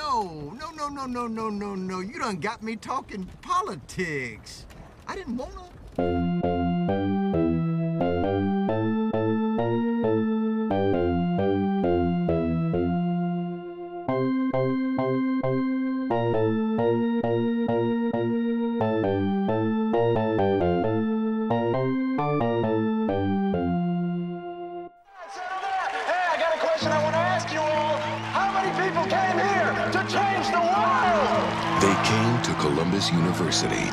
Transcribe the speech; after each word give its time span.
no, 0.00 0.52
no, 0.58 0.70
no, 0.70 0.88
no, 0.88 1.06
no, 1.06 1.26
no, 1.26 1.50
no, 1.50 1.74
no. 1.74 2.00
You 2.00 2.18
done 2.18 2.40
got 2.40 2.62
me 2.62 2.76
talking 2.76 3.28
politics. 3.42 4.64
I 5.06 5.14
didn't 5.14 5.36
wanna. 5.36 5.64
Hey, 5.96 6.29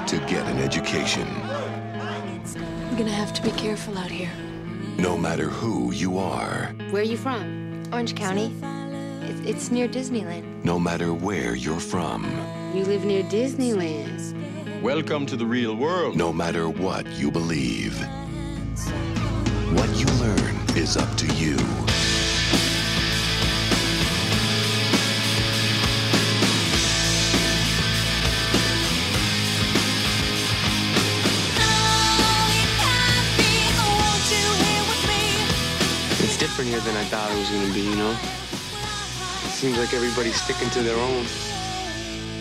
to 0.07 0.17
get 0.19 0.45
an 0.47 0.57
education. 0.59 1.27
We're 2.89 2.97
gonna 2.97 3.11
have 3.11 3.33
to 3.33 3.41
be 3.41 3.51
careful 3.51 3.97
out 3.97 4.09
here. 4.09 4.31
No 4.97 5.17
matter 5.17 5.49
who 5.49 5.91
you 5.91 6.17
are, 6.17 6.73
Where 6.91 7.01
are 7.01 7.05
you 7.05 7.17
from? 7.17 7.83
Orange 7.91 8.15
County. 8.15 8.53
It's, 9.23 9.39
it's 9.41 9.71
near 9.71 9.87
Disneyland. 9.87 10.63
no 10.63 10.79
matter 10.79 11.13
where 11.13 11.55
you're 11.55 11.79
from, 11.79 12.23
You 12.73 12.85
live 12.85 13.03
near 13.05 13.23
Disneyland. 13.23 14.81
Welcome 14.81 15.25
to 15.25 15.35
the 15.35 15.45
real 15.45 15.75
world. 15.75 16.15
no 16.15 16.31
matter 16.31 16.69
what 16.69 17.05
you 17.19 17.29
believe, 17.31 17.97
what 19.73 19.89
you 19.99 20.05
learn 20.23 20.55
is 20.77 20.95
up 20.95 21.13
to 21.17 21.27
you. 21.35 21.57
Different 36.57 36.83
here 36.83 36.91
than 36.91 36.99
I 36.99 37.05
thought 37.05 37.29
it 37.29 37.37
was 37.37 37.49
gonna 37.51 37.71
be, 37.71 37.81
you 37.81 37.95
know? 37.95 38.11
It 39.45 39.51
seems 39.51 39.77
like 39.77 39.93
everybody's 39.93 40.41
sticking 40.41 40.67
to 40.71 40.81
their 40.81 40.97
own. 40.97 41.23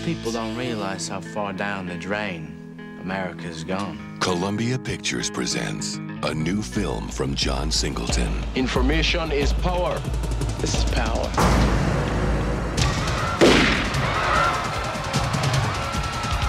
People 0.07 0.33
don't 0.33 0.57
realize 0.57 1.07
how 1.07 1.21
far 1.21 1.53
down 1.53 1.87
the 1.87 1.97
drain 1.97 2.57
America's 3.03 3.63
gone. 3.63 3.99
Columbia 4.21 4.79
Pictures 4.79 5.29
presents 5.29 5.97
a 6.23 6.33
new 6.33 6.63
film 6.63 7.09
from 7.09 7.35
John 7.35 7.71
Singleton. 7.71 8.33
Information 8.55 9.33
is 9.33 9.53
power. 9.53 10.01
This 10.61 10.75
is 10.75 10.85
power. 10.93 11.31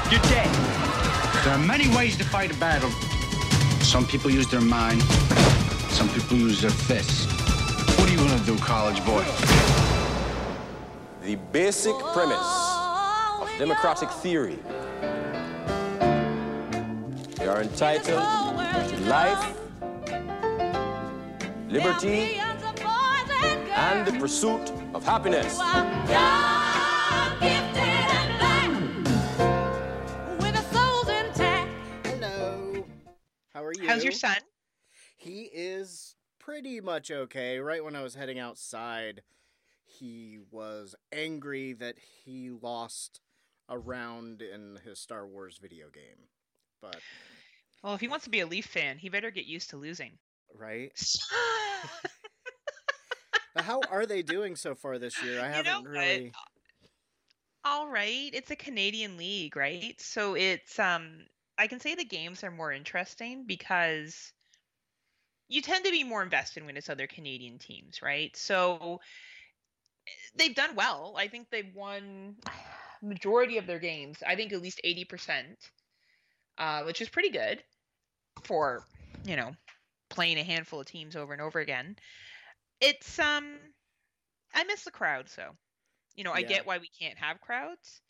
You're 0.09 0.22
dead. 0.22 0.50
There 1.44 1.54
are 1.54 1.66
many 1.68 1.94
ways 1.94 2.16
to 2.16 2.24
fight 2.24 2.50
a 2.50 2.58
battle. 2.59 2.92
Some 3.81 4.08
people 4.08 4.31
use 4.31 4.48
their 4.50 4.62
mind. 4.62 5.02
Some 5.92 6.08
people 6.09 6.38
use 6.38 6.62
their 6.62 6.72
fists. 6.72 7.37
Do, 8.48 8.58
college 8.59 9.03
boy? 9.06 9.26
The 11.22 11.36
basic 11.52 11.94
premise 12.14 12.40
of 13.42 13.50
democratic 13.59 14.09
theory. 14.09 14.58
You 17.42 17.50
are 17.50 17.62
entitled 17.62 18.23
to 18.88 18.98
life, 19.09 19.53
liberty, 21.68 22.40
and 23.75 24.08
the 24.08 24.14
pursuit 24.18 24.72
of 24.94 25.03
happiness. 25.03 25.59
Hello. 32.06 32.85
How 33.53 33.66
are 33.66 33.74
you? 33.74 33.85
How's 33.85 34.06
your 34.06 34.14
son? 34.14 34.38
He 35.18 35.50
is 35.52 36.06
pretty 36.47 36.80
much 36.80 37.12
okay. 37.12 37.59
Right 37.59 37.84
when 37.84 37.96
I 37.96 38.03
was 38.03 38.16
heading 38.16 38.40
outside, 38.40 39.22
he 39.85 40.40
was 40.50 40.96
angry 41.12 41.74
that 41.74 41.96
he 42.24 42.50
lost 42.50 43.19
a 43.68 43.78
round 43.78 44.41
in 44.41 44.80
his 44.85 44.97
Star 44.97 45.28
Wars 45.28 45.59
video 45.62 45.90
game. 45.90 46.30
But, 46.81 47.02
Well, 47.84 47.96
if 47.96 48.02
he 48.02 48.08
wants 48.08 48.24
to 48.25 48.31
be 48.31 48.40
a 48.40 48.47
Leaf 48.47 48.66
fan, 48.66 48.97
he 48.97 49.09
better 49.09 49.30
get 49.30 49.46
used 49.46 49.72
to 49.72 49.78
losing. 49.78 50.18
right? 50.56 50.91
How 53.58 53.81
are 53.91 54.06
they 54.06 54.22
doing 54.22 54.56
so 54.56 54.75
far 54.75 55.00
this 55.00 55.22
year? 55.24 55.41
I 55.41 55.47
You 55.47 55.64
haven't 55.64 55.88
really. 55.88 56.31
All 57.66 57.90
right, 57.90 58.29
it's 58.31 58.52
a 58.52 58.56
Canadian 58.56 59.18
league, 59.18 59.56
right? 59.56 60.00
So 60.00 60.35
it's 60.35 60.79
um 60.79 61.25
I 61.58 61.68
can 61.68 61.79
say 61.79 61.96
the 61.96 62.06
games 62.06 62.44
are 62.44 62.52
more 62.52 62.72
interesting 62.72 63.46
because 63.47 64.31
you 65.47 65.62
tend 65.62 65.85
to 65.85 65.91
be 65.91 66.03
more 66.03 66.24
invested 66.24 66.66
when 66.66 66.78
it's 66.78 66.90
other 66.90 67.08
Canadian 67.08 67.58
teams, 67.59 68.02
right? 68.02 68.35
So 68.35 69.00
they've 70.35 70.56
done 70.56 70.75
well. 70.75 71.16
I 71.18 71.28
think 71.28 71.50
they've 71.50 71.74
won 71.74 72.38
majority 73.02 73.58
of 73.58 73.68
their 73.68 73.80
games. 73.80 74.24
I 74.25 74.35
think 74.35 74.53
at 74.53 74.62
least 74.62 74.81
80%, 74.84 75.58
uh, 76.58 76.84
which 76.84 77.02
is 77.02 77.09
pretty 77.09 77.30
good 77.30 77.63
for, 78.44 78.85
you 79.25 79.35
know, 79.35 79.56
playing 80.09 80.40
a 80.40 80.44
handful 80.44 80.81
of 80.81 80.88
teams 80.88 81.16
over 81.16 81.34
and 81.34 81.41
over 81.41 81.59
again. 81.59 81.97
It's 82.81 83.19
um 83.19 83.59
I 84.53 84.64
miss 84.66 84.84
the 84.84 84.91
crowd, 84.91 85.29
so 85.29 85.56
you 86.16 86.24
know, 86.25 86.34
I 86.34 86.41
Yeah. 86.41 86.44
get 86.44 86.66
why 86.66 86.79
we 86.79 86.90
can't 86.90 87.19
have 87.19 87.41
crowds. 87.41 88.02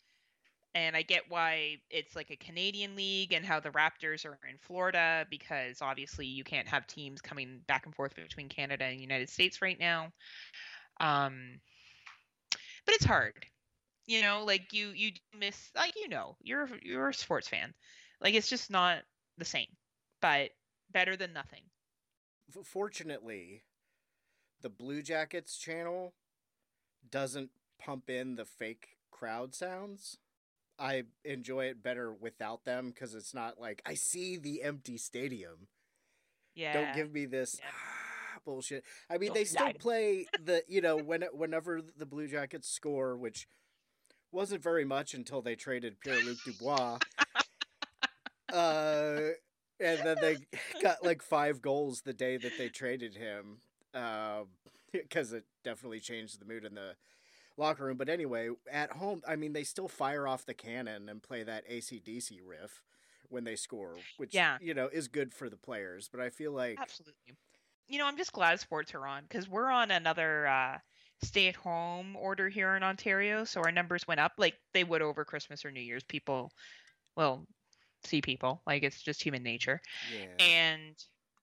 And 0.78 0.94
I 0.94 1.02
get 1.02 1.24
why 1.28 1.78
it's 1.90 2.14
like 2.14 2.30
a 2.30 2.36
Canadian 2.36 2.94
league 2.94 3.32
and 3.32 3.44
how 3.44 3.58
the 3.58 3.70
Raptors 3.70 4.24
are 4.24 4.38
in 4.48 4.58
Florida 4.60 5.26
because 5.28 5.82
obviously 5.82 6.24
you 6.24 6.44
can't 6.44 6.68
have 6.68 6.86
teams 6.86 7.20
coming 7.20 7.58
back 7.66 7.84
and 7.86 7.92
forth 7.92 8.14
between 8.14 8.48
Canada 8.48 8.84
and 8.84 9.00
United 9.00 9.28
States 9.28 9.60
right 9.60 9.78
now. 9.80 10.12
Um 11.00 11.58
but 12.86 12.94
it's 12.94 13.04
hard. 13.04 13.44
You 14.06 14.22
know, 14.22 14.44
like 14.44 14.72
you 14.72 14.90
you 14.94 15.10
miss 15.36 15.70
like 15.74 15.96
you 15.96 16.08
know, 16.08 16.36
you're 16.40 16.68
you're 16.80 17.08
a 17.08 17.14
sports 17.14 17.48
fan. 17.48 17.74
Like 18.20 18.34
it's 18.34 18.48
just 18.48 18.70
not 18.70 18.98
the 19.36 19.44
same. 19.44 19.66
But 20.22 20.50
better 20.92 21.16
than 21.16 21.32
nothing. 21.32 21.62
Fortunately, 22.62 23.64
the 24.62 24.68
Blue 24.68 25.02
Jackets 25.02 25.58
channel 25.58 26.14
doesn't 27.10 27.50
pump 27.80 28.08
in 28.08 28.36
the 28.36 28.44
fake 28.44 28.90
crowd 29.10 29.56
sounds. 29.56 30.18
I 30.78 31.04
enjoy 31.24 31.66
it 31.66 31.82
better 31.82 32.12
without 32.12 32.64
them 32.64 32.90
because 32.90 33.14
it's 33.14 33.34
not 33.34 33.60
like 33.60 33.82
I 33.84 33.94
see 33.94 34.36
the 34.36 34.62
empty 34.62 34.96
stadium. 34.96 35.68
Yeah. 36.54 36.72
Don't 36.72 36.94
give 36.94 37.12
me 37.12 37.26
this 37.26 37.60
"Ah," 37.64 38.40
bullshit. 38.44 38.84
I 39.10 39.18
mean, 39.18 39.28
Don't 39.28 39.34
they 39.36 39.44
still 39.44 39.66
lie. 39.66 39.72
play 39.78 40.26
the 40.44 40.62
you 40.68 40.80
know 40.80 40.96
when 40.96 41.22
whenever 41.32 41.80
the 41.96 42.06
Blue 42.06 42.28
Jackets 42.28 42.68
score, 42.68 43.16
which 43.16 43.46
wasn't 44.32 44.62
very 44.62 44.84
much 44.84 45.14
until 45.14 45.40
they 45.42 45.54
traded 45.56 46.00
Pierre 46.00 46.22
Luc 46.22 46.38
Dubois. 46.44 46.98
uh, 48.52 49.18
and 49.80 49.98
then 50.00 50.16
they 50.20 50.36
got 50.82 51.04
like 51.04 51.22
five 51.22 51.62
goals 51.62 52.02
the 52.02 52.12
day 52.12 52.36
that 52.36 52.52
they 52.58 52.68
traded 52.68 53.16
him, 53.16 53.58
because 54.92 55.32
it 55.32 55.44
definitely 55.64 56.00
changed 56.00 56.40
the 56.40 56.44
mood 56.44 56.64
in 56.64 56.74
the 56.74 56.94
locker 57.58 57.84
room. 57.84 57.96
But 57.98 58.08
anyway, 58.08 58.48
at 58.70 58.92
home, 58.92 59.22
I 59.28 59.36
mean, 59.36 59.52
they 59.52 59.64
still 59.64 59.88
fire 59.88 60.26
off 60.26 60.46
the 60.46 60.54
cannon 60.54 61.08
and 61.08 61.22
play 61.22 61.42
that 61.42 61.68
ACDC 61.68 62.40
riff 62.46 62.82
when 63.28 63.44
they 63.44 63.56
score, 63.56 63.96
which 64.16 64.34
Yeah. 64.34 64.56
you 64.60 64.72
know 64.74 64.88
is 64.88 65.08
good 65.08 65.34
for 65.34 65.50
the 65.50 65.56
players. 65.56 66.08
But 66.10 66.20
I 66.20 66.30
feel 66.30 66.52
like 66.52 66.78
Absolutely. 66.80 67.36
You 67.88 67.98
know, 67.98 68.06
I'm 68.06 68.16
just 68.18 68.32
glad 68.32 68.60
sports 68.60 68.94
are 68.94 69.06
on 69.06 69.22
because 69.22 69.48
we're 69.48 69.70
on 69.70 69.90
another 69.90 70.46
uh, 70.46 70.78
stay 71.22 71.48
at 71.48 71.56
home 71.56 72.16
order 72.16 72.48
here 72.48 72.76
in 72.76 72.82
Ontario. 72.82 73.44
So 73.44 73.60
our 73.62 73.72
numbers 73.72 74.06
went 74.06 74.20
up 74.20 74.32
like 74.38 74.54
they 74.74 74.84
would 74.84 75.00
over 75.02 75.24
Christmas 75.24 75.64
or 75.64 75.70
New 75.70 75.80
Year's. 75.80 76.04
People, 76.04 76.50
well, 77.16 77.46
see 78.04 78.20
people. 78.20 78.62
Like 78.66 78.82
it's 78.82 79.02
just 79.02 79.22
human 79.22 79.42
nature. 79.42 79.80
yeah, 80.14 80.26
And 80.38 80.94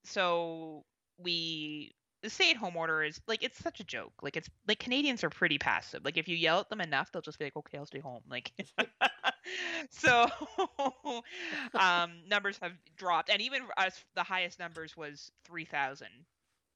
so 0.03 0.83
we. 1.17 1.95
The 2.25 2.31
stay 2.31 2.49
at 2.49 2.57
home 2.57 2.75
order 2.75 3.03
is 3.03 3.21
like 3.27 3.43
it's 3.43 3.59
such 3.59 3.79
a 3.79 3.83
joke. 3.83 4.13
Like 4.23 4.35
it's 4.35 4.49
like 4.67 4.79
Canadians 4.79 5.23
are 5.23 5.29
pretty 5.29 5.59
passive. 5.59 6.03
Like 6.03 6.17
if 6.17 6.27
you 6.27 6.35
yell 6.35 6.59
at 6.59 6.69
them 6.69 6.81
enough, 6.81 7.11
they'll 7.11 7.21
just 7.21 7.37
be 7.37 7.45
like, 7.45 7.55
"Okay, 7.55 7.77
I'll 7.77 7.85
stay 7.85 7.99
home." 7.99 8.23
Like 8.27 8.51
so 9.91 10.25
um 11.75 12.23
numbers 12.27 12.57
have 12.63 12.71
dropped 12.97 13.29
and 13.29 13.43
even 13.43 13.61
us 13.77 14.03
the 14.15 14.23
highest 14.23 14.57
numbers 14.57 14.97
was 14.97 15.31
3000 15.45 16.07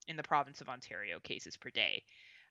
in 0.08 0.16
the 0.16 0.22
province 0.22 0.62
of 0.62 0.70
Ontario 0.70 1.20
cases 1.20 1.58
per 1.58 1.72
day 1.72 2.04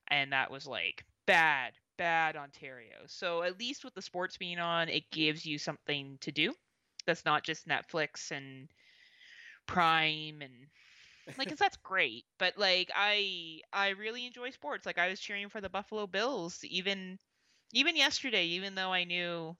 and 0.09 0.33
that 0.33 0.51
was 0.51 0.67
like 0.67 1.05
bad 1.25 1.75
bad 1.99 2.35
Ontario 2.35 2.97
so 3.06 3.44
at 3.44 3.61
least 3.61 3.85
with 3.85 3.94
the 3.94 4.03
sports 4.03 4.37
being 4.37 4.59
on 4.59 4.89
it 4.89 5.09
gives 5.12 5.47
you 5.47 5.56
something 5.56 6.19
to 6.21 6.33
do 6.33 6.53
that's 7.06 7.25
not 7.25 7.44
just 7.44 7.69
Netflix 7.69 8.33
and 8.33 8.69
Prime 9.67 10.41
and 10.43 10.67
like 11.37 11.49
'cause 11.49 11.59
that's 11.59 11.77
great 11.77 12.25
but 12.39 12.57
like 12.57 12.91
I 12.95 13.61
I 13.73 13.91
really 13.91 14.27
enjoy 14.27 14.51
sports 14.51 14.87
like 14.87 14.99
I 14.99 15.09
was 15.09 15.21
cheering 15.21 15.49
for 15.49 15.61
the 15.61 15.69
Buffalo 15.69 16.07
Bills 16.07 16.65
even 16.65 17.19
even 17.73 17.97
yesterday, 17.97 18.47
even 18.47 18.75
though 18.75 18.93
I 18.93 19.05
knew 19.05 19.57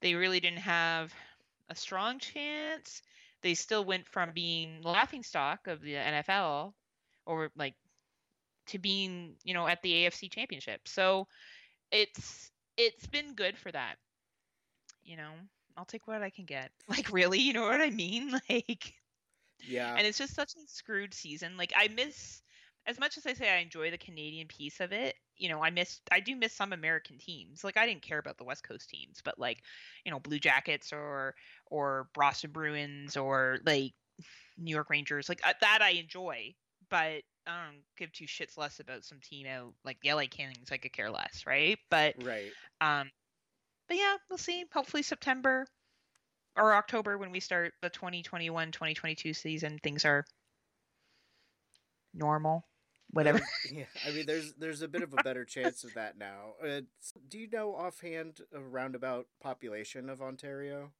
they 0.00 0.14
really 0.14 0.40
didn't 0.40 0.60
have 0.60 1.14
a 1.70 1.74
strong 1.76 2.18
chance, 2.20 3.02
they 3.42 3.54
still 3.54 3.84
went 3.84 4.08
from 4.08 4.32
being 4.32 4.82
laughing 4.82 5.22
stock 5.22 5.66
of 5.68 5.80
the 5.82 5.96
NFL 5.96 6.76
or 7.26 7.50
like 7.56 7.76
to 8.66 8.78
being, 8.78 9.36
you 9.44 9.54
know, 9.54 9.66
at 9.66 9.82
the 9.82 9.92
AFC 9.94 10.28
championship. 10.28 10.88
So 10.88 11.28
it's 11.90 12.50
it's 12.76 13.06
been 13.06 13.34
good 13.34 13.58
for 13.58 13.70
that. 13.72 13.98
You 15.02 15.16
know, 15.16 15.34
I'll 15.76 15.84
take 15.84 16.06
what 16.06 16.22
I 16.22 16.30
can 16.30 16.44
get. 16.44 16.72
Like 16.88 17.10
really, 17.12 17.38
you 17.40 17.52
know 17.52 17.62
what 17.62 17.80
I 17.80 17.90
mean? 17.90 18.32
Like 18.50 18.94
Yeah. 19.66 19.94
and 19.96 20.06
it's 20.06 20.18
just 20.18 20.34
such 20.34 20.54
a 20.54 20.66
screwed 20.66 21.14
season. 21.14 21.56
Like 21.56 21.72
I 21.76 21.88
miss 21.88 22.42
as 22.86 22.98
much 22.98 23.16
as 23.16 23.26
I 23.26 23.34
say 23.34 23.50
I 23.50 23.58
enjoy 23.58 23.90
the 23.90 23.98
Canadian 23.98 24.48
piece 24.48 24.80
of 24.80 24.92
it, 24.92 25.14
you 25.36 25.48
know, 25.48 25.62
I 25.62 25.70
miss 25.70 26.00
I 26.10 26.20
do 26.20 26.34
miss 26.36 26.52
some 26.52 26.72
American 26.72 27.18
teams. 27.18 27.62
Like 27.64 27.76
I 27.76 27.86
didn't 27.86 28.02
care 28.02 28.18
about 28.18 28.38
the 28.38 28.44
West 28.44 28.66
Coast 28.66 28.88
teams, 28.88 29.20
but 29.24 29.38
like, 29.38 29.62
you 30.04 30.10
know, 30.10 30.20
Blue 30.20 30.38
Jackets 30.38 30.92
or 30.92 31.34
or 31.66 32.08
Boston 32.14 32.50
Bruins 32.50 33.16
or 33.16 33.58
like 33.64 33.92
New 34.58 34.72
York 34.72 34.90
Rangers, 34.90 35.28
like 35.28 35.40
uh, 35.46 35.52
that 35.60 35.80
I 35.82 35.90
enjoy, 35.90 36.54
but 36.88 37.22
I 37.46 37.64
don't 37.66 37.82
give 37.96 38.12
two 38.12 38.26
shits 38.26 38.58
less 38.58 38.80
about 38.80 39.04
some 39.04 39.18
team 39.20 39.46
out 39.46 39.72
like 39.84 39.98
the 40.02 40.12
LA 40.12 40.24
Kings. 40.30 40.70
I 40.70 40.76
could 40.76 40.92
care 40.92 41.10
less, 41.10 41.44
right? 41.46 41.78
But 41.90 42.16
right. 42.22 42.50
um, 42.80 43.10
but 43.88 43.96
yeah, 43.96 44.16
we'll 44.28 44.38
see. 44.38 44.64
Hopefully 44.72 45.02
September 45.02 45.66
or 46.56 46.74
October 46.74 47.16
when 47.18 47.30
we 47.30 47.40
start 47.40 47.72
the 47.82 47.90
2021-2022 47.90 49.34
season, 49.36 49.78
things 49.82 50.04
are 50.04 50.24
normal. 52.14 52.64
Whatever. 53.12 53.40
Yeah, 53.72 53.84
I 54.06 54.10
mean, 54.12 54.26
there's 54.26 54.52
there's 54.54 54.82
a 54.82 54.88
bit 54.88 55.02
of 55.02 55.12
a 55.12 55.22
better 55.22 55.44
chance 55.44 55.82
of 55.84 55.94
that 55.94 56.16
now. 56.18 56.54
Uh, 56.64 56.82
do 57.28 57.38
you 57.38 57.48
know 57.50 57.74
offhand 57.74 58.40
a 58.54 58.60
roundabout 58.60 59.26
population 59.42 60.08
of 60.08 60.20
Ontario? 60.22 60.92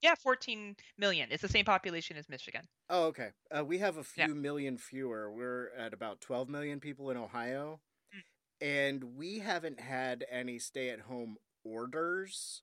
yeah, 0.00 0.14
14 0.14 0.76
million. 0.96 1.28
It's 1.32 1.42
the 1.42 1.48
same 1.48 1.64
population 1.64 2.16
as 2.16 2.28
Michigan. 2.28 2.68
Oh, 2.88 3.06
okay. 3.06 3.30
Uh, 3.56 3.64
we 3.64 3.78
have 3.78 3.96
a 3.96 4.04
few 4.04 4.28
Yeah. 4.28 4.32
million 4.32 4.78
fewer. 4.78 5.28
We're 5.32 5.70
at 5.76 5.92
about 5.92 6.20
12 6.20 6.48
million 6.48 6.78
people 6.78 7.10
in 7.10 7.16
Ohio. 7.16 7.80
Mm. 8.14 8.20
And 8.66 9.04
we 9.16 9.40
haven't 9.40 9.80
had 9.80 10.24
any 10.30 10.60
stay 10.60 10.90
at 10.90 11.00
home 11.00 11.36
orders. 11.64 12.62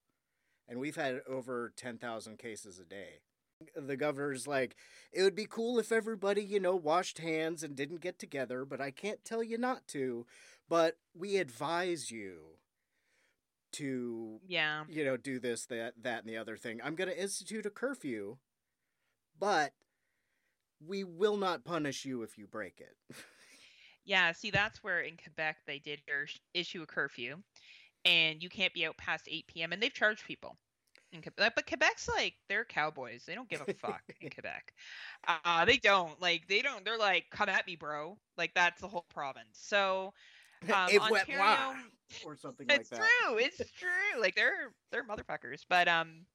And 0.68 0.80
we've 0.80 0.96
had 0.96 1.22
over 1.28 1.72
10,000 1.76 2.38
cases 2.38 2.80
a 2.80 2.86
day. 2.86 3.20
The 3.76 3.96
governor's 3.96 4.48
like, 4.48 4.76
it 5.14 5.24
would 5.24 5.36
be 5.36 5.46
cool 5.50 5.80
if 5.80 5.92
everybody, 5.92 6.44
you 6.44 6.60
know, 6.60 6.76
washed 6.76 7.20
hands 7.20 7.64
and 7.64 7.76
didn't 7.76 8.02
get 8.02 8.20
together, 8.20 8.66
but 8.66 8.82
I 8.82 8.92
can't 8.92 9.24
tell 9.24 9.42
you 9.44 9.58
not 9.58 9.88
to. 9.90 10.26
But 10.68 10.98
we 11.14 11.38
advise 11.38 12.12
you 12.12 12.58
to 13.74 14.40
Yeah. 14.48 14.84
you 14.90 15.06
know, 15.06 15.18
do 15.18 15.40
this, 15.40 15.66
that, 15.68 15.94
that, 16.02 16.22
and 16.24 16.30
the 16.30 16.38
other 16.38 16.58
thing. 16.58 16.80
I'm 16.84 16.96
going 16.96 17.10
to 17.10 17.22
institute 17.22 17.66
a 17.66 17.70
curfew, 17.70 18.38
but 19.40 19.74
we 20.86 21.04
will 21.04 21.38
not 21.38 21.64
punish 21.64 22.06
you 22.06 22.24
if 22.24 22.38
you 22.38 22.48
break 22.48 22.80
it. 22.82 22.96
Yeah, 24.08 24.34
see, 24.34 24.52
that's 24.52 24.84
where 24.84 25.00
in 25.02 25.18
Quebec 25.18 25.58
they 25.66 25.80
did 25.80 26.00
issue 26.54 26.84
a 26.84 26.86
curfew, 26.86 27.38
and 28.06 28.42
you 28.42 28.50
can't 28.50 28.74
be 28.74 28.86
out 28.86 28.98
past 28.98 29.28
8 29.30 29.48
p.m. 29.48 29.74
and 29.74 29.82
they've 29.82 29.94
charged 29.94 30.26
people. 30.26 30.58
In 31.12 31.22
Quebec, 31.22 31.54
but 31.56 31.66
Quebec's 31.66 32.10
like 32.10 32.34
they're 32.50 32.66
cowboys. 32.66 33.24
They 33.26 33.36
don't 33.36 33.48
give 33.48 33.62
a 33.62 33.74
fuck 33.74 34.02
in 34.20 34.30
Quebec. 34.32 34.74
Uh, 35.26 35.64
they 35.64 35.78
don't 35.78 36.20
like 36.22 36.46
they 36.50 36.62
don't. 36.62 36.84
They're 36.84 36.98
like, 36.98 37.26
come 37.32 37.48
at 37.48 37.66
me, 37.66 37.78
bro. 37.78 38.18
Like 38.38 38.54
that's 38.54 38.82
the 38.82 38.88
whole 38.90 39.06
province. 39.14 39.46
So 39.54 40.14
um, 40.64 40.90
Ontario, 41.00 41.76
or 42.26 42.36
something 42.36 42.68
like 42.68 42.80
it's 42.80 42.90
that. 42.90 43.00
true. 43.00 43.38
It's 43.38 43.58
true. 43.58 44.20
Like 44.20 44.36
they're 44.36 44.74
they're 44.92 45.06
motherfuckers. 45.06 45.62
But 45.70 45.88
um, 45.88 46.26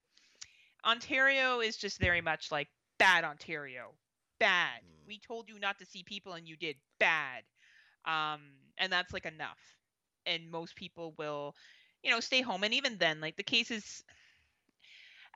Ontario 0.87 1.61
is 1.61 1.76
just 1.76 1.99
very 1.99 2.20
much 2.20 2.50
like 2.50 2.69
bad 2.99 3.25
Ontario. 3.25 3.93
Bad. 4.38 4.81
Mm. 4.81 5.06
We 5.06 5.19
told 5.19 5.49
you 5.49 5.58
not 5.58 5.78
to 5.81 5.87
see 5.87 6.02
people 6.02 6.34
and 6.34 6.49
you 6.49 6.56
did 6.56 6.76
bad. 6.99 7.43
Um, 8.06 8.40
and 8.78 8.93
that's 8.93 9.12
like 9.12 9.26
enough. 9.26 9.58
And 10.31 10.50
most 10.50 10.77
people 10.77 11.15
will, 11.19 11.55
you 12.03 12.11
know, 12.11 12.21
stay 12.21 12.41
home. 12.41 12.65
And 12.65 12.75
even 12.75 12.97
then, 12.99 13.21
like 13.21 13.37
the 13.37 13.43
cases, 13.43 14.03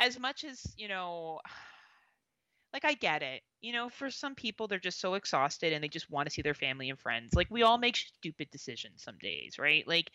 as 0.01 0.19
much 0.19 0.45
as 0.45 0.61
you 0.77 0.89
know, 0.89 1.41
like 2.73 2.85
I 2.85 2.95
get 2.95 3.23
it. 3.23 3.43
You 3.61 3.73
know, 3.73 3.89
for 3.89 4.11
some 4.11 4.35
people, 4.35 4.69
they're 4.69 4.79
just 4.79 5.01
so 5.01 5.15
exhausted 5.15 5.73
and 5.73 5.83
they 5.83 5.89
just 5.89 6.11
want 6.11 6.27
to 6.29 6.33
see 6.33 6.43
their 6.43 6.55
family 6.55 6.91
and 6.91 6.99
friends. 6.99 7.33
Like 7.35 7.49
we 7.51 7.63
all 7.63 7.79
make 7.79 7.97
stupid 7.97 8.51
decisions 8.51 9.03
some 9.03 9.17
days, 9.19 9.59
right? 9.59 9.87
Like 9.89 10.11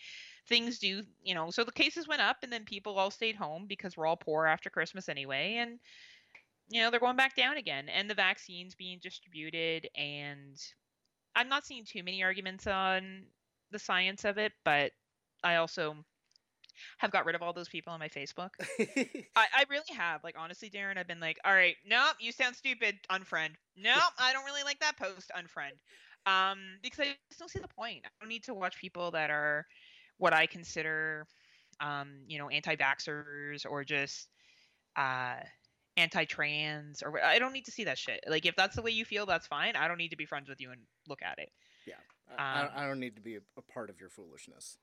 things 0.48 0.80
do, 0.80 1.04
you 1.24 1.34
know. 1.36 1.52
So 1.52 1.64
the 1.64 1.72
cases 1.72 2.08
went 2.08 2.22
up, 2.22 2.38
and 2.44 2.52
then 2.52 2.66
people 2.66 2.98
all 2.98 3.12
stayed 3.12 3.36
home 3.36 3.66
because 3.68 3.98
we're 3.98 4.08
all 4.08 4.18
poor 4.18 4.46
after 4.46 4.70
Christmas 4.70 5.10
anyway, 5.10 5.58
and 5.60 5.80
you 6.70 6.82
know 6.82 6.92
they're 6.92 7.00
going 7.00 7.16
back 7.16 7.36
down 7.36 7.58
again. 7.58 7.88
And 7.90 8.10
the 8.10 8.16
vaccines 8.16 8.76
being 8.76 9.00
distributed, 9.02 9.90
and 9.96 10.58
I'm 11.36 11.50
not 11.50 11.66
seeing 11.66 11.86
too 11.86 12.04
many 12.04 12.24
arguments 12.24 12.68
on 12.68 13.24
the 13.72 13.80
science 13.80 14.26
of 14.26 14.38
it, 14.38 14.54
but 14.64 14.92
I 15.44 15.56
also 15.56 15.96
have 16.98 17.12
got 17.12 17.26
rid 17.26 17.36
of 17.36 17.42
all 17.42 17.54
those 17.54 17.68
people 17.68 17.92
on 17.92 18.00
my 18.00 18.08
Facebook. 18.10 18.50
I, 19.36 19.46
I 19.54 19.66
really 19.70 19.84
have. 19.96 20.24
Like 20.24 20.36
honestly, 20.38 20.70
Daeron, 20.70 20.98
I've 20.98 21.08
been 21.08 21.20
like, 21.20 21.38
all 21.46 21.54
right, 21.54 21.76
nope, 21.86 22.16
you 22.20 22.32
sound 22.32 22.56
stupid, 22.56 22.96
unfriend. 23.12 23.52
Nope, 23.78 24.14
I 24.18 24.34
don't 24.34 24.46
really 24.46 24.64
like 24.64 24.80
that 24.80 24.98
post, 24.98 25.32
unfriend. 25.36 25.78
Um, 26.26 26.60
because 26.84 27.00
I 27.00 27.16
just 27.30 27.40
don't 27.40 27.50
see 27.50 27.60
the 27.60 27.68
point. 27.68 28.02
I 28.06 28.10
don't 28.20 28.30
need 28.30 28.44
to 28.46 28.54
watch 28.54 28.78
people 28.80 29.12
that 29.12 29.30
are 29.30 29.66
what 30.18 30.34
I 30.34 30.46
consider 30.46 31.26
um, 31.80 32.10
you 32.28 32.38
know, 32.38 32.50
anti-vaxxers 32.50 33.66
or 33.70 33.84
just 33.84 34.28
uh 34.96 35.36
anti-trans 35.98 37.04
or 37.04 37.24
I 37.24 37.40
don't 37.40 37.54
need 37.54 37.66
to 37.66 37.72
see 37.72 37.86
that 37.86 37.98
shit. 37.98 38.24
Like 38.28 38.46
if 38.46 38.56
that's 38.56 38.76
the 38.76 38.82
way 38.82 38.92
you 38.92 39.06
feel, 39.06 39.26
that's 39.26 39.48
fine. 39.48 39.76
I 39.76 39.88
don't 39.88 39.98
need 39.98 40.10
to 40.10 40.18
be 40.18 40.26
friends 40.26 40.50
with 40.50 40.62
you 40.62 40.72
and 40.72 40.82
look 41.08 41.22
at 41.22 41.40
it. 41.40 41.50
yeah. 41.86 41.96
I, 42.38 42.64
Um, 42.64 42.70
I 42.76 42.88
don't 42.88 43.00
need 43.00 43.16
to 43.16 43.22
be 43.22 43.36
a, 43.36 43.42
a 43.58 43.62
part 43.62 43.90
of 43.90 44.00
your 44.00 44.10
foolishness. 44.10 44.78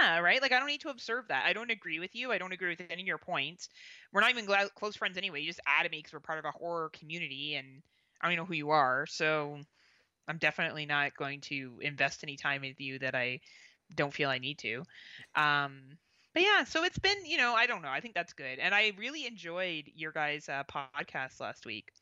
Yeah, 0.00 0.18
right. 0.18 0.42
Like 0.42 0.52
I 0.52 0.58
don't 0.58 0.68
need 0.68 0.80
to 0.80 0.88
observe 0.88 1.28
that. 1.28 1.46
I 1.46 1.52
don't 1.52 1.70
agree 1.70 2.00
with 2.00 2.14
you. 2.14 2.32
I 2.32 2.38
don't 2.38 2.52
agree 2.52 2.70
with 2.70 2.80
any 2.90 3.02
of 3.02 3.06
your 3.06 3.18
points. 3.18 3.68
We're 4.12 4.20
not 4.20 4.30
even 4.30 4.44
gla- 4.44 4.70
close 4.74 4.96
friends 4.96 5.16
anyway. 5.16 5.40
You 5.40 5.46
just 5.46 5.60
added 5.66 5.92
me 5.92 5.98
because 5.98 6.12
we're 6.12 6.20
part 6.20 6.40
of 6.40 6.44
a 6.44 6.50
horror 6.50 6.90
community, 6.90 7.54
and 7.54 7.82
I 8.20 8.26
don't 8.26 8.32
even 8.32 8.42
know 8.42 8.46
who 8.46 8.54
you 8.54 8.70
are. 8.70 9.06
So 9.06 9.58
I'm 10.26 10.38
definitely 10.38 10.84
not 10.86 11.16
going 11.16 11.40
to 11.42 11.78
invest 11.80 12.24
any 12.24 12.36
time 12.36 12.62
with 12.62 12.80
you 12.80 12.98
that 12.98 13.14
I 13.14 13.40
don't 13.94 14.12
feel 14.12 14.28
I 14.30 14.38
need 14.38 14.58
to. 14.58 14.82
Um, 15.36 15.98
but 16.34 16.42
yeah, 16.42 16.64
so 16.64 16.84
it's 16.84 16.98
been, 16.98 17.24
you 17.24 17.38
know, 17.38 17.54
I 17.54 17.66
don't 17.66 17.82
know. 17.82 17.88
I 17.88 18.00
think 18.00 18.14
that's 18.14 18.32
good, 18.32 18.58
and 18.58 18.74
I 18.74 18.92
really 18.98 19.26
enjoyed 19.26 19.84
your 19.94 20.12
guys' 20.12 20.48
uh, 20.48 20.64
podcast 20.64 21.40
last 21.40 21.64
week 21.66 21.92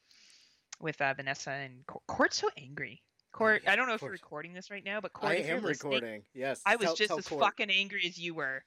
with 0.81 1.00
uh, 1.00 1.14
Vanessa 1.14 1.50
and 1.50 1.87
Court. 2.07 2.35
So 2.35 2.49
angry. 2.57 3.02
Court, 3.37 3.62
I 3.66 3.76
don't 3.76 3.87
know 3.87 3.93
if 3.95 4.00
you're 4.00 4.11
recording 4.11 4.55
this 4.55 4.71
right 4.71 4.83
now, 4.83 4.99
but 5.00 5.12
Court, 5.12 5.33
I 5.33 5.37
am 5.37 5.62
recording. 5.62 6.23
Yes. 6.33 6.62
I 6.64 6.76
was 6.76 6.87
tell- 6.87 6.95
just 6.97 7.09
tell 7.09 7.19
as 7.19 7.28
Court. 7.28 7.43
fucking 7.43 7.71
angry 7.71 8.02
as 8.07 8.19
you 8.19 8.35
were. 8.35 8.64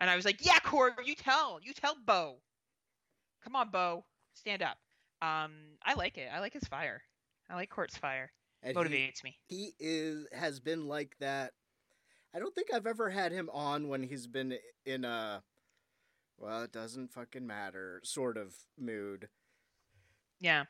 And 0.00 0.10
I 0.10 0.16
was 0.16 0.24
like, 0.24 0.44
yeah, 0.44 0.58
Cord, 0.58 0.94
you 1.04 1.14
tell. 1.14 1.60
You 1.62 1.72
tell 1.72 1.96
Bo. 2.04 2.38
Come 3.44 3.54
on, 3.54 3.70
Bo. 3.70 4.04
Stand 4.34 4.62
up. 4.62 4.76
Um, 5.22 5.52
I 5.84 5.94
like 5.94 6.18
it. 6.18 6.28
I 6.32 6.40
like 6.40 6.52
his 6.52 6.64
fire. 6.64 7.00
I 7.48 7.54
like 7.54 7.70
Court's 7.70 7.96
fire. 7.96 8.32
And 8.64 8.76
he- 8.76 8.82
Motivates 8.84 9.22
me. 9.22 9.36
He 9.46 9.70
is 9.78 10.26
has 10.32 10.58
been 10.58 10.88
like 10.88 11.16
that. 11.20 11.52
I 12.34 12.40
don't 12.40 12.54
think 12.54 12.72
I've 12.74 12.86
ever 12.88 13.08
had 13.10 13.30
him 13.30 13.48
on 13.52 13.88
when 13.88 14.02
he's 14.02 14.26
been 14.26 14.58
in 14.84 15.04
a 15.04 15.42
well, 16.38 16.62
it 16.64 16.72
doesn't 16.72 17.12
fucking 17.12 17.46
matter 17.46 18.00
sort 18.04 18.36
of 18.36 18.54
mood. 18.76 19.28
Yeah. 20.40 20.64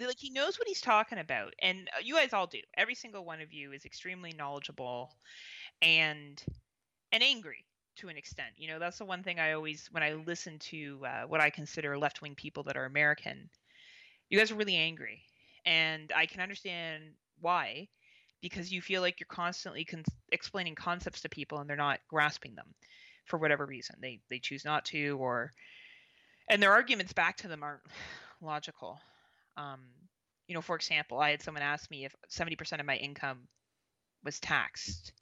Like 0.00 0.18
he 0.18 0.30
knows 0.30 0.58
what 0.58 0.68
he's 0.68 0.80
talking 0.80 1.18
about. 1.18 1.54
And 1.62 1.88
uh, 1.96 2.00
you 2.02 2.14
guys 2.14 2.32
all 2.32 2.46
do. 2.46 2.60
Every 2.76 2.94
single 2.94 3.24
one 3.24 3.40
of 3.40 3.52
you 3.52 3.72
is 3.72 3.84
extremely 3.84 4.32
knowledgeable 4.36 5.10
and 5.82 6.42
and 7.12 7.22
angry 7.22 7.64
to 7.96 8.08
an 8.08 8.16
extent. 8.16 8.50
You 8.56 8.68
know, 8.68 8.78
that's 8.78 8.98
the 8.98 9.04
one 9.04 9.22
thing 9.22 9.38
I 9.38 9.52
always 9.52 9.88
when 9.92 10.02
I 10.02 10.14
listen 10.14 10.58
to 10.70 11.00
uh, 11.06 11.22
what 11.26 11.40
I 11.40 11.50
consider 11.50 11.96
left-wing 11.96 12.34
people 12.34 12.64
that 12.64 12.76
are 12.76 12.86
American, 12.86 13.48
you 14.28 14.38
guys 14.38 14.50
are 14.50 14.56
really 14.56 14.76
angry. 14.76 15.22
And 15.64 16.12
I 16.14 16.26
can 16.26 16.40
understand 16.40 17.04
why 17.40 17.88
because 18.42 18.70
you 18.70 18.82
feel 18.82 19.00
like 19.00 19.20
you're 19.20 19.26
constantly 19.30 19.84
con- 19.86 20.04
explaining 20.30 20.74
concepts 20.74 21.22
to 21.22 21.28
people 21.30 21.58
and 21.58 21.70
they're 21.70 21.76
not 21.76 22.00
grasping 22.08 22.54
them 22.54 22.66
for 23.26 23.38
whatever 23.38 23.64
reason. 23.64 23.96
They 24.00 24.20
they 24.28 24.38
choose 24.38 24.64
not 24.64 24.84
to 24.86 25.16
or 25.18 25.52
and 26.50 26.62
their 26.62 26.72
arguments 26.72 27.12
back 27.12 27.36
to 27.38 27.48
them 27.48 27.62
aren't 27.62 27.80
logical. 28.42 29.00
Um, 29.56 29.80
you 30.46 30.54
know, 30.54 30.60
for 30.60 30.76
example, 30.76 31.18
I 31.20 31.30
had 31.30 31.42
someone 31.42 31.62
ask 31.62 31.90
me 31.90 32.04
if 32.04 32.14
70% 32.28 32.80
of 32.80 32.86
my 32.86 32.96
income 32.96 33.48
was 34.24 34.40
taxed. 34.40 35.12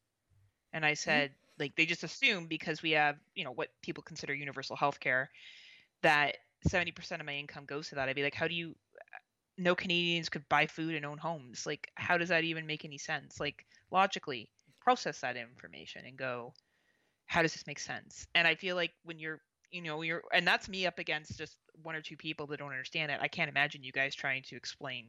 And 0.73 0.85
I 0.85 0.95
said, 0.95 1.33
like, 1.59 1.77
they 1.77 1.87
just 1.87 2.05
assume 2.05 2.47
because 2.47 2.83
we 2.83 2.93
have, 2.93 3.17
you 3.35 3.45
know, 3.45 3.53
what 3.53 3.69
people 3.83 4.03
consider 4.03 4.35
universal 4.35 4.77
health 4.77 5.01
care, 5.01 5.31
that 6.03 6.37
70% 6.69 7.21
of 7.21 7.27
my 7.27 7.35
income 7.35 7.65
goes 7.67 7.89
to 7.89 7.97
that. 7.97 8.09
I'd 8.09 8.17
be 8.17 8.23
like, 8.23 8.35
how 8.35 8.49
do 8.49 8.55
you, 8.55 8.75
no 9.59 9.75
Canadians 9.75 10.29
could 10.29 10.49
buy 10.49 10.67
food 10.67 10.95
and 10.95 11.05
own 11.05 11.19
homes? 11.19 11.67
Like, 11.67 11.91
how 11.95 12.19
does 12.19 12.31
that 12.31 12.45
even 12.45 12.67
make 12.67 12.85
any 12.85 12.99
sense? 12.99 13.39
Like, 13.39 13.67
logically, 13.91 14.49
process 14.81 15.21
that 15.21 15.37
information 15.37 16.05
and 16.07 16.17
go, 16.17 16.55
how 17.27 17.43
does 17.43 17.53
this 17.55 17.67
make 17.67 17.79
sense? 17.79 18.27
And 18.35 18.47
I 18.47 18.55
feel 18.55 18.77
like 18.77 18.93
when 19.05 19.19
you're 19.19 19.41
you 19.71 19.81
know 19.81 20.03
you're 20.03 20.23
and 20.33 20.47
that's 20.47 20.69
me 20.69 20.87
up 20.87 20.99
against 20.99 21.39
just 21.39 21.57
one 21.83 21.95
or 21.95 22.02
two 22.02 22.17
people 22.17 22.47
that 22.49 22.59
don't 22.59 22.71
understand 22.71 23.11
it. 23.11 23.19
I 23.21 23.29
can't 23.29 23.49
imagine 23.49 23.83
you 23.83 23.93
guys 23.93 24.14
trying 24.14 24.43
to 24.45 24.57
explain 24.57 25.07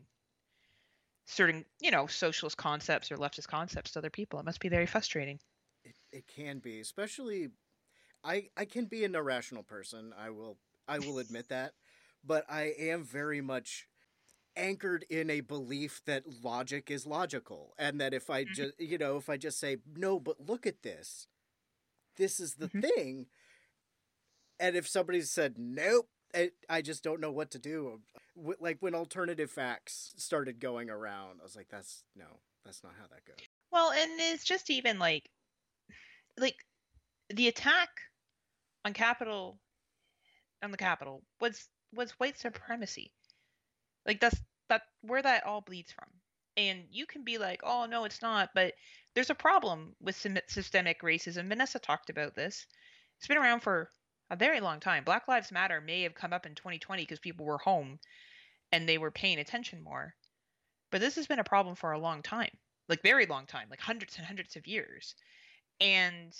certain 1.25 1.63
you 1.79 1.91
know 1.91 2.07
socialist 2.07 2.57
concepts 2.57 3.11
or 3.11 3.17
leftist 3.17 3.47
concepts 3.47 3.91
to 3.91 3.99
other 3.99 4.09
people. 4.09 4.39
It 4.39 4.45
must 4.45 4.59
be 4.59 4.69
very 4.69 4.85
frustrating. 4.85 5.39
It, 5.83 5.95
it 6.11 6.27
can 6.27 6.59
be, 6.59 6.79
especially 6.79 7.49
I 8.23 8.49
I 8.57 8.65
can 8.65 8.85
be 8.85 9.03
an 9.03 9.15
irrational 9.15 9.63
person. 9.63 10.13
I 10.17 10.29
will 10.29 10.57
I 10.87 10.99
will 10.99 11.17
admit 11.19 11.49
that, 11.49 11.73
but 12.25 12.45
I 12.49 12.73
am 12.79 13.03
very 13.03 13.41
much 13.41 13.87
anchored 14.55 15.03
in 15.09 15.31
a 15.31 15.39
belief 15.41 16.01
that 16.05 16.23
logic 16.43 16.91
is 16.91 17.07
logical 17.07 17.73
and 17.79 17.99
that 17.99 18.13
if 18.13 18.29
I 18.29 18.43
mm-hmm. 18.43 18.53
just 18.53 18.79
you 18.79 18.97
know 18.97 19.17
if 19.17 19.29
I 19.29 19.37
just 19.37 19.59
say 19.59 19.77
no, 19.95 20.19
but 20.19 20.37
look 20.39 20.65
at 20.65 20.83
this, 20.83 21.27
this 22.17 22.39
is 22.39 22.55
the 22.55 22.67
mm-hmm. 22.67 22.81
thing, 22.81 23.25
and 24.59 24.75
if 24.75 24.87
somebody 24.87 25.21
said 25.21 25.55
nope, 25.57 26.07
I, 26.69 26.81
just 26.81 27.03
don't 27.03 27.21
know 27.21 27.31
what 27.31 27.51
to 27.51 27.59
do. 27.59 27.99
Like 28.59 28.77
when 28.79 28.95
alternative 28.95 29.51
facts 29.51 30.13
started 30.17 30.59
going 30.59 30.89
around, 30.89 31.39
I 31.39 31.43
was 31.43 31.55
like, 31.55 31.69
that's 31.69 32.03
no, 32.15 32.25
that's 32.65 32.83
not 32.83 32.93
how 32.99 33.07
that 33.07 33.25
goes. 33.25 33.45
Well, 33.71 33.91
and 33.91 34.11
it's 34.19 34.43
just 34.43 34.69
even 34.69 34.99
like 34.99 35.29
like 36.37 36.55
the 37.29 37.47
attack 37.47 37.89
on 38.85 38.93
Capitol 38.93 39.59
on 40.63 40.71
the 40.71 40.77
Capitol 40.77 41.23
was 41.39 41.67
was 41.93 42.11
white 42.11 42.39
supremacy. 42.39 43.11
Like 44.05 44.19
that's 44.19 44.39
that 44.69 44.81
where 45.01 45.21
that 45.21 45.45
all 45.45 45.61
bleeds 45.61 45.91
from. 45.91 46.07
And 46.55 46.83
you 46.91 47.05
can 47.05 47.23
be 47.23 47.37
like, 47.37 47.61
"Oh 47.63 47.85
no, 47.85 48.05
it's 48.05 48.21
not," 48.21 48.49
but 48.53 48.73
there's 49.15 49.29
a 49.29 49.35
problem 49.35 49.95
with 49.99 50.15
systemic 50.47 51.01
racism. 51.01 51.47
Vanessa 51.47 51.79
talked 51.79 52.09
about 52.09 52.35
this. 52.35 52.65
It's 53.17 53.27
been 53.27 53.37
around 53.37 53.61
for 53.61 53.89
a 54.33 54.35
very 54.35 54.59
long 54.59 54.79
time. 54.79 55.03
Black 55.03 55.27
Lives 55.27 55.51
Matter 55.51 55.79
may 55.79 56.01
have 56.01 56.15
come 56.15 56.33
up 56.33 56.47
in 56.47 56.55
2020 56.55 57.03
because 57.03 57.19
people 57.19 57.45
were 57.45 57.59
home 57.59 57.99
and 58.71 58.89
they 58.89 58.97
were 58.97 59.11
paying 59.11 59.37
attention 59.37 59.83
more. 59.83 60.15
But 60.91 61.01
this 61.01 61.15
has 61.17 61.27
been 61.27 61.37
a 61.37 61.43
problem 61.43 61.75
for 61.75 61.91
a 61.91 61.99
long 61.99 62.23
time. 62.23 62.49
Like 62.89 63.03
very 63.03 63.27
long 63.27 63.45
time, 63.45 63.67
like 63.69 63.79
hundreds 63.79 64.17
and 64.17 64.25
hundreds 64.25 64.55
of 64.55 64.65
years. 64.65 65.13
And 65.79 66.33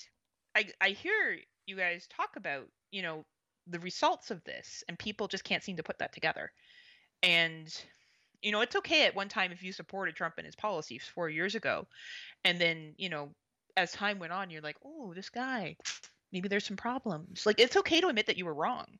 I 0.56 0.66
I 0.82 0.90
hear 0.90 1.38
you 1.68 1.76
guys 1.78 2.08
talk 2.08 2.36
about, 2.36 2.68
you 2.92 3.04
know, 3.04 3.26
the 3.68 3.80
results 3.80 4.32
of 4.32 4.44
this 4.44 4.84
and 4.90 4.98
people 4.98 5.28
just 5.28 5.44
can't 5.44 5.64
seem 5.64 5.78
to 5.78 5.84
put 5.84 6.00
that 6.00 6.14
together. 6.14 6.52
And 7.22 7.72
you 8.42 8.52
know, 8.52 8.62
it's 8.62 8.76
okay 8.76 9.06
at 9.06 9.16
one 9.16 9.30
time 9.30 9.52
if 9.52 9.62
you 9.64 9.72
supported 9.72 10.16
Trump 10.16 10.36
and 10.38 10.46
his 10.48 10.56
policies 10.56 11.04
4 11.14 11.30
years 11.30 11.54
ago 11.56 11.88
and 12.44 12.60
then, 12.60 12.96
you 12.98 13.10
know, 13.10 13.30
as 13.78 13.92
time 13.92 14.20
went 14.20 14.34
on 14.34 14.50
you're 14.50 14.62
like, 14.62 14.78
"Oh, 14.84 15.14
this 15.14 15.30
guy, 15.30 15.78
maybe 16.34 16.50
there's 16.50 16.66
some 16.66 16.76
problems." 16.78 17.46
Like 17.46 17.60
it's 17.60 17.78
okay 17.78 18.02
to 18.02 18.08
admit 18.08 18.26
that 18.28 18.38
you 18.38 18.46
were 18.46 18.54
wrong. 18.54 19.00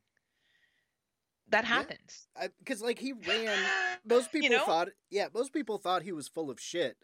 That 1.48 1.64
happens. 1.66 2.26
Because 2.58 2.80
like 2.80 2.98
he 2.98 3.12
ran, 3.12 3.58
most 4.04 4.32
people 4.32 4.56
know? 4.56 4.64
thought, 4.64 4.88
yeah, 5.10 5.28
most 5.34 5.52
people 5.52 5.78
thought 5.78 6.02
he 6.02 6.12
was 6.12 6.26
full 6.26 6.50
of 6.50 6.58
shit 6.58 6.96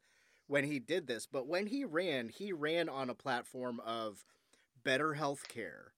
when 0.46 0.64
he 0.64 0.78
did 0.78 1.06
this. 1.06 1.26
But 1.26 1.46
when 1.46 1.66
he 1.66 1.84
ran, 1.84 2.28
he 2.30 2.52
ran 2.52 2.88
on 2.88 3.10
a 3.10 3.14
platform 3.14 3.80
of 3.80 4.24
better 4.82 5.14
health 5.14 5.46
care, 5.48 5.92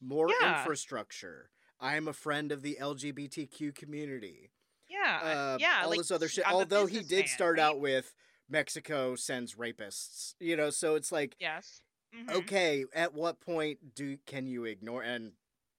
more 0.00 0.28
Yeah. 0.40 0.58
infrastructure. 0.58 1.50
I 1.80 1.96
am 1.96 2.06
a 2.06 2.12
friend 2.12 2.52
of 2.52 2.62
the 2.62 2.76
LGBTQ 2.80 3.74
community. 3.74 4.50
Yeah, 4.88 5.20
Uh, 5.22 5.56
yeah, 5.58 5.80
all 5.82 5.90
like, 5.90 5.98
this 5.98 6.10
other 6.10 6.28
shit. 6.28 6.46
I'm 6.46 6.54
Although 6.54 6.86
he 6.86 6.98
did 6.98 7.08
businessman, 7.08 7.28
start 7.28 7.58
right? 7.58 7.64
out 7.64 7.80
with 7.80 8.14
Mexico 8.48 9.16
sends 9.16 9.54
rapists, 9.54 10.34
you 10.38 10.56
know. 10.56 10.70
So 10.70 10.94
it's 10.94 11.10
like, 11.10 11.34
Yes. 11.40 11.80
Mhm. 12.16 12.30
okay, 12.36 12.84
at 12.94 13.14
what 13.14 13.40
point 13.40 13.94
do 13.94 14.16
can 14.26 14.46
you 14.46 14.64
ignore? 14.64 15.02
And 15.02 15.32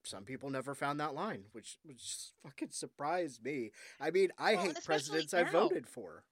some 0.03 0.24
people 0.24 0.50
never 0.50 0.75
found 0.75 1.00
that 1.00 1.13
line, 1.13 1.46
which 1.51 1.77
which 1.84 2.32
fucking 2.44 2.72
surprised 2.72 3.44
me. 3.44 3.72
I 4.00 4.12
mean, 4.12 4.32
I 4.38 4.56
Well, 4.56 4.65
hate 4.65 4.84
presidents 4.84 5.34
I 5.34 5.44
voted 5.44 5.88
for. 5.88 6.24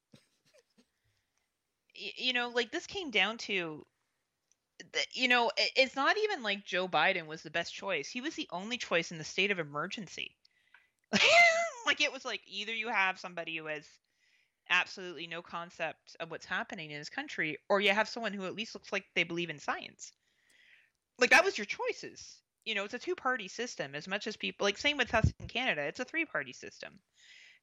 you 1.95 2.33
know, 2.33 2.50
like 2.50 2.71
this 2.71 2.88
came 2.88 3.09
down 3.09 3.38
to, 3.38 3.85
you 5.12 5.27
know, 5.27 5.51
it's 5.57 5.95
not 5.95 6.17
even 6.17 6.43
like 6.43 6.65
Joe 6.65 6.88
Biden 6.88 7.25
was 7.27 7.41
the 7.41 7.50
best 7.50 7.74
choice. 7.74 8.09
He 8.09 8.21
was 8.21 8.35
the 8.35 8.47
only 8.51 8.77
choice 8.77 9.12
in 9.12 9.17
the 9.17 9.24
state 9.24 9.51
of 9.51 9.59
emergency. 9.59 10.35
like 11.85 12.01
it 12.01 12.12
was 12.12 12.25
like 12.25 12.41
either 12.47 12.74
you 12.74 12.89
have 12.89 13.19
somebody 13.19 13.57
who 13.57 13.65
has 13.67 13.85
absolutely 14.69 15.27
no 15.27 15.41
concept 15.41 16.15
of 16.19 16.31
what's 16.31 16.45
happening 16.45 16.91
in 16.91 16.98
his 16.98 17.10
country, 17.10 17.57
or 17.69 17.81
you 17.81 17.91
have 17.91 18.10
someone 18.10 18.34
who 18.34 18.45
at 18.45 18.55
least 18.55 18.75
looks 18.75 18.91
like 18.91 19.05
they 19.15 19.24
believe 19.24 19.50
in 19.50 19.60
science. 19.60 20.12
Like 21.19 21.29
that 21.29 21.45
was 21.45 21.57
your 21.57 21.65
choices. 21.65 22.38
You 22.65 22.75
know, 22.75 22.84
it's 22.84 22.93
a 22.93 23.00
two-party 23.00 23.48
system. 23.48 23.95
As 23.95 24.07
much 24.07 24.27
as 24.27 24.36
people 24.36 24.65
like 24.65 24.77
same 24.77 24.98
with 24.98 25.13
us 25.13 25.31
in 25.39 25.48
Canada, 25.48 25.81
it's 25.81 26.00
a 26.00 26.05
three-party 26.05 26.53
system. 26.53 27.00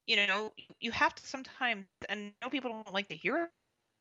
You 0.07 0.27
know, 0.27 0.53
you 0.81 0.91
have 0.91 1.15
to 1.15 1.27
sometimes, 1.27 1.87
and 2.09 2.33
I 2.41 2.45
know 2.45 2.51
people 2.51 2.71
don't 2.71 2.95
like 2.95 3.09
to 3.09 3.17
hear 3.17 3.45
it 3.45 3.51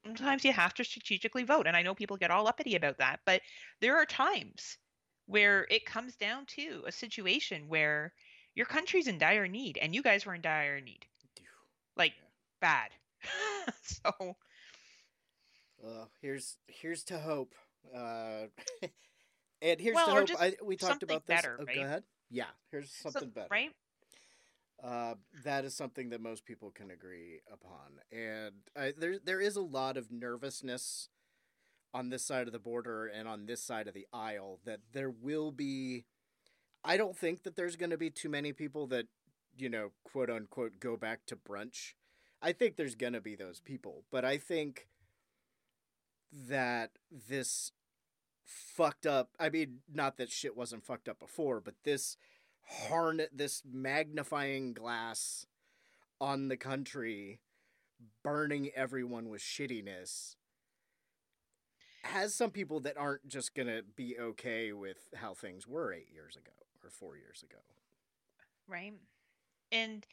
sometimes 0.05 0.43
you 0.43 0.51
have 0.51 0.74
to 0.74 0.84
strategically 0.84 1.43
vote 1.43 1.67
and 1.67 1.75
i 1.75 1.81
know 1.81 1.93
people 1.93 2.17
get 2.17 2.31
all 2.31 2.48
uppity 2.48 2.75
about 2.75 2.98
that 2.98 3.20
but 3.25 3.41
there 3.79 3.98
are 3.98 4.05
times 4.05 4.77
where 5.27 5.67
it 5.70 5.86
comes 5.86 6.15
down 6.15 6.46
to 6.46 6.84
a 6.88 6.91
situation 6.91 7.67
where 7.67 8.13
your 8.55 8.65
country's 8.65 9.08
in 9.08 9.17
dire 9.17 9.48
need 9.48 9.77
and 9.77 9.93
you 9.93 10.01
guys 10.01 10.25
were 10.25 10.34
in 10.34 10.41
dire 10.41 10.81
need 10.81 11.05
like 11.98 12.13
bad 12.62 12.91
so 13.84 14.38
Well, 15.77 16.10
here's 16.22 16.58
here's 16.68 17.03
to 17.06 17.20
hope. 17.20 17.56
Uh, 17.96 18.48
and 19.62 19.80
here's 19.80 19.96
Well, 19.96 20.25
to 20.25 20.34
hope. 20.34 20.41
I, 20.41 20.53
we 20.63 20.77
talked 20.77 21.03
about 21.03 21.25
this. 21.27 21.41
better, 21.41 21.58
oh, 21.60 21.65
right? 21.65 21.75
Go 21.75 21.84
ahead. 21.84 22.03
Yeah, 22.30 22.51
here's 22.72 22.91
so- 22.91 23.10
something 23.10 23.30
better. 23.32 23.48
right 23.51 23.72
Uh, 24.84 25.15
that 25.44 25.63
is 25.63 25.75
something 25.75 26.10
that 26.10 26.22
most 26.22 26.44
people 26.46 26.72
can 26.72 26.89
agree 26.89 27.39
upon, 27.51 28.00
and 28.12 28.56
uh, 28.75 28.91
there 28.98 29.20
there 29.24 29.39
is 29.39 29.56
a 29.56 29.62
lot 29.62 29.96
of 29.98 30.12
nervousness 30.12 31.10
on 31.94 32.10
this 32.10 32.24
side 32.25 32.48
of 32.48 32.53
the 32.53 32.60
border 32.60 33.08
and 33.08 33.27
on 33.27 33.46
this 33.46 33.63
side 33.63 33.88
of 33.88 33.94
the 33.94 34.08
aisle 34.13 34.60
that 34.65 34.80
there 34.94 35.10
will 35.12 35.51
be. 35.51 36.06
I 36.84 36.98
don't 36.98 37.18
think 37.18 37.44
that 37.44 37.56
there's 37.56 37.75
going 37.75 37.91
to 37.91 37.98
be 37.98 38.10
too 38.10 38.30
many 38.30 38.53
people 38.53 38.88
that 38.88 39.08
you 39.58 39.70
know, 39.70 39.91
quote 40.03 40.30
unquote, 40.30 40.80
go 40.80 40.98
back 40.98 41.25
to 41.27 41.36
brunch. 41.36 41.94
I 42.41 42.53
think 42.53 42.75
there's 42.75 42.95
going 42.95 43.13
to 43.13 43.21
be 43.21 43.36
those 43.36 43.60
people, 43.60 44.03
but 44.12 44.25
I 44.25 44.38
think 44.38 44.88
that 46.33 46.91
this 47.12 47.71
fucked 48.43 49.05
up. 49.05 49.29
I 49.39 49.50
mean, 49.50 49.79
not 49.93 50.17
that 50.17 50.31
shit 50.31 50.57
wasn't 50.57 50.86
fucked 50.86 51.07
up 51.07 51.19
before, 51.19 51.60
but 51.60 51.75
this 51.83 52.17
harness, 52.63 53.29
this 53.33 53.63
magnifying 53.69 54.74
glass 54.74 55.45
on 56.19 56.48
the 56.48 56.57
country, 56.57 57.39
burning 58.24 58.71
everyone 58.75 59.29
with 59.29 59.41
shittiness, 59.41 60.36
has 62.03 62.33
some 62.33 62.50
people 62.51 62.79
that 62.81 62.98
aren't 62.98 63.27
just 63.27 63.53
gonna 63.53 63.81
be 63.95 64.17
okay 64.19 64.71
with 64.74 65.10
how 65.15 65.33
things 65.33 65.67
were 65.67 65.93
eight 65.93 66.10
years 66.12 66.36
ago 66.36 66.51
or 66.83 66.89
four 66.89 67.15
years 67.15 67.43
ago. 67.43 67.60
right 68.67 68.93
and 69.71 70.05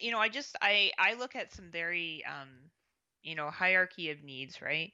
you 0.00 0.10
know 0.10 0.18
i 0.18 0.28
just 0.28 0.56
i 0.62 0.90
i 0.98 1.14
look 1.14 1.36
at 1.36 1.52
some 1.52 1.70
very 1.70 2.22
um 2.26 2.48
you 3.22 3.34
know 3.34 3.50
hierarchy 3.50 4.10
of 4.10 4.22
needs 4.22 4.62
right? 4.62 4.92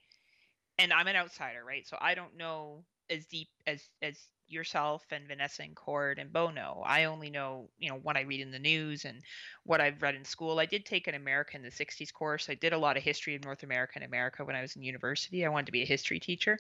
And 0.79 0.93
i'm 0.93 1.07
an 1.07 1.17
outsider 1.17 1.65
right? 1.65 1.87
So 1.87 1.97
i 2.01 2.15
don't 2.15 2.37
know 2.37 2.85
as 3.11 3.27
deep 3.27 3.49
as 3.67 3.83
as 4.03 4.19
yourself 4.47 5.03
and 5.11 5.27
vanessa 5.27 5.63
and 5.63 5.75
cord 5.75 6.19
and 6.19 6.33
bo 6.33 6.51
know. 6.51 6.83
I 6.85 7.05
only 7.05 7.31
know 7.31 7.71
you 7.79 7.89
know 7.89 7.97
what 7.97 8.17
i 8.17 8.23
read 8.23 8.41
in 8.41 8.51
the 8.51 8.59
news 8.59 9.05
and 9.05 9.23
what 9.65 9.81
i've 9.81 10.03
read 10.03 10.15
in 10.15 10.25
school. 10.25 10.59
I 10.59 10.67
did 10.67 10.85
take 10.85 11.07
an 11.07 11.15
america 11.15 11.57
in 11.57 11.63
the 11.63 11.71
60s 11.71 12.13
course. 12.13 12.51
I 12.51 12.55
did 12.55 12.73
a 12.73 12.79
lot 12.79 12.97
of 12.97 13.03
history 13.03 13.35
of 13.35 13.45
north 13.45 13.63
america 13.63 13.93
and 13.97 14.05
america 14.05 14.45
when 14.45 14.57
i 14.57 14.61
was 14.61 14.77
in 14.77 14.83
university. 14.83 15.45
I 15.45 15.49
wanted 15.49 15.67
to 15.67 15.73
be 15.73 15.83
a 15.83 15.87
history 15.87 16.21
teacher. 16.21 16.59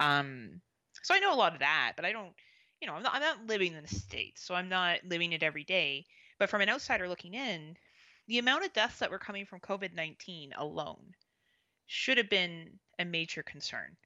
Um 0.00 0.60
so 1.02 1.14
i 1.14 1.18
know 1.18 1.34
a 1.34 1.36
lot 1.36 1.54
of 1.54 1.60
that 1.60 1.92
but 1.96 2.04
i 2.04 2.12
don't 2.12 2.32
you 2.80 2.86
know 2.86 2.94
i'm 2.94 3.02
not, 3.02 3.14
I'm 3.14 3.20
not 3.20 3.46
living 3.46 3.74
in 3.74 3.82
the 3.82 3.94
states 3.94 4.44
so 4.44 4.54
i'm 4.54 4.68
not 4.68 4.98
living 5.04 5.32
it 5.32 5.42
every 5.42 5.64
day 5.64 6.06
but 6.42 6.50
from 6.50 6.60
an 6.60 6.68
outsider 6.68 7.08
looking 7.08 7.34
in, 7.34 7.76
the 8.26 8.40
amount 8.40 8.64
of 8.64 8.72
deaths 8.72 8.98
that 8.98 9.12
were 9.12 9.18
coming 9.20 9.46
from 9.46 9.60
COVID 9.60 9.94
19 9.94 10.52
alone 10.56 11.14
should 11.86 12.18
have 12.18 12.28
been 12.28 12.80
a 12.98 13.04
major 13.04 13.44
concern 13.44 13.96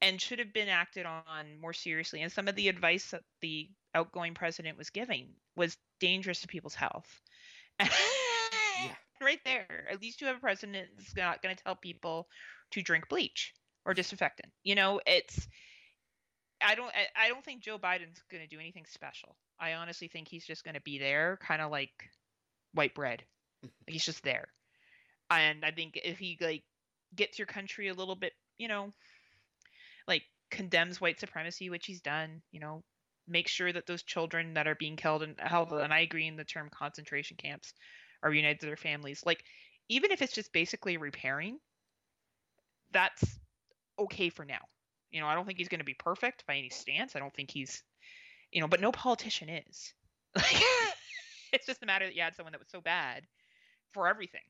and 0.00 0.18
should 0.18 0.38
have 0.38 0.54
been 0.54 0.70
acted 0.70 1.04
on 1.04 1.60
more 1.60 1.74
seriously. 1.74 2.22
And 2.22 2.32
some 2.32 2.48
of 2.48 2.54
the 2.54 2.68
advice 2.68 3.10
that 3.10 3.20
the 3.42 3.68
outgoing 3.94 4.32
president 4.32 4.78
was 4.78 4.88
giving 4.88 5.28
was 5.56 5.76
dangerous 6.00 6.40
to 6.40 6.48
people's 6.48 6.74
health. 6.74 7.20
yeah. 7.80 7.88
Right 9.20 9.40
there. 9.44 9.88
At 9.92 10.00
least 10.00 10.22
you 10.22 10.26
have 10.28 10.38
a 10.38 10.40
president 10.40 10.88
that's 10.96 11.14
not 11.14 11.42
going 11.42 11.54
to 11.54 11.62
tell 11.62 11.76
people 11.76 12.28
to 12.70 12.80
drink 12.80 13.10
bleach 13.10 13.52
or 13.84 13.92
disinfectant. 13.92 14.50
You 14.64 14.74
know, 14.74 15.02
it's. 15.06 15.46
I 16.62 16.76
don't. 16.76 16.88
I- 16.94 17.26
I 17.26 17.28
don't 17.28 17.44
think 17.44 17.60
Joe 17.62 17.78
Biden's 17.78 18.22
going 18.30 18.42
to 18.42 18.48
do 18.48 18.58
anything 18.58 18.86
special. 18.88 19.36
I 19.60 19.74
honestly 19.74 20.08
think 20.08 20.28
he's 20.28 20.46
just 20.46 20.64
going 20.64 20.74
to 20.74 20.80
be 20.80 20.98
there, 20.98 21.38
kind 21.42 21.62
of 21.62 21.70
like 21.70 21.90
white 22.74 22.94
bread. 22.94 23.24
He's 23.88 24.04
just 24.04 24.22
there, 24.22 24.48
and 25.30 25.64
I 25.64 25.72
think 25.72 25.98
if 26.02 26.18
he 26.18 26.38
like 26.40 26.62
gets 27.16 27.38
your 27.38 27.46
country 27.46 27.88
a 27.88 27.94
little 27.94 28.14
bit, 28.14 28.32
you 28.56 28.68
know, 28.68 28.92
like 30.06 30.22
condemns 30.50 31.00
white 31.00 31.18
supremacy, 31.18 31.70
which 31.70 31.86
he's 31.86 32.00
done. 32.00 32.40
You 32.52 32.60
know, 32.60 32.84
make 33.26 33.48
sure 33.48 33.72
that 33.72 33.86
those 33.86 34.02
children 34.02 34.54
that 34.54 34.66
are 34.66 34.74
being 34.74 34.96
killed 34.96 35.22
and 35.22 35.34
held, 35.38 35.72
and 35.72 35.92
I 35.92 36.00
agree 36.00 36.26
in 36.26 36.36
the 36.36 36.44
term 36.44 36.70
concentration 36.70 37.36
camps, 37.36 37.72
are 38.22 38.30
reunited 38.30 38.60
to 38.60 38.66
their 38.66 38.76
families. 38.76 39.22
Like, 39.24 39.44
even 39.88 40.10
if 40.10 40.22
it's 40.22 40.34
just 40.34 40.52
basically 40.52 40.96
repairing, 40.96 41.58
that's 42.92 43.22
okay 43.98 44.30
for 44.30 44.44
now. 44.44 44.60
You 45.10 45.20
know, 45.20 45.26
I 45.26 45.34
don't 45.34 45.46
think 45.46 45.58
he's 45.58 45.68
going 45.68 45.80
to 45.80 45.84
be 45.84 45.94
perfect 45.94 46.46
by 46.46 46.56
any 46.56 46.70
stance. 46.70 47.16
I 47.16 47.18
don't 47.18 47.34
think 47.34 47.50
he's, 47.50 47.82
you 48.52 48.60
know, 48.60 48.68
but 48.68 48.80
no 48.80 48.92
politician 48.92 49.48
is. 49.48 49.94
Like, 50.36 50.62
it's 51.52 51.66
just 51.66 51.82
a 51.82 51.86
matter 51.86 52.04
that 52.04 52.14
you 52.14 52.22
had 52.22 52.36
someone 52.36 52.52
that 52.52 52.60
was 52.60 52.68
so 52.70 52.80
bad 52.80 53.24
for 53.92 54.08
everything, 54.08 54.42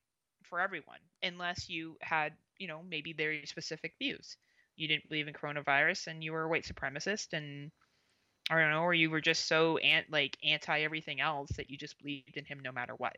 for 0.43 0.61
everyone, 0.61 0.99
unless 1.23 1.71
you 1.71 1.97
had, 2.01 2.33
you 2.59 2.67
know, 2.67 2.83
maybe 2.91 3.13
very 3.13 3.47
specific 3.47 3.95
views. 3.99 4.37
You 4.77 4.89
didn't 4.89 5.09
believe 5.09 5.29
in 5.29 5.35
coronavirus 5.35 6.09
and 6.09 6.23
you 6.23 6.33
were 6.33 6.43
a 6.43 6.49
white 6.49 6.65
supremacist 6.65 7.33
and 7.33 7.71
I 8.51 8.61
don't 8.61 8.71
know, 8.71 8.83
or 8.83 8.95
you 8.95 9.11
were 9.11 9.21
just 9.21 9.47
so 9.47 9.77
ant 9.79 10.07
like 10.11 10.37
anti 10.43 10.81
everything 10.81 11.21
else 11.21 11.51
that 11.57 11.71
you 11.71 11.77
just 11.77 11.99
believed 11.99 12.37
in 12.37 12.45
him 12.45 12.61
no 12.61 12.73
matter 12.73 12.95
what. 12.95 13.17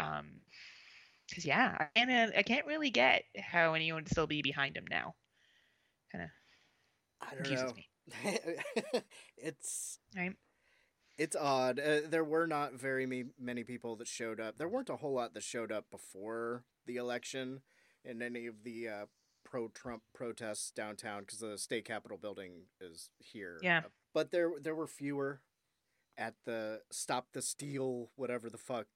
Um, 0.00 0.40
because 1.28 1.44
yeah, 1.44 1.76
I 1.78 1.88
can't 1.94 2.36
I 2.36 2.42
can't 2.42 2.66
really 2.66 2.90
get 2.90 3.24
how 3.38 3.74
anyone 3.74 4.02
would 4.02 4.10
still 4.10 4.26
be 4.26 4.42
behind 4.42 4.76
him 4.76 4.86
now. 4.88 5.14
Kind 6.12 6.24
of 6.24 6.30
I 7.20 7.34
don't 7.34 7.38
confuses 7.38 7.70
know. 7.70 7.74
me. 7.74 7.88
it's 9.36 9.98
Right. 10.16 10.34
it's 11.16 11.36
odd. 11.36 11.78
Uh, 11.78 12.00
there 12.08 12.24
were 12.24 12.46
not 12.46 12.74
very 12.74 13.06
me- 13.06 13.30
many 13.38 13.64
people 13.64 13.96
that 13.96 14.08
showed 14.08 14.40
up. 14.40 14.58
There 14.58 14.68
weren't 14.68 14.90
a 14.90 14.96
whole 14.96 15.14
lot 15.14 15.34
that 15.34 15.42
showed 15.42 15.72
up 15.72 15.90
before 15.90 16.64
the 16.86 16.96
election 16.96 17.62
in 18.04 18.22
any 18.22 18.46
of 18.46 18.62
the 18.64 18.88
uh, 18.88 19.06
pro-Trump 19.44 20.02
protests 20.14 20.70
downtown 20.70 21.20
because 21.24 21.40
the 21.40 21.58
state 21.58 21.84
capitol 21.84 22.18
building 22.18 22.62
is 22.80 23.10
here. 23.18 23.58
Yeah. 23.62 23.78
Uh, 23.84 23.88
but 24.14 24.30
there 24.30 24.52
there 24.60 24.74
were 24.74 24.86
fewer 24.86 25.40
at 26.16 26.34
the 26.44 26.82
Stop 26.90 27.28
the 27.32 27.42
Steal 27.42 28.10
whatever 28.16 28.48
the 28.50 28.58
fuck 28.58 28.86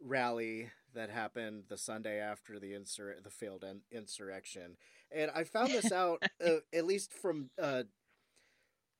rally 0.00 0.70
that 0.94 1.10
happened 1.10 1.64
the 1.68 1.76
Sunday 1.78 2.18
after 2.18 2.58
the 2.58 2.72
insur- 2.72 3.22
the 3.22 3.30
failed 3.30 3.64
in- 3.64 3.82
insurrection. 3.90 4.76
And 5.10 5.30
I 5.34 5.44
found 5.44 5.68
this 5.70 5.92
out 5.92 6.22
uh, 6.44 6.56
at 6.72 6.84
least 6.86 7.12
from 7.12 7.50
uh, 7.60 7.84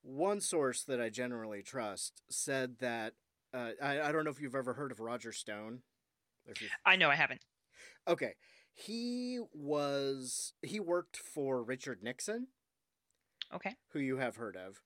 one 0.07 0.41
source 0.41 0.83
that 0.85 1.01
I 1.01 1.09
generally 1.09 1.63
trust 1.63 2.23
said 2.31 2.77
that 2.81 3.15
uh, 3.53 3.71
I, 3.83 4.01
I 4.01 4.13
don't 4.13 4.25
know 4.25 4.31
if 4.31 4.41
you've 4.41 4.55
ever 4.55 4.75
heard 4.75 4.93
of 4.93 5.01
Roger 5.01 5.33
Stone. 5.33 5.81
If 6.47 6.63
I 6.85 6.97
know 6.97 7.11
I 7.11 7.17
haven't. 7.17 7.41
Okay. 8.07 8.35
He 8.75 9.41
was 9.53 10.53
he 10.63 10.79
worked 10.81 11.17
for 11.17 11.63
Richard 11.63 12.03
Nixon, 12.03 12.49
Okay. 13.53 13.75
who 13.93 13.99
you 14.01 14.19
have 14.19 14.37
heard 14.37 14.57
of. 14.57 14.81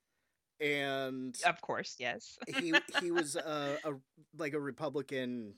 And 0.60 1.36
Of 1.44 1.60
course, 1.60 1.96
yes. 1.98 2.38
he 2.46 2.72
he 3.00 3.10
was 3.10 3.34
a, 3.36 3.78
a 3.84 3.92
like 4.38 4.52
a 4.54 4.60
Republican 4.60 5.54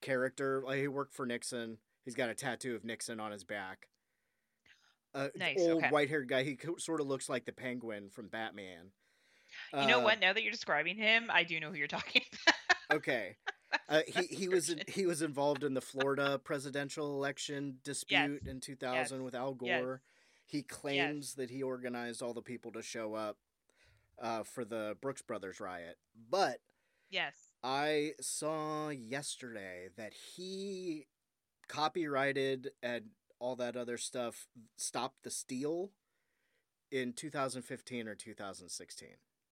character. 0.00 0.62
Like 0.66 0.78
he 0.80 0.88
worked 0.88 1.14
for 1.14 1.24
Nixon. 1.26 1.78
He's 2.04 2.14
got 2.14 2.28
a 2.28 2.34
tattoo 2.34 2.74
of 2.74 2.84
Nixon 2.84 3.18
on 3.20 3.32
his 3.32 3.44
back. 3.44 3.88
Uh, 5.14 5.28
Nice, 5.36 5.58
old 5.60 5.78
okay. 5.82 5.90
white-haired 5.90 6.28
guy. 6.28 6.42
He 6.42 6.58
sort 6.78 7.00
of 7.00 7.06
looks 7.06 7.28
like 7.28 7.44
the 7.44 7.52
Penguin 7.52 8.08
from 8.10 8.28
Batman. 8.28 8.92
You 9.74 9.86
know 9.86 10.00
Uh, 10.00 10.04
what? 10.04 10.20
Now 10.20 10.32
that 10.32 10.42
you're 10.42 10.52
describing 10.52 10.96
him, 10.96 11.30
I 11.30 11.44
do 11.44 11.60
know 11.60 11.70
who 11.70 11.76
you're 11.76 11.86
talking 11.98 12.22
about. 12.46 12.96
Okay. 12.98 13.36
Uh, 13.88 14.02
he 14.06 14.26
he 14.26 14.48
was 14.48 14.68
in, 14.68 14.82
he 14.86 15.06
was 15.06 15.22
involved 15.22 15.64
in 15.64 15.72
the 15.72 15.80
Florida 15.80 16.38
presidential 16.38 17.16
election 17.16 17.78
dispute 17.84 18.46
in 18.46 18.60
2000 18.60 18.94
Yes. 18.94 19.10
with 19.24 19.34
Al 19.34 19.56
Yes. 19.62 19.80
Gore. 19.82 20.02
He 20.44 20.62
claims 20.62 21.36
that 21.36 21.48
he 21.48 21.62
organized 21.62 22.20
all 22.20 22.34
the 22.34 22.42
people 22.42 22.70
to 22.72 22.82
show 22.82 23.14
up 23.14 23.38
uh, 24.20 24.42
for 24.42 24.66
the 24.66 24.98
Brooks 25.00 25.22
Brothers 25.22 25.58
riot. 25.58 25.96
But 26.28 26.58
Yes. 27.08 27.34
I 27.64 28.12
saw 28.20 28.90
yesterday 28.90 29.88
that 29.96 30.12
he 30.12 31.06
copyrighted 31.66 32.72
and 32.82 33.06
all 33.42 33.56
that 33.56 33.76
other 33.76 33.98
stuff 33.98 34.46
Stop 34.76 35.14
the 35.24 35.30
Steal 35.30 35.90
in 36.90 37.12
2015 37.12 38.08
or 38.08 38.14
2016. 38.14 39.08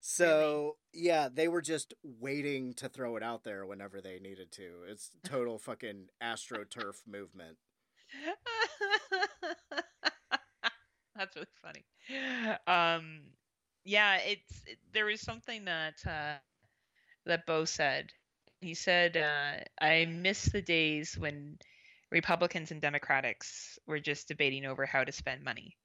So, 0.02 0.78
yeah, 0.94 1.30
they 1.34 1.48
were 1.48 1.62
just 1.62 1.94
waiting 2.04 2.74
to 2.76 2.90
throw 2.90 3.16
it 3.16 3.24
out 3.24 3.44
there 3.44 3.66
whenever 3.66 4.02
they 4.02 4.20
needed 4.20 4.52
to. 4.54 4.84
It's 4.88 5.10
total 5.24 5.58
fucking 5.58 6.10
astroturf 6.24 7.02
movement. 7.08 7.58
That's 11.16 11.36
really 11.36 11.48
funny. 11.62 11.86
Um, 12.68 13.22
yeah, 13.84 14.18
it's 14.18 14.64
it- 14.66 14.80
there 14.94 15.06
was 15.06 15.22
something 15.22 15.66
that 15.66 15.96
uh, 16.06 16.36
that 17.26 17.46
Bo 17.46 17.66
said. 17.66 18.10
He 18.62 18.74
said, 18.74 19.18
uh, 19.18 19.64
"I 19.84 20.06
miss 20.06 20.46
the 20.46 20.62
days 20.62 21.18
when 21.18 21.58
Republicans 22.12 22.72
and 22.72 22.82
Democrats 22.82 23.80
were 23.88 24.00
just 24.00 24.28
debating 24.28 24.66
over 24.66 24.86
how 24.86 25.04
to 25.04 25.12
spend 25.12 25.44
money." 25.44 25.76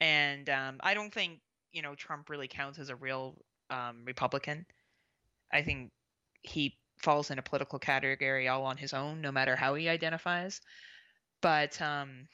And 0.00 0.48
um, 0.48 0.76
I 0.80 0.94
don't 0.94 1.12
think 1.12 1.40
you 1.72 1.82
know 1.82 1.94
Trump 1.94 2.30
really 2.30 2.48
counts 2.48 2.78
as 2.78 2.88
a 2.88 2.96
real 2.96 3.36
um, 3.70 4.04
Republican. 4.04 4.66
I 5.52 5.62
think 5.62 5.90
he 6.42 6.78
falls 7.02 7.30
in 7.30 7.38
a 7.38 7.42
political 7.42 7.78
category 7.78 8.48
all 8.48 8.64
on 8.64 8.76
his 8.76 8.92
own, 8.92 9.20
no 9.20 9.32
matter 9.32 9.56
how 9.56 9.74
he 9.74 9.88
identifies. 9.88 10.60
But 11.40 11.80
um, 11.80 12.28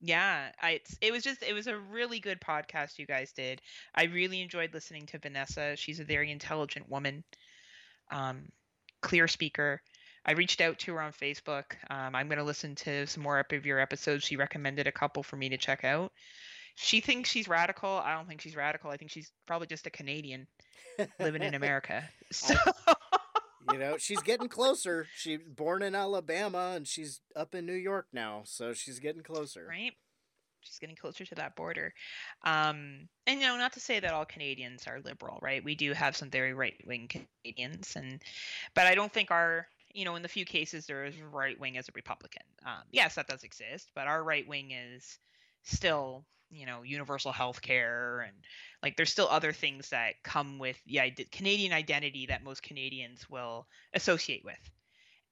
yeah, 0.00 0.50
I 0.62 0.72
it's, 0.72 0.96
it 1.00 1.12
was 1.12 1.22
just 1.22 1.42
it 1.42 1.52
was 1.52 1.66
a 1.66 1.78
really 1.78 2.20
good 2.20 2.40
podcast 2.40 2.98
you 2.98 3.06
guys 3.06 3.32
did. 3.32 3.60
I 3.94 4.04
really 4.04 4.40
enjoyed 4.40 4.74
listening 4.74 5.06
to 5.06 5.18
Vanessa. 5.18 5.76
She's 5.76 6.00
a 6.00 6.04
very 6.04 6.30
intelligent 6.30 6.88
woman, 6.88 7.24
um, 8.10 8.48
clear 9.00 9.26
speaker. 9.28 9.80
I 10.26 10.32
reached 10.32 10.60
out 10.60 10.78
to 10.80 10.94
her 10.94 11.00
on 11.02 11.12
Facebook. 11.12 11.64
Um, 11.90 12.14
I'm 12.14 12.28
going 12.28 12.38
to 12.38 12.44
listen 12.44 12.74
to 12.76 13.06
some 13.06 13.22
more 13.22 13.38
of 13.38 13.66
your 13.66 13.78
episodes. 13.78 14.24
She 14.24 14.36
recommended 14.36 14.86
a 14.86 14.92
couple 14.92 15.22
for 15.22 15.36
me 15.36 15.48
to 15.50 15.56
check 15.56 15.84
out. 15.84 16.12
She 16.76 17.00
thinks 17.00 17.30
she's 17.30 17.46
radical. 17.46 17.90
I 17.90 18.14
don't 18.14 18.26
think 18.26 18.40
she's 18.40 18.56
radical. 18.56 18.90
I 18.90 18.96
think 18.96 19.10
she's 19.10 19.30
probably 19.46 19.66
just 19.66 19.86
a 19.86 19.90
Canadian 19.90 20.46
living 21.20 21.42
in 21.42 21.54
America. 21.54 22.08
So 22.32 22.54
You 23.72 23.78
know, 23.78 23.96
she's 23.96 24.20
getting 24.20 24.48
closer. 24.48 25.06
She's 25.16 25.40
born 25.46 25.82
in 25.82 25.94
Alabama 25.94 26.72
and 26.76 26.86
she's 26.86 27.20
up 27.34 27.54
in 27.54 27.64
New 27.64 27.72
York 27.72 28.08
now, 28.12 28.42
so 28.44 28.74
she's 28.74 28.98
getting 28.98 29.22
closer. 29.22 29.66
right 29.68 29.92
she's 30.60 30.78
getting 30.78 30.96
closer 30.96 31.26
to 31.26 31.34
that 31.34 31.54
border 31.56 31.92
um 32.44 33.06
and 33.26 33.38
you 33.40 33.46
know 33.46 33.58
not 33.58 33.74
to 33.74 33.80
say 33.80 34.00
that 34.00 34.12
all 34.12 34.24
canadians 34.24 34.86
are 34.86 34.98
liberal 35.04 35.38
right 35.42 35.62
we 35.62 35.74
do 35.74 35.92
have 35.92 36.16
some 36.16 36.30
very 36.30 36.54
right 36.54 36.74
wing 36.86 37.06
canadians 37.06 37.94
and 37.96 38.22
but 38.74 38.86
i 38.86 38.94
don't 38.94 39.12
think 39.12 39.30
our 39.30 39.66
you 39.94 40.04
know 40.04 40.16
in 40.16 40.22
the 40.22 40.28
few 40.28 40.44
cases 40.44 40.86
there 40.86 41.04
is 41.04 41.14
right 41.32 41.58
wing 41.58 41.78
as 41.78 41.88
a 41.88 41.92
republican 41.94 42.42
um 42.66 42.82
yes 42.92 43.14
that 43.14 43.26
does 43.26 43.42
exist 43.42 43.90
but 43.94 44.06
our 44.06 44.22
right 44.22 44.46
wing 44.46 44.72
is 44.72 45.18
still 45.62 46.24
you 46.50 46.66
know 46.66 46.82
universal 46.82 47.32
health 47.32 47.62
care 47.62 48.20
and 48.20 48.36
like 48.82 48.96
there's 48.96 49.10
still 49.10 49.28
other 49.28 49.52
things 49.52 49.88
that 49.90 50.14
come 50.22 50.58
with 50.58 50.76
the 50.86 51.26
canadian 51.32 51.72
identity 51.72 52.26
that 52.26 52.44
most 52.44 52.62
canadians 52.62 53.28
will 53.30 53.66
associate 53.94 54.44
with 54.44 54.70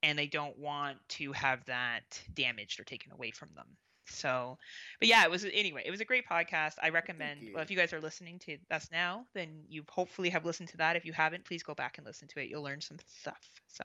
and 0.01 0.17
they 0.17 0.27
don't 0.27 0.57
want 0.57 0.97
to 1.07 1.31
have 1.33 1.63
that 1.65 2.21
damaged 2.33 2.79
or 2.79 2.83
taken 2.83 3.11
away 3.11 3.31
from 3.31 3.49
them 3.55 3.67
so, 4.05 4.57
but 4.99 5.07
yeah, 5.07 5.23
it 5.23 5.31
was 5.31 5.45
anyway. 5.45 5.83
It 5.85 5.91
was 5.91 6.01
a 6.01 6.05
great 6.05 6.27
podcast. 6.27 6.73
I 6.81 6.89
recommend. 6.89 7.49
Well, 7.53 7.63
if 7.63 7.71
you 7.71 7.77
guys 7.77 7.93
are 7.93 8.01
listening 8.01 8.39
to 8.39 8.57
us 8.69 8.89
now, 8.91 9.25
then 9.33 9.63
you 9.69 9.83
hopefully 9.89 10.29
have 10.29 10.45
listened 10.45 10.69
to 10.69 10.77
that. 10.77 10.95
If 10.95 11.05
you 11.05 11.13
haven't, 11.13 11.45
please 11.45 11.63
go 11.63 11.73
back 11.73 11.97
and 11.97 12.05
listen 12.05 12.27
to 12.29 12.41
it. 12.41 12.49
You'll 12.49 12.63
learn 12.63 12.81
some 12.81 12.97
stuff. 13.07 13.39
So, 13.67 13.83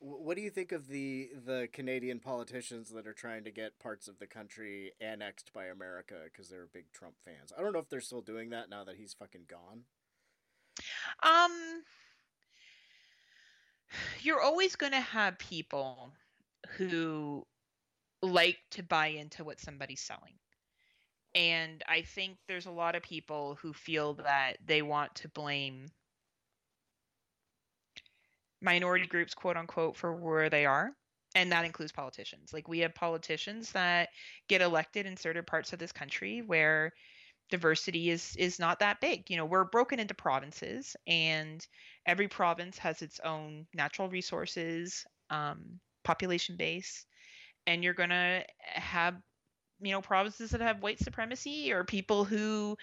What 0.00 0.36
do 0.36 0.42
you 0.42 0.50
think 0.50 0.70
of 0.72 0.86
the 0.88 1.30
the 1.44 1.68
Canadian 1.72 2.20
politicians 2.20 2.90
that 2.90 3.06
are 3.06 3.12
trying 3.12 3.44
to 3.44 3.50
get 3.50 3.78
parts 3.80 4.06
of 4.06 4.18
the 4.18 4.26
country 4.28 4.92
annexed 5.00 5.52
by 5.52 5.66
America 5.66 6.14
because 6.24 6.48
they're 6.48 6.68
big 6.72 6.92
Trump 6.92 7.14
fans? 7.24 7.52
I 7.56 7.62
don't 7.62 7.72
know 7.72 7.80
if 7.80 7.88
they're 7.88 8.00
still 8.00 8.20
doing 8.20 8.50
that 8.50 8.70
now 8.70 8.84
that 8.84 8.96
he's 8.96 9.14
fucking 9.14 9.46
gone. 9.48 9.82
um, 11.22 11.82
you're 14.20 14.40
always 14.40 14.76
going 14.76 14.92
to 14.92 15.00
have 15.00 15.38
people 15.38 16.12
who 16.76 17.44
like 18.22 18.58
to 18.72 18.82
buy 18.82 19.08
into 19.08 19.44
what 19.44 19.60
somebody's 19.60 20.00
selling. 20.00 20.34
And 21.34 21.82
I 21.88 22.02
think 22.02 22.38
there's 22.46 22.66
a 22.66 22.70
lot 22.70 22.94
of 22.96 23.02
people 23.02 23.58
who 23.60 23.72
feel 23.72 24.14
that 24.14 24.54
they 24.64 24.82
want 24.82 25.14
to 25.16 25.28
blame 25.28 25.86
minority 28.60 29.06
groups, 29.06 29.34
quote 29.34 29.56
unquote, 29.56 29.96
for 29.96 30.14
where 30.14 30.50
they 30.50 30.66
are. 30.66 30.90
And 31.34 31.52
that 31.52 31.64
includes 31.64 31.92
politicians. 31.92 32.52
Like 32.52 32.68
we 32.68 32.80
have 32.80 32.94
politicians 32.94 33.72
that 33.72 34.08
get 34.48 34.62
elected 34.62 35.06
in 35.06 35.16
certain 35.16 35.44
parts 35.44 35.72
of 35.72 35.78
this 35.78 35.92
country 35.92 36.42
where 36.42 36.92
diversity 37.50 38.10
is 38.10 38.34
is 38.36 38.58
not 38.58 38.80
that 38.80 39.00
big. 39.00 39.30
You 39.30 39.36
know, 39.36 39.46
we're 39.46 39.64
broken 39.64 40.00
into 40.00 40.14
provinces 40.14 40.96
and 41.06 41.66
every 42.06 42.28
province 42.28 42.78
has 42.78 43.02
its 43.02 43.20
own 43.20 43.66
natural 43.74 44.08
resources, 44.08 45.04
um, 45.30 45.80
population 46.04 46.56
base, 46.56 47.06
and 47.66 47.84
you're 47.84 47.94
gonna 47.94 48.44
have 48.60 49.16
you 49.80 49.92
know 49.92 50.02
provinces 50.02 50.50
that 50.50 50.60
have 50.60 50.82
white 50.82 50.98
supremacy 50.98 51.72
or 51.72 51.84
people 51.84 52.24
who 52.24 52.76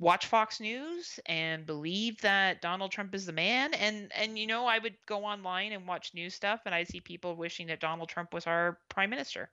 watch 0.00 0.26
Fox 0.26 0.60
News 0.60 1.20
and 1.26 1.66
believe 1.66 2.20
that 2.22 2.62
Donald 2.62 2.90
Trump 2.90 3.14
is 3.14 3.26
the 3.26 3.32
man 3.32 3.74
and 3.74 4.10
and 4.14 4.38
you 4.38 4.46
know 4.46 4.66
I 4.66 4.78
would 4.78 4.96
go 5.06 5.24
online 5.24 5.72
and 5.72 5.86
watch 5.86 6.14
news 6.14 6.34
stuff 6.34 6.62
and 6.64 6.74
I 6.74 6.84
see 6.84 7.00
people 7.00 7.36
wishing 7.36 7.66
that 7.66 7.80
Donald 7.80 8.08
Trump 8.08 8.32
was 8.32 8.46
our 8.46 8.78
prime 8.88 9.10
minister. 9.10 9.50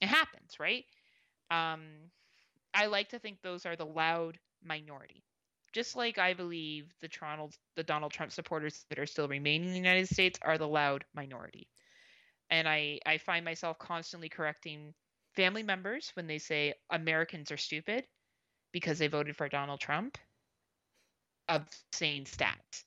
It 0.00 0.08
happens, 0.08 0.58
right? 0.58 0.84
Um 1.50 2.10
I 2.74 2.86
like 2.86 3.10
to 3.10 3.20
think 3.20 3.40
those 3.42 3.64
are 3.64 3.76
the 3.76 3.86
loud 3.86 4.38
minority. 4.64 5.22
Just 5.72 5.94
like 5.96 6.18
I 6.18 6.34
believe 6.34 6.92
the 7.00 7.08
Toronto 7.08 7.50
the 7.76 7.84
Donald 7.84 8.12
Trump 8.12 8.32
supporters 8.32 8.84
that 8.88 8.98
are 8.98 9.06
still 9.06 9.28
remaining 9.28 9.68
in 9.68 9.72
the 9.72 9.78
United 9.78 10.08
States 10.08 10.38
are 10.42 10.58
the 10.58 10.68
loud 10.68 11.04
minority. 11.14 11.68
And 12.50 12.68
I 12.68 12.98
I 13.06 13.18
find 13.18 13.44
myself 13.44 13.78
constantly 13.78 14.28
correcting 14.28 14.94
family 15.36 15.62
members 15.62 16.10
when 16.14 16.26
they 16.26 16.38
say 16.38 16.74
Americans 16.90 17.52
are 17.52 17.56
stupid 17.56 18.04
because 18.72 18.98
they 18.98 19.08
voted 19.08 19.36
for 19.36 19.48
Donald 19.48 19.80
Trump 19.80 20.18
of 21.48 21.66
saying 21.92 22.24
stats 22.24 22.84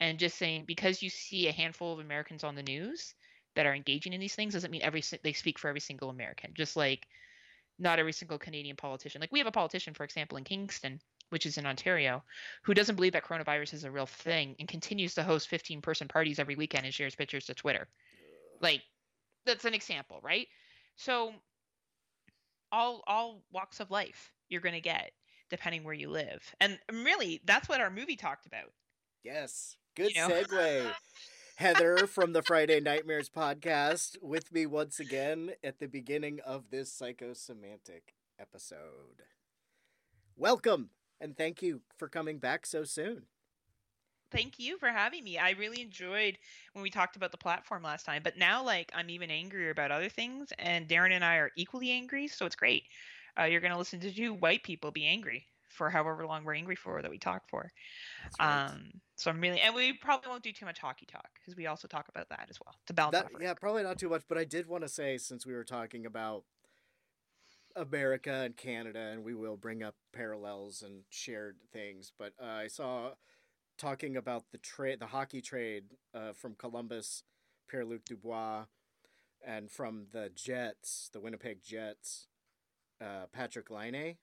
and 0.00 0.18
just 0.18 0.36
saying 0.36 0.64
because 0.66 1.02
you 1.02 1.10
see 1.10 1.48
a 1.48 1.52
handful 1.52 1.92
of 1.92 2.00
Americans 2.00 2.44
on 2.44 2.54
the 2.54 2.62
news 2.62 3.14
that 3.56 3.66
are 3.66 3.74
engaging 3.74 4.12
in 4.12 4.20
these 4.20 4.34
things 4.34 4.54
doesn't 4.54 4.70
mean 4.70 4.82
every 4.82 5.02
they 5.22 5.32
speak 5.32 5.58
for 5.58 5.68
every 5.68 5.80
single 5.80 6.10
American. 6.10 6.52
Just 6.54 6.76
like 6.76 7.06
not 7.78 7.98
every 7.98 8.12
single 8.12 8.38
Canadian 8.38 8.76
politician. 8.76 9.20
Like 9.20 9.32
we 9.32 9.38
have 9.38 9.46
a 9.46 9.52
politician, 9.52 9.94
for 9.94 10.04
example, 10.04 10.36
in 10.38 10.44
Kingston, 10.44 11.00
which 11.30 11.46
is 11.46 11.56
in 11.58 11.66
Ontario, 11.66 12.22
who 12.62 12.74
doesn't 12.74 12.96
believe 12.96 13.12
that 13.12 13.24
coronavirus 13.24 13.74
is 13.74 13.84
a 13.84 13.90
real 13.90 14.06
thing 14.06 14.54
and 14.58 14.68
continues 14.68 15.14
to 15.14 15.22
host 15.22 15.48
15 15.48 15.80
person 15.80 16.08
parties 16.08 16.38
every 16.38 16.56
weekend 16.56 16.84
and 16.84 16.94
shares 16.94 17.14
pictures 17.14 17.46
to 17.46 17.54
Twitter. 17.54 17.88
Like 18.60 18.82
that's 19.46 19.64
an 19.64 19.74
example, 19.74 20.20
right? 20.22 20.48
So 20.96 21.32
all 22.72 23.02
all 23.06 23.42
walks 23.50 23.80
of 23.80 23.90
life 23.90 24.32
you're 24.48 24.60
going 24.60 24.74
to 24.74 24.80
get 24.80 25.12
depending 25.50 25.84
where 25.84 25.94
you 25.94 26.08
live. 26.08 26.54
And 26.60 26.78
um, 26.88 27.04
really, 27.04 27.40
that's 27.44 27.68
what 27.68 27.80
our 27.80 27.90
movie 27.90 28.16
talked 28.16 28.46
about. 28.46 28.72
Yes. 29.22 29.76
Good 29.96 30.14
You 30.14 30.28
know? 30.28 30.28
segue. 30.28 30.92
Heather 31.56 32.06
from 32.06 32.32
the 32.32 32.42
Friday 32.42 32.80
Nightmares 32.80 33.28
podcast 33.28 34.16
with 34.22 34.50
me 34.52 34.64
once 34.64 34.98
again 34.98 35.50
at 35.62 35.78
the 35.78 35.86
beginning 35.88 36.40
of 36.46 36.70
this 36.70 36.90
psychosemantic 36.90 38.14
episode. 38.40 39.24
Welcome 40.36 40.90
and 41.20 41.36
thank 41.36 41.60
you 41.62 41.82
for 41.98 42.08
coming 42.08 42.38
back 42.38 42.64
so 42.64 42.84
soon. 42.84 43.24
Thank 44.32 44.58
you 44.58 44.78
for 44.78 44.88
having 44.88 45.24
me. 45.24 45.38
I 45.38 45.50
really 45.50 45.82
enjoyed 45.82 46.38
when 46.72 46.82
we 46.82 46.90
talked 46.90 47.16
about 47.16 47.32
the 47.32 47.36
platform 47.36 47.82
last 47.82 48.06
time, 48.06 48.22
but 48.22 48.38
now 48.38 48.62
like 48.64 48.90
I'm 48.94 49.10
even 49.10 49.30
angrier 49.30 49.70
about 49.70 49.90
other 49.90 50.08
things 50.08 50.52
and 50.58 50.88
Daeron 50.88 51.12
and 51.12 51.24
I 51.24 51.36
are 51.36 51.50
equally 51.56 51.90
angry, 51.90 52.28
so 52.28 52.46
it's 52.46 52.56
great. 52.56 52.84
Uh, 53.38 53.44
you're 53.44 53.60
going 53.60 53.72
to 53.72 53.78
listen 53.78 54.00
to 54.00 54.12
two 54.12 54.34
white 54.34 54.62
people 54.62 54.90
be 54.90 55.06
angry 55.06 55.46
for 55.68 55.88
however 55.88 56.26
long 56.26 56.44
we're 56.44 56.54
angry 56.54 56.76
for 56.76 57.00
that 57.00 57.10
we 57.10 57.18
talk 57.18 57.48
for. 57.48 57.70
right. 58.38 58.66
Um, 58.66 58.90
so 59.16 59.30
I'm 59.30 59.40
really, 59.40 59.60
and 59.60 59.74
we 59.74 59.92
probably 59.92 60.28
won't 60.28 60.42
do 60.42 60.52
too 60.52 60.66
much 60.66 60.78
hockey 60.78 61.06
talk 61.06 61.28
because 61.34 61.56
we 61.56 61.66
also 61.66 61.86
talk 61.88 62.08
about 62.08 62.28
that 62.30 62.46
as 62.50 62.58
well 62.64 62.74
to 62.86 62.92
balance 62.92 63.18
That, 63.18 63.30
yeah, 63.40 63.54
probably 63.54 63.82
not 63.82 63.98
too 63.98 64.08
much, 64.08 64.22
but 64.28 64.38
I 64.38 64.44
did 64.44 64.66
want 64.66 64.82
to 64.82 64.88
say 64.88 65.16
since 65.18 65.46
we 65.46 65.54
were 65.54 65.64
talking 65.64 66.06
about 66.06 66.44
America 67.76 68.32
and 68.32 68.56
Canada, 68.56 68.98
and 68.98 69.24
we 69.24 69.34
will 69.34 69.56
bring 69.56 69.82
up 69.82 69.94
parallels 70.12 70.82
and 70.82 71.02
shared 71.08 71.56
things, 71.72 72.12
but 72.18 72.32
uh, 72.42 72.46
I 72.46 72.66
saw 72.66 73.10
talking 73.78 74.16
about 74.16 74.44
the 74.52 74.58
trade, 74.58 75.00
the 75.00 75.06
hockey 75.06 75.40
trade 75.40 75.84
uh, 76.14 76.32
from 76.32 76.54
Columbus, 76.54 77.22
Pierre 77.68 77.84
Luc 77.84 78.04
Dubois, 78.04 78.64
and 79.46 79.70
from 79.70 80.06
the 80.12 80.30
Jets, 80.34 81.08
the 81.12 81.20
Winnipeg 81.20 81.62
Jets, 81.62 82.26
uh, 83.00 83.26
Patrik 83.36 83.70
Laine. 83.70 84.16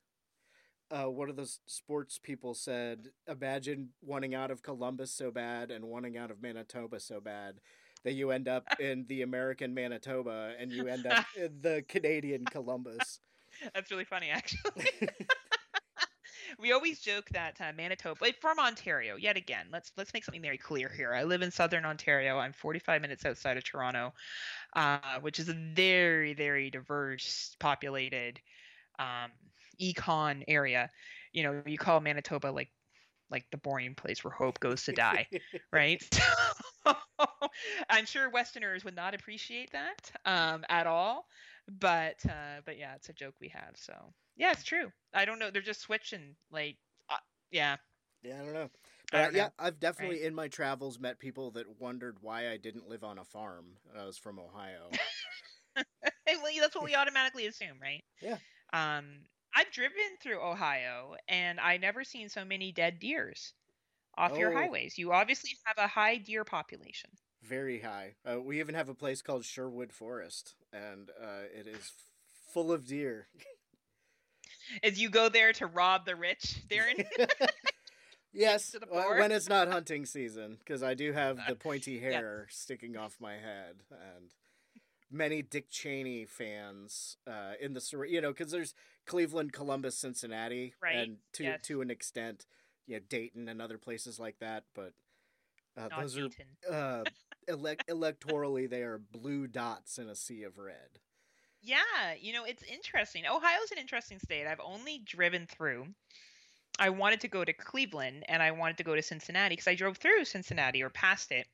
Uh, 0.90 1.10
one 1.10 1.30
of 1.30 1.36
the 1.36 1.52
sports 1.66 2.18
people 2.18 2.54
said, 2.54 3.10
"Imagine 3.28 3.90
wanting 4.02 4.36
out 4.36 4.52
of 4.52 4.62
Columbus 4.62 5.12
so 5.12 5.32
bad 5.32 5.70
and 5.70 5.86
wanting 5.86 6.18
out 6.18 6.32
of 6.32 6.42
Manitoba 6.42 7.00
so 7.00 7.20
bad 7.20 7.60
that 8.04 8.14
you 8.14 8.32
end 8.32 8.48
up 8.48 8.64
in 8.80 9.06
the 9.08 9.22
American 9.22 9.74
Manitoba 9.74 10.54
and 10.60 10.72
you 10.72 10.88
end 10.88 11.06
up 11.06 11.26
in 11.36 11.60
the 11.62 11.84
Canadian 11.88 12.46
Columbus." 12.46 13.20
That's 13.74 13.92
really 13.92 14.06
funny, 14.06 14.30
actually. 14.30 14.88
we 16.60 16.72
always 16.72 17.00
joke 17.00 17.28
that 17.32 17.60
uh, 17.60 17.72
Manitoba, 17.76 18.18
like 18.22 18.40
from 18.40 18.60
Ontario, 18.60 19.16
yet 19.16 19.38
again. 19.38 19.68
Let's 19.72 19.92
let's 19.98 20.14
make 20.14 20.24
something 20.24 20.42
very 20.42 20.58
clear 20.58 20.90
here. 20.90 21.14
I 21.14 21.24
live 21.24 21.42
in 21.42 21.52
southern 21.52 21.86
Ontario. 21.86 22.38
I'm 22.38 22.54
45 22.54 23.02
minutes 23.02 23.26
outside 23.26 23.58
of 23.58 23.64
Toronto, 23.64 24.14
uh, 24.76 25.20
which 25.22 25.40
is 25.40 25.50
a 25.50 25.54
very 25.54 26.34
very 26.34 26.70
diverse, 26.70 27.56
populated, 27.60 28.40
um, 29.00 29.32
econ 29.82 30.44
area. 30.48 30.90
You 31.34 31.44
know, 31.44 31.64
you 31.66 31.78
call 31.78 32.00
Manitoba 32.00 32.48
like 32.48 32.72
like 33.30 33.46
the 33.52 33.58
boring 33.58 33.96
place 33.96 34.24
where 34.24 34.32
hope 34.32 34.60
goes 34.60 34.86
to 34.86 34.94
die, 34.94 35.28
right? 35.74 36.02
So, 36.14 36.94
I'm 37.90 38.06
sure 38.06 38.30
Westerners 38.30 38.86
would 38.86 38.96
not 38.96 39.14
appreciate 39.14 39.72
that 39.74 40.12
um, 40.26 40.64
at 40.70 40.88
all, 40.88 41.26
but 41.80 42.16
uh, 42.26 42.62
but 42.66 42.78
yeah, 42.78 42.96
it's 42.96 43.10
a 43.10 43.14
joke 43.14 43.36
we 43.42 43.50
have. 43.50 43.76
So 43.76 43.94
yeah, 44.38 44.52
it's 44.52 44.64
true. 44.64 44.92
I 45.14 45.26
don't 45.26 45.40
know. 45.40 45.52
They're 45.52 45.62
just 45.62 45.82
switching. 45.82 46.36
Like, 46.52 46.78
uh, 47.10 47.18
yeah. 47.52 47.78
Yeah, 48.24 48.42
I 48.42 48.46
don't 48.46 48.54
know. 48.54 48.70
But 49.12 49.26
don't 49.26 49.36
yeah, 49.36 49.46
know, 49.46 49.52
I've 49.60 49.80
definitely 49.80 50.18
right? 50.18 50.26
in 50.26 50.36
my 50.36 50.48
travels 50.48 51.00
met 51.00 51.20
people 51.20 51.52
that 51.52 51.80
wondered 51.80 52.18
why 52.22 52.50
I 52.50 52.58
didn't 52.58 52.90
live 52.90 53.04
on 53.04 53.18
a 53.18 53.24
farm. 53.24 53.78
I 53.98 54.06
was 54.06 54.18
from 54.18 54.40
Ohio. 54.40 54.90
Well, 56.28 56.52
that's 56.60 56.76
what 56.76 56.84
we 56.84 56.96
automatically 56.96 57.48
assume, 57.48 57.80
right? 57.82 58.04
Yeah. 58.22 58.38
Um, 58.74 59.06
I've 59.56 59.72
driven 59.72 60.18
through 60.22 60.42
Ohio, 60.42 61.16
and 61.28 61.60
I 61.60 61.78
never 61.78 62.04
seen 62.04 62.30
so 62.30 62.44
many 62.46 62.72
dead 62.72 63.00
deers 63.00 63.54
off 64.18 64.38
your 64.38 64.52
Oh. 64.52 64.56
highways. 64.56 64.98
You 64.98 65.14
obviously 65.14 65.52
have 65.66 65.78
a 65.78 65.88
high 65.88 66.18
deer 66.18 66.44
population. 66.44 67.10
Very 67.44 67.80
high. 67.80 68.16
Uh, 68.30 68.42
we 68.42 68.60
even 68.60 68.76
have 68.76 68.90
a 68.90 68.94
place 68.96 69.22
called 69.22 69.46
Sherwood 69.46 69.94
Forest, 69.94 70.56
and 70.74 71.10
uh, 71.22 71.44
it 71.54 71.68
is 71.68 71.92
full 72.54 72.72
of 72.72 72.86
deer. 72.86 73.28
As 74.84 75.00
you 75.00 75.10
go 75.10 75.30
there 75.30 75.54
to 75.54 75.66
rob 75.68 76.06
the 76.06 76.16
rich, 76.16 76.62
Daeron. 76.70 77.06
yes, 78.34 78.72
the 78.80 78.86
when 78.88 79.32
it's 79.32 79.48
not 79.50 79.70
hunting 79.70 80.06
season, 80.06 80.58
because 80.60 80.84
I 80.84 80.94
do 80.94 81.14
have 81.14 81.40
the 81.48 81.56
pointy 81.56 82.00
hair 82.00 82.48
sticking 82.50 82.98
off 82.98 83.16
my 83.20 83.34
head, 83.34 83.76
and 83.92 84.32
many 85.12 85.42
Dick 85.42 85.70
Cheney 85.70 86.26
fans 86.26 87.18
uh, 87.28 87.54
in 87.60 87.74
the 87.74 87.82
sur- 87.82 88.06
you 88.06 88.22
know 88.22 88.32
because 88.32 88.52
there's 88.52 88.74
Cleveland, 89.06 89.54
Columbus, 89.54 89.98
Cincinnati, 89.98 90.74
Right, 90.82 90.96
and 90.96 91.18
to 91.34 91.44
yes. 91.44 91.60
to 91.64 91.82
an 91.82 91.90
extent, 91.90 92.46
you 92.86 92.96
know, 92.96 93.02
Dayton 93.08 93.48
and 93.50 93.62
other 93.62 93.78
places 93.78 94.20
like 94.20 94.40
that, 94.40 94.64
but. 94.74 94.94
Uh, 95.80 95.90
those 96.02 96.16
Dayton. 96.16 96.48
are 96.72 97.02
uh, 97.02 97.04
elec 97.48 97.82
electorally 97.88 98.68
they 98.68 98.82
are 98.82 98.98
blue 98.98 99.46
dots 99.46 100.00
in 100.00 100.10
a 100.10 100.16
sea 100.16 100.42
of 100.42 100.58
red. 100.58 100.98
Yeah, 101.62 101.78
you 102.20 102.34
know, 102.34 102.46
it's 102.46 102.64
interesting. 102.64 103.26
Ohio's 103.28 103.72
an 103.72 103.78
interesting 103.78 104.18
state. 104.18 104.48
I've 104.48 104.60
only 104.60 105.04
driven 105.06 105.46
through. 105.46 105.86
I 106.80 106.90
wanted 106.90 107.22
to 107.22 107.28
go 107.28 107.44
to 107.44 107.54
Cleveland 107.54 108.24
and 108.28 108.42
I 108.42 108.52
wanted 108.52 108.78
to 108.78 108.84
go 108.84 108.96
to 108.96 109.02
Cincinnati 109.02 109.54
because 109.54 109.68
I 109.68 109.76
drove 109.76 109.98
through 109.98 110.26
Cincinnati 110.26 110.82
or 110.84 110.90
past 110.90 111.32
it 111.32 111.48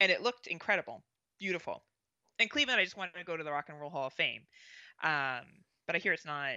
and 0.00 0.10
it 0.10 0.22
looked 0.22 0.46
incredible, 0.46 1.02
beautiful. 1.38 1.82
In 2.38 2.48
Cleveland, 2.48 2.80
I 2.80 2.84
just 2.84 2.96
wanted 2.96 3.14
to 3.18 3.24
go 3.24 3.36
to 3.36 3.42
the 3.44 3.50
Rock 3.50 3.66
and 3.68 3.80
Roll 3.80 3.90
Hall 3.90 4.06
of 4.06 4.12
Fame. 4.12 4.42
Um, 5.02 5.42
but 5.86 5.96
I 5.96 5.98
hear 5.98 6.12
it's 6.12 6.26
not 6.26 6.52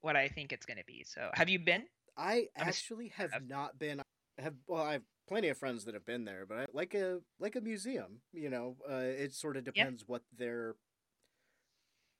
what 0.00 0.16
I 0.16 0.28
think 0.28 0.52
it's 0.52 0.66
going 0.66 0.78
to 0.78 0.84
be. 0.86 1.04
So, 1.04 1.30
have 1.34 1.48
you 1.48 1.58
been? 1.58 1.84
I 2.16 2.46
I'm 2.56 2.66
a- 2.66 2.68
actually 2.68 3.08
have 3.16 3.30
not 3.46 3.78
been. 3.78 4.02
Have 4.38 4.54
well, 4.68 4.82
I 4.84 4.92
have 4.94 5.02
plenty 5.28 5.48
of 5.48 5.58
friends 5.58 5.84
that 5.84 5.94
have 5.94 6.06
been 6.06 6.24
there, 6.24 6.46
but 6.46 6.58
I, 6.58 6.66
like 6.72 6.94
a 6.94 7.18
like 7.40 7.56
a 7.56 7.60
museum, 7.60 8.20
you 8.32 8.50
know, 8.50 8.76
uh, 8.88 8.94
it 8.96 9.34
sort 9.34 9.56
of 9.56 9.64
depends 9.64 10.04
what 10.06 10.22
their 10.36 10.76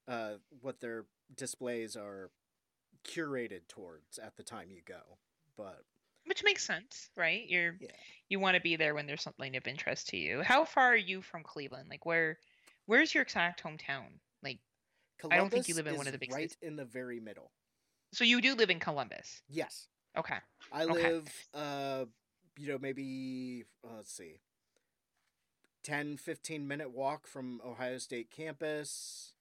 uh, 0.09 0.35
what 0.61 0.81
their 0.81 1.07
displays 1.37 1.95
are 1.97 2.31
curated 3.05 3.69
towards 3.69 4.19
at 4.19 4.37
the 4.37 4.43
time 4.43 4.71
you 4.71 4.81
go. 4.85 5.19
But 5.57 5.85
Which 6.27 6.43
makes 6.43 6.65
sense, 6.65 7.11
right? 7.17 7.49
You're 7.49 7.77
Yeah. 7.81 7.91
you 8.29 8.41
want 8.41 8.57
to 8.57 8.61
be 8.61 8.75
there 8.77 8.95
when 8.95 9.07
there's 9.07 9.23
something 9.23 9.55
of 9.57 9.67
interest 9.69 10.09
to 10.09 10.17
you. 10.17 10.43
How 10.43 10.65
far 10.65 10.93
are 10.93 10.97
you 10.97 11.23
from 11.23 11.43
Cleveland? 11.45 11.89
Like 11.89 12.05
where 12.05 12.39
where's 12.89 13.15
your 13.15 13.23
exact 13.23 13.63
hometown? 13.63 14.07
Like 14.43 14.59
Columbus 15.21 15.35
I 15.35 15.37
don't 15.37 15.51
think 15.51 15.69
you 15.69 15.75
live 15.75 15.87
in 15.87 15.97
one 15.97 16.07
of 16.07 16.13
the 16.13 16.19
big 16.19 16.33
right 16.33 16.51
cities. 16.51 16.57
in 16.63 16.75
the 16.77 16.85
very 16.85 17.21
middle. 17.21 17.53
So 18.13 18.25
you 18.25 18.41
do 18.41 18.55
live 18.55 18.71
in 18.71 18.81
Columbus. 18.81 19.43
Yes, 19.49 19.87
Okay. 20.17 20.39
I 20.73 20.85
Okay. 20.85 21.13
live. 21.13 21.47
Uh, 21.55 22.05
you 22.59 22.67
know, 22.69 22.79
maybe 22.79 23.65
uh, 23.85 23.97
let's 23.99 24.13
see, 24.13 24.41
10, 25.85 26.17
15 26.17 26.67
minute 26.67 26.91
walk 26.91 27.27
from 27.27 27.61
Ohio 27.65 27.99
State 27.99 28.31
campus. 28.31 29.33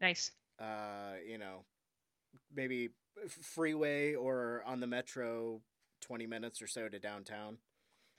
Nice. 0.00 0.32
uh, 0.58 1.14
you 1.26 1.38
know, 1.38 1.64
maybe 2.54 2.90
freeway 3.28 4.14
or 4.14 4.62
on 4.66 4.80
the 4.80 4.86
metro, 4.86 5.62
20 6.02 6.26
minutes 6.26 6.60
or 6.60 6.66
so 6.66 6.88
to 6.88 6.98
downtown. 6.98 7.58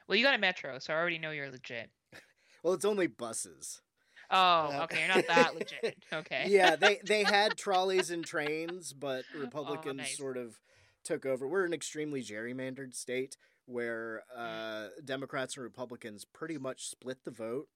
Well, 0.08 0.16
you 0.18 0.24
got 0.24 0.34
a 0.34 0.40
metro, 0.40 0.80
so 0.80 0.94
I 0.94 0.98
already 0.98 1.20
know 1.20 1.32
you're 1.32 1.52
legit. 1.52 1.92
Well, 2.64 2.74
it's 2.74 2.86
only 2.86 3.06
buses. 3.08 3.82
Oh, 4.30 4.82
okay, 4.84 5.00
you're 5.00 5.08
not 5.08 5.28
that 5.28 5.56
legit. 5.56 5.98
Okay. 6.14 6.52
yeah, 6.52 6.76
they 6.76 7.00
they 7.04 7.24
had 7.24 7.58
trolleys 7.58 8.10
and 8.12 8.26
trains, 8.26 8.94
but 8.94 9.26
Republicans 9.34 10.02
Oh, 10.02 10.04
nice. 10.04 10.18
sort 10.18 10.38
of 10.38 10.60
took 11.04 11.26
over. 11.26 11.48
We're 11.48 11.66
an 11.66 11.74
extremely 11.74 12.22
gerrymandered 12.22 12.94
state 12.96 13.38
where 13.66 14.24
Mm. 14.38 14.38
uh, 14.38 14.90
Democrats 15.04 15.56
and 15.56 15.64
Republicans 15.64 16.26
pretty 16.26 16.58
much 16.58 16.88
split 16.90 17.24
the 17.24 17.32
vote 17.32 17.68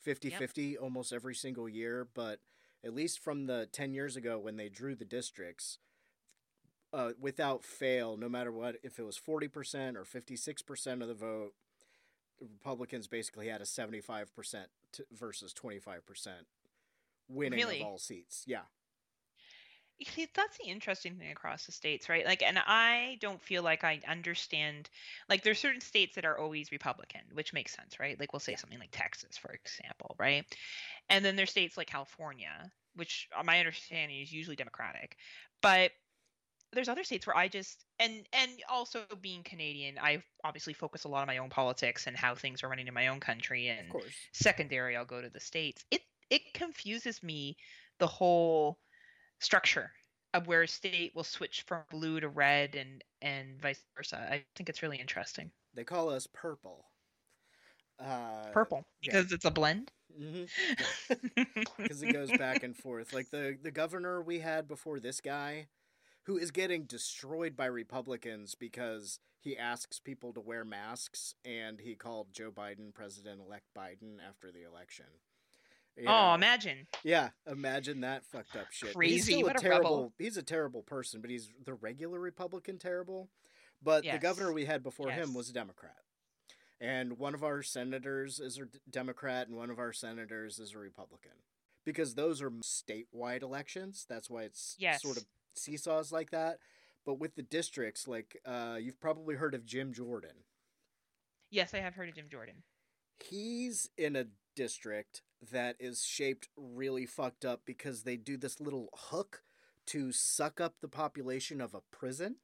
50-50 0.00 0.76
almost 0.76 1.12
every 1.12 1.34
single 1.34 1.68
year, 1.68 2.06
but 2.14 2.40
at 2.84 2.94
least 2.94 3.20
from 3.20 3.46
the 3.46 3.68
10 3.72 3.92
years 3.94 4.16
ago 4.16 4.38
when 4.38 4.56
they 4.56 4.68
drew 4.68 4.94
the 4.94 5.04
districts 5.04 5.78
uh, 6.92 7.12
without 7.18 7.64
fail, 7.64 8.16
no 8.16 8.28
matter 8.28 8.52
what, 8.52 8.76
if 8.82 8.98
it 8.98 9.02
was 9.04 9.16
40% 9.16 9.96
or 9.96 10.04
56% 10.04 11.02
of 11.02 11.08
the 11.08 11.14
vote, 11.14 11.54
Republicans 12.50 13.06
basically 13.06 13.48
had 13.48 13.60
a 13.60 13.64
75% 13.64 14.26
t- 14.92 15.04
versus 15.12 15.54
25% 15.54 16.00
winning 17.28 17.58
Really? 17.58 17.80
of 17.80 17.86
all 17.86 17.98
seats. 17.98 18.44
Yeah. 18.46 18.62
See, 20.04 20.26
that's 20.34 20.58
the 20.58 20.64
interesting 20.64 21.14
thing 21.16 21.30
across 21.30 21.66
the 21.66 21.72
states, 21.72 22.08
right? 22.08 22.24
Like, 22.26 22.42
and 22.42 22.58
I 22.58 23.18
don't 23.20 23.40
feel 23.40 23.62
like 23.62 23.84
I 23.84 24.00
understand. 24.08 24.90
Like, 25.28 25.44
there's 25.44 25.60
certain 25.60 25.80
states 25.80 26.16
that 26.16 26.24
are 26.24 26.38
always 26.38 26.72
Republican, 26.72 27.20
which 27.34 27.52
makes 27.52 27.74
sense, 27.74 28.00
right? 28.00 28.18
Like, 28.18 28.32
we'll 28.32 28.40
say 28.40 28.56
something 28.56 28.80
like 28.80 28.90
Texas, 28.90 29.36
for 29.36 29.52
example, 29.52 30.16
right? 30.18 30.44
And 31.08 31.24
then 31.24 31.36
there's 31.36 31.50
states 31.50 31.76
like 31.76 31.86
California, 31.86 32.72
which 32.96 33.28
uh, 33.36 33.44
my 33.44 33.60
understanding 33.60 34.20
is 34.20 34.32
usually 34.32 34.56
Democratic, 34.56 35.16
but 35.60 35.92
there's 36.72 36.88
other 36.88 37.04
states 37.04 37.26
where 37.26 37.36
I 37.36 37.48
just 37.48 37.84
and 37.98 38.26
and 38.32 38.62
also 38.68 39.06
being 39.20 39.42
Canadian, 39.44 39.98
I 39.98 40.24
obviously 40.44 40.72
focus 40.74 41.04
a 41.04 41.08
lot 41.08 41.20
on 41.22 41.26
my 41.26 41.38
own 41.38 41.50
politics 41.50 42.06
and 42.06 42.16
how 42.16 42.34
things 42.34 42.62
are 42.62 42.68
running 42.68 42.88
in 42.88 42.94
my 42.94 43.08
own 43.08 43.20
country, 43.20 43.68
and 43.68 43.86
Of 43.86 43.88
course. 43.92 44.28
secondary 44.32 44.96
I'll 44.96 45.04
go 45.04 45.20
to 45.22 45.30
the 45.30 45.40
states. 45.40 45.84
It 45.90 46.02
it 46.30 46.54
confuses 46.54 47.22
me 47.22 47.56
the 47.98 48.06
whole 48.06 48.80
structure 49.40 49.92
of 50.34 50.46
where 50.46 50.62
a 50.62 50.68
state 50.68 51.14
will 51.14 51.24
switch 51.24 51.62
from 51.62 51.84
blue 51.90 52.20
to 52.20 52.28
red 52.28 52.74
and 52.76 53.04
and 53.22 53.60
vice 53.62 53.84
versa. 53.96 54.18
I 54.32 54.46
think 54.56 54.68
it's 54.68 54.82
really 54.82 54.98
interesting. 55.00 55.52
They 55.74 55.84
call 55.84 56.08
us 56.08 56.26
purple. 56.26 56.92
Uh, 57.98 58.52
Purple 58.52 58.86
yeah. 59.00 59.12
because 59.12 59.32
it's 59.32 59.44
a 59.44 59.50
blend. 59.50 59.92
because 61.78 62.02
it 62.02 62.08
goes 62.12 62.32
back 62.32 62.62
and 62.62 62.76
forth. 62.76 63.12
Like 63.12 63.30
the 63.30 63.58
the 63.60 63.70
governor 63.70 64.22
we 64.22 64.40
had 64.40 64.68
before 64.68 65.00
this 65.00 65.20
guy, 65.20 65.68
who 66.24 66.36
is 66.36 66.50
getting 66.50 66.84
destroyed 66.84 67.56
by 67.56 67.66
Republicans 67.66 68.54
because 68.54 69.18
he 69.40 69.56
asks 69.56 69.98
people 69.98 70.32
to 70.32 70.40
wear 70.40 70.64
masks, 70.64 71.34
and 71.44 71.80
he 71.80 71.94
called 71.94 72.28
Joe 72.32 72.50
Biden 72.50 72.94
President 72.94 73.40
Elect 73.44 73.66
Biden 73.76 74.18
after 74.26 74.52
the 74.52 74.62
election. 74.62 75.06
You 75.96 76.06
oh, 76.06 76.28
know? 76.28 76.34
imagine. 76.34 76.86
Yeah, 77.02 77.30
imagine 77.46 78.00
that 78.00 78.24
fucked 78.24 78.56
up 78.56 78.66
shit. 78.70 78.88
he's 78.88 78.94
Crazy, 78.94 79.42
what 79.42 79.56
a 79.56 79.60
terrible. 79.60 79.90
rebel. 79.90 80.12
He's 80.18 80.36
a 80.36 80.42
terrible 80.42 80.82
person, 80.82 81.20
but 81.20 81.30
he's 81.30 81.50
the 81.64 81.74
regular 81.74 82.20
Republican 82.20 82.78
terrible. 82.78 83.28
But 83.82 84.04
the 84.04 84.18
governor 84.18 84.52
we 84.52 84.64
had 84.64 84.84
before 84.84 85.10
him 85.10 85.34
was 85.34 85.50
a 85.50 85.52
Democrat, 85.52 85.96
and 86.80 87.18
one 87.18 87.34
of 87.34 87.42
our 87.42 87.64
senators 87.64 88.38
is 88.38 88.58
a 88.58 88.66
Democrat, 88.88 89.48
and 89.48 89.56
one 89.56 89.70
of 89.70 89.80
our 89.80 89.92
senators 89.92 90.60
is 90.60 90.72
a 90.72 90.78
Republican. 90.78 91.32
Because 91.84 92.14
those 92.14 92.40
are 92.40 92.50
statewide 92.50 93.42
elections, 93.42 94.06
that's 94.08 94.30
why 94.30 94.42
it's 94.42 94.76
sort 95.00 95.16
of 95.16 95.24
Yes. 95.24 95.41
Seesaws 95.54 96.12
like 96.12 96.30
that. 96.30 96.58
But 97.04 97.18
with 97.18 97.34
the 97.34 97.42
districts, 97.42 98.06
like 98.06 98.40
uh, 98.46 98.76
you've 98.80 99.00
probably 99.00 99.34
heard 99.34 99.54
of 99.54 99.66
Jim 99.66 99.92
Jordan. 99.92 100.44
Yes, 101.50 101.74
I 101.74 101.78
have 101.78 101.94
heard 101.94 102.08
of 102.08 102.14
Jim 102.14 102.26
Jordan. 102.30 102.62
He's 103.18 103.90
in 103.98 104.16
a 104.16 104.26
district 104.54 105.22
that 105.50 105.76
is 105.80 106.04
shaped 106.04 106.48
really 106.56 107.06
fucked 107.06 107.44
up 107.44 107.62
because 107.64 108.02
they 108.02 108.16
do 108.16 108.36
this 108.36 108.60
little 108.60 108.88
hook 108.92 109.42
to 109.86 110.12
suck 110.12 110.60
up 110.60 110.74
the 110.80 110.88
population 110.88 111.60
of 111.60 111.74
a 111.74 111.80
prison 111.90 112.36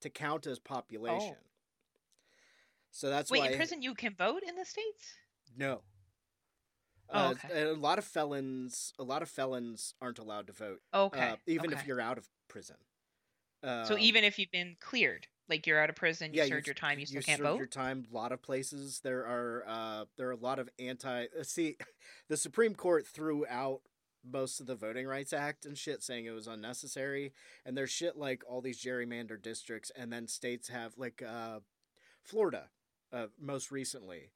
to 0.00 0.10
count 0.10 0.46
as 0.46 0.58
population. 0.58 1.36
So 2.90 3.10
that's 3.10 3.30
Wait, 3.30 3.40
why 3.40 3.48
in 3.48 3.56
prison 3.56 3.82
you 3.82 3.94
can 3.94 4.14
vote 4.14 4.42
in 4.46 4.54
the 4.54 4.64
states? 4.64 5.16
no. 5.56 5.82
Oh, 7.10 7.18
Uh, 7.18 7.30
okay. 7.32 7.62
A 7.62 7.74
lot 7.74 7.98
of 7.98 8.04
felons, 8.04 8.92
a 8.98 9.02
lot 9.04 9.22
of 9.22 9.28
felons 9.28 9.94
aren't 10.00 10.18
allowed 10.18 10.46
to 10.48 10.52
vote. 10.52 10.80
Okay, 10.92 11.30
uh, 11.30 11.36
even 11.46 11.72
if 11.72 11.86
you're 11.86 12.00
out 12.00 12.18
of 12.18 12.28
prison. 12.48 12.76
so 13.62 13.94
Um, 13.94 13.98
even 13.98 14.24
if 14.24 14.38
you've 14.38 14.50
been 14.50 14.76
cleared, 14.80 15.26
like 15.48 15.66
you're 15.66 15.78
out 15.80 15.90
of 15.90 15.96
prison, 15.96 16.32
you 16.32 16.40
yeah, 16.42 16.46
served 16.48 16.66
your 16.66 16.74
time, 16.74 16.98
you 16.98 17.06
still 17.06 17.20
you 17.20 17.22
can't 17.22 17.38
served 17.38 17.50
vote. 17.50 17.58
your 17.58 17.66
time. 17.66 18.06
A 18.10 18.14
lot 18.14 18.32
of 18.32 18.40
places 18.42 19.00
there 19.00 19.26
are 19.26 19.64
uh, 19.66 20.04
there 20.16 20.28
are 20.28 20.32
a 20.32 20.36
lot 20.36 20.58
of 20.58 20.68
anti. 20.78 21.24
uh, 21.38 21.42
See, 21.42 21.76
the 22.28 22.36
Supreme 22.36 22.74
Court 22.74 23.06
threw 23.06 23.46
out 23.48 23.82
most 24.26 24.58
of 24.58 24.66
the 24.66 24.74
Voting 24.74 25.06
Rights 25.06 25.34
Act 25.34 25.66
and 25.66 25.76
shit, 25.76 26.02
saying 26.02 26.24
it 26.24 26.30
was 26.30 26.46
unnecessary. 26.46 27.34
And 27.66 27.76
there's 27.76 27.90
shit 27.90 28.16
like 28.16 28.42
all 28.48 28.62
these 28.62 28.82
gerrymandered 28.82 29.42
districts, 29.42 29.92
and 29.94 30.10
then 30.10 30.26
states 30.28 30.68
have 30.68 30.96
like 30.96 31.22
uh, 31.22 31.60
Florida, 32.22 32.70
uh, 33.12 33.26
most 33.38 33.70
recently, 33.70 34.30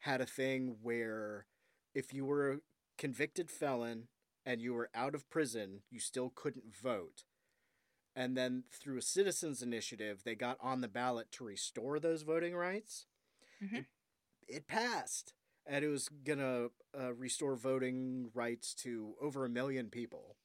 had 0.00 0.20
a 0.20 0.26
thing 0.26 0.76
where 0.80 1.46
if 1.96 2.12
you 2.12 2.24
were 2.26 2.52
a 2.52 2.58
convicted 2.98 3.50
felon 3.50 4.08
and 4.44 4.60
you 4.60 4.74
were 4.74 4.90
out 4.94 5.14
of 5.14 5.28
prison, 5.30 5.80
you 5.90 5.98
still 5.98 6.30
couldn't 6.34 6.74
vote 6.74 7.24
and 8.14 8.36
then 8.36 8.64
through 8.70 8.96
a 8.98 9.02
citizens 9.02 9.62
initiative 9.62 10.22
they 10.24 10.34
got 10.34 10.56
on 10.60 10.80
the 10.80 10.88
ballot 10.88 11.30
to 11.32 11.44
restore 11.44 11.98
those 11.98 12.22
voting 12.22 12.54
rights 12.56 13.06
Mhm. 13.62 13.78
it, 13.78 13.86
it 14.48 14.66
passed 14.66 15.34
and 15.66 15.84
it 15.84 15.88
was 15.88 16.08
gonna 16.08 16.68
uh, 16.98 17.12
restore 17.14 17.56
voting 17.56 18.30
rights 18.32 18.74
to 18.74 19.14
over 19.20 19.44
a 19.44 19.48
million 19.50 19.90
people 19.90 20.36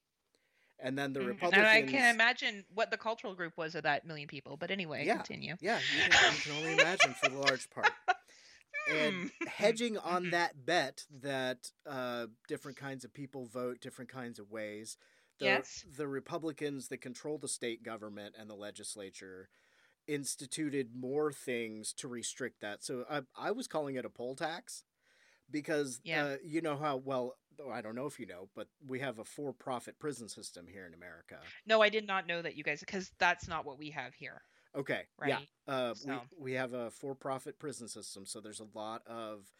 and 0.80 0.98
then 0.98 1.14
the 1.14 1.20
Mhm. 1.22 1.28
republicans 1.28 1.58
And 1.60 1.68
I 1.68 1.82
can 1.84 2.14
imagine 2.16 2.66
what 2.74 2.92
the 2.92 2.98
cultural 2.98 3.36
group 3.36 3.56
was 3.58 3.76
of 3.76 3.84
that 3.84 4.04
million 4.06 4.28
people. 4.28 4.58
But 4.58 4.72
anyway, 4.72 5.06
Yeah. 5.06 5.18
continue. 5.18 5.56
yeah 5.62 5.80
you 5.80 6.12
can, 6.12 6.34
you 6.36 6.42
can 6.42 6.52
only 6.54 6.74
imagine 6.74 7.14
for 7.14 7.30
the 7.30 7.38
large 7.38 7.70
part 7.70 7.94
and 9.00 9.32
Hmm. 9.40 9.48
hedging 9.48 9.98
on 9.98 10.26
Mhm. 10.26 10.32
that 10.32 10.66
bet 10.66 11.06
that 11.22 11.72
uh, 11.86 12.28
different 12.48 12.78
kinds 12.78 13.04
of 13.06 13.14
people 13.14 13.46
vote 13.46 13.80
different 13.82 14.10
kinds 14.12 14.40
of 14.40 14.52
ways 14.52 14.98
the, 15.40 15.46
Yes. 15.46 15.86
the 15.98 16.08
republicans 16.08 16.88
that 16.90 16.98
control 17.02 17.38
the 17.38 17.48
state 17.48 17.84
government 17.84 18.36
and 18.38 18.50
the 18.50 18.56
legislature 18.56 19.50
instituted 20.08 20.96
more 20.96 21.32
things 21.32 21.94
to 21.94 22.08
restrict 22.08 22.62
that 22.62 22.84
so 22.84 23.06
i, 23.10 23.22
I 23.38 23.52
was 23.52 23.68
calling 23.68 23.96
it 23.96 24.06
a 24.06 24.10
poll 24.10 24.36
tax 24.36 24.84
because 25.50 26.02
Yeah. 26.04 26.24
uh, 26.24 26.36
you 26.44 26.62
know 26.62 26.78
how 26.78 26.98
well 26.98 27.36
i 27.72 27.82
don't 27.82 27.96
know 27.96 28.08
if 28.08 28.20
you 28.20 28.26
know 28.26 28.50
but 28.56 28.68
we 28.88 29.00
have 29.00 29.20
a 29.20 29.26
for-profit 29.26 30.00
prison 30.00 30.28
system 30.28 30.66
here 30.68 30.86
in 30.86 30.94
america 30.94 31.38
No, 31.66 31.82
I 31.82 31.90
did 31.90 32.08
not 32.08 32.28
know 32.28 32.42
that 32.42 32.56
you 32.56 32.64
guys 32.64 32.80
because 32.80 33.12
that's 33.20 33.48
not 33.48 33.66
what 33.66 33.78
we 33.78 33.92
have 33.92 34.14
here. 34.16 34.42
Okay. 34.76 35.08
Yeah. 35.26 35.36
Right. 35.36 35.48
Uh, 35.68 35.94
So- 35.94 36.22
we, 36.38 36.52
we 36.52 36.54
have 36.54 36.74
a 36.74 36.92
for-profit 36.92 37.60
prison 37.60 37.88
system, 37.88 38.26
so 38.26 38.40
there's 38.40 38.62
a 38.62 38.68
lot 38.78 39.06
of 39.08 39.52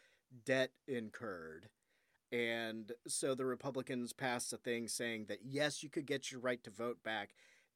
debt 0.44 0.72
incurred. 0.88 1.68
And 2.30 2.92
so 3.06 3.34
the 3.34 3.44
Republicans 3.44 4.12
passed 4.14 4.52
a 4.54 4.56
thing 4.56 4.88
saying 4.88 5.26
that 5.26 5.40
yes, 5.44 5.82
you 5.82 5.90
could 5.90 6.06
get 6.06 6.30
your 6.32 6.40
right 6.40 6.62
to 6.64 6.70
vote 6.70 7.02
back 7.02 7.34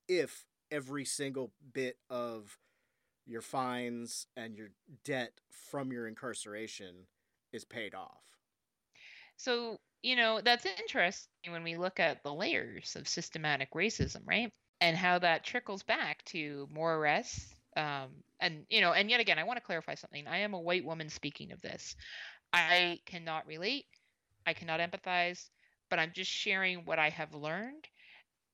if 0.09 0.47
every 0.71 1.05
single 1.05 1.53
bit 1.73 1.99
of 2.09 2.59
your 3.27 3.43
fines 3.43 4.27
and 4.37 4.57
your 4.57 4.69
debt 5.05 5.33
from 5.51 5.93
your 5.93 6.07
incarceration 6.07 7.07
is 7.53 7.65
paid 7.65 7.95
off. 7.95 8.23
So, 9.37 9.79
you 10.03 10.17
know, 10.17 10.41
that's 10.41 10.65
interesting 10.65 11.53
when 11.53 11.63
we 11.65 11.77
look 11.77 12.01
at 12.01 12.23
the 12.23 12.33
layers 12.33 12.97
of 12.97 13.09
systematic 13.09 13.73
racism, 13.73 14.23
right? 14.25 14.53
And 14.81 14.97
how 14.97 15.19
that 15.19 15.45
trickles 15.45 15.83
back 15.83 16.25
to 16.27 16.69
more 16.73 16.97
arrests. 16.97 17.55
Um, 17.77 18.09
and, 18.41 18.67
you 18.69 18.81
know, 18.81 18.93
and 18.93 19.11
yet 19.11 19.21
again, 19.21 19.39
I 19.39 19.45
want 19.45 19.59
to 19.59 19.65
clarify 19.65 19.95
something. 19.95 20.27
I 20.27 20.39
am 20.39 20.55
a 20.55 20.61
white 20.61 20.85
woman 20.85 21.09
speaking 21.09 21.53
of 21.53 21.63
this. 21.63 21.97
I 22.53 23.01
cannot 23.07 23.47
relate, 23.47 23.87
I 24.47 24.55
cannot 24.55 24.81
empathize, 24.81 25.51
but 25.91 25.99
I'm 25.99 26.13
just 26.15 26.31
sharing 26.31 26.85
what 26.85 26.99
I 26.99 27.11
have 27.11 27.35
learned 27.35 27.87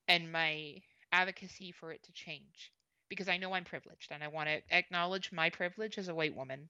and 0.07 0.31
my 0.31 0.81
advocacy 1.11 1.71
for 1.71 1.91
it 1.91 2.03
to 2.03 2.11
change 2.13 2.71
because 3.09 3.29
I 3.29 3.37
know 3.37 3.53
I'm 3.53 3.65
privileged 3.65 4.11
and 4.11 4.23
I 4.23 4.27
want 4.29 4.49
to 4.49 4.61
acknowledge 4.75 5.31
my 5.31 5.49
privilege 5.49 5.97
as 5.97 6.07
a 6.07 6.15
white 6.15 6.35
woman, 6.35 6.69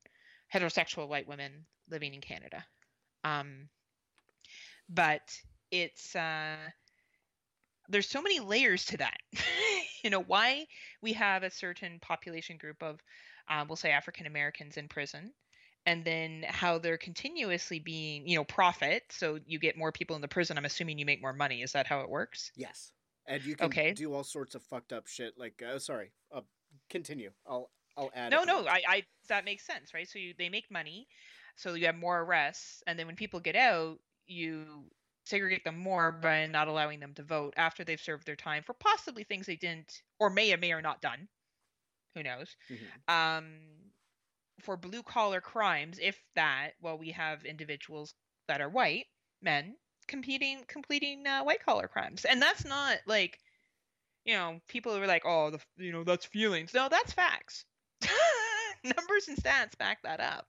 heterosexual 0.54 1.08
white 1.08 1.28
woman 1.28 1.66
living 1.90 2.14
in 2.14 2.22
Canada. 2.22 2.66
Um, 3.24 3.70
but 4.90 5.22
it's 5.72 6.16
uh 6.16 6.58
there's 7.94 8.10
so 8.10 8.22
many 8.22 8.40
layers 8.40 8.86
to 8.86 8.98
that 8.98 9.18
you 10.04 10.10
know 10.10 10.22
why 10.22 10.66
we 11.02 11.14
have 11.14 11.44
a 11.44 11.50
certain 11.50 12.00
population 12.00 12.58
group 12.58 12.84
of 12.84 13.00
um, 13.50 13.68
we'll 13.68 13.76
say 13.76 13.92
african 13.92 14.26
americans 14.26 14.78
in 14.78 14.88
prison 14.88 15.32
and 15.86 16.06
then 16.06 16.46
how 16.48 16.78
they're 16.78 16.98
continuously 16.98 17.80
being 17.80 18.28
you 18.28 18.36
know 18.36 18.44
profit 18.44 19.04
so 19.10 19.40
you 19.46 19.60
get 19.60 19.78
more 19.78 19.92
people 19.92 20.16
in 20.16 20.22
the 20.22 20.28
prison 20.28 20.58
i'm 20.58 20.66
assuming 20.66 20.98
you 20.98 21.06
make 21.06 21.22
more 21.22 21.34
money 21.34 21.62
is 21.62 21.72
that 21.72 21.88
how 21.88 22.02
it 22.02 22.10
works 22.10 22.52
Yes. 22.56 22.92
And 23.26 23.42
you 23.44 23.56
can 23.56 23.68
Okay. 23.68 23.94
do 23.94 24.14
all 24.14 24.24
sorts 24.24 24.56
of 24.56 24.64
fucked 24.64 24.92
up 24.92 25.08
shit. 25.08 25.38
Like, 25.38 25.62
uh, 25.66 25.80
sorry, 25.80 26.12
uh, 26.34 26.42
continue. 26.90 27.32
I'll 27.48 27.70
I'll 27.96 28.12
add. 28.16 28.32
no 28.32 28.44
no. 28.44 28.68
I, 28.68 28.82
I 28.88 29.04
that 29.30 29.46
makes 29.46 29.66
sense 29.66 29.94
right 29.94 30.10
so 30.10 30.20
you, 30.20 30.34
they 30.38 30.50
make 30.50 30.70
money 30.72 31.08
so 31.56 31.76
you 31.76 31.86
have 31.86 31.96
more 31.96 32.22
arrests 32.22 32.84
and 32.88 32.98
then 32.98 33.06
when 33.08 33.16
people 33.16 33.40
get 33.40 33.56
out 33.56 34.00
you 34.26 34.86
segregate 35.26 35.64
them 35.64 35.78
more 35.78 36.12
by 36.12 36.46
not 36.48 36.68
allowing 36.68 37.00
them 37.00 37.14
to 37.16 37.24
vote 37.24 37.54
after 37.58 37.84
they've 37.84 38.02
served 38.02 38.26
their 38.26 38.36
time 38.36 38.64
for 38.64 38.74
possibly 38.74 39.24
things 39.24 39.46
they 39.46 39.56
didn't 39.58 40.02
or 40.20 40.30
may 40.30 40.50
have 40.50 40.60
may 40.60 40.74
or 40.74 40.82
not 40.82 41.02
done. 41.02 41.30
Who 42.16 42.24
knows? 42.24 42.56
Mhm. 42.70 43.04
Um, 43.08 43.92
for 44.62 44.78
blue 44.78 45.04
collar 45.04 45.42
crimes, 45.42 46.00
if 46.02 46.22
that, 46.36 46.74
well, 46.82 46.98
we 46.98 47.12
have 47.12 47.46
individuals 47.46 48.16
that 48.48 48.62
are 48.62 48.70
white 48.70 49.08
men 49.42 49.78
competing 50.08 50.64
completing 50.66 51.26
uh, 51.28 51.44
white 51.44 51.64
collar 51.64 51.88
crimes, 51.88 52.26
and 52.26 52.42
that's 52.42 52.66
not 52.66 53.00
like, 53.08 53.40
you 54.26 54.34
know, 54.36 54.62
people 54.68 54.96
who 54.96 55.02
are 55.02 55.08
like, 55.08 55.24
oh, 55.26 55.52
the 55.52 55.62
you 55.78 55.92
know 55.92 56.04
that's 56.04 56.26
feelings. 56.26 56.74
No, 56.74 56.90
that's 56.90 57.14
facts. 57.14 57.66
Numbers 58.84 59.28
and 59.30 59.38
stats 59.38 59.78
back 59.78 60.02
that 60.04 60.20
up. 60.20 60.48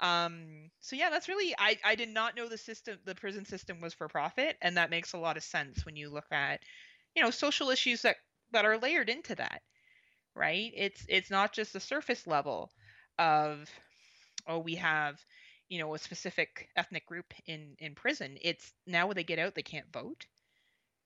Um, 0.00 0.70
so 0.80 0.96
yeah, 0.96 1.10
that's 1.10 1.28
really 1.28 1.54
I 1.58 1.78
I 1.84 1.94
did 1.94 2.08
not 2.08 2.34
know 2.36 2.48
the 2.48 2.58
system 2.58 2.98
the 3.04 3.14
prison 3.14 3.44
system 3.44 3.80
was 3.80 3.94
for 3.94 4.08
profit, 4.08 4.56
and 4.62 4.76
that 4.76 4.90
makes 4.90 5.12
a 5.12 5.18
lot 5.18 5.36
of 5.36 5.42
sense 5.44 5.84
when 5.84 5.96
you 5.96 6.08
look 6.10 6.26
at, 6.32 6.62
you 7.14 7.22
know, 7.22 7.30
social 7.30 7.70
issues 7.70 8.02
that 8.02 8.16
that 8.52 8.64
are 8.64 8.78
layered 8.78 9.10
into 9.10 9.34
that, 9.36 9.62
right? 10.36 10.72
It's 10.76 11.06
it's 11.08 11.30
not 11.30 11.52
just 11.54 11.72
the 11.74 11.80
surface 11.80 12.26
level 12.26 12.72
of, 13.18 13.70
oh, 14.46 14.58
we 14.60 14.76
have, 14.76 15.20
you 15.68 15.78
know, 15.80 15.94
a 15.94 15.98
specific 15.98 16.68
ethnic 16.76 17.06
group 17.06 17.34
in 17.46 17.76
in 17.80 17.94
prison. 17.94 18.38
It's 18.42 18.72
now 18.86 19.06
when 19.08 19.16
they 19.16 19.24
get 19.24 19.38
out, 19.40 19.54
they 19.54 19.62
can't 19.62 19.92
vote 19.92 20.26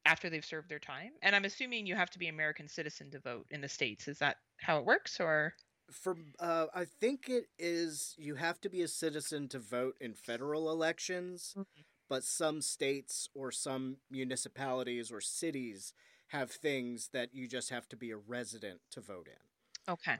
after 0.06 0.30
they've 0.30 0.44
served 0.44 0.68
their 0.70 0.80
time, 0.80 1.12
and 1.22 1.36
I'm 1.36 1.44
assuming 1.46 1.86
you 1.86 1.96
have 1.96 2.10
to 2.10 2.18
be 2.20 2.28
American 2.28 2.68
citizen 2.68 3.10
to 3.12 3.20
vote 3.20 3.46
in 3.50 3.60
the 3.62 3.68
states. 3.68 4.08
Is 4.08 4.18
that 4.20 4.38
how 4.60 4.78
it 4.78 4.86
works, 4.86 5.20
or? 5.20 5.54
For 5.90 6.16
uh, 6.38 6.66
I 6.74 6.84
think 6.84 7.28
it 7.28 7.48
is 7.58 8.14
you 8.18 8.34
have 8.36 8.60
to 8.62 8.68
be 8.68 8.82
a 8.82 8.88
citizen 8.88 9.48
to 9.48 9.58
vote 9.58 9.96
in 10.00 10.14
federal 10.14 10.70
elections, 10.70 11.56
but 12.08 12.24
some 12.24 12.60
states 12.62 13.28
or 13.34 13.50
some 13.52 13.98
municipalities 14.10 15.10
or 15.12 15.20
cities 15.20 15.92
have 16.28 16.50
things 16.50 17.08
that 17.12 17.34
you 17.34 17.48
just 17.48 17.70
have 17.70 17.88
to 17.90 17.96
be 17.96 18.10
a 18.10 18.16
resident 18.16 18.80
to 18.90 19.00
vote 19.00 19.28
in. 19.28 19.42
Okay. 19.88 20.18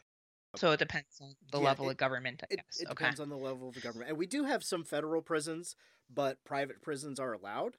So 0.55 0.73
it 0.73 0.79
depends 0.79 1.21
on 1.21 1.37
the 1.51 1.59
Yeah, 1.59 1.71
level 1.71 1.89
it- 1.89 1.91
of 1.91 1.97
government, 1.97 2.43
I 2.45 2.49
It, 2.51 2.63
guess. 2.63 2.85
it 2.85 2.89
okay. 2.91 2.91
depends 2.91 3.21
on 3.21 3.29
the 3.31 3.37
level 3.39 3.69
of 3.69 3.75
the 3.75 3.81
government, 3.81 4.11
and 4.11 4.19
we 4.19 4.27
do 4.27 4.45
have 4.45 4.65
some 4.65 4.85
federal 4.85 5.23
prisons, 5.23 5.77
but 6.11 6.45
private 6.45 6.81
prisons 6.83 7.19
are 7.19 7.33
allowed. 7.33 7.79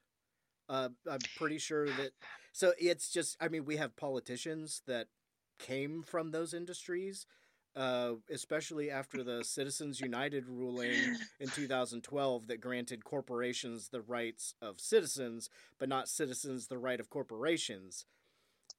Uh, 0.68 0.90
I'm 1.08 1.28
pretty 1.34 1.58
sure 1.58 1.92
that. 1.94 2.12
So 2.52 2.74
it's 2.78 3.10
just, 3.10 3.36
I 3.40 3.48
mean, 3.48 3.64
we 3.64 3.76
have 3.76 3.96
politicians 3.96 4.82
that 4.86 5.08
came 5.58 6.02
from 6.02 6.30
those 6.30 6.54
industries, 6.54 7.26
uh, 7.76 8.12
especially 8.30 8.90
after 8.90 9.22
the 9.22 9.44
Citizens 9.44 10.00
United 10.00 10.48
ruling 10.48 10.92
in 11.40 11.48
2012 11.48 12.46
that 12.46 12.60
granted 12.60 13.04
corporations 13.04 13.88
the 13.88 14.00
rights 14.00 14.54
of 14.62 14.80
citizens, 14.80 15.50
but 15.78 15.88
not 15.88 16.08
citizens 16.08 16.68
the 16.68 16.78
right 16.78 16.98
of 16.98 17.10
corporations. 17.10 18.06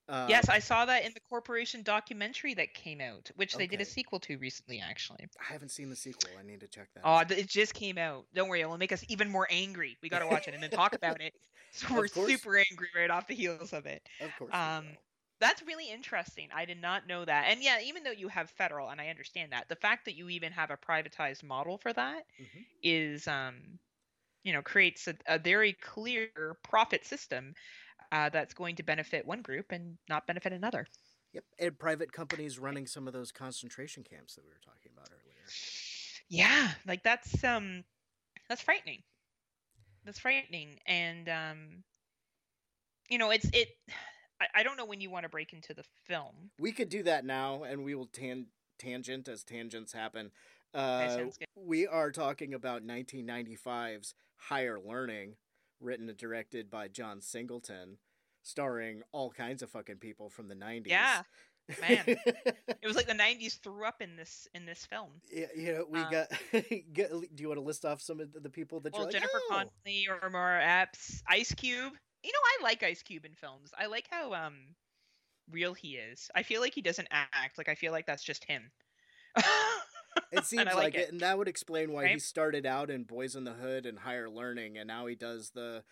Uh, 0.10 0.26
yes, 0.30 0.48
I 0.48 0.60
saw 0.60 0.86
that 0.86 1.06
in 1.06 1.12
the 1.14 1.20
corporation 1.20 1.84
documentary 1.84 2.54
that 2.54 2.74
came 2.74 3.02
out, 3.02 3.30
which 3.36 3.56
they 3.56 3.68
did 3.68 3.82
a 3.82 3.86
sequel 3.86 4.20
to 4.22 4.38
recently, 4.38 4.80
actually. 4.80 5.28
I 5.38 5.52
haven't 5.52 5.70
seen 5.70 5.90
the 5.90 5.98
sequel. 5.98 6.32
I 6.40 6.44
need 6.44 6.62
to 6.62 6.68
check 6.68 6.88
that. 6.96 7.02
Oh, 7.04 7.24
th- 7.24 7.40
it 7.42 7.50
just 7.50 7.74
came 7.74 7.98
out. 7.98 8.26
Don't 8.34 8.48
worry, 8.48 8.62
it 8.62 8.70
will 8.70 8.78
make 8.78 8.94
us 8.94 9.04
even 9.10 9.30
more 9.30 9.48
angry. 9.52 9.98
We 10.02 10.08
got 10.08 10.20
to 10.20 10.28
watch 10.28 10.48
it 10.48 10.54
and 10.54 10.64
then 10.64 10.70
talk 10.70 10.96
about 10.96 11.22
it. 11.22 11.34
So 11.74 11.94
we're 11.94 12.08
super 12.08 12.58
angry 12.58 12.88
right 12.96 13.12
off 13.12 13.28
the 13.28 13.36
heels 13.36 13.74
of 13.74 13.86
it. 13.86 14.02
Of 14.22 14.30
course. 14.40 14.52
Um. 14.54 14.86
That's 15.40 15.62
really 15.64 15.90
interesting. 15.90 16.50
I 16.54 16.66
did 16.66 16.82
not 16.82 17.08
know 17.08 17.26
that. 17.26 17.46
And 17.50 17.62
yeah, 17.62 17.80
even 17.82 18.04
though 18.04 18.12
you 18.12 18.28
have 18.28 18.50
federal, 18.52 18.90
and 18.90 19.00
I 19.02 19.10
understand 19.10 19.52
that, 19.52 19.70
the 19.70 19.76
fact 19.76 20.06
that 20.06 20.16
you 20.16 20.30
even 20.30 20.52
have 20.54 20.72
a 20.72 20.78
privatized 20.78 21.44
model 21.44 21.78
for 21.78 21.94
that 21.94 22.26
Mhm. 22.40 22.66
is, 22.84 23.28
um, 23.28 23.80
you 24.44 24.54
know, 24.54 24.62
creates 24.62 25.08
a, 25.08 25.16
a 25.28 25.40
very 25.40 25.74
clear 25.74 26.30
profit 26.64 27.06
system 27.06 27.54
uh, 28.12 28.30
that's 28.30 28.54
going 28.54 28.76
to 28.78 28.84
benefit 28.84 29.26
one 29.26 29.42
group 29.42 29.72
and 29.72 29.98
not 30.10 30.28
benefit 30.28 30.54
another. 30.54 30.88
Yep, 31.34 31.44
and 31.60 31.80
private 31.80 32.12
companies 32.12 32.58
running 32.58 32.88
some 32.88 33.08
of 33.08 33.14
those 33.14 33.32
concentration 33.32 34.04
camps 34.04 34.36
that 34.36 34.44
we 34.46 34.50
were 34.50 34.60
talking 34.64 34.92
about 34.96 35.10
earlier. 35.12 35.54
Yeah, 36.30 36.72
like 36.86 37.04
that's 37.04 37.44
um, 37.44 37.84
that's 38.50 38.62
frightening. 38.62 39.04
That's 40.06 40.20
frightening, 40.20 40.80
and 40.88 41.30
um, 41.30 41.84
you 43.10 43.18
know, 43.18 43.32
it's 43.32 43.50
it. 43.54 43.70
I, 44.42 44.48
I 44.56 44.64
don't 44.64 44.78
know 44.78 44.86
when 44.86 45.02
you 45.02 45.10
want 45.10 45.24
to 45.24 45.30
break 45.30 45.54
into 45.54 45.74
the 45.74 45.84
film. 46.06 46.52
We 46.60 46.72
could 46.72 46.90
do 46.90 47.04
that 47.04 47.26
now, 47.26 47.64
and 47.64 47.84
we 47.84 47.96
will 47.96 48.08
tan- 48.08 48.48
tangent 48.80 49.28
as 49.28 49.44
tangents 49.44 49.94
happen. 49.94 50.32
Uh, 50.74 51.18
we 51.56 51.88
are 51.88 52.12
talking 52.12 52.54
about 52.54 52.86
1995's 52.86 54.14
Higher 54.36 54.78
Learning, 54.80 55.36
written 55.80 56.10
and 56.10 56.18
directed 56.18 56.70
by 56.70 56.88
John 56.88 57.22
Singleton, 57.22 57.98
starring 58.44 59.02
all 59.12 59.32
kinds 59.32 59.62
of 59.64 59.70
fucking 59.72 59.98
people 59.98 60.30
from 60.30 60.48
the 60.48 60.56
90s. 60.56 60.88
Yeah, 60.88 61.22
man. 61.82 62.04
It 62.80 62.86
was 62.88 62.96
like 62.96 63.08
the 63.08 63.14
'90s 63.14 63.60
threw 63.60 63.86
up 63.86 64.02
in 64.02 64.16
this 64.16 64.48
in 64.54 64.66
this 64.66 64.86
film. 64.86 65.10
Yeah, 65.34 65.48
you 65.58 65.74
know, 65.74 65.86
we 65.90 66.00
Um, 66.00 66.12
got. 66.12 66.28
get, 66.94 67.10
do 67.12 67.42
you 67.42 67.48
want 67.50 67.60
to 67.60 67.66
list 67.66 67.84
off 67.86 68.02
some 68.02 68.20
of 68.22 68.32
the- 68.32 68.50
people 68.50 68.80
that 68.82 68.94
Well, 68.94 69.02
you're 69.02 69.06
like, 69.12 69.14
Jennifer 69.14 69.40
"Oh." 69.50 69.64
Connelly 69.86 70.08
or 70.08 70.24
Omar 70.24 70.60
Epps, 70.62 71.24
Ice 71.28 71.54
Cube. 71.54 71.94
You 72.24 72.32
know, 72.32 72.40
I 72.60 72.64
like 72.64 72.84
Ice 72.84 73.02
Cube 73.04 73.26
in 73.26 73.34
films. 73.36 73.72
I 73.78 73.86
like 73.88 74.08
how 74.10 74.34
um 74.34 74.56
real 75.52 75.74
he 75.74 75.96
is. 75.96 76.30
I 76.36 76.44
feel 76.44 76.62
like 76.62 76.74
he 76.74 76.82
doesn't 76.82 77.08
act. 77.12 77.58
Like 77.58 77.70
I 77.70 77.76
feel 77.76 77.92
like 77.92 78.06
that's 78.06 78.24
just 78.24 78.44
him. 78.46 78.72
It 80.32 80.46
seems 80.46 80.66
like, 80.66 80.76
like 80.76 80.96
it. 80.96 81.02
it. 81.02 81.12
and 81.12 81.22
that 81.22 81.38
would 81.38 81.48
explain 81.48 81.92
why 81.92 82.08
he 82.08 82.20
started 82.20 82.66
out 82.66 82.90
in 82.90 83.06
Boyz 83.06 83.36
n 83.36 83.44
the 83.44 83.54
Hood 83.54 83.86
and 83.86 84.00
Higher 84.00 84.30
Learning, 84.30 84.78
and 84.78 84.88
now 84.88 85.06
he 85.06 85.16
does 85.16 85.52
the 85.52 85.84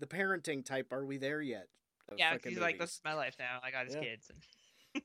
the 0.00 0.06
parenting 0.06 0.64
type. 0.64 0.92
Are 0.92 1.04
we 1.04 1.16
there 1.16 1.40
yet? 1.40 1.68
yeah, 2.16 2.36
he's 2.42 2.58
like, 2.58 2.78
this 2.78 2.90
is 2.90 3.00
my 3.04 3.14
life 3.14 3.36
now. 3.38 3.60
I 3.62 3.70
got 3.70 3.86
his 3.86 3.94
Yeah. 3.94 4.00
kids 4.00 4.30
and 4.30 5.02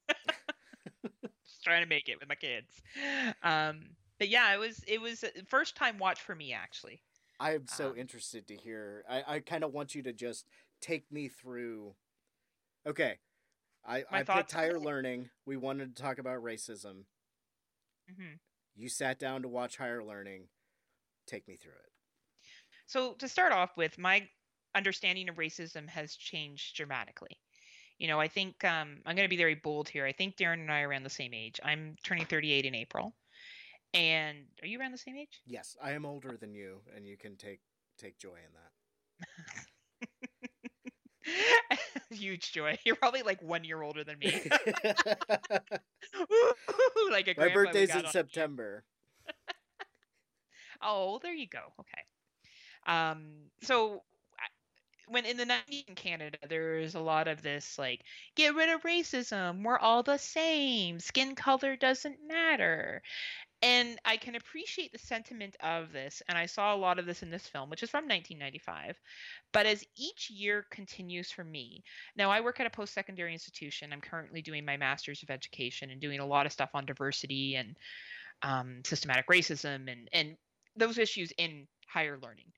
just 1.46 1.64
trying 1.64 1.84
to 1.84 1.90
make 1.90 2.10
it 2.10 2.20
with 2.20 2.28
my 2.28 2.36
kids. 2.36 2.82
Um, 3.44 3.82
but 4.18 4.30
yeah, 4.30 4.54
it 4.54 4.60
was 4.60 4.82
it 4.88 5.00
was 5.00 5.24
a 5.24 5.30
first 5.48 5.76
time 5.76 5.98
watch 5.98 6.22
for 6.22 6.36
me 6.36 6.54
actually. 6.54 7.02
I'm 7.40 7.68
so 7.68 7.92
um, 7.92 7.98
interested 7.98 8.48
to 8.48 8.56
hear. 8.56 9.06
I, 9.10 9.24
I 9.36 9.40
kind 9.40 9.64
of 9.64 9.72
want 9.72 9.96
you 9.96 10.04
to 10.04 10.12
just 10.14 10.46
take 10.82 11.12
me 11.12 11.28
through. 11.28 11.94
Okay, 12.88 13.18
I 13.86 14.04
My 14.12 14.20
I 14.20 14.24
picked 14.24 14.52
Higher? 14.52 14.80
Learning. 14.80 15.30
We 15.46 15.58
wanted 15.58 15.96
to 15.96 16.02
talk 16.02 16.20
about 16.20 16.44
racism. 16.44 17.04
hmm 18.10 18.36
You 18.76 18.90
sat 18.90 19.20
down 19.20 19.42
to 19.44 19.48
watch 19.48 19.78
Higher 19.78 20.04
Learning. 20.04 20.48
Take 21.28 21.48
me 21.48 21.56
through 21.56 21.74
it. 21.74 21.92
So 22.88 23.14
to 23.14 23.28
start 23.28 23.52
off 23.52 23.78
with, 23.78 23.98
my 23.98 24.28
understanding 24.76 25.30
of 25.30 25.36
racism 25.36 25.88
has 25.90 26.16
changed 26.16 26.76
dramatically. 26.76 27.40
You 28.00 28.08
know, 28.08 28.20
I 28.20 28.28
think 28.28 28.64
um, 28.64 28.98
I'm 29.06 29.16
going 29.16 29.28
to 29.28 29.30
be 29.30 29.38
very 29.38 29.56
bold 29.56 29.90
here. 29.90 30.06
I 30.06 30.14
think 30.14 30.38
Daeron 30.38 30.54
and 30.54 30.72
I 30.72 30.82
are 30.82 30.90
around 30.90 31.04
the 31.04 31.10
same 31.10 31.34
age. 31.34 31.60
I'm 31.64 31.96
turning 32.04 32.26
38 32.26 32.66
in 32.66 32.74
April, 32.74 33.14
and 33.94 34.38
are 34.64 34.68
you 34.68 34.80
around 34.80 34.94
the 34.94 34.98
same 34.98 35.18
age? 35.18 35.42
Yes, 35.46 35.76
I 35.84 35.92
am 35.92 36.06
older 36.06 36.38
than 36.38 36.54
you, 36.54 36.80
and 36.96 37.06
you 37.06 37.18
can 37.18 37.36
take 37.36 37.60
take 37.98 38.18
joy 38.18 38.38
in 38.38 38.54
Huge 42.12 42.52
joy. 42.52 42.78
You're 42.86 42.96
probably 42.96 43.22
like 43.22 43.42
one 43.42 43.64
year 43.64 43.82
older 43.82 44.04
than 44.04 44.20
me. 44.20 44.32
like 47.12 47.28
a 47.28 47.36
My 47.38 47.50
birthday's 47.54 47.96
in 47.96 48.06
on- 48.06 48.12
September. 48.12 48.84
Oh, 50.82 51.20
there 51.22 51.34
you 51.34 51.48
go. 51.48 51.60
Okay. 51.82 52.02
Um, 52.88 53.26
so 53.64 54.02
when 55.10 55.26
in 55.26 55.38
the 55.38 55.46
90s 55.46 55.90
in 55.90 55.96
Canada, 55.96 56.38
there's 56.48 56.96
a 56.96 57.00
lot 57.00 57.28
of 57.28 57.42
this 57.42 57.78
like, 57.78 58.02
get 58.36 58.56
rid 58.56 58.70
of 58.70 58.84
racism. 58.84 59.64
We're 59.64 59.78
all 59.78 60.04
the 60.04 60.18
same. 60.18 61.00
Skin 61.00 61.36
color 61.36 61.76
doesn't 61.76 62.18
matter. 62.26 63.02
And 63.62 64.00
I 64.06 64.16
can 64.16 64.36
appreciate 64.36 64.94
the 64.94 65.00
sentiment 65.00 65.58
of 65.62 65.92
this. 65.92 66.22
And 66.30 66.38
I 66.38 66.46
saw 66.46 66.74
a 66.74 66.78
lot 66.78 66.98
of 66.98 67.06
this 67.06 67.24
in 67.24 67.30
this 67.30 67.46
film, 67.46 67.70
which 67.70 67.84
is 67.84 67.90
from 67.90 68.06
1995. 68.08 68.98
But 69.52 69.66
as 69.66 69.84
each 69.98 70.30
year 70.30 70.66
continues 70.72 71.30
for 71.30 71.44
me, 71.44 71.84
now 72.16 72.32
I 72.32 72.40
work 72.40 72.62
at 72.62 72.68
a 72.68 72.70
post 72.70 72.94
secondary 72.94 73.34
institution. 73.34 73.92
I'm 73.92 74.00
currently 74.00 74.42
doing 74.42 74.64
my 74.64 74.78
master's 74.78 75.24
of 75.24 75.30
education 75.30 75.90
and 75.90 76.00
doing 76.00 76.20
a 76.20 76.26
lot 76.26 76.46
of 76.46 76.54
stuff 76.54 76.70
on 76.74 76.86
diversity 76.86 77.56
and 77.56 77.76
um, 78.44 78.82
systematic 78.86 79.28
racism 79.28 79.92
and, 79.92 80.08
and 80.14 80.38
those 80.78 80.98
issues 80.98 81.34
in 81.38 81.68
higher 81.86 82.18
learning. 82.22 82.52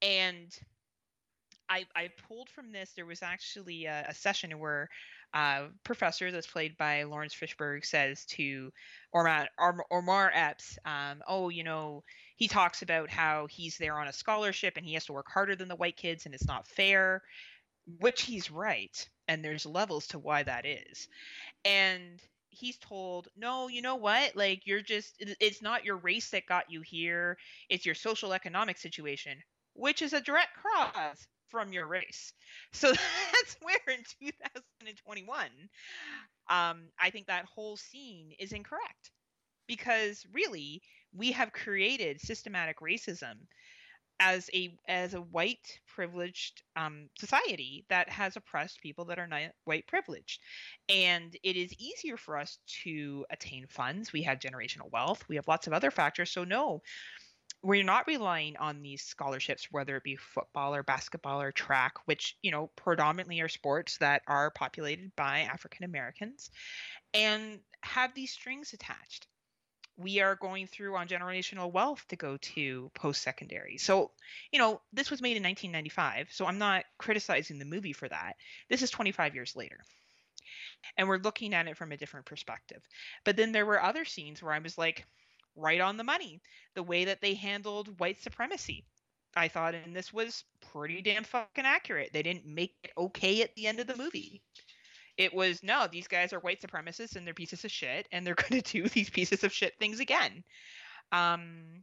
And 0.00 0.52
I, 1.68 1.86
I 1.94 2.10
pulled 2.28 2.48
from 2.48 2.72
this, 2.72 2.92
there 2.96 3.06
was 3.06 3.22
actually 3.22 3.86
a, 3.86 4.06
a 4.08 4.14
session 4.14 4.58
where 4.58 4.88
uh, 5.34 5.68
professor 5.84 6.30
that's 6.30 6.46
played 6.46 6.76
by 6.76 7.04
Laurence 7.04 7.34
Fishburne 7.34 7.84
says 7.84 8.24
to 8.26 8.72
Omar, 9.14 9.48
Omar 9.90 10.30
Epps, 10.34 10.78
um, 10.84 11.22
oh, 11.26 11.48
you 11.48 11.64
know, 11.64 12.04
he 12.36 12.48
talks 12.48 12.82
about 12.82 13.10
how 13.10 13.46
he's 13.46 13.78
there 13.78 13.98
on 13.98 14.08
a 14.08 14.12
scholarship 14.12 14.76
and 14.76 14.86
he 14.86 14.94
has 14.94 15.06
to 15.06 15.12
work 15.12 15.28
harder 15.28 15.56
than 15.56 15.68
the 15.68 15.76
white 15.76 15.96
kids 15.96 16.26
and 16.26 16.34
it's 16.34 16.46
not 16.46 16.66
fair, 16.66 17.22
which 18.00 18.22
he's 18.22 18.50
right. 18.50 19.08
And 19.28 19.44
there's 19.44 19.66
levels 19.66 20.08
to 20.08 20.18
why 20.18 20.42
that 20.42 20.66
is. 20.66 21.08
And 21.64 22.20
he's 22.50 22.78
told, 22.78 23.28
no, 23.36 23.68
you 23.68 23.82
know 23.82 23.96
what? 23.96 24.36
Like, 24.36 24.66
you're 24.66 24.82
just, 24.82 25.16
it's 25.18 25.62
not 25.62 25.84
your 25.84 25.96
race 25.98 26.30
that 26.30 26.46
got 26.46 26.70
you 26.70 26.82
here, 26.82 27.38
it's 27.68 27.86
your 27.86 27.94
social 27.94 28.32
economic 28.34 28.78
situation. 28.78 29.42
which 29.74 30.02
is 30.02 30.12
a 30.12 30.20
direct 30.20 30.54
cross 30.54 31.26
from 31.52 31.72
your 31.72 31.86
race. 31.86 32.32
So 32.72 32.88
that's 33.32 33.56
where 33.62 33.96
in 33.96 34.02
2021, 34.20 35.46
um, 36.50 36.88
I 36.98 37.10
think 37.10 37.28
that 37.28 37.44
whole 37.44 37.76
scene 37.76 38.32
is 38.40 38.52
incorrect. 38.52 39.12
Because 39.68 40.26
really 40.32 40.82
we 41.14 41.32
have 41.32 41.52
created 41.52 42.20
systematic 42.20 42.80
racism 42.80 43.34
as 44.20 44.48
a 44.54 44.76
as 44.88 45.14
a 45.14 45.20
white 45.20 45.80
privileged 45.86 46.62
um, 46.76 47.08
society 47.18 47.84
that 47.88 48.08
has 48.08 48.36
oppressed 48.36 48.80
people 48.80 49.04
that 49.06 49.18
are 49.18 49.26
not 49.26 49.42
white 49.64 49.86
privileged. 49.88 50.40
And 50.88 51.36
it 51.42 51.56
is 51.56 51.74
easier 51.78 52.16
for 52.16 52.38
us 52.38 52.58
to 52.84 53.24
attain 53.30 53.66
funds. 53.68 54.12
We 54.12 54.22
have 54.22 54.38
generational 54.38 54.90
wealth. 54.92 55.24
We 55.28 55.36
have 55.36 55.48
lots 55.48 55.66
of 55.66 55.72
other 55.72 55.90
factors. 55.90 56.30
So 56.30 56.44
no 56.44 56.82
we're 57.62 57.84
not 57.84 58.06
relying 58.06 58.56
on 58.56 58.82
these 58.82 59.02
scholarships 59.02 59.68
whether 59.70 59.96
it 59.96 60.02
be 60.02 60.16
football 60.16 60.74
or 60.74 60.82
basketball 60.82 61.40
or 61.40 61.52
track 61.52 61.94
which 62.06 62.36
you 62.42 62.50
know 62.50 62.70
predominantly 62.76 63.40
are 63.40 63.48
sports 63.48 63.98
that 63.98 64.22
are 64.26 64.50
populated 64.50 65.14
by 65.16 65.40
african 65.40 65.84
americans 65.84 66.50
and 67.14 67.60
have 67.82 68.14
these 68.14 68.32
strings 68.32 68.72
attached 68.72 69.26
we 69.96 70.20
are 70.20 70.34
going 70.34 70.66
through 70.66 70.96
on 70.96 71.08
generational 71.08 71.70
wealth 71.70 72.04
to 72.08 72.16
go 72.16 72.36
to 72.38 72.90
post 72.94 73.22
secondary. 73.22 73.76
So, 73.76 74.10
you 74.50 74.58
know, 74.58 74.80
this 74.92 75.10
was 75.10 75.20
made 75.20 75.36
in 75.36 75.42
1995, 75.42 76.28
so 76.32 76.46
I'm 76.46 76.58
not 76.58 76.84
criticizing 76.98 77.58
the 77.58 77.64
movie 77.64 77.92
for 77.92 78.08
that. 78.08 78.36
This 78.68 78.82
is 78.82 78.90
25 78.90 79.34
years 79.34 79.54
later. 79.54 79.78
And 80.96 81.08
we're 81.08 81.18
looking 81.18 81.54
at 81.54 81.68
it 81.68 81.76
from 81.76 81.92
a 81.92 81.96
different 81.96 82.26
perspective. 82.26 82.82
But 83.24 83.36
then 83.36 83.52
there 83.52 83.66
were 83.66 83.82
other 83.82 84.04
scenes 84.04 84.42
where 84.42 84.52
I 84.52 84.58
was 84.58 84.76
like, 84.76 85.06
right 85.56 85.80
on 85.80 85.96
the 85.96 86.04
money. 86.04 86.40
The 86.74 86.82
way 86.82 87.04
that 87.04 87.20
they 87.20 87.34
handled 87.34 87.98
white 88.00 88.22
supremacy. 88.22 88.84
I 89.34 89.48
thought, 89.48 89.74
and 89.74 89.96
this 89.96 90.12
was 90.12 90.44
pretty 90.72 91.00
damn 91.00 91.24
fucking 91.24 91.64
accurate. 91.64 92.10
They 92.12 92.22
didn't 92.22 92.46
make 92.46 92.74
it 92.84 92.90
okay 92.98 93.42
at 93.42 93.54
the 93.54 93.66
end 93.66 93.80
of 93.80 93.86
the 93.86 93.96
movie. 93.96 94.42
It 95.16 95.32
was 95.32 95.62
no, 95.62 95.86
these 95.90 96.08
guys 96.08 96.32
are 96.32 96.40
white 96.40 96.60
supremacists 96.60 97.16
and 97.16 97.26
they're 97.26 97.34
pieces 97.34 97.64
of 97.64 97.70
shit, 97.70 98.08
and 98.12 98.26
they're 98.26 98.34
going 98.50 98.60
to 98.62 98.82
do 98.82 98.88
these 98.88 99.10
pieces 99.10 99.44
of 99.44 99.52
shit 99.52 99.74
things 99.78 100.00
again. 100.00 100.44
Um, 101.12 101.82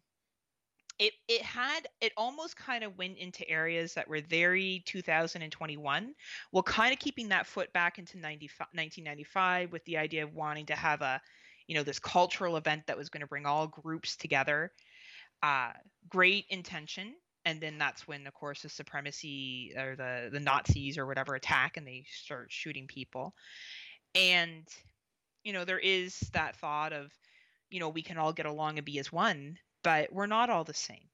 it 0.99 1.13
it 1.27 1.41
had 1.41 1.87
it 2.01 2.11
almost 2.17 2.57
kind 2.57 2.83
of 2.83 2.97
went 2.97 3.17
into 3.17 3.49
areas 3.49 3.93
that 3.93 4.07
were 4.07 4.21
very 4.21 4.83
2021 4.85 6.13
while 6.51 6.63
kind 6.63 6.91
of 6.91 6.99
keeping 6.99 7.29
that 7.29 7.47
foot 7.47 7.71
back 7.71 7.97
into 7.97 8.17
1995 8.17 9.71
with 9.71 9.83
the 9.85 9.97
idea 9.97 10.23
of 10.23 10.35
wanting 10.35 10.65
to 10.65 10.75
have 10.75 11.01
a 11.01 11.21
you 11.69 11.75
know 11.75 11.83
this 11.83 11.99
cultural 11.99 12.57
event 12.57 12.83
that 12.87 12.97
was 12.97 13.07
going 13.07 13.21
to 13.21 13.27
bring 13.27 13.45
all 13.45 13.67
groups 13.67 14.17
together 14.17 14.73
uh, 15.41 15.71
great 16.09 16.45
intention. 16.49 17.13
And 17.45 17.61
then 17.61 17.77
that's 17.77 18.07
when 18.07 18.27
of 18.27 18.33
course 18.33 18.61
the 18.61 18.69
supremacy 18.69 19.73
or 19.77 19.95
the 19.95 20.29
the 20.31 20.39
nazis 20.39 20.97
or 20.97 21.05
whatever 21.05 21.35
attack 21.35 21.77
and 21.77 21.87
they 21.87 22.03
start 22.11 22.51
shooting 22.51 22.87
people. 22.87 23.33
And 24.13 24.67
you 25.43 25.53
know 25.53 25.63
there 25.63 25.79
is 25.79 26.19
that 26.33 26.57
thought 26.57 26.91
of 26.91 27.11
you 27.69 27.79
know 27.79 27.89
we 27.89 28.01
can 28.01 28.17
all 28.17 28.33
get 28.33 28.45
along 28.45 28.77
and 28.77 28.85
be 28.85 28.99
as 28.99 29.11
one 29.11 29.57
but 29.83 30.11
we're 30.11 30.27
not 30.27 30.49
all 30.49 30.65
the 30.65 30.73
same. 30.73 31.07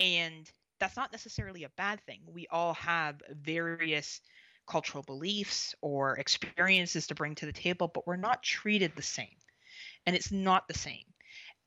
And 0.00 0.50
that's 0.80 0.96
not 0.96 1.12
necessarily 1.12 1.64
a 1.64 1.70
bad 1.76 2.00
thing. 2.06 2.20
We 2.26 2.46
all 2.50 2.74
have 2.74 3.20
various 3.30 4.20
cultural 4.66 5.02
beliefs 5.02 5.74
or 5.82 6.16
experiences 6.16 7.06
to 7.08 7.14
bring 7.14 7.34
to 7.34 7.46
the 7.46 7.52
table 7.52 7.90
but 7.92 8.06
we're 8.06 8.16
not 8.16 8.42
treated 8.42 8.92
the 8.94 9.02
same 9.02 9.28
and 10.08 10.16
it's 10.16 10.32
not 10.32 10.66
the 10.66 10.74
same 10.74 11.04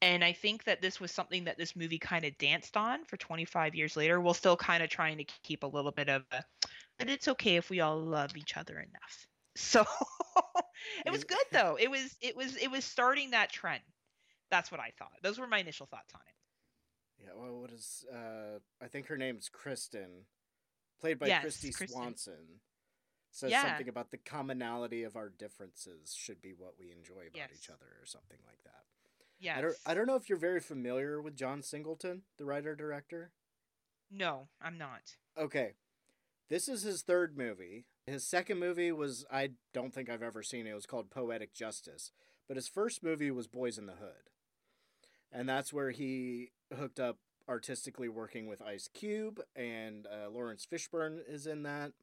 and 0.02 0.24
I 0.24 0.34
think 0.34 0.64
that 0.64 0.82
this 0.82 1.00
was 1.00 1.12
something 1.12 1.44
that 1.44 1.58
this 1.58 1.76
movie 1.76 2.00
kind 2.00 2.26
of 2.26 2.38
danced 2.40 2.76
on 2.76 3.06
for 3.06 3.18
25 3.18 3.76
years 3.76 3.96
later, 3.96 4.20
while 4.20 4.34
still 4.34 4.58
kind 4.58 4.82
of 4.82 4.90
trying 4.90 5.20
to 5.20 5.26
keep 5.44 5.62
a 5.64 5.68
little 5.68 5.92
bit 5.92 6.10
of 6.10 6.24
a, 6.32 6.44
but 6.98 7.10
it's 7.10 7.28
okay 7.28 7.56
if 7.56 7.70
we 7.70 7.82
all 7.82 8.00
love 8.00 8.36
each 8.36 8.58
other 8.58 8.80
enough. 8.80 9.28
So 9.58 9.86
it 11.06 11.12
was 11.12 11.26
good 11.26 11.38
though. 11.52 11.78
It 11.78 11.92
was 11.92 12.16
it 12.22 12.38
was 12.38 12.56
it 12.56 12.72
was 12.72 12.86
starting 12.86 13.32
that 13.32 13.52
trend. 13.52 13.84
That's 14.50 14.72
what 14.72 14.80
I 14.80 14.94
thought. 14.98 15.12
Those 15.22 15.38
were 15.38 15.46
my 15.46 15.60
initial 15.60 15.88
thoughts 15.88 16.14
on 16.16 16.22
it. 16.22 17.26
Yeah, 17.26 17.32
well, 17.36 17.60
what 17.60 17.70
is 17.70 18.06
uh 18.14 18.60
I 18.82 18.88
think 18.88 19.08
her 19.08 19.18
name's 19.18 19.50
Kristen, 19.50 20.24
played 21.02 21.20
by 21.20 21.28
Yes, 21.28 21.44
Kristy 21.44 21.76
Kristen. 21.76 22.02
Swanson. 22.02 22.62
Says 23.32 23.52
Yeah. 23.52 23.64
something 23.64 23.88
about 23.88 24.12
the 24.12 24.18
commonality 24.18 25.04
of 25.04 25.16
our 25.16 25.30
differences 25.30 26.14
should 26.14 26.42
be 26.42 26.54
what 26.54 26.78
we 26.78 26.92
enjoy 26.92 27.28
about 27.34 27.52
each 27.54 27.70
other 27.70 27.88
or 28.02 28.06
something 28.06 28.40
like 28.46 28.62
that. 28.66 28.84
Yeah. 29.40 29.58
I 29.58 29.62
don't 29.62 29.76
I 29.86 29.94
don't 29.94 30.06
know 30.06 30.16
if 30.16 30.30
you're 30.30 30.38
very 30.38 30.60
familiar 30.60 31.22
with 31.22 31.36
John 31.36 31.62
Singleton, 31.64 32.24
the 32.38 32.46
writer 32.46 32.76
director. 32.76 33.32
No, 34.10 34.50
I'm 34.62 34.78
not. 34.78 35.16
Okay. 35.38 35.76
This 36.50 36.68
is 36.68 36.82
his 36.84 37.02
third 37.02 37.38
movie. 37.38 37.86
His 38.06 38.26
second 38.28 38.60
movie 38.60 38.92
was 38.92 39.26
I 39.32 39.52
don't 39.74 39.94
think 39.94 40.10
I've 40.10 40.22
ever 40.22 40.44
seen 40.44 40.68
it. 40.68 40.72
It 40.72 40.76
was 40.76 40.86
called 40.86 41.10
Poetic 41.10 41.54
Justice. 41.54 42.12
But 42.48 42.58
his 42.58 42.68
first 42.68 43.02
movie 43.02 43.32
was 43.32 43.48
Boyz 43.48 43.78
n 43.80 43.86
the 43.86 43.94
Hood. 43.94 44.30
And 45.32 45.48
that's 45.48 45.72
where 45.72 45.92
he 45.92 46.52
hooked 46.76 47.00
up 47.00 47.20
artistically 47.48 48.10
working 48.10 48.48
with 48.48 48.62
Ice 48.62 48.90
Cube 48.94 49.40
and 49.56 50.06
uh, 50.08 50.30
Laurence 50.30 50.68
Fishburne 50.70 51.20
is 51.26 51.48
in 51.48 51.64
that. 51.64 51.94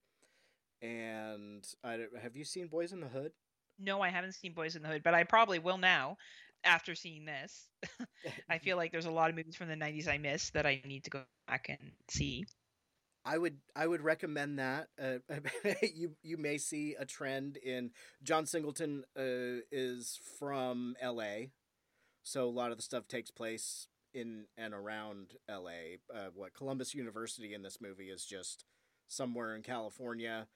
And 0.83 1.67
I, 1.85 1.99
have 2.23 2.37
you 2.37 2.45
seen 2.45 2.69
Boyz 2.69 2.93
n 2.93 3.01
the 3.01 3.09
Hood? 3.09 3.33
No, 3.79 4.01
I 4.01 4.09
haven't 4.09 4.33
seen 4.33 4.55
Boyz 4.55 4.77
n 4.77 4.83
the 4.83 4.89
Hood, 4.89 5.03
but 5.03 5.15
I 5.15 5.25
probably 5.25 5.59
will 5.59 5.79
now 5.79 6.17
after 6.65 6.95
seeing 6.95 7.25
this. 7.25 7.69
I 8.51 8.59
feel 8.59 8.77
like 8.77 8.93
there's 8.93 9.07
a 9.07 9.11
lot 9.11 9.31
of 9.31 9.37
movies 9.37 9.57
from 9.57 9.69
the 9.69 9.75
90s 9.75 10.09
I 10.09 10.19
missed 10.19 10.55
that 10.55 10.67
I 10.67 10.81
need 10.85 11.05
to 11.05 11.11
go 11.11 11.23
back 11.47 11.67
and 11.69 11.93
see. 12.09 12.45
I 13.25 13.37
would 13.37 13.59
I 13.77 13.87
would 13.87 14.01
recommend 14.01 14.59
that. 14.59 14.89
Uh, 15.01 15.19
you 15.95 16.13
you 16.23 16.37
may 16.39 16.57
see 16.57 16.97
a 16.99 17.05
trend 17.05 17.59
in 17.59 17.91
John 18.23 18.47
Singleton 18.47 19.05
uh, 19.19 19.61
is 19.71 20.19
from 20.39 20.95
L.A., 21.01 21.51
so 22.23 22.45
a 22.45 22.51
lot 22.51 22.71
of 22.71 22.79
the 22.79 22.83
stuff 22.83 23.07
takes 23.07 23.31
place 23.31 23.89
in 24.15 24.47
and 24.57 24.73
around 24.73 25.35
L.A. 25.49 25.99
Uh, 26.15 26.29
what 26.35 26.55
Columbus 26.55 26.95
University 26.95 27.53
in 27.53 27.63
this 27.63 27.81
movie 27.81 28.09
is 28.09 28.25
just 28.25 28.65
somewhere 29.09 29.55
in 29.55 29.63
California, 29.63 30.47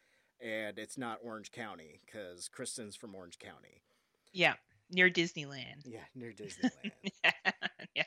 and 0.43 0.79
it's 0.79 0.99
not 0.99 1.19
Orange 1.23 1.53
County 1.53 2.01
because 2.05 2.49
Kristen's 2.49 2.97
from 2.97 3.15
Orange 3.15 3.39
County. 3.39 3.83
Yeah, 4.33 4.55
near 4.91 5.11
Disneyland. 5.11 5.85
Yeah, 5.85 6.05
near 6.15 6.33
Disneyland. 6.37 6.93
yeah. 7.95 8.03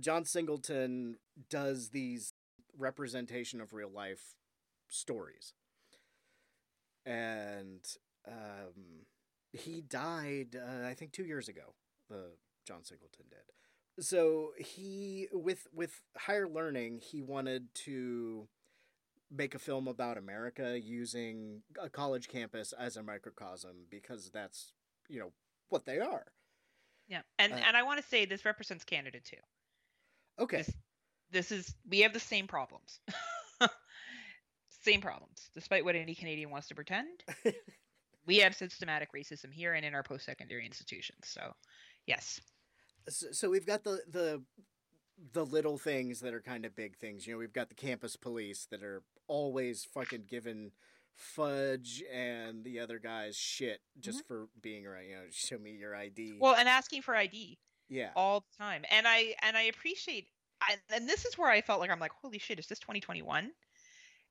John 0.00 0.24
Singleton 0.24 1.16
does 1.48 1.90
these 1.90 2.32
representation 2.76 3.60
of 3.60 3.72
real 3.72 3.90
life 3.90 4.34
stories. 4.88 5.54
And 7.04 7.84
um, 8.26 9.04
he 9.52 9.80
died, 9.80 10.56
uh, 10.56 10.86
I 10.86 10.94
think, 10.94 11.12
two 11.12 11.24
years 11.24 11.48
ago. 11.48 11.74
The 12.08 12.32
John 12.66 12.84
Singleton 12.84 13.26
did. 13.30 14.04
So 14.04 14.52
he, 14.58 15.28
with 15.32 15.66
with 15.72 16.02
higher 16.16 16.48
learning, 16.48 17.00
he 17.00 17.22
wanted 17.22 17.72
to 17.86 18.48
make 19.30 19.54
a 19.54 19.58
film 19.58 19.88
about 19.88 20.18
America 20.18 20.78
using 20.80 21.62
a 21.80 21.88
college 21.88 22.28
campus 22.28 22.72
as 22.78 22.96
a 22.96 23.02
microcosm 23.02 23.86
because 23.90 24.30
that's 24.32 24.72
you 25.08 25.18
know 25.18 25.32
what 25.68 25.84
they 25.84 25.98
are. 25.98 26.26
Yeah. 27.08 27.22
And 27.38 27.52
Uh, 27.52 27.56
and 27.56 27.76
I 27.76 27.82
want 27.82 28.00
to 28.00 28.08
say 28.08 28.24
this 28.24 28.44
represents 28.44 28.84
Canada 28.84 29.20
too. 29.20 29.36
Okay. 30.38 30.58
This, 30.58 30.74
this 31.30 31.52
is 31.52 31.74
we 31.88 32.00
have 32.00 32.12
the 32.12 32.20
same 32.20 32.46
problems. 32.46 33.00
same 34.82 35.00
problems, 35.00 35.50
despite 35.54 35.84
what 35.84 35.96
any 35.96 36.14
Canadian 36.14 36.50
wants 36.50 36.68
to 36.68 36.74
pretend. 36.74 37.24
we 38.26 38.38
have 38.38 38.54
systematic 38.54 39.08
racism 39.12 39.52
here 39.52 39.74
and 39.74 39.84
in 39.84 39.94
our 39.94 40.02
post-secondary 40.02 40.64
institutions. 40.64 41.24
So, 41.24 41.54
yes. 42.06 42.40
so, 43.08 43.26
so 43.32 43.50
we've 43.50 43.66
got 43.66 43.84
the 43.84 44.00
the 44.08 44.42
the 45.32 45.46
little 45.46 45.78
things 45.78 46.20
that 46.20 46.34
are 46.34 46.42
kind 46.42 46.64
of 46.64 46.76
big 46.76 46.96
things. 46.96 47.26
You 47.26 47.32
know, 47.32 47.38
we've 47.38 47.52
got 47.52 47.68
the 47.68 47.74
campus 47.74 48.16
police 48.16 48.66
that 48.70 48.82
are 48.82 49.02
always 49.28 49.84
fucking 49.84 50.24
giving 50.28 50.72
fudge 51.14 52.02
and 52.12 52.62
the 52.62 52.78
other 52.78 52.98
guys 52.98 53.36
shit 53.36 53.80
just 53.98 54.18
mm-hmm. 54.18 54.26
for 54.26 54.48
being 54.60 54.86
around. 54.86 55.04
You 55.04 55.16
know, 55.16 55.22
show 55.30 55.58
me 55.58 55.72
your 55.72 55.94
ID. 55.94 56.38
Well, 56.40 56.54
and 56.54 56.68
asking 56.68 57.02
for 57.02 57.14
ID 57.14 57.58
yeah, 57.88 58.10
all 58.16 58.40
the 58.40 58.64
time. 58.64 58.84
And 58.90 59.06
I 59.06 59.34
and 59.42 59.56
I 59.56 59.62
appreciate 59.62 60.26
I, 60.60 60.76
and 60.94 61.08
this 61.08 61.24
is 61.24 61.36
where 61.36 61.50
I 61.50 61.60
felt 61.60 61.80
like 61.80 61.90
I'm 61.90 62.00
like, 62.00 62.12
holy 62.12 62.38
shit, 62.38 62.58
is 62.58 62.66
this 62.66 62.78
2021? 62.78 63.50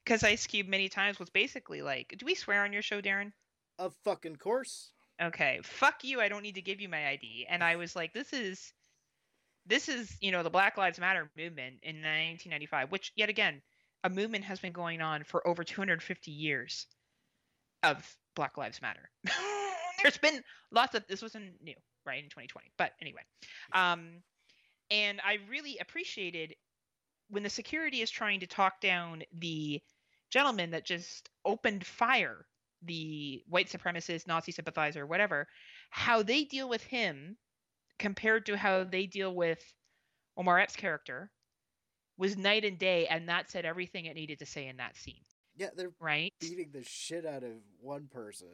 Because 0.04 0.24
Ice 0.24 0.46
Cube 0.46 0.68
many 0.68 0.90
times 0.90 1.20
was 1.20 1.30
basically 1.30 1.82
like, 1.82 2.14
do 2.18 2.26
we 2.26 2.36
swear 2.36 2.64
on 2.64 2.74
your 2.74 2.82
show, 2.82 3.02
Daeron? 3.02 3.32
of 3.80 3.94
fucking 4.04 4.38
course. 4.38 4.92
okay, 5.22 5.60
fuck 5.64 6.04
you, 6.04 6.22
I 6.22 6.30
don't 6.30 6.44
need 6.44 6.56
to 6.56 6.62
give 6.62 6.82
you 6.82 6.90
my 6.90 7.08
ID. 7.10 7.48
And 7.50 7.64
I 7.64 7.76
was 7.76 7.96
like, 7.96 8.14
this 8.14 8.34
is 8.34 8.74
this 9.66 9.90
is, 9.90 10.16
you 10.22 10.32
know, 10.32 10.44
the 10.44 10.50
Black 10.50 10.78
Lives 10.78 11.00
Matter 11.00 11.30
movement 11.36 11.78
in 11.82 11.96
1995, 11.96 12.92
which 12.92 13.12
yet 13.16 13.30
again, 13.30 13.62
a 14.06 14.10
movement 14.10 14.44
has 14.44 14.60
been 14.60 14.72
going 14.72 15.02
on 15.02 15.24
for 15.24 15.46
over 15.48 15.64
250 15.64 16.30
years 16.32 16.86
of 17.82 18.08
Black 18.36 18.56
Lives 18.56 18.80
Matter. 18.82 19.10
There's 20.04 20.20
been 20.20 20.44
lots 20.72 20.94
of 20.94 21.04
this 21.08 21.24
wasn't 21.24 21.54
new, 21.62 21.74
right, 22.06 22.24
in 22.24 22.30
2020. 22.30 22.72
But 22.78 22.92
anyway. 23.02 23.22
Um 23.74 24.22
and 24.92 25.20
I 25.26 25.40
really 25.50 25.80
appreciated 25.80 26.54
when 27.30 27.42
the 27.42 27.50
security 27.50 28.02
is 28.02 28.12
trying 28.12 28.42
to 28.42 28.48
talk 28.48 28.80
down 28.80 29.24
the 29.34 29.82
gentleman 30.30 30.70
that 30.72 30.86
just 30.86 31.28
opened 31.44 31.84
fire, 31.84 32.46
the 32.84 33.42
white 33.48 33.70
supremacist, 33.70 34.28
Nazi 34.28 34.52
sympathizer, 34.52 35.08
whatever, 35.08 35.48
how 35.90 36.22
they 36.22 36.44
deal 36.44 36.70
with 36.70 36.84
him 36.84 37.38
compared 37.98 38.46
to 38.46 38.56
how 38.56 38.84
they 38.84 39.08
deal 39.08 39.34
with 39.34 39.60
Omar 40.38 40.60
Epps' 40.60 40.76
character 40.76 41.32
was 42.18 42.38
night 42.38 42.66
and 42.66 42.78
day, 42.78 43.08
and 43.08 43.30
that 43.30 43.50
said 43.50 43.66
everything 43.66 44.06
it 44.06 44.16
needed 44.16 44.40
to 44.40 44.46
say 44.46 44.68
in 44.68 44.78
that 44.78 44.96
scene. 44.96 45.22
Yeah, 45.56 45.70
they're 45.76 45.92
right 46.00 46.34
beating 46.40 46.72
the 46.74 46.84
shit 46.84 47.26
out 47.26 47.44
of 47.44 47.54
one 47.80 48.08
person. 48.12 48.48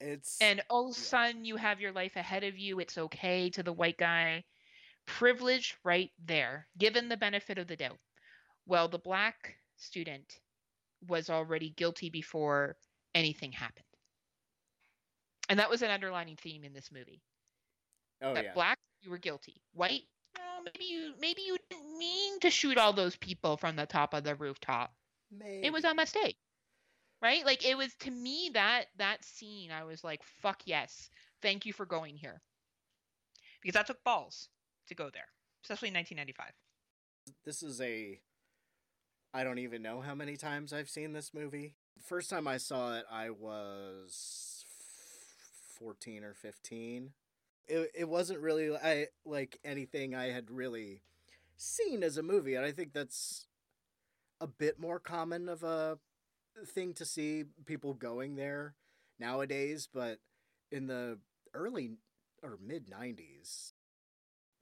It's 0.00 0.36
and 0.40 0.62
all 0.68 0.90
of 0.90 0.96
a 0.96 0.98
sudden 0.98 1.44
you 1.44 1.56
have 1.56 1.80
your 1.80 1.92
life 1.92 2.16
ahead 2.16 2.44
of 2.44 2.58
you. 2.58 2.80
It's 2.80 2.98
okay 2.98 3.50
to 3.50 3.62
the 3.62 3.72
white 3.72 3.96
guy. 3.96 4.44
Privilege 5.06 5.76
right 5.84 6.10
there, 6.24 6.68
given 6.78 7.08
the 7.08 7.16
benefit 7.16 7.58
of 7.58 7.66
the 7.66 7.76
doubt. 7.76 7.98
Well, 8.66 8.88
the 8.88 8.98
black 8.98 9.56
student 9.76 10.40
was 11.08 11.30
already 11.30 11.70
guilty 11.70 12.10
before 12.10 12.76
anything 13.14 13.52
happened. 13.52 13.84
And 15.48 15.58
that 15.58 15.70
was 15.70 15.82
an 15.82 15.90
underlining 15.90 16.36
theme 16.36 16.64
in 16.64 16.72
this 16.72 16.90
movie. 16.92 17.22
Oh 18.22 18.34
that 18.34 18.44
yeah. 18.44 18.54
black, 18.54 18.78
you 19.02 19.10
were 19.10 19.18
guilty. 19.18 19.62
White, 19.72 20.02
oh, 20.02 20.15
maybe 20.66 20.84
you 20.84 21.12
maybe 21.20 21.42
you 21.42 21.56
didn't 21.70 21.98
mean 21.98 22.40
to 22.40 22.50
shoot 22.50 22.78
all 22.78 22.92
those 22.92 23.16
people 23.16 23.56
from 23.56 23.76
the 23.76 23.86
top 23.86 24.14
of 24.14 24.24
the 24.24 24.34
rooftop. 24.34 24.92
Maybe. 25.30 25.66
It 25.66 25.72
was 25.72 25.84
a 25.84 25.94
mistake. 25.94 26.36
Right? 27.22 27.44
Like 27.44 27.64
it 27.64 27.76
was 27.76 27.94
to 28.00 28.10
me 28.10 28.50
that 28.54 28.86
that 28.98 29.24
scene 29.24 29.70
I 29.70 29.84
was 29.84 30.04
like, 30.04 30.22
fuck 30.22 30.62
yes. 30.64 31.08
Thank 31.42 31.66
you 31.66 31.72
for 31.72 31.86
going 31.86 32.16
here. 32.16 32.42
Because 33.62 33.74
that 33.74 33.86
took 33.86 34.02
balls 34.04 34.48
to 34.88 34.94
go 34.94 35.10
there, 35.12 35.28
especially 35.64 35.88
in 35.88 35.94
1995. 35.94 36.52
This 37.44 37.62
is 37.62 37.80
a 37.80 38.20
I 39.32 39.44
don't 39.44 39.58
even 39.58 39.82
know 39.82 40.00
how 40.00 40.14
many 40.14 40.36
times 40.36 40.72
I've 40.72 40.88
seen 40.88 41.12
this 41.12 41.32
movie. 41.34 41.74
First 42.04 42.30
time 42.30 42.46
I 42.46 42.58
saw 42.58 42.96
it 42.96 43.04
I 43.10 43.30
was 43.30 44.64
14 45.78 46.24
or 46.24 46.34
15. 46.34 47.12
It 47.68 47.90
it 47.94 48.08
wasn't 48.08 48.40
really 48.40 48.74
I 48.76 49.08
like 49.24 49.58
anything 49.64 50.14
I 50.14 50.26
had 50.26 50.50
really 50.50 51.02
seen 51.56 52.02
as 52.02 52.16
a 52.16 52.22
movie 52.22 52.54
and 52.54 52.64
I 52.64 52.72
think 52.72 52.92
that's 52.92 53.46
a 54.40 54.46
bit 54.46 54.78
more 54.78 55.00
common 55.00 55.48
of 55.48 55.62
a 55.62 55.98
thing 56.66 56.94
to 56.94 57.04
see 57.04 57.44
people 57.66 57.94
going 57.94 58.36
there 58.36 58.74
nowadays, 59.18 59.88
but 59.92 60.20
in 60.70 60.86
the 60.86 61.18
early 61.54 61.92
or 62.42 62.58
mid 62.60 62.88
90s, 62.88 63.72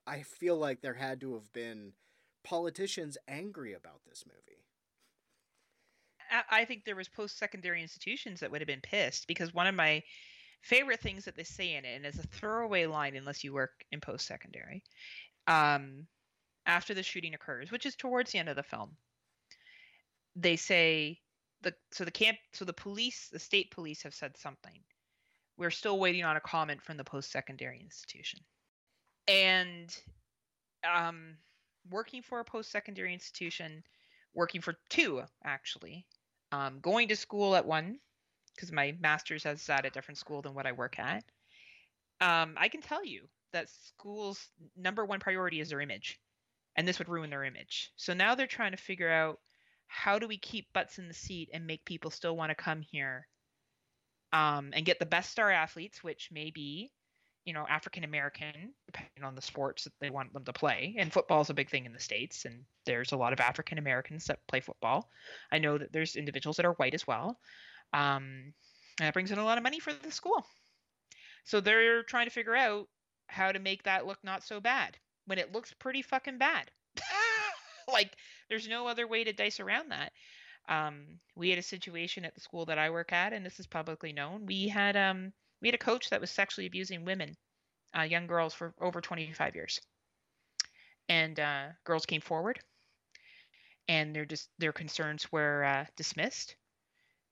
I 0.07 0.23
feel 0.23 0.57
like 0.57 0.81
there 0.81 0.95
had 0.95 1.21
to 1.23 1.35
have 1.35 1.53
been 1.53 1.95
politicians 2.45 3.19
angry 3.29 3.73
about 3.73 4.03
this 4.07 4.25
movie. 4.27 4.65
I- 6.51 6.65
think 6.65 6.85
there 6.85 6.97
was 6.97 7.09
post-secondary 7.09 7.81
institutions 7.83 8.41
that 8.41 8.51
would 8.51 8.61
have 8.61 8.67
been 8.67 8.81
pissed 8.81 9.27
because 9.27 9.55
one 9.55 9.67
of 9.67 9.75
my 9.75 10.03
favorite 10.65 11.01
things 11.01 11.27
that 11.27 11.37
they 11.37 11.45
say 11.45 11.75
in 11.75 11.85
it, 11.85 11.95
and 11.97 12.07
it's 12.07 12.19
a 12.19 12.27
throwaway 12.27 12.87
line 12.87 13.17
unless 13.17 13.45
you 13.45 13.53
work 13.53 13.85
in 13.93 14.01
post-secondary, 14.01 14.83
um, 15.47 16.07
after 16.67 16.95
the 16.95 17.03
shooting 17.03 17.35
occurs, 17.35 17.71
which 17.71 17.85
is 17.85 17.95
towards 17.95 18.33
the 18.33 18.39
end 18.39 18.49
of 18.49 18.57
the 18.57 18.63
film, 18.63 18.97
they 20.35 20.57
say 20.57 21.21
the 21.61 21.75
so 21.93 22.05
the 22.05 22.11
camp 22.11 22.39
so 22.53 22.65
the 22.65 22.73
police 22.73 23.29
the 23.31 23.39
state 23.39 23.71
police 23.71 24.03
have 24.03 24.15
said 24.15 24.37
something. 24.37 24.81
We're 25.59 25.71
still 25.71 25.99
waiting 25.99 26.25
on 26.25 26.37
a 26.37 26.41
comment 26.41 26.83
from 26.83 26.97
the 26.97 27.05
post-secondary 27.05 27.81
institution, 27.81 28.41
and 29.29 29.95
um, 30.83 31.37
working 31.91 32.23
for 32.23 32.41
a 32.41 32.45
post-secondary 32.45 33.13
institution, 33.13 33.85
working 34.33 34.63
for 34.63 34.77
two 34.89 35.23
actually, 35.45 36.07
um, 36.53 36.81
going 36.81 37.09
to 37.09 37.17
school 37.17 37.55
at 37.55 37.67
one 37.67 37.99
because 38.55 38.73
my 38.73 38.95
master's 39.01 39.45
has 39.45 39.69
at 39.69 39.87
a 39.87 39.91
different 39.91 40.19
school 40.19 40.43
than 40.43 40.55
what 40.55 40.67
I 40.67 40.73
work 40.73 40.99
at. 40.99 41.25
Um, 42.21 42.55
I 42.57 42.69
can 42.69 42.81
tell 42.81 43.05
you 43.05 43.29
that 43.53 43.69
school's 43.69 44.49
number 44.77 45.05
one 45.05 45.21
priority 45.21 45.61
is 45.61 45.71
their 45.71 45.81
image, 45.81 46.19
and 46.77 46.87
this 46.87 46.99
would 46.99 47.09
ruin 47.09 47.31
their 47.31 47.45
image. 47.45 47.93
So 47.97 48.15
now 48.15 48.35
they're 48.35 48.47
trying 48.47 48.73
to 48.73 48.77
figure 48.77 49.11
out 49.11 49.39
how 49.87 50.19
do 50.19 50.27
we 50.27 50.39
keep 50.39 50.73
butts 50.73 50.99
in 50.99 51.09
the 51.09 51.15
seat 51.15 51.51
and 51.53 51.67
make 51.67 51.85
people 51.85 52.11
still 52.11 52.37
want 52.37 52.51
to 52.51 52.55
come 52.55 52.83
here 52.83 53.27
um, 54.33 54.71
and 54.73 54.85
get 54.85 54.99
the 54.99 55.07
best 55.07 55.31
star 55.31 55.51
athletes, 55.51 56.03
which 56.03 56.31
may 56.33 56.51
be, 56.51 56.91
you 57.45 57.53
know, 57.53 57.65
African 57.69 58.03
American, 58.03 58.73
depending 58.87 59.23
on 59.23 59.37
the 59.37 59.43
sports 59.43 59.85
that 59.85 59.93
they 60.01 60.11
want 60.11 60.33
them 60.33 60.45
to 60.45 60.53
play. 60.53 60.97
And 60.99 61.13
football 61.13 61.43
is 61.43 61.51
a 61.51 61.55
big 61.55 61.71
thing 61.71 61.87
in 61.87 61.93
the 61.93 62.01
states, 62.01 62.45
and 62.45 62.65
there's 62.87 63.13
a 63.13 63.17
lot 63.17 63.33
of 63.33 63.41
African 63.41 63.79
Americans 63.79 64.25
that 64.25 64.45
play 64.49 64.61
football. 64.61 65.09
I 65.53 65.59
know 65.59 65.79
that 65.79 65.93
there's 65.93 66.17
individuals 66.17 66.57
that 66.57 66.67
are 66.67 66.73
white 66.73 66.95
as 66.95 67.07
well. 67.07 67.39
Um, 67.93 68.55
and 68.99 69.07
that 69.07 69.15
brings 69.15 69.31
in 69.31 69.39
a 69.39 69.45
lot 69.45 69.59
of 69.59 69.65
money 69.65 69.81
for 69.81 69.93
the 69.93 70.11
school. 70.11 70.47
So 71.45 71.61
they're 71.61 72.03
trying 72.03 72.27
to 72.27 72.33
figure 72.33 72.57
out 72.57 72.89
how 73.27 73.53
to 73.53 73.59
make 73.59 73.83
that 73.83 74.07
look 74.07 74.19
not 74.23 74.43
so 74.45 74.61
bad 74.61 74.97
when 75.27 75.39
it 75.39 75.53
looks 75.53 75.73
pretty 75.75 76.03
fucking 76.03 76.39
bad. 76.39 76.71
like 77.89 78.17
there's 78.49 78.69
no 78.69 78.87
other 78.87 79.07
way 79.07 79.25
to 79.25 79.33
dice 79.33 79.61
around 79.61 79.91
that. 79.91 80.13
Um, 80.69 81.05
we 81.37 81.51
had 81.51 81.59
a 81.59 81.63
situation 81.63 82.25
at 82.25 82.35
the 82.35 82.41
school 82.41 82.65
that 82.67 82.79
I 82.79 82.91
work 82.91 83.13
at, 83.13 83.33
and 83.33 83.45
this 83.45 83.61
is 83.61 83.67
publicly 83.67 84.13
known. 84.13 84.47
We 84.47 84.69
had 84.69 84.97
um, 84.97 85.33
we 85.61 85.69
had 85.69 85.75
a 85.75 85.79
coach 85.79 86.11
that 86.11 86.21
was 86.21 86.31
sexually 86.31 86.67
abusing 86.67 87.05
women, 87.05 87.37
uh, 87.97 88.03
young 88.03 88.27
girls, 88.27 88.55
for 88.55 88.73
over 88.81 89.01
25 89.01 89.55
years. 89.55 89.81
And 91.09 91.39
uh, 91.39 91.67
girls 91.85 92.07
came 92.07 92.23
forward, 92.23 92.61
and 93.89 94.17
their 94.17 94.25
just 94.25 94.49
their 94.59 94.73
concerns 94.73 95.31
were 95.31 95.65
uh, 95.65 95.85
dismissed 95.97 96.57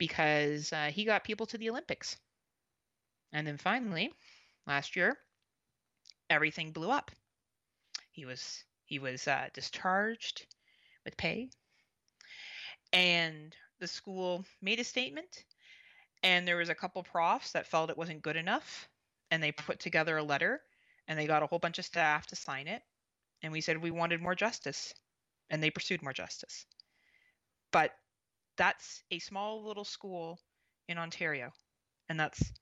because 0.03 0.73
uh, 0.73 0.91
he 0.93 1.05
got 1.05 1.23
people 1.23 1.47
to 1.47 1.57
the 1.57 1.71
Olympics. 1.71 2.17
And 3.33 3.47
then 3.47 3.57
finally, 3.57 4.13
last 4.67 4.97
year, 4.97 5.17
everything 6.29 6.73
blew 6.73 6.91
up. 6.91 7.13
He 8.11 8.25
was 8.25 8.65
he 8.85 8.99
was 8.99 9.29
uh, 9.29 9.47
discharged 9.55 10.45
with 11.05 11.17
pay, 11.17 11.51
and 12.93 13.55
the 13.79 13.87
school 13.87 14.45
made 14.61 14.81
a 14.81 14.85
statement. 14.85 15.45
And 16.25 16.49
there 16.49 16.57
was 16.57 16.69
a 16.69 16.75
couple 16.75 17.05
profs 17.05 17.53
that 17.53 17.69
felt 17.69 17.91
it 17.91 17.97
wasn't 17.97 18.23
good 18.23 18.37
enough, 18.37 18.89
and 19.31 19.41
they 19.41 19.53
put 19.53 19.79
together 19.79 20.17
a 20.17 20.25
letter, 20.25 20.63
and 21.07 21.17
they 21.17 21.29
got 21.29 21.45
a 21.45 21.47
whole 21.47 21.61
bunch 21.61 21.79
of 21.79 21.85
staff 21.85 22.27
to 22.27 22.35
sign 22.35 22.67
it. 22.67 22.83
And 23.41 23.53
we 23.53 23.61
said 23.61 23.79
we 23.79 23.93
wanted 23.93 24.21
more 24.21 24.35
justice, 24.35 24.95
and 25.49 25.63
they 25.63 25.71
pursued 25.71 26.03
more 26.03 26.13
justice. 26.13 26.67
But 27.71 27.93
that's 28.57 29.03
a 29.11 29.19
small 29.19 29.65
little 29.65 29.85
school 29.85 30.39
in 30.89 30.99
Ontario, 30.99 31.51
and 32.09 32.19
that's 32.19 32.53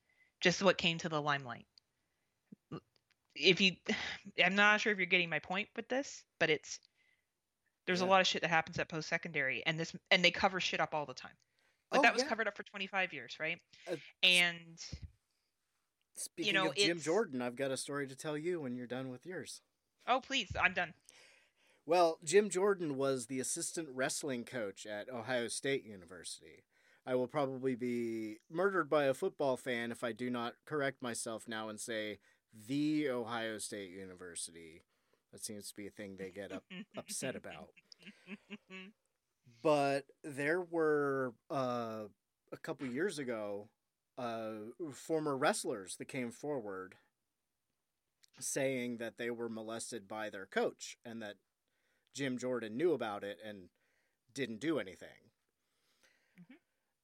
just 0.41 0.63
what 0.63 0.79
came 0.79 0.99
to 0.99 1.09
the 1.09 1.21
limelight. 1.21 1.67
If 3.35 3.61
you, 3.61 3.73
I'm 4.45 4.55
not 4.55 4.81
sure 4.81 4.93
if 4.93 4.99
you're 4.99 5.07
getting 5.07 5.31
my 5.31 5.39
point 5.39 5.69
with 5.77 5.89
this, 5.89 6.23
but 6.39 6.51
it's 6.51 6.79
there's 7.87 8.03
a 8.03 8.07
lot 8.07 8.21
of 8.21 8.27
shit 8.27 8.43
that 8.43 8.51
happens 8.51 8.79
at 8.79 8.89
post 8.89 9.09
secondary, 9.09 9.63
and 9.67 9.79
this 9.79 9.95
and 10.11 10.25
they 10.25 10.31
cover 10.31 10.61
shit 10.61 10.81
up 10.81 10.95
all 10.95 11.07
the 11.07 11.15
time. 11.15 11.33
Like 11.91 12.01
Oh, 12.01 12.03
that 12.03 12.13
was 12.13 12.23
yeah. 12.23 12.29
covered 12.29 12.47
up 12.47 12.57
for 12.57 12.63
25 12.63 13.13
years, 13.13 13.37
right? 13.41 13.59
Uh, 13.91 13.97
and 14.23 14.79
Speaking 16.15 16.55
know, 16.55 16.69
of 16.69 16.77
Jim 16.77 17.01
Jordan, 17.01 17.43
I've 17.43 17.57
got 17.57 17.71
a 17.71 17.77
story 17.77 18.07
to 18.07 18.15
tell 18.15 18.37
you 18.37 18.61
when 18.61 18.77
you're 18.77 18.87
done 18.87 19.09
with 19.11 19.27
yours. 19.27 19.63
oh 20.07 20.21
please, 20.21 20.51
I'm 20.61 20.73
done. 20.75 20.93
Well, 21.87 22.19
Jim 22.23 22.51
Jordan 22.51 22.97
was 22.97 23.27
the 23.27 23.41
assistant 23.41 23.89
wrestling 23.93 24.45
coach 24.45 24.87
at 24.87 25.09
Ohio 25.09 25.49
State 25.49 25.85
University. 25.85 26.65
I 27.07 27.15
will 27.15 27.27
probably 27.27 27.75
be 27.75 28.37
murdered 28.51 28.89
by 28.89 29.05
a 29.05 29.15
football 29.15 29.57
fan 29.57 29.91
if 29.91 30.05
I 30.05 30.13
do 30.13 30.31
not 30.31 30.55
correct 30.67 31.03
myself 31.03 31.49
now 31.49 31.69
and 31.69 31.81
say 31.81 32.19
the 32.53 33.09
Ohio 33.09 33.59
State 33.59 33.91
University. 33.91 34.83
That 35.33 35.45
seems 35.45 35.69
to 35.71 35.77
be 35.77 35.87
a 35.87 35.91
thing 35.91 36.17
they 36.17 36.31
get 36.31 36.53
up, 36.53 36.65
upset 36.97 37.37
about. 37.37 37.71
But 39.63 40.07
there 40.25 40.61
were 40.63 41.35
uh, 41.51 42.05
a 42.53 42.57
couple 42.63 42.87
years 42.87 43.19
ago 43.19 43.69
uh, 44.19 44.53
former 44.93 45.37
wrestlers 45.37 45.97
that 45.97 46.07
came 46.09 46.31
forward 46.31 46.95
saying 48.39 48.97
that 48.99 49.19
they 49.19 49.31
were 49.31 49.49
molested 49.49 50.09
by 50.09 50.31
their 50.31 50.47
coach 50.47 50.97
and 51.05 51.23
that 51.23 51.37
Jim 52.15 52.39
Jordan 52.39 52.77
knew 52.77 52.93
about 52.93 53.25
it 53.25 53.39
and 53.47 53.69
didn't 54.35 54.61
do 54.61 54.79
anything. 54.79 55.09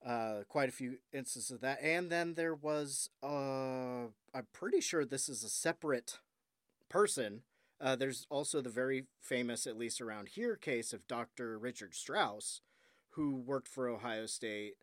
Uh, 0.05 0.43
quite 0.47 0.69
a 0.69 0.71
few 0.71 0.97
instances 1.11 1.51
of 1.51 1.59
that, 1.59 1.79
and 1.81 2.09
then 2.09 2.35
there 2.35 2.53
was 2.53 3.09
uh, 3.21 4.05
I'm 4.33 4.47
pretty 4.53 4.79
sure 4.79 5.03
this 5.03 5.27
is 5.27 5.43
a 5.43 5.49
separate 5.49 6.19
person. 6.87 7.41
Uh, 7.81 7.95
there's 7.95 8.25
also 8.29 8.61
the 8.61 8.69
very 8.69 9.05
famous, 9.19 9.67
at 9.67 9.77
least 9.77 9.99
around 9.99 10.29
here, 10.29 10.55
case 10.55 10.93
of 10.93 11.07
Dr. 11.07 11.57
Richard 11.57 11.93
Strauss, 11.93 12.61
who 13.11 13.35
worked 13.35 13.67
for 13.67 13.89
Ohio 13.89 14.27
State 14.27 14.75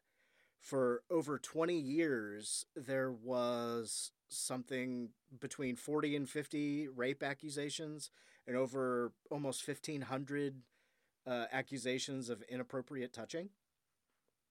for 0.60 1.02
over 1.10 1.38
20 1.38 1.74
years. 1.74 2.66
There 2.76 3.10
was 3.10 4.12
something 4.28 5.10
between 5.40 5.76
40 5.76 6.16
and 6.16 6.28
50 6.28 6.88
rape 6.88 7.22
accusations 7.22 8.10
and 8.46 8.56
over 8.56 9.12
almost 9.30 9.66
1,500 9.66 10.54
uh, 11.26 11.44
accusations 11.52 12.28
of 12.28 12.42
inappropriate 12.42 13.12
touching. 13.12 13.48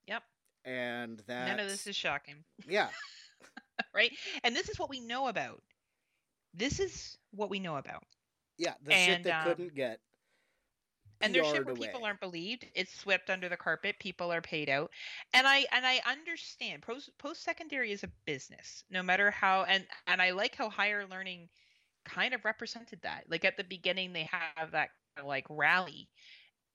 Yep. 0.08 0.24
And 0.66 1.20
that. 1.28 1.48
None 1.48 1.60
of 1.60 1.70
this 1.70 1.88
is 1.88 1.96
shocking. 1.96 2.44
Yeah. 2.68 2.90
right? 3.96 4.12
And 4.44 4.56
this 4.56 4.70
is 4.70 4.80
what 4.80 4.90
we 4.90 5.00
know 5.00 5.28
about. 5.28 5.62
This 6.54 6.80
is 6.80 7.18
what 7.32 7.50
we 7.50 7.60
know 7.60 7.78
about. 7.78 8.04
Yeah, 8.58 8.74
the 8.84 8.92
shit 8.92 9.10
And, 9.10 9.24
that 9.26 9.42
um, 9.42 9.48
couldn't 9.50 9.76
get. 9.76 10.00
and 11.22 11.34
there's 11.34 11.48
shit 11.48 11.66
where 11.66 11.74
away. 11.74 11.88
people 11.88 12.06
aren't 12.06 12.20
believed 12.20 12.68
it's 12.76 12.94
swept 13.00 13.30
under 13.32 13.50
the 13.50 13.58
carpet 13.58 13.96
people 14.00 14.32
are 14.32 14.42
paid 14.42 14.70
out 14.70 14.92
and 15.34 15.48
i 15.48 15.66
and 15.72 15.86
i 15.86 16.00
understand 16.06 16.82
post 16.84 17.10
post 17.18 17.44
secondary 17.44 17.92
is 17.92 18.04
a 18.04 18.10
business 18.26 18.84
no 18.92 19.02
matter 19.02 19.32
how 19.32 19.64
and 19.64 19.86
and 20.06 20.22
i 20.22 20.32
like 20.32 20.54
how 20.56 20.70
higher 20.70 21.06
learning 21.10 21.50
kind 22.06 22.34
of 22.34 22.46
represented 22.46 23.00
that. 23.04 23.26
Like 23.30 23.46
at 23.46 23.58
the 23.58 23.64
beginning 23.64 24.14
they 24.14 24.30
have 24.32 24.72
that 24.72 24.90
kind 25.16 25.20
of 25.20 25.26
like 25.26 25.46
rally 25.50 26.10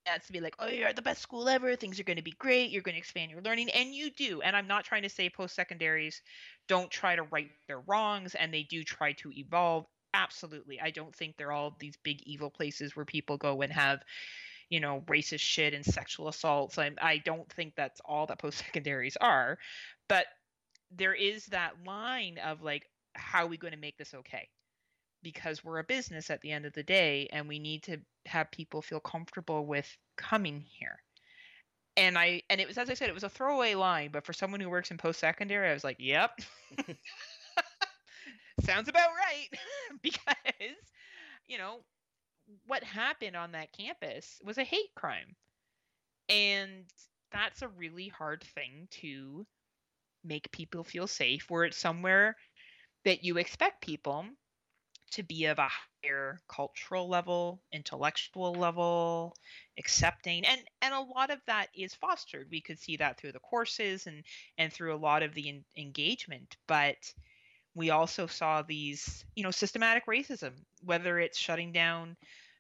that's 0.07 0.27
to 0.27 0.33
be 0.33 0.41
like 0.41 0.55
oh 0.59 0.69
you're 0.69 0.89
at 0.89 0.97
the 0.97 1.03
best 1.03 1.23
school 1.23 1.49
ever. 1.49 1.77
Things 1.77 2.01
are 2.01 2.05
going 2.05 2.17
to 2.17 2.23
be 2.23 2.35
great. 2.39 2.71
You're 2.71 2.83
going 2.83 2.95
to 2.95 2.99
expand 2.99 3.31
your 3.31 3.43
learning. 3.43 3.71
And 3.71 3.95
you 3.95 4.11
do. 4.11 4.41
And 4.41 4.57
i'm 4.57 4.67
not 4.67 4.85
trying 4.85 5.03
to 5.03 5.09
say 5.09 5.29
post 5.29 5.55
secondaries 5.55 6.23
don't 6.67 6.91
try 6.91 7.17
to 7.17 7.25
right 7.25 7.51
their 7.67 7.81
wrongs 7.81 8.35
and 8.35 8.53
they 8.53 8.63
do 8.63 8.83
try 8.83 9.13
to 9.13 9.31
evolve. 9.33 9.87
Absolutely. 10.15 10.81
I 10.81 10.91
don't 10.91 11.15
think 11.15 11.37
they're 11.37 11.53
all 11.53 11.77
these 11.79 11.97
big 12.03 12.23
evil 12.23 12.51
places 12.51 12.97
where 12.97 13.05
people 13.05 13.37
go 13.37 13.61
and 13.63 13.73
have 13.73 14.03
you 14.71 14.81
know 14.81 15.03
racist 15.07 15.41
shit 15.41 15.75
and 15.75 15.85
sexual 15.85 16.29
assaults. 16.29 16.79
I, 16.79 16.91
I 17.01 17.19
don't 17.19 17.51
think 17.53 17.75
that's 17.77 18.01
all 18.05 18.27
that 18.27 18.39
post 18.39 18.59
secondaries 18.65 19.17
are. 19.21 19.59
But 20.09 20.27
there 20.91 21.15
is 21.15 21.47
that 21.47 21.73
line 21.87 22.39
of 22.39 22.63
like 22.63 22.87
how 23.15 23.45
are 23.45 23.49
we 23.49 23.57
going 23.57 23.73
to 23.73 23.79
make 23.79 23.99
this 23.99 24.15
okay 24.15 24.49
because 25.23 25.65
we're 25.65 25.79
a 25.79 25.85
business 25.85 26.31
at 26.31 26.41
the 26.41 26.53
end 26.53 26.67
of 26.67 26.73
the 26.73 26.83
day 26.83 27.29
and 27.33 27.49
we 27.49 27.59
need 27.59 27.83
to 27.85 27.99
have 28.27 28.51
people 28.51 28.83
feel 28.83 29.01
comfortable 29.01 29.67
with 29.67 29.89
coming 30.17 30.61
here. 30.61 31.03
And 31.97 32.17
i 32.17 32.43
and 32.49 32.61
it 32.61 32.69
was 32.69 32.79
as 32.79 32.89
i 32.91 32.95
said 32.95 33.09
it 33.09 33.15
was 33.15 33.25
a 33.25 33.29
throwaway 33.29 33.75
line 33.75 34.11
but 34.13 34.25
for 34.25 34.33
someone 34.33 34.61
who 34.61 34.71
works 34.71 34.93
in 34.93 34.99
post 34.99 35.19
secondary 35.19 35.69
i 35.69 35.75
was 35.75 35.83
like 35.83 35.97
yep. 35.99 36.39
Sounds 38.65 38.89
about 38.89 39.11
right. 39.11 39.49
Because 40.03 40.77
you 41.49 41.59
know 41.59 41.81
what 42.67 42.83
happened 42.85 43.37
on 43.37 43.53
that 43.53 43.73
campus 43.73 44.41
was 44.45 44.59
a 44.59 44.65
hate 44.65 44.95
crime. 44.95 45.35
And 46.29 46.85
that's 47.33 47.63
a 47.63 47.69
really 47.69 48.09
hard 48.09 48.43
thing 48.43 48.89
to 49.03 49.47
make 50.25 50.51
people 50.53 50.85
feel 50.85 51.07
safe 51.07 51.47
where 51.51 51.65
it's 51.65 51.77
somewhere 51.77 52.37
that 53.05 53.25
you 53.25 53.39
expect 53.39 53.81
people 53.83 54.27
to 55.11 55.23
be 55.23 55.47
of 55.47 55.59
a 55.59 55.69
higher 56.03 56.41
cultural 56.49 57.09
level 57.09 57.61
intellectual 57.73 58.53
level 58.55 59.35
accepting 59.79 60.45
and 60.45 60.61
and 60.83 60.95
a 60.95 61.01
lot 61.01 61.31
of 61.31 61.41
that 61.47 61.69
is 61.75 61.95
fostered 61.95 62.49
we 62.51 62.61
could 62.61 62.79
see 62.79 62.97
that 62.97 63.19
through 63.19 63.33
the 63.33 63.39
courses 63.41 64.07
and 64.07 64.23
and 64.59 64.73
through 64.73 64.95
a 64.95 64.97
lot 64.97 65.23
of 65.23 65.35
the 65.35 65.49
en- 65.49 65.65
engagement 65.77 66.57
but 66.67 66.97
we 67.75 67.91
also 67.91 68.27
saw 68.27 68.63
these 68.63 69.25
you 69.35 69.43
know 69.43 69.51
systematic 69.51 70.07
racism 70.07 70.53
whether 70.85 71.19
it's 71.19 71.39
shutting 71.39 71.73
down 71.73 72.17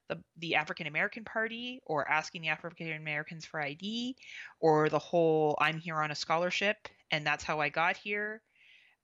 the, 0.08 0.18
the 0.38 0.54
African 0.54 0.86
American 0.86 1.24
Party 1.24 1.80
or 1.84 2.08
asking 2.08 2.42
the 2.42 2.48
African 2.48 2.92
Americans 2.92 3.44
for 3.44 3.60
ID 3.60 4.16
or 4.60 4.88
the 4.88 4.98
whole 4.98 5.56
I'm 5.60 5.78
here 5.78 5.96
on 5.96 6.10
a 6.10 6.14
scholarship 6.14 6.88
and 7.10 7.26
that's 7.26 7.44
how 7.44 7.60
I 7.60 7.68
got 7.68 7.96
here. 7.96 8.42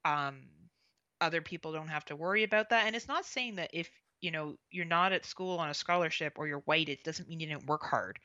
Um, 0.05 0.42
other 1.25 1.41
people 1.41 1.72
don't 1.72 1.89
have 1.89 2.05
to 2.07 2.16
worry 2.16 2.43
about 2.43 2.70
that. 2.70 2.87
And 2.87 2.95
it's 2.95 3.09
not 3.09 3.25
saying 3.25 3.57
that 3.57 3.70
if 3.72 3.91
you 4.20 4.31
know 4.31 4.57
you're 4.70 4.85
not 4.85 5.12
at 5.12 5.27
school 5.27 5.59
on 5.59 5.70
a 5.70 5.75
scholarship 5.75 6.35
or 6.37 6.47
you're 6.47 6.61
white, 6.61 6.89
it 6.89 7.05
doesn't 7.05 7.29
mean 7.29 7.41
you 7.41 7.47
didn't 7.47 7.66
work 7.66 7.83
hard. 7.83 8.18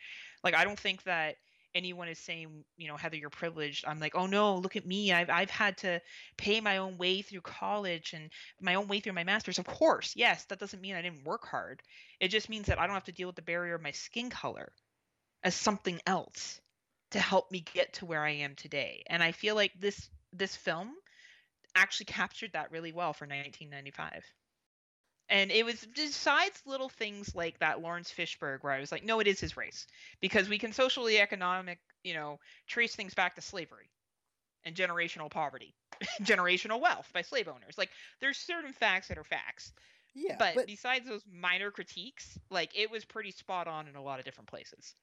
Like 0.44 0.56
I 0.56 0.64
don't 0.64 0.80
think 0.80 1.04
that 1.04 1.36
anyone 1.76 2.08
is 2.08 2.20
saying, 2.20 2.64
you 2.78 2.88
know, 2.88 2.98
Heather, 2.98 3.18
you're 3.18 3.30
privileged. 3.30 3.86
I'm 3.88 4.00
like, 4.00 4.16
oh 4.16 4.26
no, 4.26 4.56
look 4.58 4.76
at 4.76 4.86
me. 4.86 5.12
I've 5.14 5.30
I've 5.30 5.50
had 5.50 5.78
to 5.80 6.02
pay 6.38 6.62
my 6.62 6.78
own 6.78 6.98
way 6.98 7.22
through 7.22 7.42
college 7.42 8.14
and 8.14 8.32
my 8.62 8.76
own 8.76 8.88
way 8.88 9.00
through 9.00 9.14
my 9.14 9.24
master's. 9.24 9.60
Of 9.60 9.66
course, 9.66 10.14
yes, 10.16 10.46
that 10.46 10.60
doesn't 10.60 10.82
mean 10.82 10.96
I 10.96 11.02
didn't 11.02 11.26
work 11.26 11.46
hard. 11.46 11.82
It 12.20 12.30
just 12.30 12.50
means 12.50 12.68
that 12.68 12.80
I 12.80 12.86
don't 12.86 12.96
have 12.96 13.04
to 13.06 13.12
deal 13.12 13.28
with 13.28 13.36
the 13.36 13.42
barrier 13.42 13.76
of 13.76 13.82
my 13.82 13.92
skin 13.92 14.30
color 14.30 14.72
as 15.44 15.56
something 15.56 16.00
else 16.06 16.60
to 17.12 17.20
help 17.20 17.50
me 17.52 17.66
get 17.74 17.94
to 17.94 18.06
where 18.06 18.24
I 18.24 18.32
am 18.32 18.56
today. 18.56 19.04
And 19.08 19.24
I 19.24 19.32
feel 19.32 19.56
like 19.56 19.74
this 19.80 20.10
this 20.34 20.56
film 20.56 20.94
actually 21.76 22.06
captured 22.06 22.54
that 22.54 22.72
really 22.72 22.92
well 22.92 23.14
for 23.14 23.26
1995. 23.26 24.24
And 25.30 25.52
it 25.52 25.64
was 25.64 25.86
besides 25.96 26.62
little 26.66 26.90
things 26.90 27.36
like 27.36 27.60
that 27.60 27.82
Laurence 27.82 28.12
Fishburne, 28.12 28.64
where 28.64 28.74
I 28.74 28.80
was 28.80 28.92
like, 28.92 29.06
no, 29.06 29.20
it 29.20 29.28
is 29.28 29.40
his 29.40 29.56
race, 29.56 29.86
because 30.22 30.50
we 30.50 30.58
can 30.58 30.74
socially 30.74 31.20
economic, 31.20 31.80
you 32.04 32.16
know, 32.16 32.40
trace 32.68 32.96
things 32.96 33.14
back 33.14 33.36
to 33.36 33.42
slavery 33.42 33.90
and 34.66 34.76
generational 34.76 35.30
poverty, 35.30 35.76
generational 36.22 36.82
wealth 36.82 37.08
by 37.14 37.22
slave 37.22 37.48
owners. 37.48 37.78
Like, 37.78 37.92
there's 38.20 38.38
certain 38.38 38.74
facts 38.74 39.08
that 39.10 39.18
are 39.20 39.24
facts. 39.24 39.72
Yeah, 40.16 40.36
but, 40.40 40.56
but- 40.56 40.66
besides 40.66 41.08
those 41.08 41.24
minor 41.32 41.70
critiques, 41.70 42.40
like 42.50 42.72
it 42.76 42.90
was 42.90 43.06
pretty 43.06 43.32
spot 43.32 43.68
on 43.68 43.88
in 43.88 43.96
a 43.96 44.02
lot 44.02 44.18
of 44.20 44.26
different 44.26 44.50
places. 44.50 44.96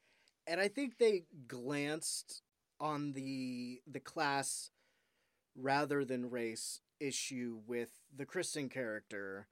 and 0.49 0.61
I 0.61 0.67
think 0.69 0.99
they 0.99 1.25
glanced 1.47 2.43
on 2.81 3.13
the 3.13 3.81
the 3.87 4.01
class 4.01 4.71
rather 5.57 6.05
than 6.05 6.31
race 6.31 6.81
issue 7.01 7.59
with 7.67 7.91
the 8.15 8.25
Kristen 8.27 8.69
character 8.69 9.49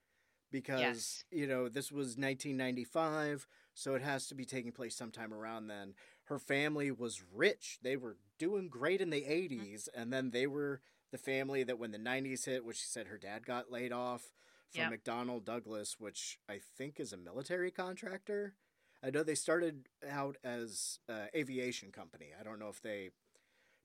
because 0.50 0.80
Yes. 0.80 1.24
you 1.30 1.46
know 1.46 1.68
this 1.68 1.90
was 1.90 2.16
1995 2.16 3.46
so 3.74 3.94
it 3.94 4.02
has 4.02 4.26
to 4.28 4.34
be 4.34 4.44
taking 4.44 4.72
place 4.72 4.94
sometime 4.96 5.32
around 5.34 5.66
then 5.66 5.94
her 6.24 6.38
family 6.38 6.90
was 6.90 7.22
rich 7.34 7.78
they 7.82 7.96
were 7.96 8.16
doing 8.38 8.68
great 8.68 9.00
in 9.00 9.10
the 9.10 9.22
80s 9.22 9.88
and 9.94 10.12
then 10.12 10.30
they 10.30 10.46
were 10.46 10.80
the 11.10 11.18
family 11.18 11.62
that 11.64 11.78
when 11.78 11.90
the 11.90 11.98
90s 11.98 12.44
hit 12.46 12.64
which 12.64 12.78
she 12.78 12.86
said 12.86 13.08
her 13.08 13.18
dad 13.18 13.44
got 13.46 13.70
laid 13.70 13.92
off 13.92 14.32
from 14.70 14.82
Yeah. 14.82 14.90
McDonnell 14.90 15.44
Douglas 15.44 15.98
which 15.98 16.38
I 16.48 16.58
think 16.76 16.98
is 17.00 17.12
a 17.12 17.16
military 17.18 17.70
contractor 17.70 18.54
I 19.02 19.10
know 19.10 19.22
they 19.22 19.34
started 19.34 19.88
out 20.08 20.38
as 20.42 20.98
uh, 21.10 21.26
aviation 21.36 21.92
company. 21.92 22.28
I 22.38 22.42
don't 22.42 22.58
know 22.58 22.70
if 22.70 22.80
they 22.80 23.10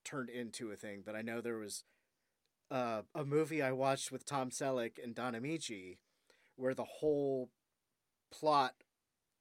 turned 0.06 0.30
into 0.30 0.72
a 0.72 0.78
thing, 0.78 1.04
but 1.06 1.14
I 1.14 1.22
know 1.22 1.42
there 1.42 1.58
was 1.58 1.84
uh, 2.72 3.02
a 3.16 3.26
movie 3.26 3.62
I 3.62 3.72
watched 3.72 4.12
with 4.12 4.26
Tom 4.26 4.50
Selleck 4.50 5.02
and 5.04 5.16
Don 5.16 5.34
Ameche 5.34 5.98
where 6.56 6.74
the 6.74 6.84
whole 6.86 7.50
plot 8.32 8.76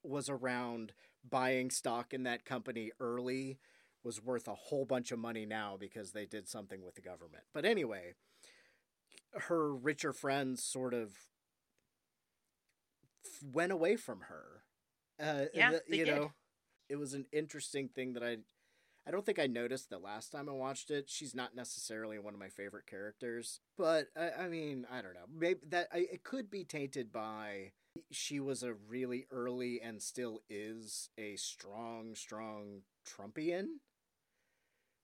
was 0.03 0.29
around 0.29 0.93
buying 1.29 1.71
stock 1.71 2.15
in 2.15 2.23
that 2.23 2.45
company 2.45 2.91
early 3.01 3.59
was 4.05 4.23
worth 4.23 4.47
a 4.49 4.55
whole 4.55 4.85
bunch 4.85 5.11
of 5.13 5.19
money 5.19 5.45
now 5.45 5.77
because 5.79 6.13
they 6.13 6.25
did 6.25 6.49
something 6.49 6.85
with 6.85 6.95
the 6.95 7.01
government. 7.03 7.45
But 7.53 7.65
anyway, 7.65 8.15
her 9.33 9.75
richer 9.75 10.13
friends 10.13 10.63
sort 10.63 10.95
of 10.95 11.13
f- 13.25 13.43
went 13.43 13.73
away 13.73 13.97
from 13.97 14.21
her. 14.23 14.63
Uh, 15.21 15.47
Yeah, 15.53 15.73
you 15.99 16.05
did. 16.05 16.15
know, 16.15 16.33
it 16.89 16.97
was 16.97 17.13
an 17.15 17.27
interesting 17.33 17.89
thing 17.89 18.15
that 18.15 18.23
I, 18.23 18.39
I 19.07 19.11
don't 19.11 19.25
think 19.25 19.39
I 19.39 19.47
noticed 19.47 19.89
the 19.89 19.99
last 19.99 20.33
time 20.33 20.49
I 20.49 20.53
watched 20.53 20.91
it. 20.91 21.09
She's 21.09 21.35
not 21.35 21.57
necessarily 21.57 22.19
one 22.19 22.35
of 22.35 22.41
my 22.41 22.51
favorite 22.51 22.87
characters, 22.87 23.61
but 23.77 24.09
I, 24.17 24.45
I 24.45 24.49
mean, 24.49 24.87
I 24.91 25.01
don't 25.01 25.15
know. 25.15 25.27
Maybe 25.35 25.61
that 25.69 25.89
I, 25.93 26.07
it 26.13 26.25
could 26.25 26.51
be 26.51 26.65
tainted 26.65 27.11
by 27.11 27.73
she 28.11 28.39
was 28.41 28.63
a 28.63 28.75
really 28.75 29.27
early 29.31 29.81
and 29.81 30.03
still 30.03 30.43
is 30.49 31.11
a 31.19 31.37
strong, 31.37 32.15
strong 32.15 32.83
Trumpian. 33.07 33.67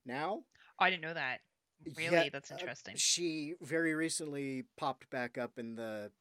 Now, 0.06 0.42
I 0.78 0.90
didn't 0.90 1.02
know 1.02 1.14
that. 1.14 1.40
Really, 1.96 2.30
that's 2.30 2.50
uh, 2.50 2.56
interesting. 2.58 2.94
she 2.96 3.54
very 3.60 3.94
recently 3.94 4.64
popped 4.76 5.10
back 5.10 5.36
up 5.36 5.58
in 5.58 5.74
the 5.76 6.12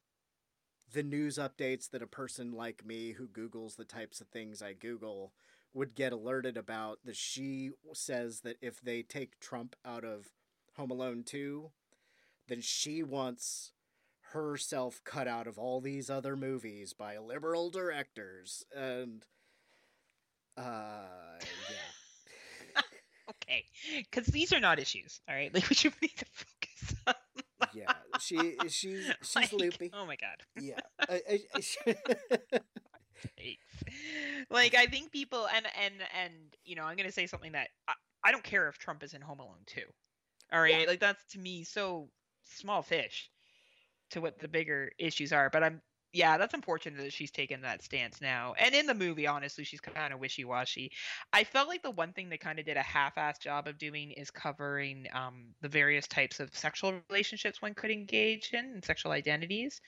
the 0.91 1.03
news 1.03 1.37
updates 1.37 1.89
that 1.89 2.01
a 2.01 2.07
person 2.07 2.51
like 2.51 2.85
me 2.85 3.13
who 3.13 3.27
googles 3.27 3.75
the 3.75 3.85
types 3.85 4.21
of 4.21 4.27
things 4.27 4.61
I 4.61 4.73
google 4.73 5.33
would 5.73 5.95
get 5.95 6.13
alerted 6.13 6.57
about 6.57 6.99
that 7.05 7.15
she 7.15 7.71
says 7.93 8.41
that 8.41 8.57
if 8.61 8.81
they 8.81 9.01
take 9.01 9.39
Trump 9.39 9.75
out 9.85 10.03
of 10.03 10.27
Home 10.77 10.91
Alone 10.91 11.23
2 11.23 11.71
then 12.47 12.61
she 12.61 13.03
wants 13.03 13.71
herself 14.33 15.01
cut 15.03 15.27
out 15.27 15.47
of 15.47 15.57
all 15.57 15.79
these 15.81 16.09
other 16.09 16.35
movies 16.35 16.93
by 16.93 17.17
liberal 17.17 17.69
directors 17.69 18.63
and 18.75 19.25
uh 20.57 21.39
yeah 21.69 22.81
okay, 23.29 23.65
because 24.11 24.27
these 24.27 24.53
are 24.53 24.59
not 24.59 24.79
issues. 24.79 25.21
All 25.27 25.35
right, 25.35 25.53
like 25.53 25.69
we 25.69 25.75
should 25.75 25.93
need 26.01 26.15
to 26.17 26.25
focus. 26.31 26.95
on 27.07 27.13
yeah 27.73 27.93
she 28.19 28.57
she's 28.67 29.11
she's 29.21 29.35
like, 29.35 29.53
loopy 29.53 29.91
Oh 29.93 30.05
my 30.05 30.15
god. 30.15 30.37
yeah 30.55 30.79
I, 31.09 31.21
I, 31.29 31.39
I- 31.55 32.59
Like 34.49 34.75
I 34.75 34.85
think 34.87 35.11
people 35.11 35.47
and 35.55 35.65
and 35.81 35.93
and 36.21 36.33
you 36.65 36.75
know 36.75 36.83
I'm 36.83 36.97
gonna 36.97 37.11
say 37.11 37.27
something 37.27 37.53
that 37.53 37.69
I, 37.87 37.93
I 38.23 38.31
don't 38.31 38.43
care 38.43 38.67
if 38.67 38.77
Trump 38.77 39.03
is 39.03 39.13
in 39.13 39.21
Home 39.21 39.39
Alone 39.39 39.63
too. 39.65 39.85
All 40.51 40.61
right, 40.61 40.87
like 40.87 40.99
that's 40.99 41.23
to 41.31 41.39
me 41.39 41.63
so 41.63 42.09
small 42.43 42.81
fish 42.81 43.29
to 44.11 44.21
what 44.21 44.39
the 44.39 44.47
bigger 44.47 44.91
issues 44.99 45.31
are. 45.31 45.49
But 45.49 45.63
I'm 45.63 45.81
yeah, 46.13 46.37
that's 46.37 46.53
unfortunate 46.53 47.01
that 47.01 47.11
she's 47.11 47.31
taken 47.31 47.61
that 47.61 47.83
stance 47.83 48.21
now. 48.21 48.53
And 48.59 48.75
in 48.75 48.85
the 48.85 48.93
movie, 48.93 49.25
honestly, 49.25 49.63
she's 49.63 49.81
kind 49.81 50.13
of 50.13 50.19
wishy 50.19 50.45
washy. 50.45 50.91
I 51.33 51.43
felt 51.43 51.67
like 51.67 51.81
the 51.81 51.89
one 51.89 52.13
thing 52.13 52.29
they 52.29 52.37
kind 52.37 52.59
of 52.59 52.65
did 52.65 52.77
a 52.77 52.83
half 52.83 53.15
assed 53.15 53.41
job 53.41 53.67
of 53.67 53.79
doing 53.79 54.11
is 54.11 54.29
covering 54.29 55.07
um, 55.11 55.47
the 55.61 55.69
various 55.69 56.07
types 56.07 56.39
of 56.39 56.55
sexual 56.55 56.93
relationships 57.09 57.63
one 57.63 57.73
could 57.73 57.89
engage 57.89 58.51
in 58.53 58.63
and 58.63 58.85
sexual 58.85 59.11
identities. 59.11 59.81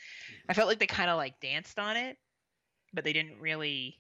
I 0.50 0.56
felt 0.56 0.68
like 0.68 0.80
they 0.80 0.88
kind 0.88 1.12
of 1.12 1.18
like 1.18 1.40
danced 1.40 1.78
on 1.78 1.96
it, 1.96 2.18
but 2.96 3.04
they 3.04 3.14
didn't 3.14 3.40
really 3.40 3.98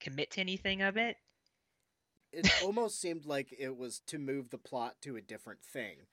commit 0.00 0.30
to 0.32 0.40
anything 0.40 0.82
of 0.82 0.96
it. 0.96 1.16
It 2.32 2.50
almost 2.64 3.00
seemed 3.00 3.26
like 3.26 3.54
it 3.58 3.76
was 3.76 4.00
to 4.08 4.18
move 4.18 4.50
the 4.50 4.58
plot 4.58 4.96
to 5.02 5.16
a 5.16 5.20
different 5.20 5.62
thing. 5.62 5.96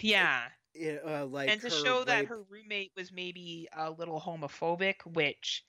Yeah. 0.00 0.42
It, 0.72 1.02
uh, 1.04 1.26
like 1.26 1.50
and 1.50 1.60
to 1.60 1.70
show 1.70 2.04
that 2.04 2.26
her 2.26 2.42
roommate 2.48 2.92
was 2.96 3.10
maybe 3.12 3.68
a 3.76 3.90
little 3.90 4.20
homophobic, 4.20 4.96
which 5.04 5.64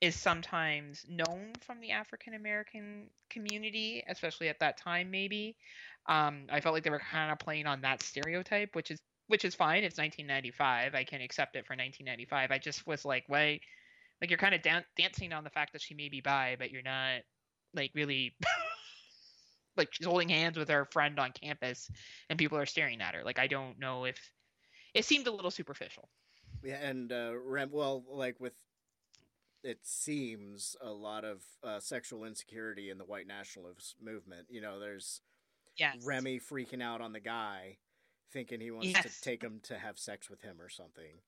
is 0.00 0.14
sometimes 0.14 1.04
known 1.08 1.52
from 1.60 1.80
the 1.80 1.90
African 1.90 2.34
American 2.34 3.08
community, 3.30 4.02
especially 4.08 4.48
at 4.48 4.60
that 4.60 4.76
time. 4.78 5.10
Maybe 5.10 5.56
um, 6.06 6.46
I 6.50 6.60
felt 6.60 6.74
like 6.74 6.84
they 6.84 6.90
were 6.90 7.00
kind 7.00 7.32
of 7.32 7.38
playing 7.38 7.66
on 7.66 7.80
that 7.82 8.02
stereotype, 8.02 8.74
which 8.74 8.90
is 8.90 8.98
which 9.28 9.44
is 9.44 9.54
fine. 9.54 9.84
It's 9.84 9.98
1995. 9.98 10.94
I 10.94 11.04
can 11.04 11.20
accept 11.20 11.56
it 11.56 11.66
for 11.66 11.72
1995. 11.72 12.50
I 12.50 12.58
just 12.58 12.86
was 12.86 13.04
like, 13.04 13.24
why? 13.26 13.60
Like 14.20 14.30
you're 14.30 14.38
kind 14.38 14.54
of 14.54 14.62
dan- 14.62 14.84
dancing 14.96 15.32
on 15.32 15.44
the 15.44 15.50
fact 15.50 15.72
that 15.72 15.82
she 15.82 15.94
may 15.94 16.08
be 16.08 16.20
bi, 16.20 16.56
but 16.58 16.70
you're 16.70 16.82
not 16.82 17.20
like 17.74 17.90
really. 17.94 18.34
like 19.76 19.88
she's 19.92 20.06
holding 20.06 20.30
hands 20.30 20.56
with 20.56 20.70
her 20.70 20.86
friend 20.86 21.18
on 21.18 21.32
campus, 21.32 21.90
and 22.30 22.38
people 22.38 22.56
are 22.56 22.64
staring 22.66 23.00
at 23.02 23.14
her. 23.14 23.22
Like 23.22 23.38
I 23.38 23.46
don't 23.46 23.78
know 23.78 24.04
if 24.04 24.18
it 24.94 25.04
seemed 25.04 25.26
a 25.26 25.30
little 25.32 25.50
superficial. 25.50 26.08
Yeah, 26.64 26.76
and 26.76 27.12
uh, 27.12 27.32
Rem, 27.36 27.68
well, 27.70 28.02
like 28.10 28.40
with 28.40 28.54
it 29.62 29.80
seems 29.82 30.76
a 30.80 30.90
lot 30.90 31.24
of 31.24 31.42
uh, 31.62 31.80
sexual 31.80 32.24
insecurity 32.24 32.88
in 32.88 32.98
the 32.98 33.04
white 33.04 33.26
nationalist 33.26 33.96
movement. 34.02 34.46
You 34.48 34.60
know, 34.60 34.80
there's 34.80 35.20
Yes. 35.76 35.96
Remy 36.06 36.40
freaking 36.40 36.82
out 36.82 37.02
on 37.02 37.12
the 37.12 37.20
guy, 37.20 37.76
thinking 38.32 38.60
he 38.62 38.70
wants 38.70 38.88
Yes. 38.88 39.02
to 39.02 39.20
take 39.20 39.42
him 39.42 39.60
to 39.64 39.76
have 39.76 39.98
sex 39.98 40.30
with 40.30 40.40
him 40.40 40.58
or 40.60 40.70
something. 40.70 41.20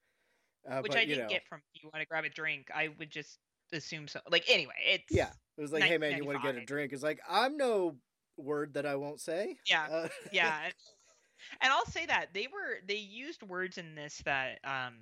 Uh, 0.70 0.80
Which 0.80 0.92
but, 0.92 1.00
I 1.00 1.04
didn't 1.04 1.24
know, 1.24 1.28
get 1.28 1.46
from 1.48 1.60
you 1.74 1.90
want 1.92 2.02
to 2.02 2.06
grab 2.06 2.24
a 2.24 2.28
drink. 2.28 2.68
I 2.74 2.88
would 2.98 3.10
just 3.10 3.38
assume 3.72 4.08
so. 4.08 4.20
Like 4.30 4.44
anyway, 4.48 4.74
it's 4.86 5.04
Yeah, 5.10 5.30
it 5.56 5.60
was 5.60 5.72
like, 5.72 5.84
hey 5.84 5.98
man, 5.98 6.16
you 6.16 6.24
want 6.24 6.42
to 6.42 6.52
get 6.52 6.60
a 6.60 6.64
drink? 6.64 6.92
It's 6.92 7.02
like 7.02 7.20
I'm 7.28 7.56
no 7.56 7.96
word 8.36 8.74
that 8.74 8.86
I 8.86 8.96
won't 8.96 9.20
say. 9.20 9.58
Yeah, 9.68 9.86
Uh, 9.90 10.08
yeah. 10.32 10.60
and- 11.60 11.72
I'll 11.72 11.86
say 11.86 12.06
that 12.06 12.34
they 12.34 12.48
were 12.48 12.78
they 12.86 12.96
used 12.96 13.42
words 13.42 13.78
in 13.78 13.94
this 13.94 14.20
that 14.24 14.58
um 14.64 14.94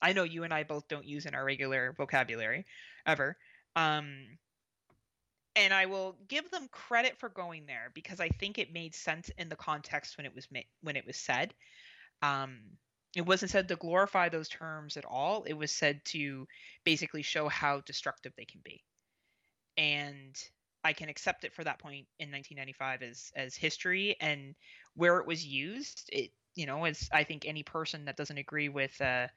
I 0.00 0.12
know 0.12 0.24
you 0.24 0.42
and 0.42 0.52
I 0.52 0.64
both 0.64 0.88
don't 0.88 1.06
use 1.06 1.26
in 1.26 1.34
our 1.34 1.44
regular 1.44 1.94
vocabulary 1.96 2.64
ever. 3.06 3.36
Um 3.76 4.38
and 5.54 5.74
I 5.74 5.86
will 5.86 6.16
give 6.28 6.50
them 6.50 6.66
credit 6.72 7.18
for 7.18 7.28
going 7.28 7.66
there 7.66 7.92
because 7.94 8.20
I 8.20 8.30
think 8.30 8.58
it 8.58 8.72
made 8.72 8.94
sense 8.94 9.30
in 9.36 9.50
the 9.50 9.56
context 9.56 10.16
when 10.16 10.24
it 10.26 10.34
was 10.34 10.48
ma- 10.50 10.60
when 10.80 10.96
it 10.96 11.06
was 11.06 11.16
said. 11.16 11.54
Um 12.22 12.60
it 13.14 13.26
wasn't 13.26 13.50
said 13.50 13.68
to 13.68 13.76
glorify 13.76 14.28
those 14.28 14.48
terms 14.48 14.96
at 14.96 15.04
all. 15.04 15.44
It 15.44 15.52
was 15.52 15.70
said 15.70 16.04
to 16.06 16.46
basically 16.84 17.22
show 17.22 17.48
how 17.48 17.80
destructive 17.80 18.32
they 18.36 18.44
can 18.44 18.60
be. 18.64 18.82
And 19.76 20.36
I 20.84 20.92
can 20.92 21.08
accept 21.08 21.44
it 21.44 21.52
for 21.52 21.64
that 21.64 21.78
point 21.78 22.06
in 22.18 22.30
1995 22.30 23.02
as 23.02 23.32
as 23.36 23.54
history 23.54 24.16
and 24.20 24.54
where 24.94 25.18
it 25.18 25.26
was 25.26 25.44
used. 25.44 26.08
It 26.12 26.30
you 26.54 26.66
know 26.66 26.84
as 26.84 27.08
I 27.12 27.24
think 27.24 27.46
any 27.46 27.62
person 27.62 28.06
that 28.06 28.16
doesn't 28.16 28.38
agree 28.38 28.68
with 28.68 28.98
uh, 29.00 29.28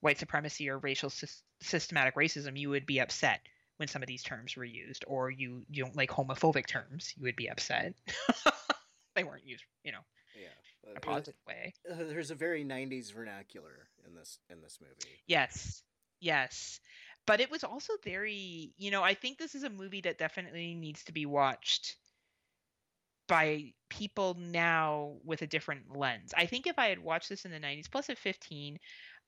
white 0.00 0.18
supremacy 0.18 0.68
or 0.68 0.78
racial 0.78 1.10
sys- 1.10 1.42
systematic 1.60 2.16
racism, 2.16 2.58
you 2.58 2.70
would 2.70 2.86
be 2.86 3.00
upset 3.00 3.40
when 3.76 3.88
some 3.88 4.02
of 4.02 4.08
these 4.08 4.22
terms 4.22 4.56
were 4.56 4.64
used, 4.64 5.04
or 5.06 5.30
you 5.30 5.64
you 5.70 5.84
don't 5.84 5.96
like 5.96 6.10
homophobic 6.10 6.66
terms, 6.66 7.14
you 7.16 7.24
would 7.24 7.36
be 7.36 7.48
upset. 7.48 7.94
they 9.14 9.24
weren't 9.24 9.46
used, 9.46 9.64
you 9.84 9.92
know, 9.92 10.00
yeah, 10.40 10.90
in 10.90 10.96
a 10.96 11.00
positive 11.00 11.34
way. 11.46 11.74
uh, 11.90 11.96
there's 11.96 12.30
a 12.30 12.34
very 12.34 12.64
'90s 12.64 13.12
vernacular 13.12 13.88
in 14.06 14.14
this 14.14 14.38
in 14.50 14.60
this 14.62 14.78
movie. 14.80 15.18
Yes. 15.26 15.82
Yes. 16.20 16.80
But 17.26 17.40
it 17.40 17.50
was 17.50 17.62
also 17.62 17.92
very, 18.04 18.72
you 18.78 18.90
know, 18.90 19.02
I 19.02 19.14
think 19.14 19.38
this 19.38 19.54
is 19.54 19.62
a 19.62 19.70
movie 19.70 20.00
that 20.02 20.18
definitely 20.18 20.74
needs 20.74 21.04
to 21.04 21.12
be 21.12 21.26
watched 21.26 21.96
by 23.28 23.74
people 23.90 24.34
now 24.38 25.18
with 25.24 25.42
a 25.42 25.46
different 25.46 25.94
lens. 25.94 26.32
I 26.36 26.46
think 26.46 26.66
if 26.66 26.78
I 26.78 26.86
had 26.86 26.98
watched 26.98 27.28
this 27.28 27.44
in 27.44 27.50
the 27.50 27.60
90s 27.60 27.90
plus 27.90 28.08
at 28.10 28.18
15, 28.18 28.78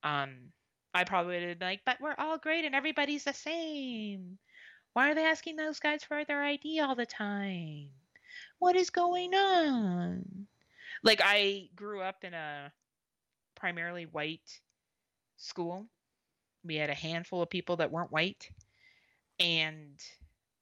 um 0.02 0.52
I 0.92 1.04
probably 1.04 1.38
would 1.38 1.48
have 1.48 1.58
been 1.58 1.68
like, 1.68 1.82
but 1.84 2.00
we're 2.00 2.16
all 2.18 2.38
great 2.38 2.64
and 2.64 2.74
everybody's 2.74 3.24
the 3.24 3.34
same. 3.34 4.38
Why 4.92 5.10
are 5.10 5.14
they 5.14 5.24
asking 5.26 5.56
those 5.56 5.78
guys 5.78 6.02
for 6.02 6.24
their 6.24 6.42
ID 6.42 6.80
all 6.80 6.96
the 6.96 7.06
time? 7.06 7.90
What 8.58 8.74
is 8.74 8.90
going 8.90 9.34
on? 9.34 10.48
Like 11.02 11.20
I 11.22 11.68
grew 11.74 12.00
up 12.00 12.24
in 12.24 12.34
a 12.34 12.72
primarily 13.54 14.06
white 14.06 14.60
school. 15.36 15.86
We 16.64 16.76
had 16.76 16.90
a 16.90 16.94
handful 16.94 17.42
of 17.42 17.50
people 17.50 17.76
that 17.76 17.90
weren't 17.90 18.12
white. 18.12 18.48
And 19.38 19.98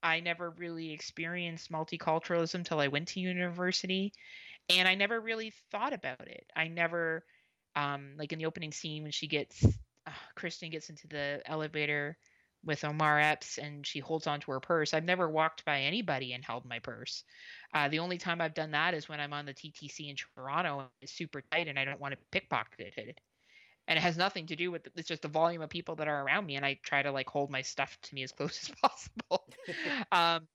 I 0.03 0.21
never 0.21 0.51
really 0.51 0.93
experienced 0.93 1.73
multiculturalism 1.73 2.65
till 2.65 2.79
I 2.81 2.89
went 2.89 3.09
to 3.09 3.21
university. 3.21 4.13
And 4.71 4.87
I 4.87 4.95
never 4.95 5.21
really 5.21 5.53
thought 5.71 5.93
about 5.93 6.29
it. 6.29 6.47
I 6.55 6.69
never, 6.69 7.25
um, 7.75 8.13
like 8.17 8.33
in 8.33 8.39
the 8.39 8.47
opening 8.47 8.73
scene 8.73 9.03
when 9.03 9.13
she 9.13 9.27
gets, 9.27 9.65
uh, 10.07 10.13
Kristen 10.37 10.71
gets 10.71 10.91
into 10.91 11.09
the 11.09 11.43
elevator 11.47 12.17
with 12.65 12.85
Omar 12.85 13.21
Epps 13.21 13.59
and 13.59 13.87
she 13.87 13.99
holds 14.01 14.27
onto 14.27 14.53
her 14.53 14.61
purse. 14.61 14.93
I've 14.95 15.05
never 15.05 15.29
walked 15.29 15.65
by 15.65 15.81
anybody 15.81 16.33
and 16.33 16.45
held 16.45 16.65
my 16.65 16.79
purse. 16.81 17.25
Uh, 17.75 17.89
the 17.89 17.99
only 17.99 18.19
time 18.19 18.41
I've 18.41 18.55
done 18.55 18.71
that 18.71 18.95
is 18.95 19.09
when 19.09 19.21
I'm 19.21 19.33
on 19.33 19.45
the 19.45 19.53
TTC 19.53 20.09
in 20.09 20.17
Toronto 20.17 20.81
and 20.81 20.89
it's 21.03 21.13
super 21.13 21.43
tight 21.53 21.69
and 21.69 21.79
I 21.79 21.85
don't 21.85 22.01
want 22.01 22.13
to 22.13 22.19
pickpocket 22.33 22.95
it. 22.97 23.21
And 23.87 23.99
it 23.99 24.03
has 24.03 24.17
nothing 24.17 24.47
to 24.47 24.57
do 24.57 24.71
with 24.71 24.87
it's 24.97 25.09
just 25.09 25.23
the 25.23 25.29
volume 25.29 25.63
of 25.63 25.71
people 25.71 25.97
that 25.97 26.09
are 26.09 26.23
around 26.23 26.45
me 26.47 26.57
and 26.57 26.65
i 26.65 26.79
try 26.83 27.03
to 27.03 27.11
like 27.11 27.29
hold 27.29 27.51
my 27.51 27.63
stuff 27.63 27.97
to 28.03 28.15
me 28.15 28.23
as 28.23 28.33
close 28.33 28.63
as 28.63 28.75
possible. 28.83 29.45
Um 30.13 30.47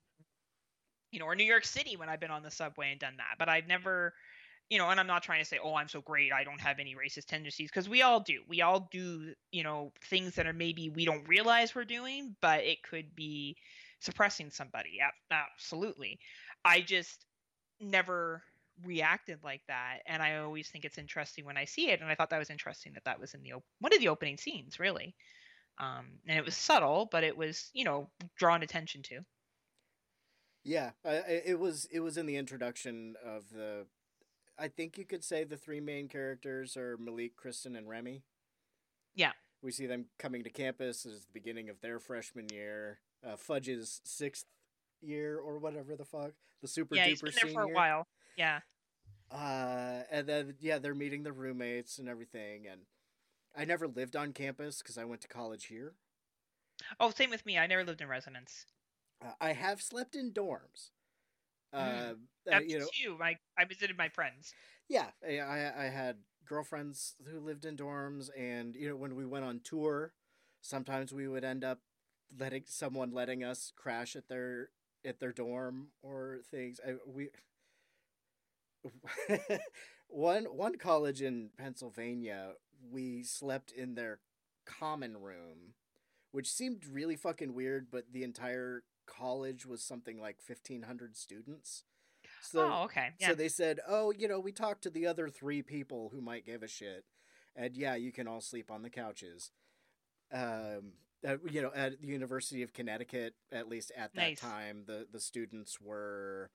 you 1.11 1.19
know 1.19 1.25
or 1.25 1.35
new 1.35 1.43
york 1.43 1.63
city 1.63 1.95
when 1.95 2.09
i've 2.09 2.19
been 2.19 2.31
on 2.31 2.41
the 2.41 2.49
subway 2.49 2.89
and 2.89 2.99
done 2.99 3.13
that 3.17 3.35
but 3.37 3.47
i've 3.47 3.67
never 3.67 4.15
you 4.71 4.79
know 4.79 4.89
and 4.89 4.99
i'm 4.99 5.05
not 5.05 5.21
trying 5.21 5.39
to 5.39 5.45
say 5.45 5.59
oh 5.63 5.75
i'm 5.75 5.87
so 5.87 6.01
great 6.01 6.33
i 6.33 6.43
don't 6.43 6.59
have 6.59 6.79
any 6.79 6.95
racist 6.95 7.25
tendencies 7.25 7.69
because 7.69 7.87
we 7.87 8.01
all 8.01 8.19
do. 8.19 8.41
We 8.47 8.61
all 8.61 8.89
do 8.91 9.33
you 9.51 9.63
know 9.63 9.91
things 10.09 10.33
that 10.35 10.47
are 10.47 10.53
maybe 10.53 10.89
we 10.89 11.05
don't 11.05 11.27
realize 11.27 11.75
we're 11.75 11.85
doing 11.85 12.35
but 12.41 12.63
it 12.63 12.81
could 12.81 13.15
be 13.15 13.55
suppressing 14.03 14.51
somebody. 14.51 14.99
Ab- 15.01 15.13
absolutely 15.55 16.19
i 16.65 16.81
just 16.81 17.25
never 17.79 18.41
reacted 18.85 19.39
like 19.43 19.61
that 19.67 19.99
and 20.07 20.21
i 20.23 20.37
always 20.37 20.67
think 20.69 20.83
it's 20.85 20.97
interesting 20.97 21.45
when 21.45 21.57
i 21.57 21.65
see 21.65 21.89
it 21.89 22.01
and 22.01 22.09
i 22.09 22.15
thought 22.15 22.29
that 22.29 22.39
was 22.39 22.49
interesting 22.49 22.93
that 22.93 23.03
that 23.05 23.19
was 23.19 23.33
in 23.33 23.43
the 23.43 23.53
op- 23.53 23.63
one 23.79 23.93
of 23.93 23.99
the 23.99 24.07
opening 24.07 24.37
scenes 24.37 24.79
really 24.79 25.15
um 25.79 26.05
and 26.27 26.37
it 26.37 26.45
was 26.45 26.55
subtle 26.55 27.07
but 27.11 27.23
it 27.23 27.37
was 27.37 27.69
you 27.73 27.83
know 27.83 28.09
drawn 28.37 28.63
attention 28.63 29.01
to 29.03 29.19
Yeah, 30.63 30.91
I- 31.03 31.41
it 31.45 31.59
was 31.59 31.85
it 31.91 31.99
was 31.99 32.17
in 32.17 32.25
the 32.25 32.37
introduction 32.37 33.15
of 33.23 33.49
the. 33.49 33.85
I 34.57 34.69
think 34.69 34.97
you 34.97 35.03
could 35.05 35.23
say 35.23 35.43
the 35.43 35.57
three 35.57 35.81
main 35.81 36.07
characters 36.07 36.77
are 36.77 36.95
Malik, 36.97 37.35
Kristen, 37.35 37.75
and 37.75 37.89
Remy. 37.89 38.23
Yeah. 39.13 39.33
We 39.61 39.71
see 39.71 39.87
them 39.87 40.05
coming 40.17 40.41
to 40.43 40.49
campus 40.49 41.05
as 41.05 41.25
the 41.25 41.33
beginning 41.33 41.67
of 41.69 41.81
their 41.81 41.99
freshman 41.99 42.47
year. 42.49 42.99
Uh, 43.25 43.35
Fudge's 43.35 43.99
sixth 44.05 44.45
year 45.03 45.37
or 45.39 45.59
whatever 45.59 45.95
the 45.95 46.05
fuck, 46.05 46.31
the 46.61 46.67
super 46.67 46.97
yeah 46.97 47.05
duper 47.05 47.07
he's 47.07 47.21
been 47.21 47.33
there 47.35 47.47
senior. 47.47 47.53
for 47.53 47.63
a 47.63 47.69
while 47.69 48.07
yeah 48.35 48.59
Uh, 49.31 50.03
and 50.11 50.27
then 50.27 50.55
yeah, 50.59 50.77
they're 50.79 50.95
meeting 50.95 51.23
the 51.23 51.31
roommates 51.33 51.97
and 51.99 52.07
everything. 52.09 52.67
And 52.67 52.81
I 53.55 53.65
never 53.65 53.87
lived 53.87 54.15
on 54.15 54.33
campus 54.33 54.79
because 54.81 54.97
I 54.97 55.05
went 55.05 55.21
to 55.21 55.27
college 55.27 55.65
here. 55.65 55.95
oh 56.99 57.09
same 57.11 57.29
with 57.29 57.45
me 57.45 57.57
i 57.57 57.65
never 57.67 57.83
lived 57.83 58.01
in 58.01 58.07
residence 58.07 58.65
Uh, 59.23 59.31
I 59.39 59.53
have 59.53 59.81
slept 59.81 60.15
in 60.15 60.31
dorms. 60.31 60.91
Uh, 61.73 62.13
uh, 62.51 62.57
that's 62.57 62.65
you 62.65 62.79
know, 62.79 62.89
too 62.91 63.17
my 63.19 63.37
i 63.57 63.65
visited 63.65 63.97
my 63.97 64.09
friends 64.09 64.55
yeah, 64.87 65.07
I 65.25 65.85
I 65.85 65.89
had 65.89 66.17
girlfriends 66.45 67.15
who 67.29 67.39
lived 67.39 67.65
in 67.65 67.77
dorms, 67.77 68.29
and 68.37 68.75
you 68.75 68.89
know 68.89 68.95
when 68.95 69.15
we 69.15 69.25
went 69.25 69.45
on 69.45 69.59
tour, 69.63 70.13
sometimes 70.61 71.13
we 71.13 71.27
would 71.27 71.43
end 71.43 71.63
up 71.63 71.79
letting 72.37 72.63
someone 72.67 73.11
letting 73.11 73.43
us 73.43 73.71
crash 73.75 74.15
at 74.15 74.27
their 74.27 74.69
at 75.05 75.19
their 75.19 75.31
dorm 75.31 75.87
or 76.01 76.39
things. 76.49 76.79
I, 76.85 76.95
we 77.05 77.29
one 80.07 80.45
one 80.45 80.77
college 80.77 81.21
in 81.21 81.49
Pennsylvania, 81.57 82.53
we 82.91 83.23
slept 83.23 83.71
in 83.71 83.95
their 83.95 84.19
common 84.65 85.17
room, 85.17 85.75
which 86.31 86.51
seemed 86.51 86.85
really 86.85 87.15
fucking 87.15 87.53
weird, 87.53 87.87
but 87.91 88.05
the 88.11 88.23
entire 88.23 88.83
college 89.05 89.65
was 89.65 89.83
something 89.83 90.19
like 90.19 90.37
1500 90.45 91.17
students. 91.17 91.83
So, 92.41 92.61
oh 92.61 92.83
okay 92.85 93.09
yeah 93.19 93.29
so 93.29 93.35
they 93.35 93.49
said, 93.49 93.79
"Oh, 93.87 94.11
you 94.11 94.27
know, 94.27 94.39
we 94.39 94.51
talked 94.51 94.83
to 94.83 94.89
the 94.89 95.07
other 95.07 95.29
three 95.29 95.61
people 95.61 96.09
who 96.13 96.21
might 96.21 96.45
give 96.45 96.63
a 96.63 96.67
shit, 96.67 97.05
and 97.55 97.75
yeah, 97.75 97.95
you 97.95 98.11
can 98.11 98.27
all 98.27 98.41
sleep 98.41 98.69
on 98.71 98.81
the 98.81 98.89
couches." 98.89 99.51
Um, 100.31 100.93
uh, 101.27 101.37
you 101.49 101.61
know, 101.61 101.71
at 101.75 102.01
the 102.01 102.07
University 102.07 102.63
of 102.63 102.73
Connecticut, 102.73 103.33
at 103.51 103.67
least 103.69 103.91
at 103.95 104.13
that 104.15 104.21
Nice. 104.21 104.39
time, 104.39 104.83
the 104.85 105.07
the 105.11 105.19
students 105.19 105.79
were 105.81 106.49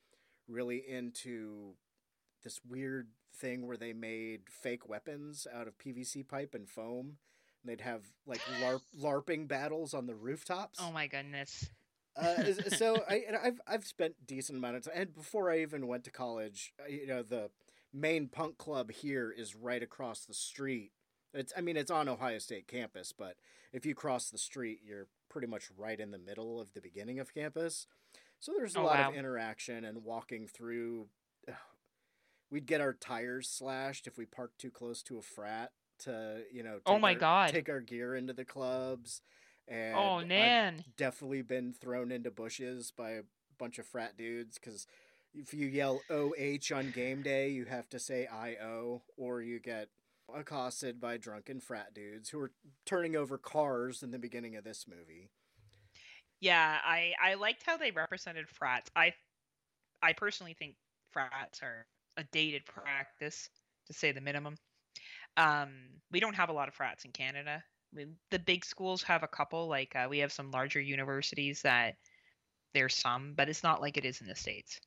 really 0.49 0.83
into 0.89 1.75
this 2.45 2.61
weird 2.69 3.09
thing 3.37 3.67
where 3.67 3.77
they 3.77 3.93
made 3.93 4.41
fake 4.51 4.89
weapons 4.89 5.47
out 5.53 5.69
of 5.69 5.79
PVC 5.79 6.27
pipe 6.27 6.55
and 6.55 6.69
foam. 6.69 7.19
And 7.63 7.71
they'd 7.71 7.81
have 7.83 8.03
like 8.27 8.41
LARP, 8.63 8.81
LARPing 9.01 9.49
battles 9.49 9.95
on 9.95 10.07
the 10.07 10.15
rooftops. 10.15 10.79
Oh 10.81 10.93
my 10.93 11.07
goodness. 11.07 11.69
Uh, 12.17 12.53
so 12.71 13.03
I, 13.11 13.23
and 13.27 13.37
I've 13.37 13.61
I've 13.67 13.85
spent 13.85 14.15
decent 14.27 14.59
amount 14.59 14.77
of 14.77 14.83
time, 14.85 14.95
and 14.97 15.15
before 15.15 15.51
I 15.51 15.61
even 15.61 15.87
went 15.87 16.05
to 16.05 16.11
college, 16.11 16.73
you 16.89 17.07
know, 17.07 17.23
the 17.23 17.51
main 17.93 18.29
punk 18.29 18.59
club 18.59 18.91
here 18.91 19.31
is 19.37 19.55
right 19.55 19.83
across 19.83 20.25
the 20.25 20.35
street. 20.35 20.93
It's 21.35 21.53
I 21.57 21.61
mean 21.61 21.77
it's 21.77 21.91
on 21.91 22.09
Ohio 22.09 22.39
State 22.39 22.67
campus, 22.69 23.13
but 23.13 23.37
if 23.73 23.85
you 23.85 23.95
cross 23.95 24.31
the 24.31 24.39
street, 24.39 24.81
you're 24.85 25.07
pretty 25.29 25.47
much 25.47 25.69
right 25.77 25.99
in 26.01 26.11
the 26.11 26.19
middle 26.19 26.61
of 26.61 26.73
the 26.73 26.81
beginning 26.81 27.19
of 27.21 27.35
campus. 27.35 27.87
So 28.41 28.53
there's 28.57 28.77
a 28.77 28.81
Oh, 28.81 28.85
lot 28.85 28.99
wow. 28.99 29.11
of 29.11 29.15
interaction 29.17 29.85
and 29.85 30.05
walking 30.05 30.47
through. 30.47 31.09
We'd 32.51 32.67
get 32.67 32.81
our 32.81 32.95
tires 32.95 33.49
slashed 33.49 34.07
if 34.07 34.17
we 34.17 34.25
parked 34.25 34.59
too 34.59 34.71
close 34.71 35.03
to 35.05 35.19
a 35.19 35.23
frat 35.23 35.73
to 36.01 36.43
you 36.53 36.63
know. 36.63 36.79
Oh 36.87 36.99
my 36.99 37.13
our- 37.15 37.19
God. 37.21 37.51
Take 37.51 37.69
our 37.69 37.81
gear 37.81 38.15
into 38.15 38.33
the 38.33 38.45
clubs. 38.45 39.21
And 39.67 39.95
Oh, 39.97 40.15
I've 40.21 40.27
man. 40.29 40.83
definitely 40.97 41.43
been 41.43 41.75
thrown 41.75 42.11
into 42.11 42.31
bushes 42.31 42.91
by 42.91 43.11
a 43.11 43.23
bunch 43.59 43.79
of 43.79 43.87
frat 43.87 44.17
dudes 44.17 44.59
because 44.59 44.87
if 45.35 45.53
you 45.53 45.67
yell 45.67 46.01
OH 46.09 46.73
on 46.75 46.91
game 46.91 47.21
day, 47.23 47.51
you 47.51 47.67
have 47.67 47.87
to 47.91 47.99
say 47.99 48.27
IO, 48.27 49.03
or 49.19 49.43
you 49.43 49.59
get 49.61 49.91
accosted 50.35 51.01
by 51.01 51.17
drunken 51.17 51.61
frat 51.61 51.95
dudes 51.95 52.29
who 52.31 52.41
are 52.41 52.53
turning 52.85 53.17
over 53.17 53.39
cars 53.39 54.03
in 54.03 54.11
the 54.11 54.19
beginning 54.19 54.57
of 54.57 54.65
this 54.65 54.87
movie. 54.89 55.31
Yeah, 56.41 56.79
I 56.85 57.15
I 57.21 57.35
liked 57.35 57.65
how 57.65 57.77
they 57.77 57.91
represented 57.91 58.49
frats. 58.49 58.91
I 58.95 59.13
I 60.03 60.13
personally 60.13 60.55
think 60.55 60.77
frats 61.11 61.63
are 61.63 61.87
a 62.17 62.25
dated 62.33 62.65
practice 62.67 63.49
to 63.87 63.93
say 63.93 64.13
the 64.13 64.21
minimum. 64.21 64.57
Um, 65.37 65.71
we 66.11 66.21
don't 66.21 66.35
have 66.35 66.49
a 66.49 66.53
lot 66.53 66.69
of 66.69 66.75
frats 66.75 67.05
in 67.05 67.13
Canada. 67.13 67.63
We, 67.95 68.07
the 68.31 68.39
big 68.39 68.65
schools 68.65 69.03
have 69.05 69.23
a 69.23 69.29
couple. 69.29 69.69
Like 69.69 69.95
uh, 69.97 70.07
we 70.11 70.19
have 70.19 70.33
some 70.33 70.51
larger 70.51 70.81
universities 70.81 71.63
that 71.63 71.97
there's 72.75 72.95
some, 72.95 73.35
but 73.35 73.49
it's 73.49 73.63
not 73.63 73.81
like 73.81 73.97
it 73.97 74.05
is 74.05 74.21
in 74.21 74.27
the 74.27 74.35
states. 74.35 74.81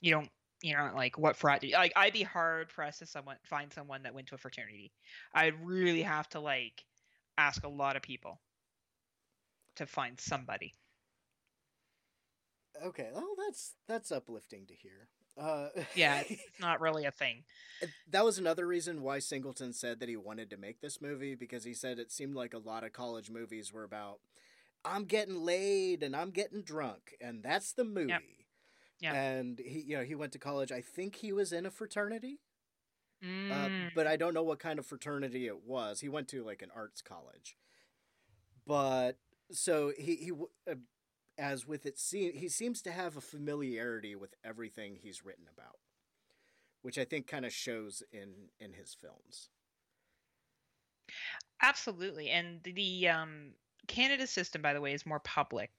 You 0.00 0.10
don't. 0.10 0.30
You're 0.62 0.78
not 0.78 0.94
like 0.94 1.18
what 1.18 1.36
frat? 1.36 1.60
Do 1.60 1.68
you, 1.68 1.74
like 1.74 1.92
I'd 1.96 2.12
be 2.12 2.22
hard 2.22 2.68
pressed 2.68 3.00
to 3.00 3.06
someone 3.06 3.36
find 3.44 3.72
someone 3.72 4.02
that 4.04 4.14
went 4.14 4.28
to 4.28 4.34
a 4.34 4.38
fraternity. 4.38 4.92
I'd 5.34 5.54
really 5.64 6.02
have 6.02 6.28
to 6.30 6.40
like 6.40 6.84
ask 7.38 7.64
a 7.64 7.68
lot 7.68 7.96
of 7.96 8.02
people 8.02 8.40
to 9.76 9.86
find 9.86 10.18
somebody. 10.18 10.74
Okay, 12.84 13.08
well 13.14 13.34
that's 13.46 13.74
that's 13.88 14.12
uplifting 14.12 14.66
to 14.66 14.74
hear. 14.74 15.08
Uh, 15.38 15.68
Yeah, 15.94 16.20
it's 16.20 16.30
it's 16.30 16.42
not 16.60 16.80
really 16.80 17.04
a 17.04 17.10
thing. 17.10 17.44
that 18.10 18.24
was 18.24 18.38
another 18.38 18.66
reason 18.66 19.02
why 19.02 19.18
Singleton 19.18 19.72
said 19.72 20.00
that 20.00 20.08
he 20.08 20.16
wanted 20.16 20.48
to 20.50 20.56
make 20.56 20.80
this 20.80 21.00
movie 21.00 21.34
because 21.34 21.64
he 21.64 21.74
said 21.74 21.98
it 21.98 22.10
seemed 22.10 22.34
like 22.34 22.54
a 22.54 22.58
lot 22.58 22.84
of 22.84 22.92
college 22.92 23.30
movies 23.30 23.72
were 23.72 23.84
about 23.84 24.20
I'm 24.84 25.04
getting 25.04 25.44
laid 25.44 26.02
and 26.02 26.16
I'm 26.16 26.30
getting 26.30 26.62
drunk 26.62 27.14
and 27.20 27.42
that's 27.42 27.72
the 27.72 27.84
movie. 27.84 28.45
Yeah. 29.00 29.12
And 29.14 29.58
he 29.58 29.80
you 29.80 29.96
know 29.98 30.04
he 30.04 30.14
went 30.14 30.32
to 30.32 30.38
college. 30.38 30.72
I 30.72 30.80
think 30.80 31.16
he 31.16 31.32
was 31.32 31.52
in 31.52 31.66
a 31.66 31.70
fraternity. 31.70 32.40
Uh, 33.22 33.26
Mm. 33.26 33.94
but 33.94 34.06
I 34.06 34.16
don't 34.16 34.34
know 34.34 34.42
what 34.42 34.58
kind 34.58 34.78
of 34.78 34.84
fraternity 34.84 35.46
it 35.46 35.64
was. 35.64 36.00
He 36.00 36.08
went 36.08 36.28
to 36.28 36.44
like 36.44 36.60
an 36.60 36.70
arts 36.76 37.00
college. 37.00 37.56
But 38.66 39.18
so 39.50 39.92
he 39.98 40.16
he 40.16 40.32
uh, 40.70 40.74
as 41.38 41.66
with 41.66 41.86
it 41.86 41.98
se- 41.98 42.32
he 42.36 42.48
seems 42.48 42.82
to 42.82 42.92
have 42.92 43.16
a 43.16 43.22
familiarity 43.22 44.14
with 44.16 44.34
everything 44.44 44.96
he's 44.96 45.24
written 45.24 45.46
about, 45.50 45.78
which 46.82 46.98
I 46.98 47.04
think 47.06 47.26
kind 47.26 47.46
of 47.46 47.52
shows 47.54 48.02
in 48.12 48.50
in 48.60 48.74
his 48.74 48.92
films. 48.94 49.48
Absolutely. 51.62 52.30
And 52.30 52.62
the- 52.64 52.72
the 52.72 53.08
um, 53.08 53.54
Canada 53.86 54.26
system, 54.26 54.62
by 54.62 54.72
the 54.74 54.80
way, 54.80 54.92
is 54.92 55.06
more 55.06 55.20
public 55.20 55.70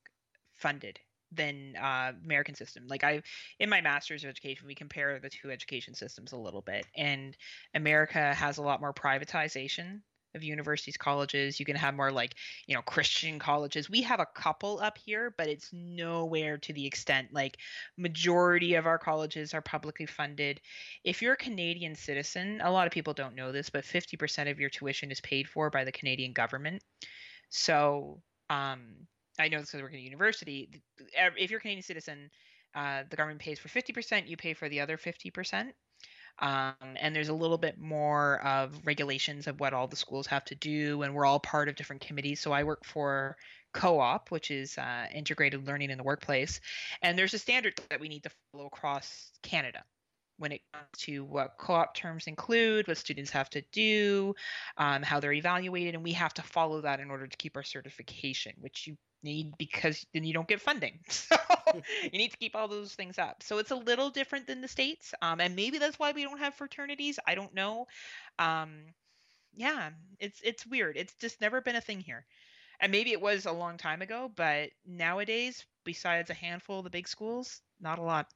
funded 0.56 1.00
than 1.32 1.76
uh, 1.76 2.14
American 2.24 2.56
system. 2.56 2.86
Like 2.88 3.04
I, 3.04 3.22
in 3.60 3.70
my 3.70 3.82
master's 3.82 4.24
of 4.24 4.30
education, 4.30 4.68
we 4.68 4.76
compare 4.76 5.20
the 5.20 5.30
two 5.30 5.52
education 5.52 5.94
systems 5.94 6.32
a 6.32 6.38
little 6.38 6.62
bit, 6.62 6.86
and 6.96 7.36
America 7.74 8.34
has 8.34 8.58
a 8.58 8.62
lot 8.62 8.82
more 8.82 8.94
privatization 8.94 10.02
of 10.36 10.44
universities, 10.44 10.96
colleges. 10.98 11.60
You 11.60 11.66
can 11.66 11.76
have 11.76 11.96
more 11.96 12.12
like 12.12 12.36
you 12.68 12.76
know 12.76 12.82
Christian 12.82 13.40
colleges. 13.40 13.90
We 13.90 14.02
have 14.04 14.22
a 14.22 14.26
couple 14.26 14.80
up 14.80 14.98
here, 14.98 15.34
but 15.38 15.48
it's 15.48 15.70
nowhere 15.74 16.58
to 16.60 16.74
the 16.74 16.86
extent 16.86 17.30
like 17.34 17.58
majority 17.98 18.76
of 18.76 18.86
our 18.86 18.98
colleges 18.98 19.54
are 19.54 19.62
publicly 19.62 20.06
funded. 20.06 20.62
If 21.04 21.22
you're 21.22 21.34
a 21.34 21.38
Canadian 21.38 21.96
citizen, 21.96 22.62
a 22.64 22.72
lot 22.72 22.88
of 22.88 22.94
people 22.94 23.14
don't 23.14 23.36
know 23.36 23.52
this, 23.52 23.70
but 23.70 23.84
50% 23.84 24.50
of 24.50 24.60
your 24.60 24.70
tuition 24.70 25.12
is 25.12 25.22
paid 25.22 25.48
for 25.48 25.70
by 25.70 25.84
the 25.84 25.92
Canadian 25.92 26.34
government. 26.34 26.84
So, 27.50 28.22
um, 28.50 29.08
I 29.40 29.48
know 29.50 29.60
this 29.60 29.72
because 29.72 29.80
I 29.80 29.84
work 29.84 29.94
at 29.94 30.00
a 30.00 30.02
university. 30.02 30.70
If 31.38 31.52
you're 31.52 31.60
a 31.60 31.62
Canadian 31.62 31.84
citizen, 31.84 32.30
uh, 32.76 33.04
the 33.10 33.16
government 33.16 33.42
pays 33.42 33.60
for 33.60 33.70
50%, 33.70 34.28
you 34.28 34.38
pay 34.38 34.54
for 34.54 34.70
the 34.70 34.82
other 34.82 34.98
50%. 34.98 35.72
Um, 36.40 36.74
and 36.82 37.16
there's 37.16 37.30
a 37.30 37.34
little 37.34 37.58
bit 37.58 37.80
more 37.80 38.40
of 38.42 38.80
regulations 38.86 39.48
of 39.48 39.60
what 39.60 39.74
all 39.74 39.88
the 39.88 39.96
schools 39.96 40.28
have 40.28 40.46
to 40.46 40.56
do, 40.56 41.02
and 41.02 41.16
we're 41.16 41.26
all 41.26 41.40
part 41.40 41.68
of 41.68 41.76
different 41.76 42.02
committees. 42.02 42.40
So 42.40 42.52
I 42.52 42.64
work 42.64 42.86
for 42.86 43.38
co-op, 43.74 44.30
which 44.30 44.52
is 44.52 44.78
uh, 44.78 45.08
integrated 45.14 45.66
learning 45.66 45.90
in 45.90 45.98
the 45.98 46.04
workplace, 46.04 46.60
and 47.02 47.18
there's 47.18 47.34
a 47.34 47.40
standard 47.40 47.74
that 47.90 48.00
we 48.00 48.08
need 48.08 48.24
to 48.24 48.32
follow 48.52 48.68
across 48.68 49.32
Canada 49.42 49.84
when 50.38 50.52
it 50.52 50.62
comes 50.72 50.88
to 50.98 51.26
what 51.26 51.56
co-op 51.58 51.96
terms 51.96 52.28
include, 52.28 52.88
what 52.88 52.98
students 52.98 53.32
have 53.32 53.50
to 53.50 53.64
do, 53.72 54.36
um, 54.78 55.02
how 55.02 55.20
they're 55.20 55.34
evaluated, 55.34 55.96
and 55.96 56.04
we 56.04 56.14
have 56.14 56.36
to 56.36 56.44
follow 56.44 56.82
that 56.82 57.00
in 57.00 57.10
order 57.10 57.26
to 57.26 57.38
keep 57.38 57.58
our 57.58 57.64
certification, 57.64 58.54
which 58.60 58.86
you 58.86 58.96
need 59.24 59.54
because 59.58 60.06
then 60.14 60.24
you 60.24 60.34
don't 60.34 60.48
get 60.48 60.62
funding. 60.62 61.00
So 61.10 61.36
you 62.04 62.18
need 62.18 62.32
to 62.32 62.38
keep 62.38 62.56
all 62.56 62.68
those 62.68 62.94
things 62.94 63.20
up. 63.20 63.44
So 63.44 63.58
it's 63.58 63.72
a 63.72 63.76
little 63.76 64.10
different 64.10 64.48
than 64.48 64.62
the 64.62 64.68
states, 64.68 65.14
um, 65.22 65.42
and 65.42 65.56
maybe 65.56 65.78
that's 65.78 66.00
why 66.00 66.14
we 66.14 66.24
don't 66.24 66.40
have 66.40 66.56
fraternities. 66.56 67.20
I 67.28 67.36
don't 67.36 67.54
know. 67.54 67.88
Um, 68.40 68.84
yeah, 69.56 69.90
it's 70.20 70.40
it's 70.44 70.66
weird. 70.66 70.96
It's 70.96 71.14
just 71.16 71.42
never 71.42 71.60
been 71.62 71.76
a 71.76 71.82
thing 71.82 72.00
here, 72.00 72.26
and 72.80 72.92
maybe 72.92 73.12
it 73.12 73.22
was 73.22 73.46
a 73.46 73.52
long 73.52 73.78
time 73.78 74.02
ago, 74.02 74.32
but 74.34 74.70
nowadays, 74.86 75.66
besides 75.84 76.30
a 76.30 76.34
handful 76.36 76.80
of 76.80 76.86
the 76.86 76.90
big 76.90 77.08
schools, 77.08 77.62
not 77.82 78.00
a 78.00 78.04
lot. 78.04 78.28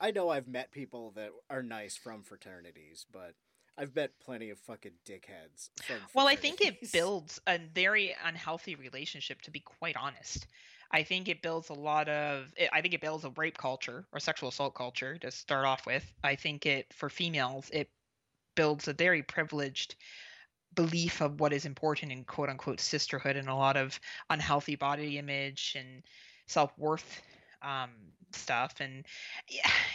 I 0.00 0.10
know 0.10 0.28
I've 0.28 0.48
met 0.48 0.72
people 0.72 1.12
that 1.16 1.30
are 1.50 1.62
nice 1.62 1.96
from 1.96 2.22
fraternities, 2.22 3.06
but 3.12 3.34
I've 3.78 3.94
met 3.94 4.10
plenty 4.24 4.50
of 4.50 4.58
fucking 4.58 4.92
dickheads. 5.04 5.68
Well, 6.14 6.26
I 6.26 6.36
think 6.36 6.60
it 6.60 6.92
builds 6.92 7.40
a 7.46 7.58
very 7.58 8.14
unhealthy 8.24 8.74
relationship, 8.74 9.42
to 9.42 9.50
be 9.50 9.60
quite 9.60 9.96
honest. 9.96 10.46
I 10.90 11.02
think 11.02 11.28
it 11.28 11.42
builds 11.42 11.68
a 11.68 11.74
lot 11.74 12.08
of, 12.08 12.52
I 12.72 12.80
think 12.80 12.94
it 12.94 13.00
builds 13.00 13.24
a 13.24 13.30
rape 13.30 13.58
culture 13.58 14.06
or 14.12 14.20
sexual 14.20 14.48
assault 14.48 14.74
culture 14.74 15.18
to 15.18 15.30
start 15.30 15.66
off 15.66 15.84
with. 15.84 16.04
I 16.22 16.36
think 16.36 16.64
it, 16.64 16.92
for 16.92 17.10
females, 17.10 17.68
it 17.72 17.90
builds 18.54 18.88
a 18.88 18.92
very 18.92 19.22
privileged 19.22 19.96
belief 20.74 21.20
of 21.20 21.40
what 21.40 21.52
is 21.52 21.64
important 21.64 22.12
in 22.12 22.24
quote 22.24 22.48
unquote 22.48 22.80
sisterhood 22.80 23.36
and 23.36 23.48
a 23.48 23.54
lot 23.54 23.76
of 23.76 23.98
unhealthy 24.30 24.76
body 24.76 25.18
image 25.18 25.76
and 25.78 26.02
self 26.46 26.72
worth 26.78 27.20
um, 27.62 27.90
stuff. 28.32 28.74
And, 28.80 29.04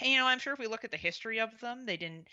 you 0.02 0.18
know, 0.18 0.28
I'm 0.28 0.40
sure 0.40 0.54
if 0.54 0.60
we 0.60 0.68
look 0.68 0.84
at 0.84 0.92
the 0.92 0.98
history 0.98 1.40
of 1.40 1.58
them, 1.62 1.86
they 1.86 1.98
didn't, 1.98 2.28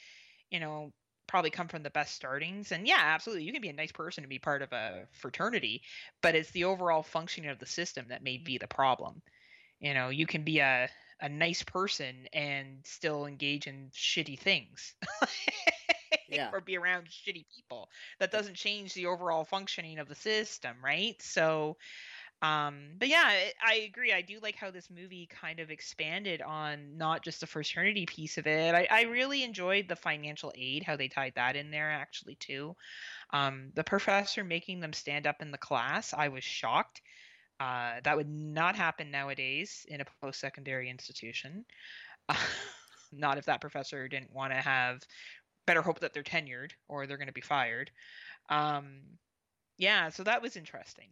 you 0.50 0.60
know, 0.60 0.92
probably 1.28 1.50
come 1.50 1.68
from 1.68 1.84
the 1.84 1.90
best 1.90 2.14
startings. 2.14 2.72
And 2.72 2.88
yeah, 2.88 3.00
absolutely, 3.00 3.44
you 3.44 3.52
can 3.52 3.62
be 3.62 3.68
a 3.68 3.74
nice 3.74 3.92
person 3.92 4.24
and 4.24 4.28
be 4.28 4.40
part 4.40 4.62
of 4.62 4.72
a 4.72 5.06
fraternity, 5.12 5.82
but 6.20 6.34
it's 6.34 6.50
the 6.50 6.64
overall 6.64 7.04
functioning 7.04 7.50
of 7.50 7.60
the 7.60 7.66
system 7.66 8.06
that 8.08 8.24
may 8.24 8.38
be 8.38 8.58
the 8.58 8.66
problem. 8.66 9.22
You 9.78 9.94
know, 9.94 10.08
you 10.08 10.26
can 10.26 10.42
be 10.42 10.58
a 10.58 10.88
a 11.20 11.28
nice 11.28 11.62
person 11.64 12.28
and 12.32 12.78
still 12.84 13.26
engage 13.26 13.66
in 13.66 13.90
shitty 13.94 14.38
things. 14.38 14.94
Yeah. 16.30 16.50
or 16.52 16.60
be 16.60 16.76
around 16.76 17.06
shitty 17.06 17.46
people. 17.54 17.88
That 18.18 18.30
doesn't 18.30 18.54
change 18.54 18.92
the 18.92 19.06
overall 19.06 19.44
functioning 19.44 19.98
of 19.98 20.08
the 20.08 20.14
system, 20.14 20.76
right? 20.84 21.20
So 21.22 21.78
um 22.40 22.90
but 22.98 23.08
yeah 23.08 23.32
I, 23.60 23.74
agree 23.88 24.12
i 24.12 24.22
do 24.22 24.38
like 24.40 24.54
how 24.54 24.70
this 24.70 24.88
movie 24.90 25.26
kind 25.26 25.58
of 25.58 25.70
expanded 25.70 26.40
on 26.40 26.96
not 26.96 27.24
just 27.24 27.40
the 27.40 27.48
fraternity 27.48 28.06
piece 28.06 28.38
of 28.38 28.46
it 28.46 28.76
I, 28.76 28.86
I 28.88 29.02
really 29.02 29.42
enjoyed 29.42 29.88
the 29.88 29.96
financial 29.96 30.52
aid 30.56 30.84
how 30.84 30.96
they 30.96 31.08
tied 31.08 31.32
that 31.34 31.56
in 31.56 31.72
there 31.72 31.90
actually 31.90 32.36
too. 32.36 32.76
Um 33.30 33.72
the 33.74 33.82
professor 33.82 34.44
making 34.44 34.78
them 34.78 34.92
stand 34.92 35.26
up 35.26 35.42
in 35.42 35.50
the 35.50 35.58
class 35.58 36.14
i 36.16 36.28
was 36.28 36.44
shocked. 36.44 37.02
Uh 37.58 37.94
that 38.04 38.16
would 38.16 38.28
not 38.28 38.76
happen 38.76 39.10
nowadays 39.10 39.84
in 39.88 40.00
a 40.00 40.06
post-secondary 40.22 40.88
institution. 40.90 41.64
Not 43.12 43.38
if 43.38 43.46
that 43.46 43.62
professor 43.62 44.06
didn't 44.06 44.32
want 44.34 44.52
to 44.52 44.58
have 44.60 45.00
better 45.66 45.82
hope 45.82 46.00
that 46.00 46.12
they're 46.12 46.22
tenured 46.22 46.72
or 46.88 47.06
they're 47.06 47.16
going 47.16 47.26
to 47.28 47.32
be 47.32 47.40
fired. 47.40 47.90
Um 48.48 49.00
yeah, 49.76 50.10
so 50.10 50.22
that 50.24 50.42
was 50.42 50.56
interesting. 50.56 51.08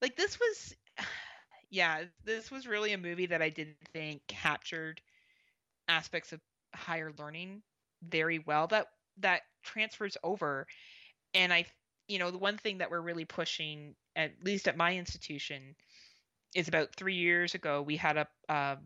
Like 0.00 0.16
this 0.16 0.38
was 0.38 0.74
yeah, 1.70 2.04
this 2.24 2.50
was 2.50 2.66
really 2.66 2.92
a 2.92 2.98
movie 2.98 3.26
that 3.26 3.42
I 3.42 3.50
didn't 3.50 3.76
think 3.92 4.22
captured 4.26 5.00
aspects 5.88 6.32
of 6.32 6.40
higher 6.74 7.12
learning 7.18 7.62
very 8.02 8.38
well. 8.40 8.66
That 8.66 8.88
that 9.18 9.42
transfers 9.62 10.16
over 10.22 10.66
and 11.34 11.52
I 11.52 11.66
you 12.08 12.18
know, 12.18 12.30
the 12.30 12.38
one 12.38 12.56
thing 12.56 12.78
that 12.78 12.90
we're 12.90 13.02
really 13.02 13.26
pushing 13.26 13.94
at 14.16 14.32
least 14.42 14.66
at 14.66 14.76
my 14.76 14.96
institution 14.96 15.74
is 16.54 16.66
about 16.68 16.94
3 16.96 17.14
years 17.14 17.54
ago 17.54 17.82
we 17.82 17.96
had 17.96 18.16
a 18.16 18.26
um, 18.48 18.78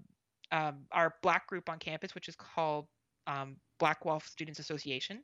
um, 0.51 0.87
our 0.91 1.15
black 1.23 1.47
group 1.47 1.69
on 1.69 1.79
campus 1.79 2.15
which 2.15 2.29
is 2.29 2.37
called 2.37 2.87
um, 3.27 3.57
Black 3.79 4.03
Guelph 4.03 4.27
Students 4.27 4.59
Association 4.59 5.23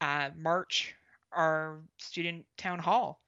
uh, 0.00 0.30
march 0.36 0.94
our 1.32 1.80
student 1.98 2.44
town 2.58 2.78
hall 2.78 3.20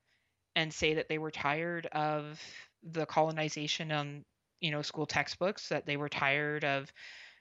and 0.58 0.74
say 0.74 0.94
that 0.94 1.08
they 1.08 1.18
were 1.18 1.30
tired 1.30 1.86
of 1.86 2.40
the 2.82 3.06
colonization 3.06 3.92
on 3.92 4.24
you 4.60 4.72
know 4.72 4.82
school 4.82 5.06
textbooks 5.06 5.68
that 5.68 5.86
they 5.86 5.96
were 5.96 6.08
tired 6.08 6.64
of 6.64 6.92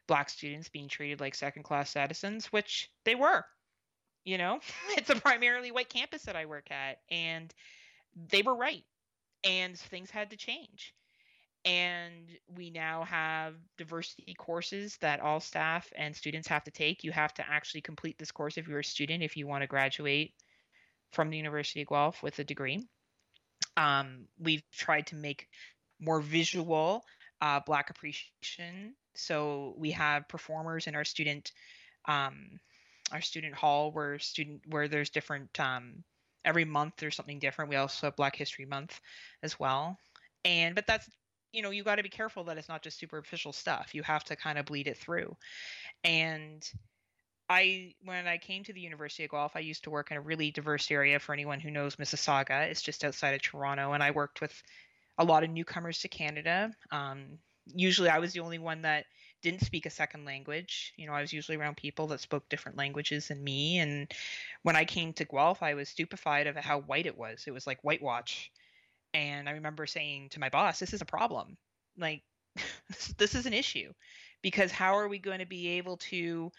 black 0.07 0.29
students 0.29 0.69
being 0.69 0.87
treated 0.87 1.19
like 1.19 1.33
second 1.33 1.63
class 1.63 1.89
citizens 1.89 2.45
which 2.47 2.89
they 3.05 3.15
were 3.15 3.43
you 4.23 4.37
know? 4.37 4.59
It's 4.97 5.09
a 5.09 5.15
primarily 5.15 5.71
white 5.71 5.89
campus 5.89 6.23
that 6.23 6.35
i 6.35 6.45
work 6.45 6.69
at 6.69 6.99
and 7.09 7.53
they 8.29 8.41
were 8.41 8.55
right 8.55 8.83
and 9.43 9.77
things 9.77 10.09
had 10.09 10.31
to 10.31 10.37
change. 10.37 10.93
And 11.65 12.29
we 12.55 12.69
now 12.69 13.03
have 13.03 13.55
diversity 13.77 14.35
courses 14.37 14.97
that 15.01 15.19
all 15.19 15.39
staff 15.39 15.91
and 15.95 16.15
students 16.15 16.47
have 16.47 16.63
to 16.65 16.71
take. 16.71 17.03
You 17.03 17.11
have 17.11 17.33
to 17.35 17.49
actually 17.49 17.81
complete 17.81 18.17
this 18.17 18.31
course 18.31 18.57
if 18.57 18.67
you're 18.67 18.79
a 18.79 18.83
student 18.83 19.23
if 19.23 19.35
you 19.37 19.47
want 19.47 19.63
to 19.63 19.67
graduate 19.67 20.33
from 21.11 21.29
the 21.29 21.37
university 21.37 21.81
of 21.81 21.87
guelph 21.87 22.21
with 22.21 22.39
a 22.39 22.43
degree 22.43 22.87
um, 23.77 24.25
we've 24.39 24.63
tried 24.71 25.07
to 25.07 25.15
make 25.15 25.47
more 25.99 26.19
visual 26.19 27.03
uh, 27.41 27.59
black 27.65 27.89
appreciation. 27.89 28.93
So 29.15 29.75
we 29.77 29.91
have 29.91 30.27
performers 30.27 30.87
in 30.87 30.95
our 30.95 31.05
student 31.05 31.51
um, 32.05 32.59
our 33.11 33.21
student 33.21 33.53
hall 33.53 33.91
where 33.91 34.19
student 34.19 34.61
where 34.67 34.87
there's 34.87 35.09
different 35.09 35.57
um, 35.59 36.03
every 36.43 36.65
month 36.65 36.95
there's 36.97 37.15
something 37.15 37.39
different. 37.39 37.69
We 37.69 37.75
also 37.75 38.07
have 38.07 38.15
black 38.15 38.35
history 38.35 38.65
month 38.65 38.99
as 39.43 39.59
well. 39.59 39.97
And 40.43 40.75
but 40.75 40.87
that's 40.87 41.09
you 41.51 41.61
know 41.61 41.69
you 41.69 41.83
got 41.83 41.95
to 41.95 42.03
be 42.03 42.09
careful 42.09 42.43
that 42.45 42.57
it's 42.57 42.69
not 42.69 42.81
just 42.81 42.99
superficial 42.99 43.53
stuff. 43.53 43.93
You 43.93 44.03
have 44.03 44.23
to 44.25 44.35
kind 44.35 44.57
of 44.57 44.65
bleed 44.65 44.87
it 44.87 44.97
through. 44.97 45.35
And 46.03 46.69
I 47.49 47.93
when 48.03 48.27
I 48.27 48.37
came 48.37 48.63
to 48.65 48.73
the 48.73 48.81
University 48.81 49.23
of 49.23 49.31
Guelph, 49.31 49.55
I 49.55 49.59
used 49.59 49.83
to 49.85 49.89
work 49.89 50.11
in 50.11 50.17
a 50.17 50.21
really 50.21 50.51
diverse 50.51 50.91
area. 50.91 51.19
For 51.19 51.33
anyone 51.33 51.59
who 51.59 51.71
knows 51.71 51.95
Mississauga, 51.95 52.69
it's 52.69 52.81
just 52.81 53.03
outside 53.05 53.35
of 53.35 53.41
Toronto, 53.41 53.93
and 53.93 54.03
I 54.03 54.11
worked 54.11 54.41
with 54.41 54.61
a 55.17 55.23
lot 55.23 55.43
of 55.43 55.49
newcomers 55.49 55.99
to 55.99 56.09
Canada. 56.09 56.71
Um, 56.91 57.39
usually, 57.65 58.09
I 58.09 58.19
was 58.19 58.33
the 58.33 58.41
only 58.41 58.59
one 58.59 58.81
that 58.81 59.05
didn't 59.41 59.61
speak 59.65 59.85
a 59.85 59.89
second 59.89 60.25
language. 60.25 60.93
You 60.97 61.07
know, 61.07 61.13
I 61.13 61.21
was 61.21 61.31
usually 61.31 61.57
around 61.57 61.77
people 61.77 62.07
that 62.07 62.19
spoke 62.19 62.49
different 62.49 62.77
languages 62.77 63.29
than 63.29 63.43
me. 63.43 63.79
And 63.79 64.11
when 64.63 64.75
I 64.75 64.83
came 64.83 65.13
to 65.13 65.25
Guelph, 65.25 65.63
I 65.63 65.73
was 65.73 65.89
stupefied 65.89 66.47
of 66.47 66.55
how 66.57 66.81
white 66.81 67.05
it 67.05 67.17
was. 67.17 67.45
It 67.47 67.51
was 67.51 67.67
like 67.67 67.83
whitewash. 67.83 68.51
And 69.13 69.47
I 69.47 69.53
remember 69.53 69.85
saying 69.87 70.29
to 70.29 70.39
my 70.39 70.49
boss, 70.49 70.79
"This 70.79 70.93
is 70.93 71.01
a 71.01 71.05
problem. 71.05 71.57
Like, 71.97 72.23
this 73.17 73.35
is 73.35 73.45
an 73.45 73.53
issue, 73.53 73.93
because 74.41 74.71
how 74.71 74.97
are 74.97 75.07
we 75.07 75.19
going 75.19 75.39
to 75.39 75.45
be 75.45 75.69
able 75.69 75.97
to?" 75.97 76.51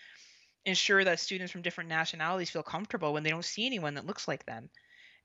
Ensure 0.69 1.03
that 1.05 1.19
students 1.19 1.51
from 1.53 1.63
different 1.63 1.91
nationalities 1.91 2.51
feel 2.51 2.63
comfortable 2.63 3.13
when 3.13 3.23
they 3.23 3.31
don't 3.31 3.45
see 3.45 3.67
anyone 3.67 3.95
that 3.95 4.07
looks 4.07 4.29
like 4.29 4.45
them. 4.47 4.69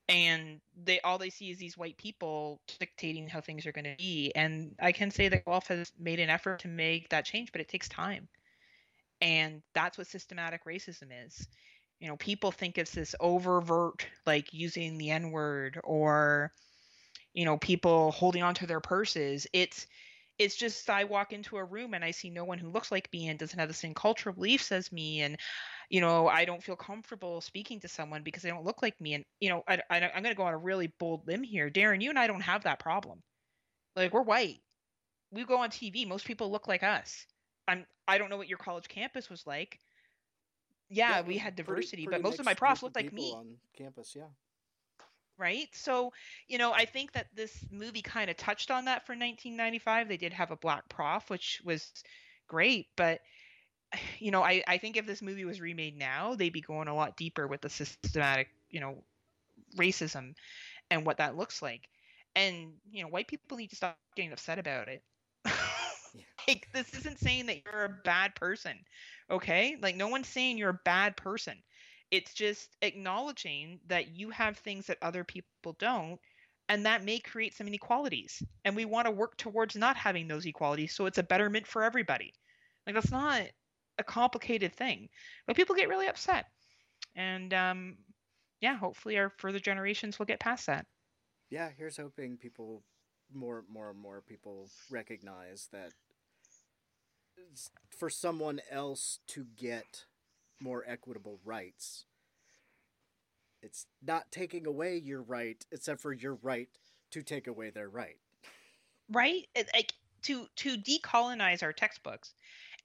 And 0.10 0.60
they 0.84 1.00
all 1.02 1.18
they 1.18 1.30
see 1.30 1.52
is 1.52 1.58
these 1.58 1.78
white 1.78 1.98
people 1.98 2.60
dictating 2.80 3.28
how 3.28 3.42
things 3.42 3.66
are 3.66 3.72
going 3.72 3.86
to 3.86 3.96
be. 3.98 4.32
And 4.36 4.76
i 4.82 4.92
can 4.92 5.12
say 5.12 5.30
that 5.30 5.46
Guelph 5.46 5.68
has 5.68 5.92
made 6.00 6.20
an 6.20 6.30
effort 6.30 6.60
to 6.60 6.68
make 6.68 7.10
that 7.10 7.26
change 7.26 7.52
but 7.52 7.62
it 7.62 7.70
takes 7.70 7.88
time. 7.88 8.28
And 9.22 9.62
that's 9.74 9.98
what 9.98 10.08
systematic 10.08 10.66
racism 10.66 11.10
is. 11.26 11.48
You 12.00 12.10
know 12.10 12.18
people 12.18 12.52
think 12.52 12.78
it's 12.78 12.92
this 12.92 13.16
overt 13.20 14.06
like 14.26 14.54
using 14.54 14.98
the 14.98 15.12
n 15.12 15.32
word 15.32 15.80
or 15.84 16.52
you 17.34 17.46
know 17.46 17.58
people 17.58 18.12
holding 18.12 18.44
onto 18.44 18.66
their 18.66 18.82
purses. 18.82 19.48
It's 19.54 19.88
it's 20.40 20.56
just 20.56 20.90
I 20.90 21.04
walk 21.04 21.32
into 21.32 21.58
a 21.58 21.64
room 21.64 21.94
and 21.94 22.04
I 22.04 22.12
see 22.12 22.30
no 22.30 22.44
one 22.44 22.58
who 22.58 22.70
looks 22.70 22.92
like 22.92 23.10
me 23.14 23.28
and 23.28 23.38
doesn't 23.38 23.60
have 23.60 23.68
the 23.68 23.74
same 23.74 23.94
cultural 23.94 24.34
beliefs 24.34 24.72
as 24.72 24.92
me, 24.92 25.22
and 25.22 25.38
you 25.90 26.02
know 26.02 26.28
I 26.28 26.46
don't 26.46 26.64
feel 26.64 26.76
comfortable 26.76 27.42
speaking 27.42 27.80
to 27.82 27.88
someone 27.88 28.24
because 28.24 28.44
they 28.44 28.50
don't 28.50 28.66
look 28.66 28.82
like 28.82 29.00
me. 29.00 29.14
And 29.14 29.26
you 29.40 29.50
know 29.50 29.64
I, 29.68 29.80
I 29.90 30.02
I'm 30.02 30.24
going 30.24 30.34
to 30.34 30.36
go 30.36 30.44
on 30.44 30.54
a 30.54 30.58
really 30.58 30.88
bold 31.00 31.28
limb 31.28 31.44
here, 31.44 31.70
Daeron. 31.70 32.02
You 32.02 32.10
and 32.10 32.20
I 32.20 32.28
don't 32.28 32.42
have 32.42 32.64
that 32.64 32.80
problem. 32.80 33.22
Like 33.96 34.14
we're 34.14 34.22
white. 34.22 34.60
We 35.32 35.46
go 35.46 35.58
on 35.58 35.70
TV. 35.70 36.08
Most 36.08 36.26
people 36.26 36.52
look 36.52 36.68
like 36.68 36.84
us. 36.84 37.26
I'm. 37.68 37.86
I 38.08 38.18
don't 38.18 38.30
know 38.30 38.38
what 38.38 38.50
your 38.50 38.58
college 38.58 38.88
campus 38.88 39.30
was 39.30 39.46
like. 39.46 39.80
Yeah, 40.90 41.18
yeah 41.18 41.22
we 41.22 41.38
had 41.38 41.56
diversity, 41.56 42.04
pretty, 42.04 42.06
pretty 42.06 42.22
but 42.22 42.30
most 42.30 42.40
of 42.40 42.46
my 42.46 42.54
profs 42.54 42.84
looked 42.84 42.96
like 42.96 43.14
me 43.14 43.34
on 43.36 43.56
campus. 43.78 44.14
Yeah 44.16 44.28
right? 45.38 45.68
So, 45.74 46.12
you 46.48 46.58
know, 46.58 46.72
I 46.74 46.86
think 46.86 47.14
that 47.14 47.28
this 47.36 47.66
movie 47.72 48.02
kind 48.02 48.30
of 48.30 48.38
touched 48.38 48.72
on 48.72 48.86
that 48.86 49.06
for 49.06 49.14
1995. 49.14 50.08
They 50.08 50.18
did 50.18 50.34
have 50.34 50.52
a 50.52 50.58
black 50.58 50.88
prof, 50.90 51.30
which 51.30 51.62
was 51.66 51.92
great, 52.48 52.88
but 52.96 53.22
you 54.20 54.32
know, 54.32 54.44
I, 54.44 54.64
I 54.68 54.78
think 54.78 54.98
if 54.98 55.06
this 55.06 55.22
movie 55.22 55.46
was 55.46 55.62
remade 55.62 55.98
now, 55.98 56.36
they'd 56.36 56.54
be 56.54 56.62
going 56.62 56.88
a 56.88 56.96
lot 56.96 57.18
deeper 57.18 57.48
with 57.48 57.62
the 57.62 57.70
systematic, 57.70 58.50
you 58.70 58.80
know, 58.80 59.04
racism 59.78 60.36
and 60.92 61.06
what 61.06 61.18
that 61.18 61.38
looks 61.38 61.62
like. 61.62 61.90
And, 62.36 62.74
you 62.92 63.04
know, 63.04 63.10
white 63.10 63.28
people 63.28 63.58
need 63.58 63.70
to 63.70 63.76
stop 63.76 63.98
getting 64.16 64.34
upset 64.34 64.60
about 64.60 64.88
it. 64.88 65.04
like 66.48 66.68
this 66.74 66.94
isn't 66.96 67.20
saying 67.20 67.46
that 67.48 67.64
you're 67.66 67.86
a 67.86 68.02
bad 68.04 68.36
person. 68.36 68.78
Okay? 69.30 69.78
Like 69.82 69.96
no 69.96 70.08
one's 70.08 70.28
saying 70.28 70.58
you're 70.58 70.70
a 70.70 70.80
bad 70.86 71.16
person 71.16 71.56
it's 72.14 72.36
just 72.36 72.78
acknowledging 72.84 73.80
that 73.88 74.16
you 74.16 74.30
have 74.30 74.56
things 74.56 74.86
that 74.86 75.00
other 75.02 75.24
people 75.24 75.76
don't, 75.80 76.20
and 76.70 76.86
that 76.86 77.04
may 77.04 77.18
create 77.18 77.56
some 77.56 77.66
inequalities. 77.66 78.44
And 78.64 78.76
we 78.76 78.86
want 78.86 79.08
to 79.08 79.12
work 79.12 79.36
towards 79.36 79.76
not 79.76 79.98
having 79.98 80.28
those 80.28 80.46
equalities 80.46 80.94
so 80.94 81.08
it's 81.08 81.18
a 81.18 81.24
betterment 81.24 81.66
for 81.66 81.82
everybody. 81.82 82.32
Like, 82.86 82.94
that's 82.94 83.10
not 83.10 83.42
a 83.98 84.04
complicated 84.04 84.76
thing. 84.76 85.10
But 85.48 85.56
people 85.56 85.76
get 85.76 85.90
really 85.90 86.06
upset. 86.06 86.46
And 87.16 87.52
um, 87.52 87.98
yeah, 88.62 88.78
hopefully 88.78 89.18
our 89.18 89.32
further 89.40 89.60
generations 89.60 90.20
will 90.20 90.28
get 90.28 90.40
past 90.40 90.68
that. 90.68 90.86
Yeah, 91.50 91.70
here's 91.76 91.98
hoping 91.98 92.38
people, 92.38 92.84
more, 93.34 93.64
more 93.68 93.90
and 93.90 94.00
more 94.00 94.22
people 94.22 94.70
recognize 94.92 95.68
that 95.72 95.94
for 97.98 98.12
someone 98.12 98.62
else 98.70 99.18
to 99.30 99.48
get 99.58 100.06
more 100.64 100.84
equitable 100.88 101.40
rights. 101.44 102.06
It's 103.62 103.86
not 104.02 104.32
taking 104.32 104.66
away 104.68 104.98
your 104.98 105.22
right, 105.22 105.64
except 105.72 106.02
for 106.02 106.14
your 106.14 106.36
right 106.36 106.70
to 107.12 107.22
take 107.24 107.48
away 107.48 107.70
their 107.70 107.90
right. 107.90 108.18
Right? 109.10 109.48
Like 109.74 109.94
to 110.24 110.48
to 110.58 110.78
decolonize 110.78 111.64
our 111.64 111.74
textbooks 111.74 112.34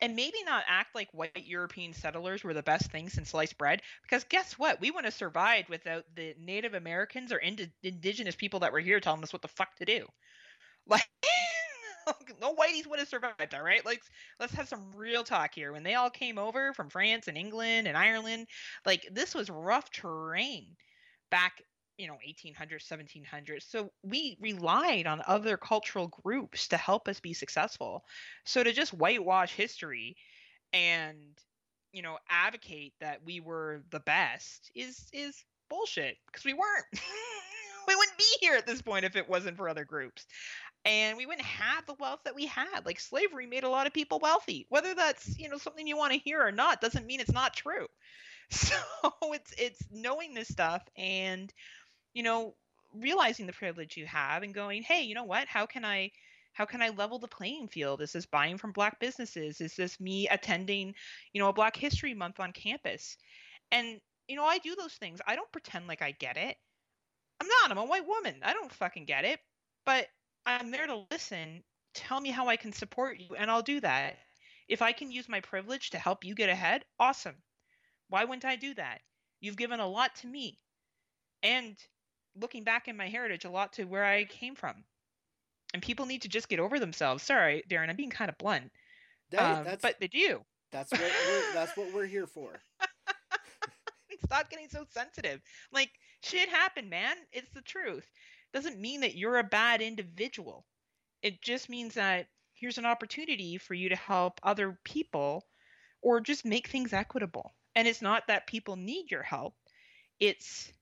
and 0.01 0.15
maybe 0.15 0.43
not 0.45 0.65
act 0.69 0.95
like 0.95 1.09
white 1.13 1.47
European 1.47 1.93
settlers 1.93 2.45
were 2.45 2.55
the 2.55 2.63
best 2.63 2.91
thing 2.91 3.09
since 3.09 3.31
sliced 3.31 3.59
bread. 3.59 3.83
Because 4.03 4.25
guess 4.25 4.53
what? 4.59 4.81
We 4.81 4.91
wouldn't 4.91 5.07
have 5.07 5.15
survived 5.15 5.69
without 5.69 6.05
the 6.15 6.35
Native 6.39 6.75
Americans 6.75 7.33
or 7.33 7.39
ind- 7.39 7.73
indigenous 7.83 8.37
people 8.37 8.61
that 8.61 8.73
were 8.73 8.81
here 8.81 9.01
telling 9.01 9.23
us 9.23 9.33
what 9.33 9.43
the 9.43 9.49
fuck 9.49 9.77
to 9.77 9.85
do. 9.85 10.07
Like, 10.91 11.07
no 12.41 12.55
whiteys 12.55 12.87
would 12.87 12.99
have 12.99 13.09
survived, 13.09 13.55
all 13.55 13.63
right? 13.63 13.85
Like, 13.85 14.03
let's 14.41 14.55
have 14.55 14.69
some 14.69 14.91
real 14.95 15.25
talk 15.25 15.55
here. 15.55 15.73
When 15.73 15.83
they 15.83 15.95
all 15.95 16.11
came 16.11 16.39
over 16.39 16.73
from 16.73 16.91
France 16.91 17.29
and 17.29 17.37
England 17.37 17.89
and 17.89 17.97
Ireland, 17.97 18.47
like, 18.87 19.09
this 19.13 19.35
was 19.35 19.51
rough 19.51 19.91
terrain 19.91 20.77
back, 21.31 21.63
you 21.97 22.07
know, 22.07 22.19
1800s, 22.27 22.87
1700s. 22.89 23.69
So 23.69 23.91
we 24.03 24.37
relied 24.41 25.07
on 25.07 25.23
other 25.27 25.57
cultural 25.57 26.09
groups 26.09 26.69
to 26.69 26.77
help 26.77 27.09
us 27.09 27.21
be 27.21 27.35
successful. 27.35 28.05
So 28.45 28.63
to 28.63 28.73
just 28.73 28.95
whitewash 28.95 29.53
history 29.53 30.17
and, 30.73 31.19
you 31.93 32.03
know, 32.03 32.19
advocate 32.29 32.95
that 33.01 33.21
we 33.25 33.41
were 33.41 33.83
the 33.91 34.01
best 34.01 34.71
is 34.75 35.07
is 35.13 35.45
bullshit 35.69 36.17
because 36.27 36.45
we 36.45 36.55
weren't. 36.55 36.87
we 37.89 37.97
wouldn't 37.97 38.19
be 38.19 38.25
here 38.41 38.55
at 38.55 38.67
this 38.67 38.83
point 38.83 39.07
if 39.07 39.17
it 39.17 39.29
wasn't 39.29 39.57
for 39.57 39.69
other 39.69 39.85
groups 39.85 40.27
and 40.89 41.19
we 41.19 41.27
wouldn't 41.27 41.47
have 41.47 41.87
the 41.87 41.95
wealth 42.01 42.21
that 42.25 42.35
we 42.35 42.47
had. 42.47 42.87
Like 42.87 42.99
slavery 42.99 43.47
made 43.47 43.65
a 43.65 43.69
lot 43.69 43.87
of 43.87 43.93
people 43.93 44.21
wealthy. 44.21 44.67
Whether 44.71 44.95
that's, 44.95 45.39
you 45.39 45.49
know, 45.51 45.59
something 45.59 45.87
you 45.87 45.99
want 45.99 46.15
to 46.15 46.19
hear 46.19 46.43
or 46.43 46.51
not 46.51 46.81
doesn't 46.81 47.07
mean 47.07 47.21
it's 47.21 47.33
not 47.33 47.55
true. 47.55 47.87
So 48.51 48.77
it's 49.35 49.53
it's 49.59 49.83
knowing 49.91 50.33
this 50.33 50.49
stuff 50.49 50.83
and 50.97 51.53
you 52.15 52.23
know, 52.23 52.55
realizing 52.95 53.47
the 53.47 53.53
privilege 53.53 53.97
you 53.97 54.07
have 54.07 54.43
and 54.43 54.55
going, 54.55 54.83
"Hey, 54.83 55.03
you 55.03 55.15
know 55.15 55.25
what? 55.25 55.49
How 55.49 55.67
can 55.67 55.85
I 55.85 56.13
how 56.55 56.65
can 56.67 56.83
I 56.83 56.91
level 56.91 57.19
the 57.19 57.29
playing 57.29 57.69
field? 57.69 58.03
Is 58.03 58.13
this 58.13 58.27
buying 58.27 58.59
from 58.59 58.73
black 58.73 59.01
businesses? 59.01 59.61
Is 59.61 59.77
this 59.77 60.01
me 60.01 60.29
attending, 60.29 60.95
you 61.33 61.41
know, 61.43 61.49
a 61.49 61.53
Black 61.53 61.77
History 61.77 62.15
Month 62.15 62.41
on 62.41 62.53
campus?" 62.53 63.17
And 63.73 64.01
you 64.29 64.37
know, 64.37 64.45
I 64.45 64.59
do 64.59 64.77
those 64.77 64.95
things. 64.95 65.21
I 65.27 65.37
don't 65.37 65.53
pretend 65.53 65.89
like 65.89 66.03
I 66.03 66.13
get 66.13 66.37
it. 66.39 66.57
I'm 67.41 67.49
not. 67.49 67.71
I'm 67.71 67.79
a 67.79 67.85
white 67.85 68.07
woman. 68.07 68.41
I 68.43 68.53
don't 68.53 68.73
fucking 68.73 69.07
get 69.07 69.25
it. 69.25 69.41
But 69.87 70.09
I'm 70.49 70.71
there 70.71 70.87
to 70.87 71.05
listen. 71.11 71.63
Tell 71.95 72.21
me 72.21 72.31
how 72.31 72.49
I 72.49 72.57
can 72.57 72.73
support 72.73 73.19
you, 73.21 73.35
and 73.37 73.51
I'll 73.51 73.63
do 73.63 73.81
that. 73.81 74.17
If 74.67 74.81
I 74.83 74.93
can 74.93 75.11
use 75.11 75.29
my 75.29 75.41
privilege 75.41 75.91
to 75.91 75.99
help 75.99 76.25
you 76.25 76.35
get 76.35 76.49
ahead, 76.49 76.85
awesome. 76.99 77.37
Why 78.09 78.25
wouldn't 78.25 78.45
I 78.45 78.57
do 78.57 78.75
that? 78.75 79.01
You've 79.41 79.57
given 79.57 79.79
a 79.81 79.87
lot 79.87 80.15
to 80.17 80.27
me. 80.27 80.59
And 81.43 81.77
looking 82.35 82.65
back 82.65 82.89
in 82.89 82.97
my 82.97 83.09
heritage, 83.09 83.45
a 83.45 83.51
lot 83.51 83.75
to 83.75 83.85
where 83.85 84.05
I 84.05 84.25
came 84.25 84.55
from. 84.55 84.85
And 85.75 85.83
people 85.83 86.07
need 86.07 86.23
to 86.23 86.29
just 86.29 86.49
get 86.49 86.61
over 86.61 86.79
themselves. 86.79 87.23
Sorry, 87.23 87.63
Daeron, 87.69 87.91
I'm 87.91 87.97
being 87.97 88.11
kind 88.11 88.31
of 88.31 88.39
blunt. 88.39 88.71
Hey, 89.31 89.37
Um, 89.39 89.67
but 89.83 89.97
they 90.01 90.09
do. 90.09 90.41
that's 90.73 90.91
what 90.93 91.01
we're, 91.01 91.53
that's 91.53 91.77
what 91.77 91.93
we're 91.93 92.07
here 92.07 92.27
for. 92.27 92.59
Stop 94.25 94.51
getting 94.51 94.69
so 94.69 94.85
sensitive. 94.91 95.41
Like, 95.73 95.91
shit 96.23 96.49
happened, 96.49 96.89
man. 96.91 97.17
It's 97.33 97.51
the 97.51 97.63
truth. 97.63 98.11
Doesn't 98.59 98.81
mean 98.81 99.03
that 99.03 99.15
you're 99.15 99.39
a 99.39 99.45
bad 99.45 99.81
individual. 99.81 100.67
It 101.23 101.41
just 101.41 101.69
means 101.69 101.95
that 101.95 102.27
here's 102.55 102.77
an 102.77 102.87
opportunity 102.87 103.57
for 103.57 103.73
you 103.73 103.91
to 103.91 103.95
help 103.95 104.41
other 104.43 104.81
people 104.83 105.47
or 106.03 106.21
just 106.21 106.45
make 106.45 106.67
things 106.67 106.93
equitable. 106.93 107.55
And 107.77 107.87
it's 107.87 108.03
not 108.03 108.27
that 108.27 108.49
people 108.49 108.75
need 108.75 109.13
your 109.13 109.23
help. 109.23 109.55
It's 110.19 110.73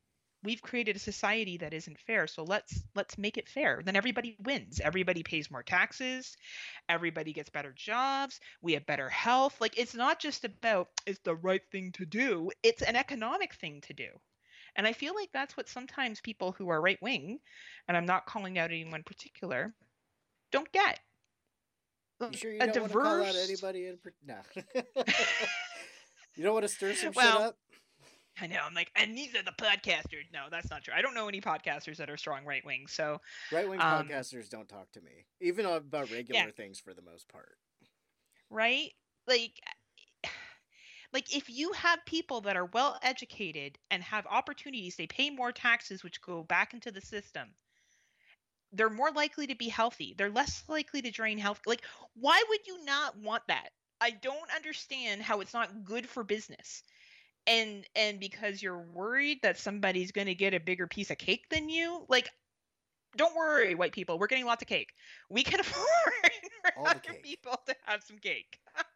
we've 0.43 0.63
created 0.63 0.97
a 0.97 1.01
society 1.01 1.59
that 1.59 1.75
isn't 1.75 1.99
fair. 1.99 2.27
So 2.27 2.45
let's 2.45 2.83
let's 2.95 3.19
make 3.19 3.37
it 3.37 3.47
fair. 3.47 3.83
Then 3.85 3.95
everybody 3.95 4.39
wins. 4.43 4.81
Everybody 4.81 5.23
pays 5.23 5.51
more 5.51 5.63
taxes. 5.63 6.35
Everybody 6.89 7.35
gets 7.35 7.51
better 7.51 7.75
jobs. 7.77 8.41
We 8.63 8.73
have 8.73 8.87
better 8.87 9.11
health. 9.11 9.61
Like 9.61 9.79
it's 9.79 9.95
not 9.95 10.19
just 10.19 10.47
about 10.47 10.89
it's 11.05 11.21
the 11.25 11.35
right 11.37 11.61
thing 11.71 11.93
to 11.93 12.07
do. 12.07 12.51
It's 12.63 12.81
an 12.81 12.97
economic 12.97 13.53
thing 13.53 13.83
to 13.83 13.93
do. 13.93 14.09
And 14.77 14.87
I 14.87 14.93
feel 14.93 15.15
like 15.15 15.31
that's 15.33 15.57
what 15.57 15.69
sometimes 15.69 16.21
people 16.21 16.53
who 16.53 16.69
are 16.69 16.81
right 16.81 17.01
wing, 17.01 17.39
and 17.89 17.97
I'm 17.97 18.07
not 18.07 18.27
calling 18.27 18.59
out 18.59 18.71
anyone 18.71 19.03
particular, 19.03 19.75
don't 20.53 20.71
get. 20.73 21.01
You 22.21 22.37
sure 22.37 22.53
you 22.53 22.59
a 22.61 22.67
don't 22.67 22.81
want 22.81 22.93
to 22.93 22.99
call 22.99 23.23
out 23.23 23.35
anybody 23.37 23.87
in? 23.87 23.99
No. 24.27 24.37
you 26.35 26.45
don't 26.45 26.55
want 26.55 26.65
to 26.65 26.69
stir 26.69 26.95
some 26.95 27.13
Well, 27.15 27.39
shit 27.39 27.47
up. 27.49 27.57
I 28.41 28.47
know. 28.47 28.61
I'm 28.67 28.75
like, 28.75 28.91
and 28.97 29.17
these 29.17 29.35
are 29.35 29.43
the 29.43 29.53
podcasters. 29.53 30.25
No, 30.33 30.45
that's 30.51 30.71
not 30.71 30.85
true. 30.85 30.95
I 30.95 31.01
don't 31.01 31.15
know 31.15 31.29
any 31.29 31.41
podcasters 31.41 31.97
that 31.97 32.11
are 32.11 32.19
strong 32.19 32.45
right 32.45 32.65
wing. 32.67 32.87
So 32.87 33.19
Right 33.51 33.69
wing 33.69 33.81
um, 33.81 34.07
podcasters 34.09 34.51
don't 34.51 34.69
talk 34.69 34.93
to 34.93 35.01
me, 35.01 35.25
even 35.41 35.65
about 35.65 36.11
regular 36.11 36.51
things 36.51 36.79
for 36.79 36.93
the 36.93 37.03
most 37.03 37.29
part. 37.29 37.57
right? 38.51 38.91
Like 39.27 39.53
like 41.17 41.35
if 41.35 41.49
you 41.49 41.73
have 41.73 42.05
people 42.05 42.43
that 42.43 42.59
are 42.59 42.67
well 42.67 42.99
educated 43.03 43.79
and 43.91 44.03
have 44.03 44.27
opportunities, 44.27 44.97
they 44.97 45.07
pay 45.07 45.31
more 45.31 45.51
taxes 45.51 46.05
which 46.05 46.21
go 46.21 46.43
back 46.43 46.75
into 46.75 46.91
the 46.91 47.01
system. 47.01 47.49
They're 48.75 48.91
more 48.91 49.11
likely 49.11 49.47
to 49.47 49.55
be 49.55 49.71
healthy. 49.71 50.15
They're 50.19 50.29
less 50.29 50.63
likely 50.69 51.01
to 51.01 51.11
drain 51.11 51.39
health. 51.39 51.63
Like 51.65 51.81
why 52.21 52.43
would 52.51 52.67
you 52.67 52.85
not 52.85 53.17
want 53.17 53.43
that? 53.49 53.71
I 53.99 54.11
don't 54.11 54.55
understand 54.55 55.23
how 55.23 55.41
it's 55.41 55.55
not 55.55 55.85
good 55.85 56.07
for 56.07 56.23
business. 56.23 56.83
And 57.47 57.87
and 57.97 58.21
because 58.21 58.63
you're 58.63 58.85
worried 58.93 59.39
that 59.43 59.57
somebody's 59.57 60.13
going 60.13 60.27
to 60.27 60.35
get 60.35 60.53
a 60.53 60.61
bigger 60.61 60.87
piece 60.87 61.11
of 61.11 61.17
cake 61.17 61.47
than 61.49 61.71
you, 61.71 62.05
like 62.11 62.29
don't 63.17 63.35
worry, 63.35 63.75
white 63.75 63.93
people. 63.93 64.19
We're 64.19 64.27
getting 64.27 64.45
lots 64.45 64.61
of 64.61 64.69
cake. 64.69 64.93
We 65.31 65.45
can 65.45 65.61
afford 65.61 65.87
for 66.75 66.89
other 66.91 67.01
cake. 67.01 67.23
people 67.23 67.59
to 67.67 67.75
have 67.87 68.03
some 68.03 68.19
cake. 68.19 68.61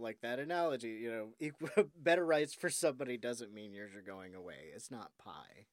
Like 0.00 0.20
that 0.22 0.38
analogy, 0.38 0.90
you 1.02 1.10
know, 1.10 1.28
equal, 1.40 1.68
better 1.96 2.24
rights 2.24 2.54
for 2.54 2.70
somebody 2.70 3.16
doesn't 3.16 3.52
mean 3.52 3.72
yours 3.74 3.94
are 3.94 4.02
going 4.02 4.34
away. 4.34 4.70
It's 4.74 4.90
not 4.90 5.10
pie. 5.18 5.66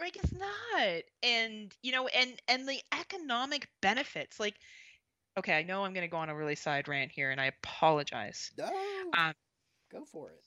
Like 0.00 0.16
it's 0.16 0.32
not. 0.32 1.02
And 1.22 1.74
you 1.82 1.92
know, 1.92 2.06
and 2.08 2.40
and 2.48 2.68
the 2.68 2.80
economic 2.92 3.68
benefits, 3.82 4.38
like 4.40 4.56
okay, 5.38 5.56
I 5.58 5.62
know 5.62 5.84
I'm 5.84 5.92
gonna 5.94 6.08
go 6.08 6.16
on 6.18 6.28
a 6.30 6.36
really 6.36 6.54
side 6.56 6.88
rant 6.88 7.12
here 7.12 7.30
and 7.30 7.40
I 7.40 7.46
apologize. 7.46 8.52
No, 8.58 8.70
Um 9.16 9.34
go 9.90 10.04
for 10.04 10.30
it. 10.30 10.42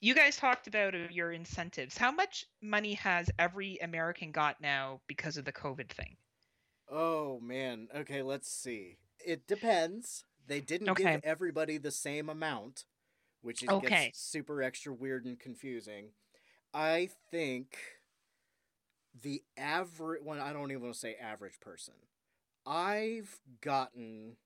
you 0.00 0.14
guys 0.14 0.36
talked 0.36 0.66
about 0.66 0.94
uh, 0.94 1.08
your 1.10 1.32
incentives. 1.32 1.96
How 1.96 2.10
much 2.12 2.44
money 2.62 2.94
has 2.94 3.30
every 3.38 3.78
American 3.78 4.32
got 4.32 4.60
now 4.60 5.00
because 5.06 5.36
of 5.36 5.44
the 5.44 5.52
COVID 5.52 5.88
thing? 5.90 6.16
Oh 6.88 7.40
man. 7.40 7.88
Okay, 7.94 8.22
let's 8.22 8.50
see. 8.50 8.98
It 9.24 9.46
depends. 9.46 10.24
They 10.46 10.60
didn't 10.60 10.92
Okay. 10.92 10.94
give 10.94 11.16
everybody 11.22 11.78
the 11.78 11.90
same 11.90 12.28
amount, 12.28 12.84
which 13.42 13.62
is 13.62 13.74
Okay. 13.74 13.78
gets 13.78 14.10
super 14.12 14.62
extra 14.62 14.92
weird 14.92 15.24
and 15.24 15.38
confusing. 15.38 16.10
I 16.74 17.08
think 17.30 17.78
the 19.22 19.42
average 19.56 20.22
one 20.22 20.38
I 20.40 20.52
don't 20.52 20.70
even 20.70 20.82
want 20.82 20.94
to 20.94 21.00
say 21.00 21.14
average 21.14 21.60
person. 21.60 21.94
I've 22.66 23.38
gotten 23.60 24.36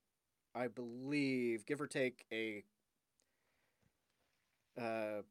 I 0.55 0.67
believe 0.67 1.65
give 1.65 1.81
or 1.81 1.87
take 1.87 2.25
a 2.31 2.63
uh 4.79 5.21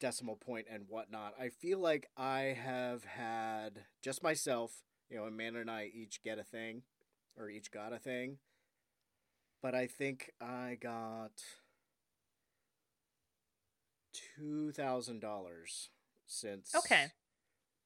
decimal 0.00 0.36
point 0.36 0.66
and 0.70 0.84
whatnot. 0.88 1.34
I 1.40 1.48
feel 1.50 1.78
like 1.78 2.08
I 2.16 2.56
have 2.62 3.04
had 3.04 3.84
just 4.02 4.22
myself, 4.22 4.82
you 5.10 5.16
know, 5.16 5.24
Amanda 5.24 5.60
and 5.60 5.70
I 5.70 5.90
each 5.94 6.22
get 6.22 6.38
a 6.38 6.44
thing, 6.44 6.82
or 7.36 7.48
each 7.48 7.70
got 7.70 7.92
a 7.92 7.98
thing. 7.98 8.38
But 9.62 9.74
I 9.74 9.86
think 9.86 10.32
I 10.40 10.76
got 10.80 11.42
two 14.12 14.72
thousand 14.72 15.20
dollars 15.20 15.90
since 16.26 16.74
Okay. 16.74 17.12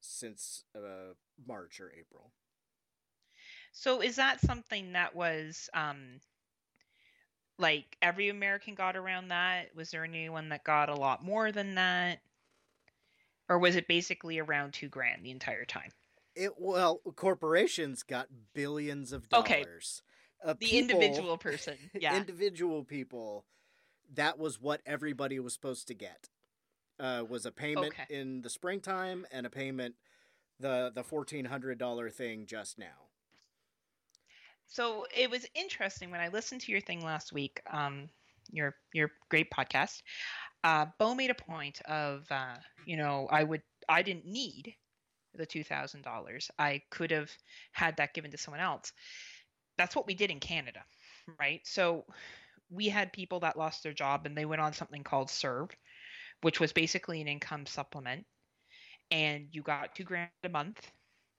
since 0.01 0.65
uh, 0.77 1.15
March 1.47 1.81
or 1.81 1.93
April. 1.99 2.33
So 3.73 4.01
is 4.01 4.17
that 4.17 4.41
something 4.41 4.93
that 4.93 5.15
was 5.15 5.69
um 5.75 6.21
like 7.59 7.97
every 8.03 8.29
American 8.29 8.75
got 8.75 8.97
around 8.97 9.29
that? 9.29 9.75
Was 9.75 9.91
there 9.91 10.05
anyone 10.05 10.49
that 10.49 10.65
got 10.65 10.89
a 10.89 10.95
lot 10.95 11.23
more 11.25 11.53
than 11.53 11.75
that? 11.77 12.21
Or 13.51 13.59
was 13.59 13.77
it 13.77 13.87
basically 13.87 14.39
around 14.39 14.73
two 14.73 14.89
grand 14.89 15.27
the 15.27 15.31
entire 15.31 15.67
time? 15.67 15.93
It 16.35 16.59
well, 16.59 16.99
corporations 17.17 18.03
got 18.03 18.29
billions 18.53 19.13
of 19.13 19.29
dollars. 19.29 20.03
Okay. 20.03 20.10
Uh, 20.43 20.55
The 20.55 20.67
people- 20.67 20.79
individual 20.79 21.39
person. 21.39 21.77
Yeah. 21.95 22.17
individual 22.17 22.85
people. 22.85 23.45
That 24.15 24.39
was 24.39 24.61
what 24.61 24.81
everybody 24.87 25.39
was 25.39 25.53
supposed 25.55 25.87
to 25.89 25.95
get. 25.95 26.29
Uh, 26.99 27.25
was 27.29 27.47
a 27.47 27.53
payment 27.53 27.95
Okay. 27.95 28.07
in 28.11 28.43
the 28.43 28.51
springtime 28.51 29.27
and 29.31 29.47
a 29.47 29.51
payment 29.51 29.95
the 30.59 30.93
the 30.95 31.03
fourteen 31.03 31.47
hundred 31.47 31.79
dollar 31.79 32.11
thing 32.11 32.45
just 32.45 32.79
now. 32.79 33.09
So 34.67 35.07
it 35.17 35.31
was 35.31 35.47
interesting 35.55 36.11
when 36.11 36.21
I 36.21 36.29
listened 36.29 36.61
to 36.63 36.73
your 36.73 36.81
thing 36.81 37.03
last 37.05 37.33
week, 37.33 37.61
um, 37.71 38.09
your 38.53 38.75
your 38.93 39.11
great 39.31 39.51
podcast. 39.51 40.03
Uh, 40.63 40.87
Bo 40.99 41.15
made 41.15 41.31
a 41.31 41.35
point 41.35 41.81
of, 41.87 42.27
uh, 42.31 42.57
you 42.85 42.97
know, 42.99 43.27
I 43.31 43.43
would, 43.45 43.63
I 43.89 44.03
didn't 44.03 44.27
need 44.27 44.75
the 45.35 45.47
two 45.47 45.65
thousand 45.65 46.03
dollars. 46.03 46.51
I 46.59 46.83
could 46.91 47.11
have 47.11 47.31
had 47.73 47.97
that 47.97 48.13
given 48.15 48.31
to 48.33 48.37
someone 48.39 48.61
else. 48.61 48.93
That's 49.81 49.97
what 49.97 50.07
we 50.07 50.13
did 50.13 50.31
in 50.31 50.41
Canada, 50.41 50.81
right? 51.39 51.63
So 51.65 52.05
we 52.71 52.91
had 52.91 53.15
people 53.15 53.41
that 53.41 53.57
lost 53.57 53.83
their 53.83 53.95
job 53.95 54.27
and 54.27 54.37
they 54.37 54.45
went 54.45 54.61
on 54.61 54.75
something 54.75 55.03
called 55.03 55.29
CERB, 55.29 55.71
which 56.43 56.61
was 56.61 56.75
basically 56.75 57.23
an 57.23 57.29
income 57.29 57.65
supplement, 57.65 58.27
and 59.11 59.49
you 59.53 59.63
got 59.63 59.95
two 59.95 60.05
grand 60.05 60.29
a 60.45 60.51
month. 60.51 60.79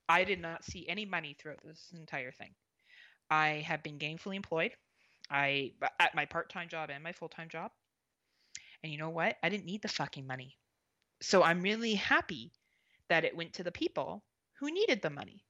I 0.10 0.24
did 0.24 0.42
not 0.42 0.66
see 0.66 0.90
any 0.90 1.06
money 1.06 1.38
throughout 1.38 1.60
this 1.64 1.94
entire 1.94 2.32
thing. 2.32 2.50
I 3.30 3.64
have 3.68 3.84
been 3.84 4.00
gainfully 4.00 4.38
employed. 4.38 4.72
I 5.30 5.74
at 6.00 6.16
my 6.16 6.26
part-time 6.26 6.68
job 6.68 6.90
and 6.90 7.04
my 7.04 7.12
full-time 7.12 7.48
job. 7.48 7.70
And 8.82 8.92
you 8.92 8.98
know 8.98 9.12
what? 9.12 9.38
I 9.44 9.50
didn't 9.50 9.66
need 9.66 9.84
the 9.84 9.88
fucking 9.88 10.26
money. 10.26 10.58
So 11.22 11.44
I'm 11.44 11.62
really 11.62 11.94
happy 11.94 12.54
that 13.08 13.24
it 13.24 13.38
went 13.38 13.54
to 13.54 13.64
the 13.64 13.72
people 13.72 14.24
who 14.60 14.72
needed 14.72 15.04
the 15.04 15.12
money. 15.12 15.44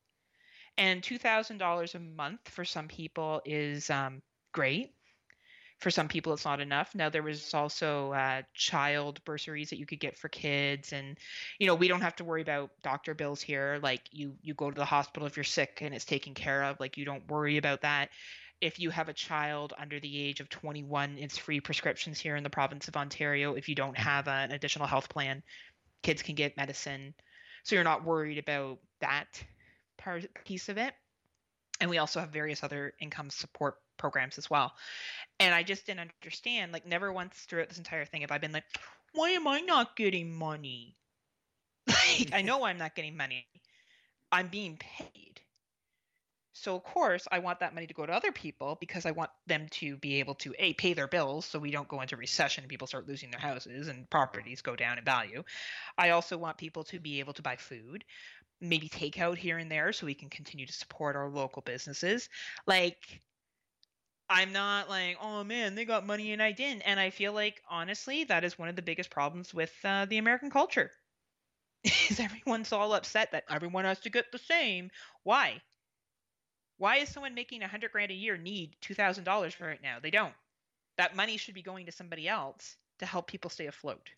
And 0.77 1.01
$2,000 1.01 1.95
a 1.95 1.99
month 1.99 2.49
for 2.49 2.65
some 2.65 2.87
people 2.87 3.41
is 3.45 3.89
um, 3.89 4.21
great. 4.51 4.93
For 5.79 5.89
some 5.89 6.07
people, 6.07 6.33
it's 6.33 6.45
not 6.45 6.61
enough. 6.61 6.93
Now, 6.93 7.09
there 7.09 7.23
was 7.23 7.53
also 7.55 8.11
uh, 8.11 8.43
child 8.53 9.23
bursaries 9.25 9.71
that 9.71 9.79
you 9.79 9.87
could 9.87 9.99
get 9.99 10.15
for 10.15 10.29
kids, 10.29 10.93
and 10.93 11.17
you 11.57 11.65
know 11.65 11.73
we 11.73 11.87
don't 11.87 12.01
have 12.01 12.15
to 12.17 12.23
worry 12.23 12.43
about 12.43 12.69
doctor 12.83 13.15
bills 13.15 13.41
here. 13.41 13.79
Like 13.81 14.01
you, 14.11 14.35
you 14.43 14.53
go 14.53 14.69
to 14.69 14.75
the 14.75 14.85
hospital 14.85 15.25
if 15.25 15.35
you're 15.35 15.43
sick 15.43 15.79
and 15.81 15.95
it's 15.95 16.05
taken 16.05 16.35
care 16.35 16.63
of. 16.65 16.79
Like 16.79 16.97
you 16.97 17.05
don't 17.05 17.27
worry 17.27 17.57
about 17.57 17.81
that. 17.81 18.09
If 18.61 18.79
you 18.79 18.91
have 18.91 19.09
a 19.09 19.13
child 19.13 19.73
under 19.75 19.99
the 19.99 20.21
age 20.23 20.39
of 20.39 20.49
21, 20.49 21.17
it's 21.17 21.39
free 21.39 21.59
prescriptions 21.59 22.19
here 22.19 22.35
in 22.35 22.43
the 22.43 22.49
province 22.51 22.87
of 22.87 22.95
Ontario. 22.95 23.55
If 23.55 23.67
you 23.67 23.73
don't 23.73 23.97
have 23.97 24.27
an 24.27 24.51
additional 24.51 24.85
health 24.85 25.09
plan, 25.09 25.41
kids 26.03 26.21
can 26.21 26.35
get 26.35 26.57
medicine, 26.57 27.15
so 27.63 27.73
you're 27.73 27.83
not 27.83 28.05
worried 28.05 28.37
about 28.37 28.77
that 28.99 29.43
part 30.01 30.25
piece 30.45 30.69
of 30.69 30.77
it. 30.77 30.93
And 31.79 31.89
we 31.89 31.97
also 31.97 32.19
have 32.19 32.29
various 32.29 32.63
other 32.63 32.93
income 32.99 33.29
support 33.29 33.75
programs 33.97 34.37
as 34.37 34.49
well. 34.49 34.73
And 35.39 35.53
I 35.53 35.63
just 35.63 35.85
didn't 35.85 36.11
understand, 36.21 36.71
like, 36.71 36.85
never 36.85 37.11
once 37.11 37.35
throughout 37.35 37.69
this 37.69 37.77
entire 37.77 38.05
thing 38.05 38.21
have 38.21 38.31
I 38.31 38.37
been 38.37 38.51
like, 38.51 38.65
why 39.13 39.31
am 39.31 39.47
I 39.47 39.61
not 39.61 39.95
getting 39.95 40.33
money? 40.33 40.95
Like, 41.87 42.33
I 42.33 42.41
know 42.41 42.63
I'm 42.63 42.77
not 42.77 42.95
getting 42.95 43.17
money. 43.17 43.47
I'm 44.31 44.47
being 44.47 44.77
paid. 44.77 45.41
So 46.61 46.75
of 46.75 46.83
course, 46.83 47.27
I 47.31 47.39
want 47.39 47.61
that 47.61 47.73
money 47.73 47.87
to 47.87 47.93
go 47.93 48.05
to 48.05 48.13
other 48.13 48.31
people 48.31 48.77
because 48.79 49.07
I 49.07 49.11
want 49.11 49.31
them 49.47 49.67
to 49.71 49.97
be 49.97 50.19
able 50.19 50.35
to 50.35 50.53
a 50.59 50.73
pay 50.73 50.93
their 50.93 51.07
bills 51.07 51.45
so 51.45 51.57
we 51.57 51.71
don't 51.71 51.87
go 51.87 52.01
into 52.01 52.15
recession 52.17 52.63
and 52.63 52.69
people 52.69 52.85
start 52.85 53.07
losing 53.07 53.31
their 53.31 53.39
houses 53.39 53.87
and 53.87 54.07
properties 54.11 54.61
go 54.61 54.75
down 54.75 54.99
in 54.99 55.03
value. 55.03 55.43
I 55.97 56.11
also 56.11 56.37
want 56.37 56.59
people 56.59 56.83
to 56.85 56.99
be 56.99 57.19
able 57.19 57.33
to 57.33 57.41
buy 57.41 57.55
food, 57.55 58.05
maybe 58.61 58.89
takeout 58.89 59.37
here 59.37 59.57
and 59.57 59.71
there 59.71 59.91
so 59.93 60.05
we 60.05 60.15
can 60.15 60.29
continue 60.29 60.65
to 60.67 60.73
support 60.73 61.15
our 61.15 61.29
local 61.29 61.61
businesses. 61.63 62.29
Like 62.67 63.21
I'm 64.29 64.51
not 64.53 64.89
like, 64.89 65.17
oh 65.21 65.43
man, 65.43 65.75
they 65.75 65.85
got 65.85 66.05
money 66.05 66.31
and 66.33 66.41
I 66.41 66.51
didn't. 66.53 66.81
And 66.83 66.99
I 66.99 67.11
feel 67.11 67.33
like 67.33 67.61
honestly, 67.69 68.23
that 68.25 68.43
is 68.43 68.57
one 68.57 68.69
of 68.69 68.75
the 68.75 68.81
biggest 68.81 69.09
problems 69.11 69.53
with 69.53 69.73
uh, 69.85 70.05
the 70.05 70.17
American 70.17 70.49
culture. 70.49 70.91
is 71.83 72.19
everyone's 72.19 72.71
all 72.71 72.93
upset 72.93 73.31
that 73.31 73.45
everyone 73.49 73.85
has 73.85 73.99
to 74.01 74.09
get 74.09 74.31
the 74.31 74.37
same. 74.39 74.91
Why? 75.23 75.61
Why 76.77 76.97
is 76.97 77.09
someone 77.09 77.33
making 77.35 77.63
a 77.63 77.67
hundred 77.69 77.91
grand 77.91 78.11
a 78.11 78.15
year 78.15 78.37
need 78.37 78.75
two 78.81 78.93
thousand 78.93 79.23
dollars 79.23 79.53
for 79.53 79.65
right 79.67 79.81
now? 79.81 79.99
They 79.99 80.11
don't. 80.11 80.35
That 80.97 81.15
money 81.15 81.37
should 81.37 81.55
be 81.55 81.61
going 81.63 81.85
to 81.87 81.91
somebody 81.93 82.27
else 82.27 82.77
to 82.99 83.05
help 83.05 83.27
people 83.27 83.49
stay 83.49 83.67
afloat. 83.67 84.09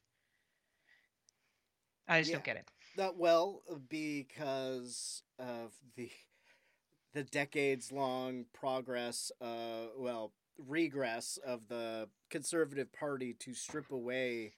I 2.07 2.21
just 2.21 2.31
Yeah. 2.31 2.33
don't 2.33 2.43
get 2.43 2.57
it. 2.57 2.67
That 2.95 3.17
well 3.17 3.63
because 3.89 5.23
of 5.39 5.73
the 5.95 6.11
the 7.13 7.23
decades 7.23 7.91
long 7.91 8.45
progress 8.53 9.31
uh 9.41 9.87
well 9.97 10.31
regress 10.57 11.37
of 11.45 11.67
the 11.67 12.07
conservative 12.29 12.91
party 12.93 13.33
to 13.33 13.53
strip 13.53 13.91
away 13.91 14.53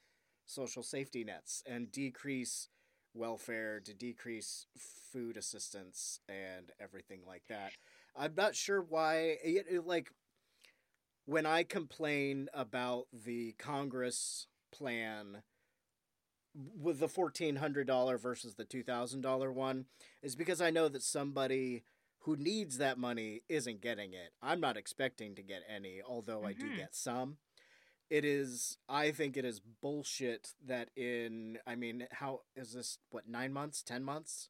social 0.46 0.84
safety 0.84 1.24
nets 1.24 1.64
and 1.66 1.92
decrease 1.92 2.70
welfare 3.14 3.80
to 3.80 3.94
decrease 3.94 4.68
food 4.78 5.38
assistance 5.38 6.20
and 6.28 6.72
everything 6.80 7.22
like 7.26 7.44
that. 7.48 7.72
I'm 8.16 8.36
not 8.36 8.56
sure 8.56 8.82
why 8.82 9.38
it, 9.44 9.66
it, 9.70 9.88
like 9.88 10.12
when 11.26 11.46
i 11.46 11.64
complain 11.64 12.48
about 12.54 13.08
the 13.12 13.54
congress 13.58 14.48
plan 14.72 15.42
with 16.56 17.00
the 17.00 17.08
$1400 17.08 18.20
versus 18.20 18.56
the 18.56 18.66
$2000 18.66 19.52
one 19.54 19.86
is 20.22 20.36
because 20.36 20.62
I 20.62 20.70
know 20.72 20.88
that 20.88 21.04
somebody 21.04 21.84
who 22.20 22.36
needs 22.36 22.78
that 22.78 22.98
money 22.98 23.42
isn't 23.50 23.82
getting 23.82 24.14
it. 24.14 24.32
I'm 24.42 24.60
not 24.60 24.78
expecting 24.78 25.36
to 25.36 25.44
get 25.44 25.64
any, 25.70 26.02
although 26.08 26.46
I 26.46 26.54
do 26.54 26.68
Mhm. 26.68 26.78
get 26.78 26.96
some. 26.96 27.38
It 28.10 28.24
is 28.26 28.78
I 28.88 29.12
think 29.12 29.36
it 29.38 29.46
is 29.46 29.60
bullshit 29.60 30.54
that 30.66 30.90
in 30.96 31.60
I 31.66 31.76
mean 31.76 32.08
how 32.12 32.42
is 32.56 32.74
this 32.74 33.00
what 33.10 33.28
9 33.28 33.52
months, 33.54 33.82
10 33.84 34.04
months? 34.04 34.50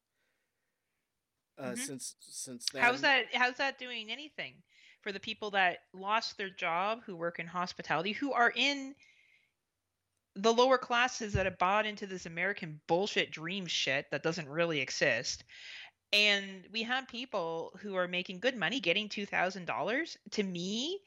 Uh 1.58 1.72
Mhm. 1.72 1.76
since 1.76 2.16
since 2.20 2.66
then 2.70 2.82
How's 2.82 3.00
that 3.00 3.34
how's 3.34 3.56
that 3.56 3.78
doing 3.78 4.10
anything 4.12 4.62
for 5.00 5.10
the 5.12 5.20
people 5.20 5.50
that 5.52 5.78
lost 5.94 6.36
their 6.36 6.50
job 6.50 7.02
who 7.04 7.16
work 7.16 7.38
in 7.38 7.46
hospitality 7.46 8.12
who 8.12 8.32
are 8.32 8.52
in 8.54 8.94
the 10.36 10.52
lower 10.52 10.76
classes 10.76 11.32
that 11.32 11.46
have 11.46 11.58
bought 11.58 11.86
into 11.86 12.06
this 12.06 12.26
American 12.26 12.78
bullshit 12.86 13.30
dream 13.30 13.66
shit 13.66 14.06
that 14.10 14.22
doesn't 14.22 14.48
really 14.48 14.80
exist. 14.80 15.44
And 16.12 16.64
we 16.70 16.82
have 16.82 17.08
people 17.08 17.72
who 17.80 17.96
are 17.96 18.06
making 18.06 18.40
good 18.40 18.56
money 18.56 18.78
getting 18.78 19.08
$2,000. 19.08 20.16
To 20.32 20.42
me, 20.42 21.00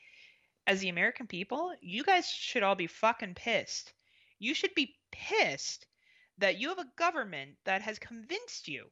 as 0.65 0.80
the 0.80 0.89
American 0.89 1.27
people, 1.27 1.73
you 1.80 2.03
guys 2.03 2.27
should 2.27 2.64
all 2.64 2.76
be 2.76 2.88
fucking 2.88 3.35
pissed. 3.35 3.93
You 4.39 4.53
should 4.53 4.73
be 4.73 4.95
pissed 5.11 5.85
that 6.39 6.60
you 6.60 6.69
have 6.69 6.80
a 6.80 6.91
government 6.97 7.51
that 7.65 7.81
has 7.81 7.99
convinced 7.99 8.68
you 8.68 8.85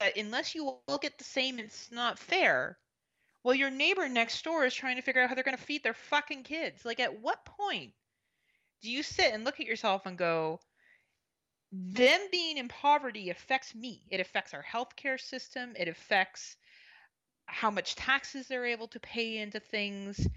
that 0.00 0.16
unless 0.16 0.54
you 0.54 0.76
all 0.88 0.98
get 0.98 1.18
the 1.18 1.24
same, 1.24 1.58
it's 1.58 1.90
not 1.92 2.18
fair. 2.18 2.78
Well, 3.44 3.54
your 3.54 3.70
neighbor 3.70 4.08
next 4.08 4.42
door 4.42 4.64
is 4.64 4.74
trying 4.74 4.96
to 4.96 5.02
figure 5.02 5.22
out 5.22 5.28
how 5.28 5.34
they're 5.34 5.44
going 5.44 5.56
to 5.56 5.62
feed 5.62 5.84
their 5.84 5.94
fucking 5.94 6.42
kids. 6.42 6.84
Like, 6.84 6.98
at 6.98 7.20
what 7.20 7.44
point 7.44 7.92
do 8.84 8.90
you 8.90 9.02
sit 9.02 9.32
and 9.32 9.44
look 9.44 9.60
at 9.60 9.66
yourself 9.66 10.06
and 10.06 10.18
go, 10.18 10.60
them 11.72 12.20
being 12.30 12.58
in 12.58 12.68
poverty 12.68 13.30
affects 13.30 13.74
me? 13.74 14.02
It 14.10 14.20
affects 14.20 14.54
our 14.54 14.62
healthcare 14.62 15.18
system. 15.18 15.72
It 15.76 15.88
affects 15.88 16.56
how 17.46 17.70
much 17.70 17.96
taxes 17.96 18.46
they're 18.46 18.66
able 18.66 18.88
to 18.88 19.00
pay 19.00 19.38
into 19.38 19.58
things. 19.58 20.28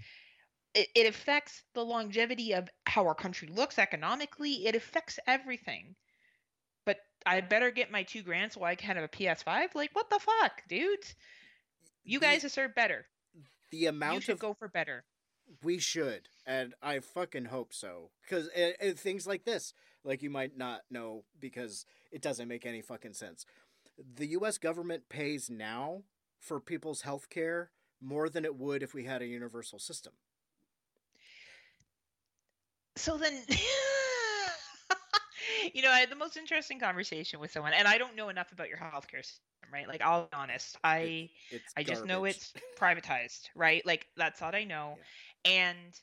It, 0.74 0.88
it 0.94 1.06
affects 1.06 1.62
the 1.74 1.84
longevity 1.84 2.54
of 2.54 2.68
how 2.86 3.06
our 3.06 3.14
country 3.14 3.48
looks 3.48 3.78
economically. 3.78 4.66
It 4.66 4.74
affects 4.74 5.18
everything. 5.26 5.94
But 6.86 6.98
I 7.26 7.42
better 7.42 7.70
get 7.70 7.90
my 7.90 8.02
two 8.02 8.22
grand 8.22 8.52
so 8.52 8.64
I 8.64 8.74
can 8.74 8.96
have 8.96 9.04
a 9.04 9.08
PS5? 9.08 9.74
Like, 9.74 9.90
what 9.94 10.08
the 10.10 10.20
fuck, 10.20 10.62
dudes? 10.68 11.14
You 12.04 12.18
guys 12.18 12.42
deserve 12.42 12.74
better. 12.74 13.06
the 13.70 13.86
amount 13.86 14.14
You 14.16 14.20
should 14.22 14.32
of 14.34 14.38
go 14.38 14.54
for 14.54 14.68
better. 14.68 15.04
We 15.62 15.78
should, 15.78 16.28
and 16.46 16.74
I 16.82 17.00
fucking 17.00 17.46
hope 17.46 17.72
so. 17.72 18.10
Because 18.22 18.48
things 18.96 19.26
like 19.26 19.44
this, 19.44 19.72
like 20.04 20.22
you 20.22 20.30
might 20.30 20.56
not 20.56 20.82
know 20.90 21.24
because 21.40 21.86
it 22.12 22.22
doesn't 22.22 22.48
make 22.48 22.66
any 22.66 22.82
fucking 22.82 23.14
sense. 23.14 23.46
The 24.16 24.26
U.S. 24.28 24.58
government 24.58 25.08
pays 25.08 25.50
now 25.50 26.02
for 26.38 26.60
people's 26.60 27.02
health 27.02 27.30
care 27.30 27.70
more 28.00 28.28
than 28.28 28.44
it 28.44 28.56
would 28.56 28.82
if 28.82 28.94
we 28.94 29.04
had 29.04 29.22
a 29.22 29.26
universal 29.26 29.78
system. 29.78 30.12
So 32.96 33.16
then, 33.16 33.32
you 35.74 35.82
know, 35.82 35.90
I 35.90 36.00
had 36.00 36.10
the 36.10 36.16
most 36.16 36.36
interesting 36.36 36.80
conversation 36.80 37.38
with 37.40 37.52
someone, 37.52 37.72
and 37.72 37.86
I 37.86 37.96
don't 37.98 38.16
know 38.16 38.28
enough 38.28 38.52
about 38.52 38.68
your 38.68 38.78
healthcare 38.78 39.24
system, 39.24 39.42
right? 39.72 39.86
Like, 39.86 40.00
I'll 40.00 40.22
be 40.22 40.28
honest, 40.32 40.76
I 40.82 41.30
It's 41.50 41.72
I 41.76 41.82
just 41.84 42.04
know 42.04 42.24
it's 42.24 42.52
privatized, 42.78 43.48
right? 43.54 43.86
Like, 43.86 44.08
that's 44.16 44.42
all 44.42 44.54
I 44.54 44.64
know. 44.64 44.98
And 45.44 45.98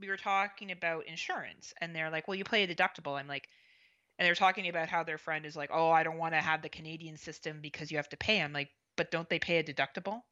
we 0.00 0.08
were 0.08 0.16
talking 0.16 0.70
about 0.72 1.06
insurance, 1.06 1.72
and 1.80 1.94
they're 1.94 2.10
like, 2.10 2.28
"Well, 2.28 2.36
you 2.36 2.44
pay 2.44 2.64
a 2.64 2.74
deductible." 2.74 3.18
I'm 3.18 3.28
like, 3.28 3.48
and 4.18 4.26
they're 4.26 4.34
talking 4.34 4.68
about 4.68 4.88
how 4.88 5.04
their 5.04 5.18
friend 5.18 5.46
is 5.46 5.56
like, 5.56 5.70
"Oh, 5.72 5.90
I 5.90 6.02
don't 6.02 6.18
want 6.18 6.34
to 6.34 6.40
have 6.40 6.62
the 6.62 6.68
Canadian 6.68 7.16
system 7.16 7.60
because 7.60 7.90
you 7.90 7.98
have 7.98 8.08
to 8.10 8.16
pay." 8.16 8.40
I'm 8.42 8.52
like, 8.52 8.70
"But 8.96 9.10
don't 9.10 9.28
they 9.28 9.38
pay 9.38 9.58
a 9.58 9.64
deductible?" 9.64 10.22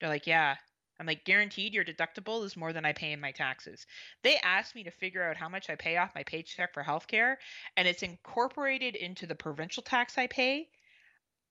They're 0.00 0.08
like, 0.08 0.26
"Yeah." 0.26 0.56
I'm 1.00 1.06
like, 1.06 1.24
guaranteed 1.24 1.74
your 1.74 1.84
deductible 1.84 2.44
is 2.44 2.56
more 2.56 2.72
than 2.72 2.84
I 2.84 2.92
pay 2.92 3.12
in 3.12 3.20
my 3.20 3.30
taxes. 3.30 3.86
They 4.22 4.36
asked 4.38 4.74
me 4.74 4.82
to 4.84 4.90
figure 4.90 5.22
out 5.22 5.36
how 5.36 5.48
much 5.48 5.70
I 5.70 5.76
pay 5.76 5.96
off 5.96 6.14
my 6.14 6.24
paycheck 6.24 6.74
for 6.74 6.82
healthcare, 6.82 7.36
and 7.76 7.86
it's 7.86 8.02
incorporated 8.02 8.96
into 8.96 9.26
the 9.26 9.36
provincial 9.36 9.82
tax 9.82 10.18
I 10.18 10.26
pay. 10.26 10.68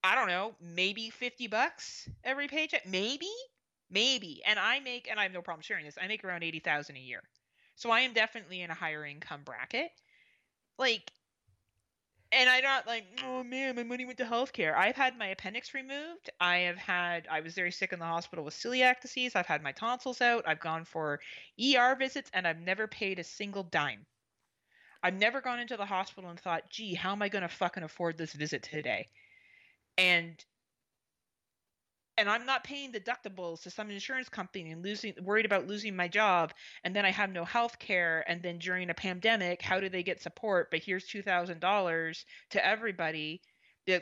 I 0.03 0.15
don't 0.15 0.27
know, 0.27 0.55
maybe 0.59 1.09
50 1.09 1.47
bucks 1.47 2.09
every 2.23 2.47
paycheck, 2.47 2.85
maybe, 2.85 3.31
maybe. 3.89 4.41
And 4.45 4.59
I 4.59 4.79
make, 4.79 5.07
and 5.09 5.19
I 5.19 5.23
have 5.23 5.33
no 5.33 5.41
problem 5.41 5.61
sharing 5.61 5.85
this. 5.85 5.97
I 6.01 6.07
make 6.07 6.23
around 6.23 6.43
80,000 6.43 6.95
a 6.95 6.99
year, 6.99 7.23
so 7.75 7.89
I 7.89 8.01
am 8.01 8.13
definitely 8.13 8.61
in 8.61 8.71
a 8.71 8.75
higher 8.75 9.05
income 9.05 9.41
bracket. 9.43 9.91
Like, 10.77 11.11
and 12.31 12.49
I'm 12.49 12.63
not 12.63 12.85
like, 12.85 13.05
oh 13.23 13.43
man, 13.43 13.75
my 13.75 13.83
money 13.83 14.05
went 14.05 14.17
to 14.17 14.25
healthcare. 14.25 14.75
I've 14.75 14.97
had 14.97 15.17
my 15.17 15.27
appendix 15.27 15.73
removed. 15.73 16.29
I 16.41 16.57
have 16.57 16.77
had, 16.77 17.25
I 17.31 17.39
was 17.39 17.53
very 17.53 17.71
sick 17.71 17.93
in 17.93 17.99
the 17.99 18.05
hospital 18.05 18.43
with 18.43 18.53
celiac 18.53 18.99
disease. 19.01 19.35
I've 19.35 19.45
had 19.45 19.63
my 19.63 19.71
tonsils 19.71 20.19
out. 20.19 20.43
I've 20.45 20.59
gone 20.59 20.83
for 20.83 21.21
ER 21.59 21.95
visits, 21.97 22.29
and 22.33 22.45
I've 22.45 22.59
never 22.59 22.85
paid 22.87 23.19
a 23.19 23.23
single 23.23 23.63
dime. 23.63 24.05
I've 25.01 25.13
never 25.13 25.39
gone 25.39 25.59
into 25.59 25.77
the 25.77 25.85
hospital 25.85 26.29
and 26.29 26.39
thought, 26.39 26.69
gee, 26.69 26.95
how 26.95 27.13
am 27.13 27.21
I 27.21 27.29
going 27.29 27.43
to 27.43 27.47
fucking 27.47 27.83
afford 27.83 28.17
this 28.17 28.33
visit 28.33 28.63
today? 28.63 29.07
And 29.97 30.43
and 32.17 32.27
I'm 32.27 32.47
not 32.47 32.63
paying 32.63 32.91
deductibles 32.91 33.61
to 33.61 33.69
some 33.69 33.91
insurance 33.91 34.27
company 34.27 34.71
and 34.71 34.83
losing 34.83 35.13
worried 35.21 35.45
about 35.45 35.67
losing 35.67 35.95
my 35.95 36.07
job 36.07 36.51
and 36.83 36.95
then 36.95 37.05
I 37.05 37.11
have 37.11 37.29
no 37.29 37.45
health 37.45 37.77
care 37.77 38.23
and 38.27 38.41
then 38.41 38.57
during 38.57 38.89
a 38.89 38.95
pandemic 38.95 39.61
how 39.61 39.79
do 39.79 39.87
they 39.87 40.03
get 40.03 40.21
support? 40.21 40.71
But 40.71 40.81
here's 40.83 41.07
$2000 41.07 42.25
to 42.51 42.65
everybody. 42.65 43.41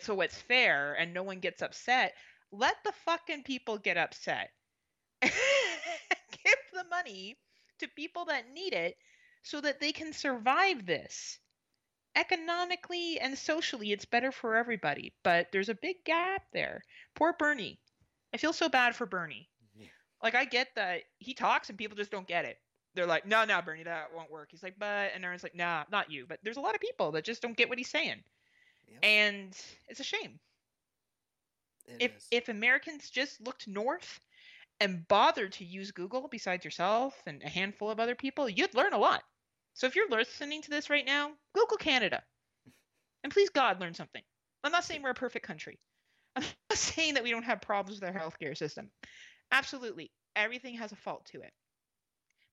So 0.02 0.22
it's 0.22 0.42
fair 0.42 0.94
and 0.94 1.14
no 1.14 1.24
one 1.24 1.40
gets 1.40 1.62
upset. 1.62 2.14
Let 2.52 2.76
the 2.84 2.94
fucking 3.06 3.44
people 3.44 3.78
get 3.78 3.98
upset. 3.98 4.50
Give 5.22 5.32
the 6.74 6.86
money 6.90 7.38
to 7.80 7.88
people 7.90 8.26
that 8.26 8.50
need 8.54 8.74
it 8.74 8.96
so 9.44 9.62
that 9.62 9.80
they 9.80 9.92
can 9.92 10.14
survive 10.14 10.86
this. 10.86 11.38
Economically 12.16 13.20
and 13.20 13.38
socially 13.38 13.92
it's 13.92 14.06
better 14.06 14.32
for 14.32 14.56
everybody 14.56 15.14
but 15.22 15.48
there's 15.52 15.70
a 15.70 15.76
big 15.76 15.98
gap 16.06 16.44
there. 16.54 16.82
Poor 17.16 17.36
bernie 17.38 17.78
i 18.36 18.38
feel 18.38 18.52
so 18.52 18.68
bad 18.68 18.94
for 18.94 19.06
bernie. 19.06 19.48
Like 20.22 20.36
i 20.36 20.44
get 20.44 20.68
that 20.76 21.04
he 21.20 21.34
talks 21.34 21.70
and 21.70 21.78
people 21.78 21.96
just 21.96 22.12
don't 22.12 22.28
get 22.28 22.44
it. 22.44 22.58
They're 22.94 23.06
like 23.08 23.26
no 23.26 23.46
no 23.46 23.62
bernie 23.62 23.84
that 23.84 24.14
won't 24.14 24.30
work. 24.30 24.50
He's 24.52 24.62
like 24.62 24.76
but 24.78 25.12
and 25.16 25.24
everyone's 25.24 25.44
like 25.44 25.56
nah 25.56 25.86
not 25.90 26.12
you. 26.12 26.26
But 26.28 26.40
there's 26.44 26.58
a 26.58 26.62
lot 26.62 26.76
of 26.76 26.82
people 26.82 27.14
that 27.14 27.24
just 27.24 27.42
don't 27.42 27.56
get 27.56 27.70
what 27.70 27.78
he's 27.78 27.90
saying. 27.90 28.22
And 29.04 29.58
it's 29.88 30.02
a 30.02 30.04
shame. 30.04 30.38
If 32.00 32.12
if 32.32 32.50
americans 32.50 33.10
just 33.10 33.40
looked 33.40 33.70
north 33.70 34.20
and 34.82 35.08
bothered 35.08 35.54
to 35.54 35.64
use 35.64 35.92
google 35.92 36.28
besides 36.28 36.66
yourself 36.66 37.16
and 37.26 37.42
a 37.44 37.50
handful 37.50 37.90
of 37.90 38.02
other 38.02 38.16
people 38.16 38.50
you'd 38.50 38.76
learn 38.76 38.92
a 38.92 38.98
lot. 38.98 39.24
So 39.76 39.88
if 39.88 39.96
you're 39.96 40.10
listening 40.10 40.62
to 40.64 40.70
this 40.70 40.90
right 40.90 41.06
now 41.06 41.32
google 41.54 41.78
canada. 41.78 42.22
And 43.24 43.32
please 43.32 43.50
god 43.50 43.80
learn 43.80 43.94
something. 43.94 44.24
I'm 44.66 44.74
not 44.74 44.84
saying 44.84 45.04
we're 45.04 45.12
a 45.12 45.16
perfect 45.16 45.46
country. 45.46 45.80
I'm 46.44 46.44
not 46.70 46.78
saying 46.78 47.14
that 47.16 47.24
we 47.24 47.32
don't 47.32 47.44
have 47.44 47.62
problems 47.62 48.00
with 48.00 48.10
our 48.10 48.20
healthcare 48.20 48.58
system. 48.58 48.90
Absolutely, 49.52 50.12
everything 50.36 50.76
has 50.76 50.92
a 50.92 50.96
fault 50.98 51.26
to 51.32 51.42
it. 51.42 51.54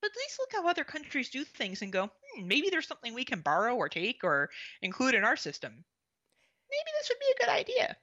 But 0.00 0.10
at 0.10 0.16
least 0.16 0.38
look 0.40 0.50
how 0.52 0.68
other 0.68 0.84
countries 0.84 1.30
do 1.30 1.44
things 1.44 1.80
and 1.82 1.92
go, 1.92 2.06
hmm, 2.34 2.46
maybe 2.48 2.70
there's 2.70 2.88
something 2.88 3.14
we 3.14 3.24
can 3.24 3.40
borrow 3.40 3.76
or 3.76 3.88
take 3.88 4.24
or 4.24 4.50
include 4.82 5.14
in 5.14 5.24
our 5.24 5.36
system. 5.36 5.72
Maybe 5.72 6.90
this 6.98 7.08
would 7.10 7.18
be 7.20 7.34
a 7.36 7.46
good 7.46 7.52
idea. 7.52 7.96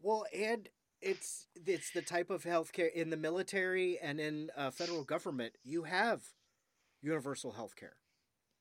Well, 0.00 0.24
and 0.34 0.68
it's 1.00 1.46
it's 1.54 1.90
the 1.90 2.02
type 2.02 2.30
of 2.30 2.42
healthcare 2.42 2.92
in 2.92 3.10
the 3.10 3.16
military 3.16 3.98
and 4.00 4.18
in 4.18 4.50
uh, 4.56 4.70
federal 4.70 5.04
government. 5.04 5.52
You 5.62 5.84
have 5.84 6.22
universal 7.02 7.52
healthcare. 7.52 7.94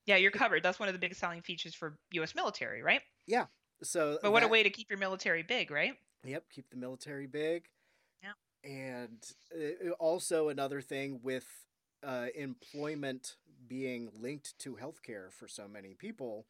Yeah, 0.06 0.18
you're 0.18 0.32
covered. 0.32 0.62
That's 0.62 0.80
one 0.80 0.88
of 0.88 0.94
the 0.94 1.00
big 1.00 1.16
selling 1.16 1.42
features 1.42 1.74
for 1.74 1.98
U.S. 2.12 2.36
military, 2.36 2.84
right? 2.84 3.02
Yeah. 3.26 3.46
So, 3.82 4.20
but 4.22 4.32
what 4.32 4.42
that- 4.42 4.48
a 4.48 4.50
way 4.50 4.62
to 4.64 4.70
keep 4.70 4.90
your 4.90 5.00
military 5.00 5.42
big, 5.42 5.72
right? 5.72 5.94
Yep, 6.26 6.46
keep 6.50 6.70
the 6.70 6.78
military 6.78 7.28
big. 7.28 7.70
Yeah. 8.24 8.34
And 8.64 9.24
uh, 9.54 9.90
also 10.00 10.50
another 10.50 10.82
thing 10.82 11.20
with 11.24 11.46
uh, 12.04 12.28
employment 12.36 13.36
being 13.68 14.12
linked 14.20 14.58
to 14.60 14.76
healthcare 14.76 15.32
for 15.32 15.48
so 15.48 15.68
many 15.68 15.94
people, 15.94 16.46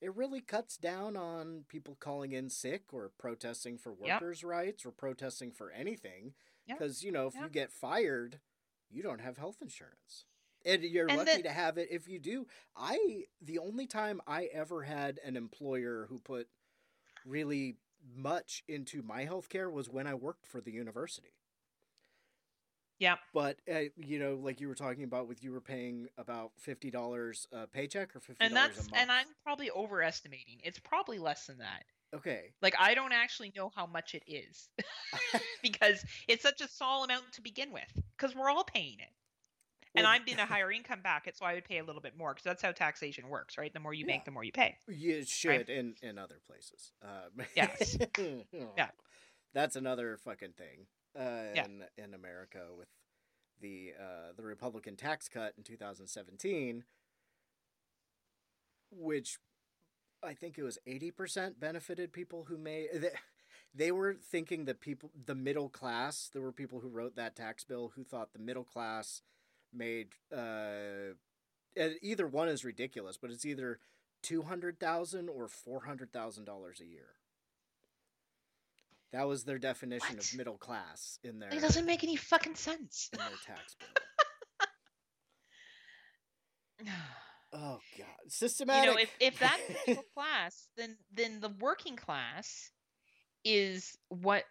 it 0.00 0.14
really 0.14 0.40
cuts 0.40 0.76
down 0.76 1.16
on 1.16 1.64
people 1.68 1.96
calling 1.98 2.32
in 2.32 2.48
sick 2.50 2.92
or 2.92 3.10
protesting 3.18 3.78
for 3.78 3.94
Yep. 4.02 4.20
workers' 4.20 4.44
rights 4.44 4.84
or 4.84 4.90
protesting 4.90 5.50
for 5.52 5.70
anything. 5.70 6.34
Yep. 6.66 6.78
Because, 6.78 7.02
you 7.02 7.12
know, 7.12 7.26
if 7.26 7.34
you 7.34 7.48
get 7.48 7.72
fired, 7.72 8.40
you 8.90 9.02
don't 9.02 9.20
have 9.20 9.36
health 9.36 9.56
insurance. 9.60 10.24
And 10.64 10.82
you're 10.82 11.08
And 11.08 11.18
lucky 11.18 11.36
the- 11.38 11.42
to 11.44 11.50
have 11.50 11.76
it 11.78 11.88
if 11.90 12.08
you 12.08 12.18
do. 12.18 12.46
I, 12.76 13.24
the 13.40 13.58
only 13.58 13.86
time 13.86 14.20
I 14.26 14.44
ever 14.46 14.82
had 14.82 15.18
an 15.24 15.36
employer 15.36 16.06
who 16.08 16.18
put 16.20 16.48
really 17.26 17.76
much 18.16 18.62
into 18.68 19.02
my 19.02 19.24
healthcare 19.26 19.70
was 19.70 19.88
when 19.88 20.06
I 20.06 20.14
worked 20.14 20.46
for 20.46 20.60
the 20.60 20.72
university. 20.72 21.34
Yeah. 22.98 23.16
But 23.32 23.58
uh, 23.72 23.80
you 23.96 24.18
know, 24.18 24.38
like 24.40 24.60
you 24.60 24.68
were 24.68 24.74
talking 24.74 25.04
about, 25.04 25.26
with 25.26 25.42
you 25.42 25.50
were 25.52 25.60
paying 25.60 26.06
about 26.16 26.52
fifty 26.58 26.90
dollars 26.90 27.46
a 27.52 27.66
paycheck 27.66 28.14
or 28.14 28.20
fifty 28.20 28.44
And 28.44 28.54
dollars 28.54 28.76
that's 28.76 28.86
a 28.86 28.90
month. 28.90 29.02
and 29.02 29.12
I'm 29.12 29.26
probably 29.42 29.70
overestimating. 29.70 30.60
It's 30.62 30.78
probably 30.78 31.18
less 31.18 31.46
than 31.46 31.58
that. 31.58 31.84
okay. 32.14 32.52
Like 32.62 32.74
I 32.78 32.94
don't 32.94 33.12
actually 33.12 33.52
know 33.56 33.70
how 33.74 33.86
much 33.86 34.14
it 34.14 34.22
is 34.26 34.68
because 35.62 36.04
it's 36.28 36.42
such 36.42 36.60
a 36.60 36.68
small 36.68 37.04
amount 37.04 37.32
to 37.32 37.42
begin 37.42 37.72
with 37.72 37.90
because 38.16 38.34
we're 38.36 38.50
all 38.50 38.64
paying 38.64 38.98
it. 39.00 39.10
And 39.94 40.06
I'm 40.06 40.22
in 40.26 40.38
a 40.38 40.46
higher 40.46 40.72
income 40.72 41.00
bracket, 41.02 41.36
so 41.36 41.44
I 41.46 41.54
would 41.54 41.64
pay 41.64 41.78
a 41.78 41.84
little 41.84 42.00
bit 42.02 42.16
more 42.16 42.32
because 42.34 42.44
that's 42.44 42.62
how 42.62 42.72
taxation 42.72 43.28
works, 43.28 43.56
right? 43.56 43.72
The 43.72 43.80
more 43.80 43.94
you 43.94 44.04
Yeah. 44.06 44.14
make, 44.14 44.24
the 44.24 44.30
more 44.32 44.42
you 44.44 44.52
pay. 44.52 44.78
You 44.88 45.24
should 45.24 45.70
in 45.70 45.94
in 46.02 46.18
other 46.18 46.40
places. 46.46 46.92
Um, 47.02 47.44
Yes. 47.56 47.96
Yeah. 48.76 48.90
That's 49.52 49.76
another 49.76 50.16
fucking 50.16 50.52
thing. 50.54 50.86
Uh, 51.16 51.52
Yeah. 51.54 51.64
in 51.66 51.84
in 51.96 52.14
America 52.14 52.66
with 52.76 52.88
the 53.60 53.92
uh, 53.98 54.32
the 54.36 54.42
Republican 54.42 54.96
tax 54.96 55.28
cut 55.28 55.54
in 55.56 55.62
2017, 55.62 56.84
which 58.90 59.38
I 60.22 60.34
think 60.34 60.58
it 60.58 60.62
was 60.64 60.78
80% 60.88 61.60
benefited 61.60 62.12
people 62.12 62.44
who 62.48 62.56
made. 62.58 62.88
They, 62.94 63.10
they 63.76 63.92
were 63.92 64.14
thinking 64.14 64.64
that 64.64 64.80
people, 64.80 65.10
the 65.26 65.34
middle 65.34 65.68
class, 65.68 66.30
there 66.32 66.42
were 66.42 66.52
people 66.52 66.80
who 66.80 66.88
wrote 66.88 67.14
that 67.16 67.36
tax 67.36 67.62
bill 67.64 67.92
who 67.94 68.02
thought 68.04 68.32
the 68.32 68.38
middle 68.38 68.64
class 68.64 69.22
made 69.74 70.08
uh, 70.34 71.14
either 72.02 72.26
one 72.26 72.48
is 72.48 72.64
ridiculous, 72.64 73.16
but 73.16 73.30
it's 73.30 73.44
either 73.44 73.78
two 74.22 74.42
hundred 74.42 74.78
thousand 74.80 75.28
or 75.28 75.48
four 75.48 75.84
hundred 75.84 76.12
thousand 76.12 76.44
dollars 76.44 76.80
a 76.80 76.86
year. 76.86 77.08
That 79.12 79.28
was 79.28 79.44
their 79.44 79.58
definition 79.58 80.16
What? 80.16 80.24
of 80.32 80.36
middle 80.36 80.58
class 80.58 81.18
in 81.22 81.38
their 81.38 81.50
It 81.54 81.60
doesn't 81.60 81.86
make 81.86 82.02
any 82.02 82.16
fucking 82.16 82.56
sense. 82.56 83.10
in 83.12 83.18
their 83.18 83.28
tax 83.46 83.76
bill. 86.80 86.88
Oh 87.56 87.78
god, 87.96 88.06
systematic. 88.32 88.84
you 88.90 88.90
know, 88.96 89.00
if 89.00 89.14
if 89.20 89.38
that's 89.38 89.62
middle 89.86 90.02
class, 90.16 90.66
then 90.76 90.96
then 91.12 91.38
the 91.38 91.50
working 91.60 91.94
class 91.94 92.72
is 93.44 93.96
what 94.08 94.42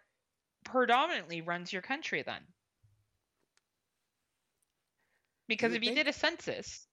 predominantly 0.64 1.42
runs 1.42 1.70
your 1.70 1.82
country 1.82 2.22
then. 2.22 2.40
Because 5.48 5.72
would 5.72 5.78
if 5.78 5.82
you 5.82 5.90
think. 5.90 5.96
did 5.96 6.08
a 6.08 6.12
census, 6.12 6.86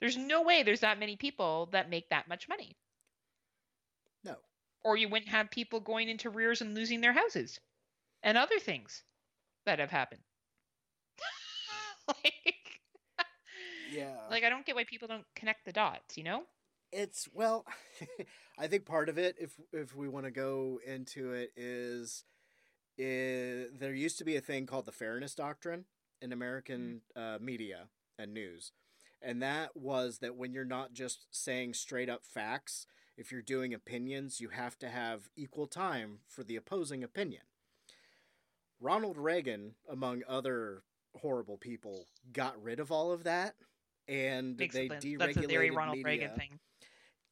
there's 0.00 0.16
no 0.16 0.42
way 0.42 0.62
there's 0.62 0.80
that 0.80 0.98
many 0.98 1.16
people 1.16 1.66
that 1.72 1.90
make 1.90 2.08
that 2.10 2.28
much 2.28 2.48
money. 2.48 2.76
no, 4.24 4.36
Or 4.84 4.96
you 4.96 5.08
wouldn't 5.08 5.30
have 5.30 5.50
people 5.50 5.80
going 5.80 6.08
into 6.08 6.30
rears 6.30 6.60
and 6.62 6.74
losing 6.74 7.00
their 7.00 7.12
houses 7.12 7.60
and 8.22 8.38
other 8.38 8.58
things 8.58 9.02
that 9.66 9.78
have 9.78 9.90
happened. 9.90 10.22
like, 12.08 12.80
yeah, 13.84 14.16
like 14.30 14.44
I 14.44 14.48
don't 14.50 14.66
get 14.66 14.76
why 14.76 14.84
people 14.84 15.08
don't 15.08 15.26
connect 15.34 15.64
the 15.64 15.72
dots, 15.72 16.16
you 16.16 16.24
know? 16.24 16.44
it's 16.92 17.28
well, 17.32 17.64
I 18.58 18.66
think 18.66 18.86
part 18.86 19.08
of 19.08 19.18
it, 19.18 19.36
if 19.38 19.52
if 19.72 19.94
we 19.94 20.08
want 20.08 20.24
to 20.26 20.30
go 20.30 20.80
into 20.86 21.32
it, 21.32 21.52
is 21.56 22.24
is 22.98 23.72
there 23.78 23.94
used 23.94 24.18
to 24.18 24.24
be 24.24 24.36
a 24.36 24.40
thing 24.40 24.66
called 24.66 24.86
the 24.86 24.92
fairness 24.92 25.34
doctrine 25.34 25.84
in 26.20 26.32
American 26.32 27.00
uh, 27.14 27.38
media 27.40 27.88
and 28.18 28.32
news, 28.32 28.72
and 29.22 29.42
that 29.42 29.76
was 29.76 30.18
that 30.18 30.36
when 30.36 30.52
you're 30.52 30.64
not 30.64 30.92
just 30.92 31.26
saying 31.30 31.74
straight 31.74 32.08
up 32.08 32.24
facts, 32.24 32.86
if 33.16 33.30
you're 33.32 33.42
doing 33.42 33.72
opinions, 33.74 34.40
you 34.40 34.50
have 34.50 34.78
to 34.78 34.88
have 34.88 35.28
equal 35.36 35.66
time 35.66 36.18
for 36.28 36.42
the 36.44 36.56
opposing 36.56 37.02
opinion. 37.02 37.42
Ronald 38.80 39.16
Reagan, 39.16 39.74
among 39.90 40.22
other 40.28 40.82
horrible 41.16 41.56
people, 41.56 42.06
got 42.32 42.62
rid 42.62 42.78
of 42.78 42.92
all 42.92 43.10
of 43.12 43.24
that, 43.24 43.54
and 44.06 44.56
Makes 44.56 44.74
they 44.74 44.88
sense. 44.88 45.04
deregulated 45.04 45.18
That's 45.34 45.36
a 45.38 45.48
very 45.48 45.70
Ronald 45.70 45.96
media 45.98 46.10
Reagan 46.10 46.30
thing. 46.38 46.58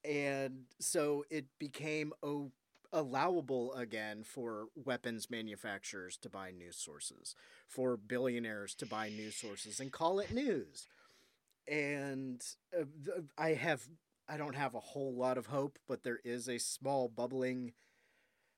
and 0.05 0.65
so 0.81 1.24
it 1.31 1.44
became 1.59 2.12
o- 2.23 2.51
allowable 2.95 3.75
again 3.75 4.23
for 4.25 4.69
weapons 4.77 5.31
manufacturers 5.31 6.16
to 6.19 6.31
buy 6.31 6.51
news 6.51 6.77
sources, 6.77 7.35
for 7.69 7.97
billionaires 7.97 8.75
to 8.77 8.87
buy 8.87 9.11
news 9.11 9.37
sources 9.37 9.81
and 9.81 9.93
call 9.93 10.21
it 10.21 10.33
news. 10.33 10.87
And 11.69 12.43
uh, 12.79 12.85
I 13.37 13.51
have, 13.51 13.83
I 14.29 14.39
don't 14.39 14.57
have 14.57 14.75
a 14.75 14.81
whole 14.81 15.15
lot 15.15 15.37
of 15.37 15.47
hope, 15.47 15.79
but 15.89 16.05
there 16.05 16.21
is 16.25 16.49
a 16.49 16.59
small 16.59 17.09
bubbling 17.09 17.73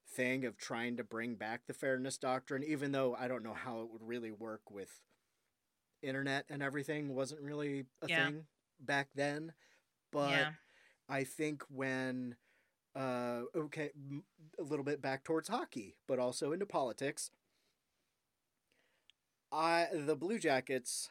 thing 0.09 0.45
of 0.45 0.57
trying 0.57 0.97
to 0.99 1.05
bring 1.05 1.35
back 1.35 1.67
the 1.67 1.75
fairness 1.75 2.19
doctrine, 2.19 2.63
even 2.63 2.93
though 2.93 3.17
I 3.19 3.29
don't 3.29 3.43
know 3.43 3.55
how 3.55 3.81
it 3.81 3.91
would 3.91 4.03
really 4.03 4.31
work 4.31 4.71
with 4.71 5.01
internet 6.03 6.47
and 6.51 6.63
everything 6.63 7.15
wasn't 7.15 7.41
really 7.41 7.87
a 8.03 8.09
Yeah. 8.09 8.27
thing 8.27 8.47
back 8.81 9.09
then. 9.15 9.53
But 10.13 10.31
yeah. 10.31 10.51
I 11.09 11.25
think 11.25 11.65
when 11.69 12.37
uh 12.97 13.43
okay 13.55 13.91
m- 13.95 14.25
a 14.59 14.63
little 14.63 14.85
bit 14.85 15.03
back 15.03 15.23
towards 15.25 15.49
hockey 15.49 15.95
but 16.09 16.19
also 16.19 16.53
into 16.53 16.67
politics 16.67 17.31
I 19.53 19.87
the 19.93 20.17
Blue 20.17 20.39
Jackets 20.39 21.11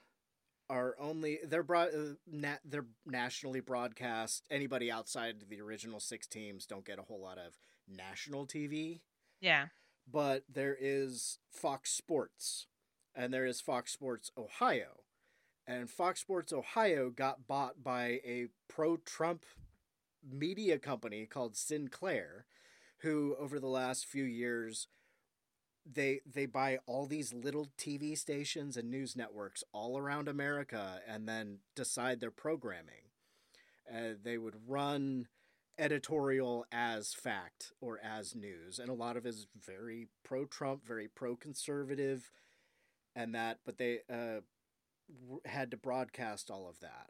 are 0.69 0.95
only 0.99 1.39
they're 1.47 1.63
broad 1.63 1.89
uh, 1.93 2.13
na- 2.27 2.57
they're 2.65 2.87
nationally 3.05 3.59
broadcast 3.59 4.45
anybody 4.49 4.91
outside 4.91 5.35
the 5.47 5.61
original 5.61 5.99
6 5.99 6.27
teams 6.27 6.65
don't 6.65 6.85
get 6.85 6.99
a 6.99 7.03
whole 7.03 7.21
lot 7.21 7.37
of 7.37 7.53
national 7.87 8.47
TV 8.47 9.01
Yeah. 9.41 9.67
but 10.11 10.43
there 10.51 10.75
is 10.79 11.37
Fox 11.51 11.91
Sports 11.91 12.65
and 13.15 13.31
there 13.33 13.45
is 13.45 13.61
Fox 13.61 13.93
Sports 13.93 14.31
Ohio. 14.37 15.01
And 15.67 15.89
Fox 15.89 16.19
Sports 16.19 16.51
Ohio 16.53 17.09
got 17.09 17.47
bought 17.47 17.81
by 17.83 18.19
a 18.25 18.47
pro 18.67 18.97
Trump 18.97 19.45
media 20.29 20.77
company 20.79 21.25
called 21.25 21.55
Sinclair, 21.55 22.45
who 22.99 23.35
over 23.39 23.59
the 23.59 23.67
last 23.67 24.05
few 24.05 24.23
years 24.23 24.87
they 25.85 26.21
they 26.25 26.45
buy 26.45 26.79
all 26.87 27.05
these 27.05 27.33
little 27.33 27.67
TV 27.77 28.17
stations 28.17 28.75
and 28.75 28.89
news 28.89 29.15
networks 29.15 29.63
all 29.71 29.97
around 29.97 30.27
America 30.27 30.99
and 31.07 31.27
then 31.27 31.59
decide 31.75 32.19
their 32.19 32.31
programming. 32.31 33.11
Uh, 33.87 34.13
they 34.21 34.37
would 34.37 34.55
run 34.67 35.27
editorial 35.77 36.65
as 36.71 37.13
fact 37.13 37.73
or 37.81 37.99
as 38.01 38.33
news 38.33 38.79
and 38.79 38.89
a 38.89 38.93
lot 38.93 39.17
of 39.17 39.25
it 39.25 39.29
is 39.29 39.47
very 39.59 40.07
pro 40.23 40.45
Trump, 40.45 40.85
very 40.85 41.07
pro 41.07 41.35
conservative 41.35 42.31
and 43.15 43.35
that 43.35 43.59
but 43.65 43.77
they 43.77 43.99
uh 44.11 44.39
had 45.45 45.69
to 45.69 45.77
broadcast 45.77 46.49
all 46.49 46.67
of 46.67 46.79
that 46.79 47.09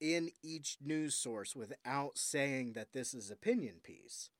in 0.00 0.30
each 0.42 0.78
news 0.82 1.14
source 1.14 1.54
without 1.54 2.18
saying 2.18 2.72
that 2.72 2.92
this 2.92 3.14
is 3.14 3.30
opinion 3.30 3.76
piece. 3.82 4.30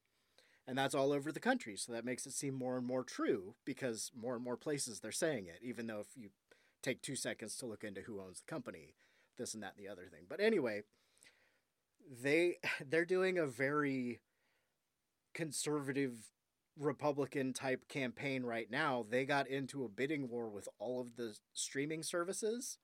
And 0.66 0.78
that's 0.78 0.95
all 0.95 1.12
over 1.12 1.32
the 1.32 1.41
country, 1.41 1.77
so 1.77 1.93
that 1.93 2.05
makes 2.05 2.27
it 2.27 2.32
seem 2.32 2.55
more 2.55 2.77
and 2.77 2.87
more 2.87 3.03
true 3.03 3.55
because 3.65 4.12
more 4.15 4.35
and 4.35 4.45
more 4.45 4.57
places 4.57 5.01
they're 5.01 5.11
saying 5.11 5.47
it, 5.47 5.59
even 5.62 5.87
though 5.87 6.01
if 6.01 6.16
you 6.16 6.31
take 6.82 7.03
two 7.03 7.16
seconds 7.16 7.57
to 7.57 7.66
look 7.66 7.82
into 7.82 8.03
who 8.03 8.20
owns 8.20 8.41
the 8.41 8.51
company, 8.51 8.95
this 9.37 9.55
and 9.55 9.62
that 9.62 9.74
and 9.77 9.85
the 9.85 9.91
other 9.91 10.07
thing. 10.11 10.27
But 10.28 10.41
anyway, 10.41 10.82
they 12.23 12.59
they're 12.89 13.05
doing 13.05 13.39
a 13.39 13.47
very 13.47 14.20
conservative 15.35 16.31
Republican 16.81 17.53
type 17.53 17.89
campaign 17.89 18.43
right 18.43 18.70
now, 18.70 19.05
they 19.09 19.24
got 19.24 19.49
into 19.49 19.85
a 19.85 19.89
bidding 19.89 20.28
war 20.28 20.49
with 20.49 20.69
all 20.78 21.01
of 21.01 21.16
the 21.16 21.37
streaming 21.53 22.03
services 22.03 22.78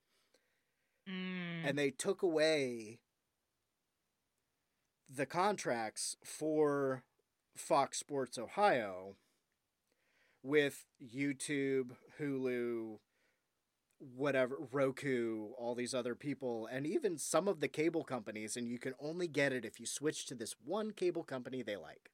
Mm. 1.08 1.68
and 1.68 1.78
they 1.78 1.90
took 1.90 2.22
away 2.22 2.98
the 5.08 5.26
contracts 5.26 6.16
for 6.24 7.04
Fox 7.54 7.98
Sports 7.98 8.38
Ohio 8.38 9.16
with 10.42 10.84
YouTube, 11.02 11.92
Hulu, 12.20 12.98
whatever, 13.98 14.56
Roku, 14.72 15.50
all 15.58 15.74
these 15.74 15.94
other 15.94 16.14
people, 16.14 16.68
and 16.70 16.86
even 16.86 17.18
some 17.18 17.48
of 17.48 17.60
the 17.60 17.68
cable 17.68 18.04
companies. 18.04 18.56
And 18.56 18.68
you 18.68 18.78
can 18.78 18.94
only 19.00 19.28
get 19.28 19.52
it 19.52 19.64
if 19.64 19.80
you 19.80 19.86
switch 19.86 20.26
to 20.26 20.34
this 20.34 20.54
one 20.64 20.90
cable 20.90 21.22
company 21.22 21.62
they 21.62 21.76
like. 21.76 22.10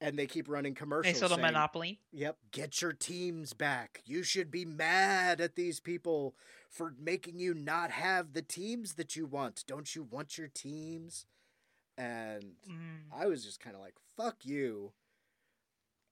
And 0.00 0.18
they 0.18 0.26
keep 0.26 0.48
running 0.48 0.74
commercials. 0.74 1.14
Nice 1.14 1.22
little 1.22 1.36
saying, 1.36 1.46
monopoly. 1.48 2.00
Yep, 2.12 2.38
get 2.52 2.80
your 2.80 2.92
teams 2.94 3.52
back. 3.52 4.02
You 4.06 4.22
should 4.22 4.50
be 4.50 4.64
mad 4.64 5.40
at 5.42 5.56
these 5.56 5.78
people 5.78 6.34
for 6.70 6.94
making 6.98 7.38
you 7.38 7.52
not 7.52 7.90
have 7.90 8.32
the 8.32 8.40
teams 8.42 8.94
that 8.94 9.14
you 9.14 9.26
want. 9.26 9.64
Don't 9.66 9.94
you 9.94 10.02
want 10.02 10.38
your 10.38 10.48
teams? 10.48 11.26
And 11.98 12.56
Mm. 12.66 13.12
I 13.12 13.26
was 13.26 13.44
just 13.44 13.60
kind 13.60 13.76
of 13.76 13.82
like, 13.82 13.96
"Fuck 14.16 14.46
you." 14.46 14.94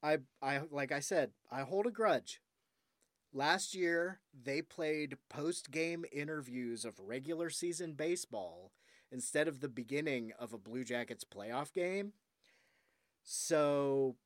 I 0.02 0.18
I 0.42 0.58
like 0.70 0.92
I 0.92 1.00
said, 1.00 1.32
I 1.50 1.62
hold 1.62 1.86
a 1.86 1.90
grudge. 1.90 2.42
Last 3.32 3.74
year, 3.74 4.20
they 4.32 4.62
played 4.62 5.18
post-game 5.28 6.04
interviews 6.12 6.84
of 6.84 6.98
regular 7.00 7.50
season 7.50 7.92
baseball 7.94 8.72
instead 9.10 9.48
of 9.48 9.60
the 9.60 9.68
beginning 9.68 10.32
of 10.38 10.52
a 10.52 10.58
Blue 10.58 10.84
Jackets 10.84 11.24
playoff 11.24 11.72
game. 11.72 12.12
So 13.30 14.16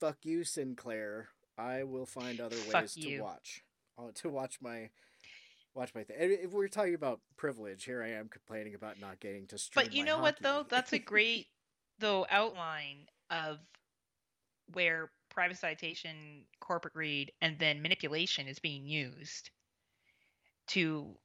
fuck 0.00 0.18
you, 0.22 0.44
Sinclair. 0.44 1.26
I 1.58 1.82
will 1.82 2.06
find 2.06 2.40
other 2.40 2.54
Fuck 2.54 2.82
ways 2.82 2.94
to 2.94 3.20
watch. 3.20 3.64
uh, 3.98 4.12
To 4.14 4.28
watch 4.28 4.58
my 4.62 4.90
watch 5.74 5.92
my 5.92 6.04
thing. 6.04 6.16
If 6.20 6.52
we're 6.52 6.68
talking 6.68 6.94
about 6.94 7.20
privilege, 7.36 7.82
here 7.82 8.00
I 8.00 8.10
am 8.10 8.28
complaining 8.28 8.76
about 8.76 9.00
not 9.00 9.18
getting 9.18 9.48
to 9.48 9.58
stream. 9.58 9.86
But 9.86 9.92
you 9.92 10.04
know 10.04 10.18
what 10.18 10.36
though? 10.40 10.64
That's 10.68 10.92
a 10.92 10.98
great 11.00 11.48
though 11.98 12.24
outline 12.30 13.06
of 13.28 13.58
where 14.72 15.10
privatization, 15.36 16.44
corporate 16.60 16.94
greed, 16.94 17.32
and 17.42 17.58
then 17.58 17.82
manipulation 17.82 18.46
is 18.46 18.60
being 18.60 18.86
used 18.86 19.50
to 20.68 21.16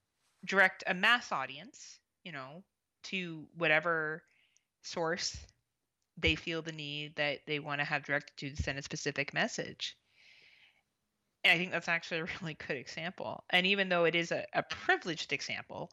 direct 0.45 0.83
a 0.87 0.95
mass 0.95 1.31
audience, 1.31 1.99
you 2.23 2.31
know, 2.31 2.63
to 3.03 3.45
whatever 3.55 4.23
source 4.81 5.37
they 6.17 6.35
feel 6.35 6.61
the 6.61 6.71
need 6.71 7.15
that 7.15 7.39
they 7.47 7.59
want 7.59 7.79
to 7.81 7.85
have 7.85 8.03
directed 8.03 8.35
to 8.37 8.61
send 8.63 8.77
a 8.79 8.83
specific 8.83 9.33
message. 9.33 9.97
And 11.43 11.53
I 11.53 11.57
think 11.57 11.71
that's 11.71 11.87
actually 11.87 12.19
a 12.21 12.25
really 12.41 12.55
good 12.55 12.77
example. 12.77 13.43
And 13.49 13.65
even 13.65 13.89
though 13.89 14.05
it 14.05 14.15
is 14.15 14.31
a, 14.31 14.45
a 14.53 14.63
privileged 14.63 15.33
example, 15.33 15.89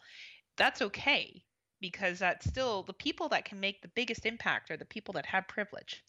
that's 0.56 0.82
okay 0.82 1.42
because 1.80 2.18
that's 2.18 2.46
still 2.46 2.82
the 2.82 2.92
people 2.94 3.28
that 3.30 3.44
can 3.44 3.60
make 3.60 3.82
the 3.82 3.88
biggest 3.88 4.26
impact 4.26 4.70
are 4.70 4.76
the 4.76 4.84
people 4.86 5.12
that 5.14 5.26
have 5.26 5.48
privilege. 5.48 6.04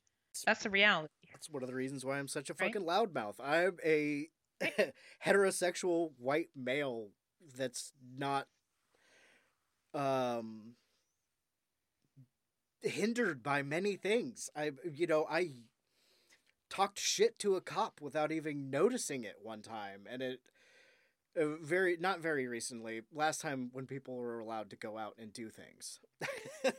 That's 0.46 0.64
the 0.64 0.70
reality. 0.70 1.10
That's 1.34 1.50
one 1.50 1.64
of 1.64 1.70
the 1.70 1.76
reasons 1.76 2.06
why 2.06 2.18
I'm 2.18 2.28
such 2.28 2.50
a 2.50 2.54
Right? 2.60 2.74
fucking 2.74 2.88
loudmouth. 2.88 3.36
I'm 3.44 3.78
a 3.86 4.30
heterosexual 5.26 6.12
white 6.18 6.50
male 6.56 7.10
that's 7.58 7.92
not 8.18 8.48
um 9.94 10.76
hindered 12.86 13.44
by 13.44 13.64
many 13.64 13.96
things. 13.96 14.50
I 14.56 14.72
you 14.94 15.08
know, 15.08 15.26
I 15.30 15.52
talked 16.70 17.00
shit 17.00 17.38
to 17.40 17.56
a 17.56 17.62
cop 17.62 18.02
without 18.02 18.32
even 18.32 18.70
noticing 18.70 19.24
it 19.24 19.38
one 19.42 19.62
time 19.62 20.02
and 20.10 20.22
it 20.22 20.40
uh, 21.40 21.56
very 21.62 21.98
not 22.00 22.20
very 22.20 22.48
recently 22.48 23.02
last 23.14 23.42
time 23.42 23.70
when 23.74 23.86
people 23.86 24.16
were 24.16 24.40
allowed 24.40 24.70
to 24.70 24.76
go 24.76 24.98
out 24.98 25.16
and 25.20 25.34
do 25.34 25.50
things 25.50 26.00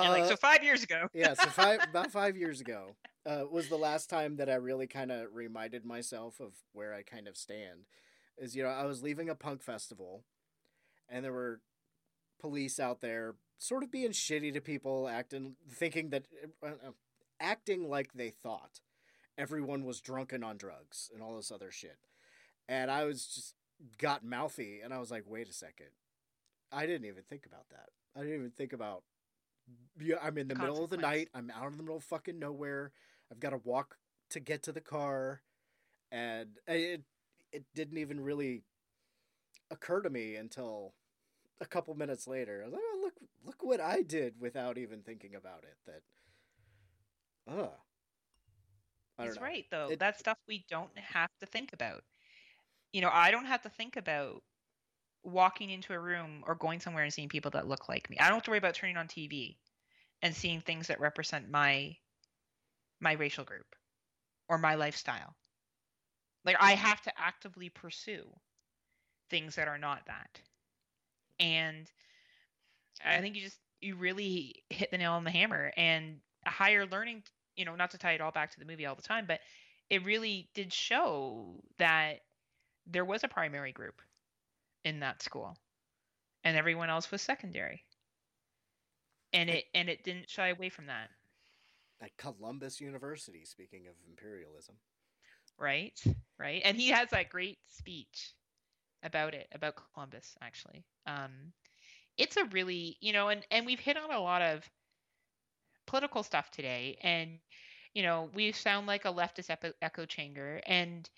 Yeah, 0.00 0.08
like 0.10 0.24
so 0.24 0.34
Uh, 0.34 0.36
five 0.36 0.62
years 0.62 0.82
ago. 0.82 1.08
yeah, 1.12 1.34
so 1.34 1.50
five 1.50 1.80
about 1.88 2.10
five 2.10 2.36
years 2.36 2.60
ago 2.60 2.96
uh, 3.26 3.44
was 3.50 3.68
the 3.68 3.76
last 3.78 4.08
time 4.10 4.36
that 4.36 4.48
I 4.50 4.54
really 4.54 4.86
kind 4.86 5.10
of 5.12 5.28
reminded 5.34 5.84
myself 5.84 6.40
of 6.40 6.54
where 6.72 6.94
I 6.94 7.02
kind 7.02 7.28
of 7.28 7.36
stand. 7.36 7.86
Is 8.38 8.56
you 8.56 8.62
know 8.62 8.68
I 8.70 8.84
was 8.86 9.02
leaving 9.02 9.28
a 9.28 9.34
punk 9.34 9.62
festival, 9.62 10.24
and 11.08 11.24
there 11.24 11.32
were 11.32 11.60
police 12.40 12.78
out 12.80 13.00
there 13.00 13.34
sort 13.62 13.84
of 13.84 13.92
being 13.92 14.10
shitty 14.10 14.52
to 14.52 14.60
people, 14.60 15.08
acting 15.08 15.54
thinking 15.70 16.10
that 16.10 16.26
uh, 16.62 16.66
uh, 16.66 16.90
acting 17.38 17.88
like 17.88 18.12
they 18.12 18.30
thought 18.30 18.80
everyone 19.38 19.84
was 19.84 20.00
drunken 20.00 20.42
on 20.42 20.56
drugs 20.56 21.10
and 21.14 21.22
all 21.22 21.36
this 21.36 21.52
other 21.52 21.70
shit, 21.70 21.98
and 22.68 22.90
I 22.90 23.04
was 23.04 23.26
just 23.26 23.54
got 23.98 24.24
mouthy, 24.24 24.80
and 24.82 24.92
I 24.92 24.98
was 24.98 25.10
like, 25.10 25.24
wait 25.26 25.48
a 25.48 25.52
second, 25.52 25.90
I 26.72 26.86
didn't 26.86 27.06
even 27.06 27.22
think 27.22 27.46
about 27.46 27.68
that. 27.70 27.90
I 28.16 28.20
didn't 28.20 28.34
even 28.34 28.50
think 28.50 28.72
about 28.72 29.04
yeah, 30.00 30.16
I'm 30.20 30.38
in 30.38 30.48
the 30.48 30.56
middle 30.56 30.82
of 30.82 30.90
the 30.90 30.96
night. 30.96 31.28
I'm 31.32 31.50
out 31.50 31.70
in 31.70 31.76
the 31.76 31.84
middle 31.84 31.96
of 31.96 32.04
fucking 32.04 32.38
nowhere. 32.38 32.90
I've 33.30 33.40
got 33.40 33.50
to 33.50 33.60
walk 33.62 33.96
to 34.30 34.40
get 34.40 34.64
to 34.64 34.72
the 34.72 34.80
car, 34.80 35.42
and 36.10 36.58
it 36.66 37.02
it 37.52 37.64
didn't 37.74 37.98
even 37.98 38.18
really 38.18 38.62
occur 39.70 40.00
to 40.00 40.10
me 40.10 40.34
until 40.34 40.94
a 41.62 41.66
couple 41.66 41.94
minutes 41.94 42.26
later. 42.26 42.60
I 42.62 42.64
was 42.66 42.74
like, 42.74 42.82
oh, 42.84 43.00
look 43.02 43.14
look 43.44 43.62
what 43.62 43.80
I 43.80 44.02
did 44.02 44.34
without 44.40 44.76
even 44.78 45.00
thinking 45.02 45.34
about 45.34 45.64
it. 45.64 45.76
That, 47.46 47.62
uh, 47.62 47.68
He's 49.18 49.36
know. 49.36 49.42
right 49.42 49.64
though. 49.70 49.88
It- 49.90 49.98
That's 49.98 50.18
stuff 50.18 50.38
we 50.48 50.64
don't 50.68 50.96
have 50.98 51.30
to 51.40 51.46
think 51.46 51.72
about. 51.72 52.02
You 52.92 53.00
know, 53.00 53.10
I 53.10 53.30
don't 53.30 53.46
have 53.46 53.62
to 53.62 53.70
think 53.70 53.96
about 53.96 54.42
walking 55.24 55.70
into 55.70 55.94
a 55.94 55.98
room 55.98 56.42
or 56.46 56.54
going 56.56 56.80
somewhere 56.80 57.04
and 57.04 57.12
seeing 57.12 57.28
people 57.28 57.52
that 57.52 57.68
look 57.68 57.88
like 57.88 58.10
me. 58.10 58.18
I 58.18 58.24
don't 58.24 58.34
have 58.34 58.42
to 58.44 58.50
worry 58.50 58.58
about 58.58 58.74
turning 58.74 58.96
on 58.96 59.06
TV 59.06 59.56
and 60.22 60.34
seeing 60.34 60.60
things 60.60 60.88
that 60.88 61.00
represent 61.00 61.48
my 61.50 61.96
my 63.00 63.12
racial 63.12 63.44
group 63.44 63.76
or 64.48 64.58
my 64.58 64.74
lifestyle. 64.74 65.34
Like 66.44 66.56
I 66.60 66.72
have 66.74 67.00
to 67.02 67.12
actively 67.18 67.68
pursue 67.68 68.24
things 69.30 69.54
that 69.56 69.68
are 69.68 69.78
not 69.78 70.06
that. 70.06 70.40
And 71.38 71.90
I 73.04 73.20
think 73.20 73.36
you 73.36 73.42
just 73.42 73.58
you 73.80 73.96
really 73.96 74.62
hit 74.70 74.90
the 74.90 74.98
nail 74.98 75.12
on 75.12 75.24
the 75.24 75.30
hammer 75.30 75.72
and 75.76 76.20
higher 76.46 76.86
learning, 76.86 77.24
you 77.56 77.64
know, 77.64 77.74
not 77.74 77.90
to 77.90 77.98
tie 77.98 78.12
it 78.12 78.20
all 78.20 78.30
back 78.30 78.50
to 78.52 78.58
the 78.58 78.64
movie 78.64 78.86
all 78.86 78.94
the 78.94 79.02
time, 79.02 79.26
but 79.26 79.40
it 79.90 80.04
really 80.04 80.48
did 80.54 80.72
show 80.72 81.60
that 81.78 82.20
there 82.86 83.04
was 83.04 83.24
a 83.24 83.28
primary 83.28 83.72
group 83.72 84.00
in 84.84 85.00
that 85.00 85.22
school 85.22 85.56
and 86.44 86.56
everyone 86.56 86.90
else 86.90 87.10
was 87.10 87.22
secondary. 87.22 87.84
And 89.32 89.48
it 89.48 89.64
and 89.74 89.88
it 89.88 90.04
didn't 90.04 90.28
shy 90.28 90.48
away 90.48 90.68
from 90.68 90.86
that, 90.86 91.08
At 92.02 92.16
Columbus 92.18 92.80
University, 92.80 93.44
speaking 93.44 93.86
of 93.88 93.94
imperialism. 94.08 94.76
right? 95.58 95.98
Right? 96.38 96.62
And 96.64 96.76
he 96.76 96.88
has 96.88 97.10
that 97.10 97.30
great 97.30 97.58
speech 97.68 98.34
about 99.02 99.34
it, 99.34 99.48
about 99.52 99.76
Columbus 99.76 100.24
actually. 100.30 100.74
Um 100.96 101.38
it's 102.16 102.36
a 102.36 102.44
really, 102.46 102.96
you 103.00 103.12
know, 103.12 103.28
and 103.28 103.44
and 103.50 103.66
we've 103.66 103.80
hit 103.80 103.96
on 103.96 104.10
a 104.12 104.20
lot 104.20 104.42
of 104.42 104.68
political 105.86 106.22
stuff 106.22 106.50
today 106.50 106.96
and 107.02 107.38
you 107.94 108.02
know, 108.02 108.30
we 108.34 108.52
sound 108.52 108.86
like 108.86 109.04
a 109.04 109.12
leftist 109.12 109.50
echo, 109.50 109.72
echo 109.82 110.04
chamber 110.06 110.60
and 110.66 111.08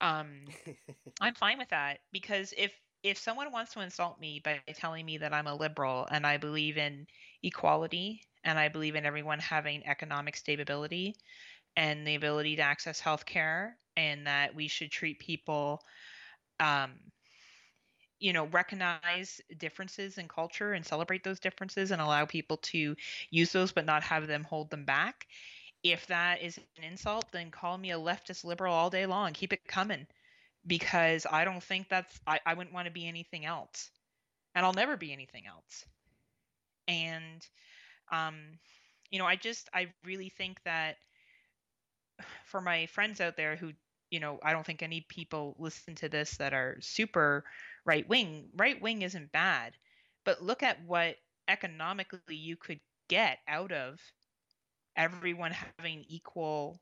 um 0.00 0.54
I'm 1.20 1.34
fine 1.34 1.58
with 1.58 1.70
that 1.70 2.00
because 2.12 2.54
if 2.56 2.74
if 3.02 3.18
someone 3.18 3.52
wants 3.52 3.72
to 3.74 3.80
insult 3.80 4.20
me 4.20 4.40
by 4.40 4.60
telling 4.60 4.92
me 4.92 5.04
that 5.04 5.20
I'm 5.20 5.32
a 5.32 5.40
liberal 5.40 5.92
and 5.94 6.12
I 6.12 6.24
believe 6.24 6.64
in 6.64 6.96
equality 7.42 8.20
and 8.44 8.58
I 8.58 8.68
believe 8.68 8.94
in 8.94 9.04
everyone 9.06 9.38
having 9.38 9.86
economic 9.86 10.36
stability 10.36 11.14
and 11.76 12.06
the 12.06 12.14
ability 12.16 12.56
to 12.56 12.62
access 12.62 13.00
health 13.00 13.24
care 13.26 13.78
and 13.96 14.26
that 14.26 14.54
we 14.54 14.68
should 14.68 14.90
treat 14.90 15.18
people 15.20 15.80
um 16.60 16.92
you 18.20 18.32
know 18.32 18.46
recognize 18.46 19.40
differences 19.58 20.18
in 20.18 20.28
culture 20.28 20.72
and 20.72 20.84
celebrate 20.84 21.24
those 21.24 21.40
differences 21.40 21.90
and 21.90 22.00
allow 22.00 22.24
people 22.24 22.56
to 22.58 22.96
use 23.30 23.52
those 23.52 23.72
but 23.72 23.86
not 23.86 24.02
have 24.02 24.26
them 24.26 24.44
hold 24.44 24.70
them 24.70 24.84
back. 24.84 25.26
If 25.84 26.06
that 26.08 26.42
is 26.42 26.58
an 26.58 26.84
insult 26.84 27.26
then 27.32 27.50
call 27.50 27.78
me 27.78 27.92
a 27.92 27.98
leftist 27.98 28.44
liberal 28.44 28.74
all 28.74 28.90
day 28.90 29.06
long. 29.06 29.32
Keep 29.32 29.52
it 29.52 29.66
coming. 29.66 30.06
Because 30.66 31.26
i 31.30 31.44
don't 31.44 31.62
think 31.62 31.88
that's 31.88 32.20
i, 32.26 32.40
I 32.44 32.54
wouldn't 32.54 32.74
want 32.74 32.86
to 32.86 32.92
be 32.92 33.06
anything 33.08 33.44
else. 33.46 33.90
And 34.54 34.64
i'll 34.66 34.72
never 34.72 34.96
be 34.96 35.12
anything 35.12 35.46
else. 35.46 35.84
And 36.88 37.46
um 38.10 38.36
you 39.10 39.18
know 39.18 39.26
i 39.26 39.36
just 39.36 39.68
i 39.74 39.88
really 40.04 40.28
think 40.30 40.62
that 40.64 40.96
for 42.44 42.60
my 42.60 42.86
friends 42.86 43.20
out 43.20 43.36
there 43.36 43.56
who 43.56 43.72
you 44.10 44.20
know 44.20 44.38
i 44.42 44.52
don't 44.52 44.66
think 44.66 44.82
any 44.82 45.02
people 45.08 45.54
listen 45.58 45.94
to 45.94 46.08
this 46.08 46.36
that 46.36 46.52
are 46.54 46.76
super 46.80 47.44
right 47.84 48.08
wing 48.08 48.48
right 48.56 48.80
wing 48.80 49.02
isn't 49.02 49.32
bad 49.32 49.74
but 50.24 50.42
look 50.42 50.62
at 50.62 50.84
what 50.84 51.16
economically 51.48 52.36
you 52.36 52.56
could 52.56 52.80
get 53.08 53.38
out 53.48 53.72
of 53.72 53.98
everyone 54.96 55.52
having 55.52 56.04
equal 56.08 56.80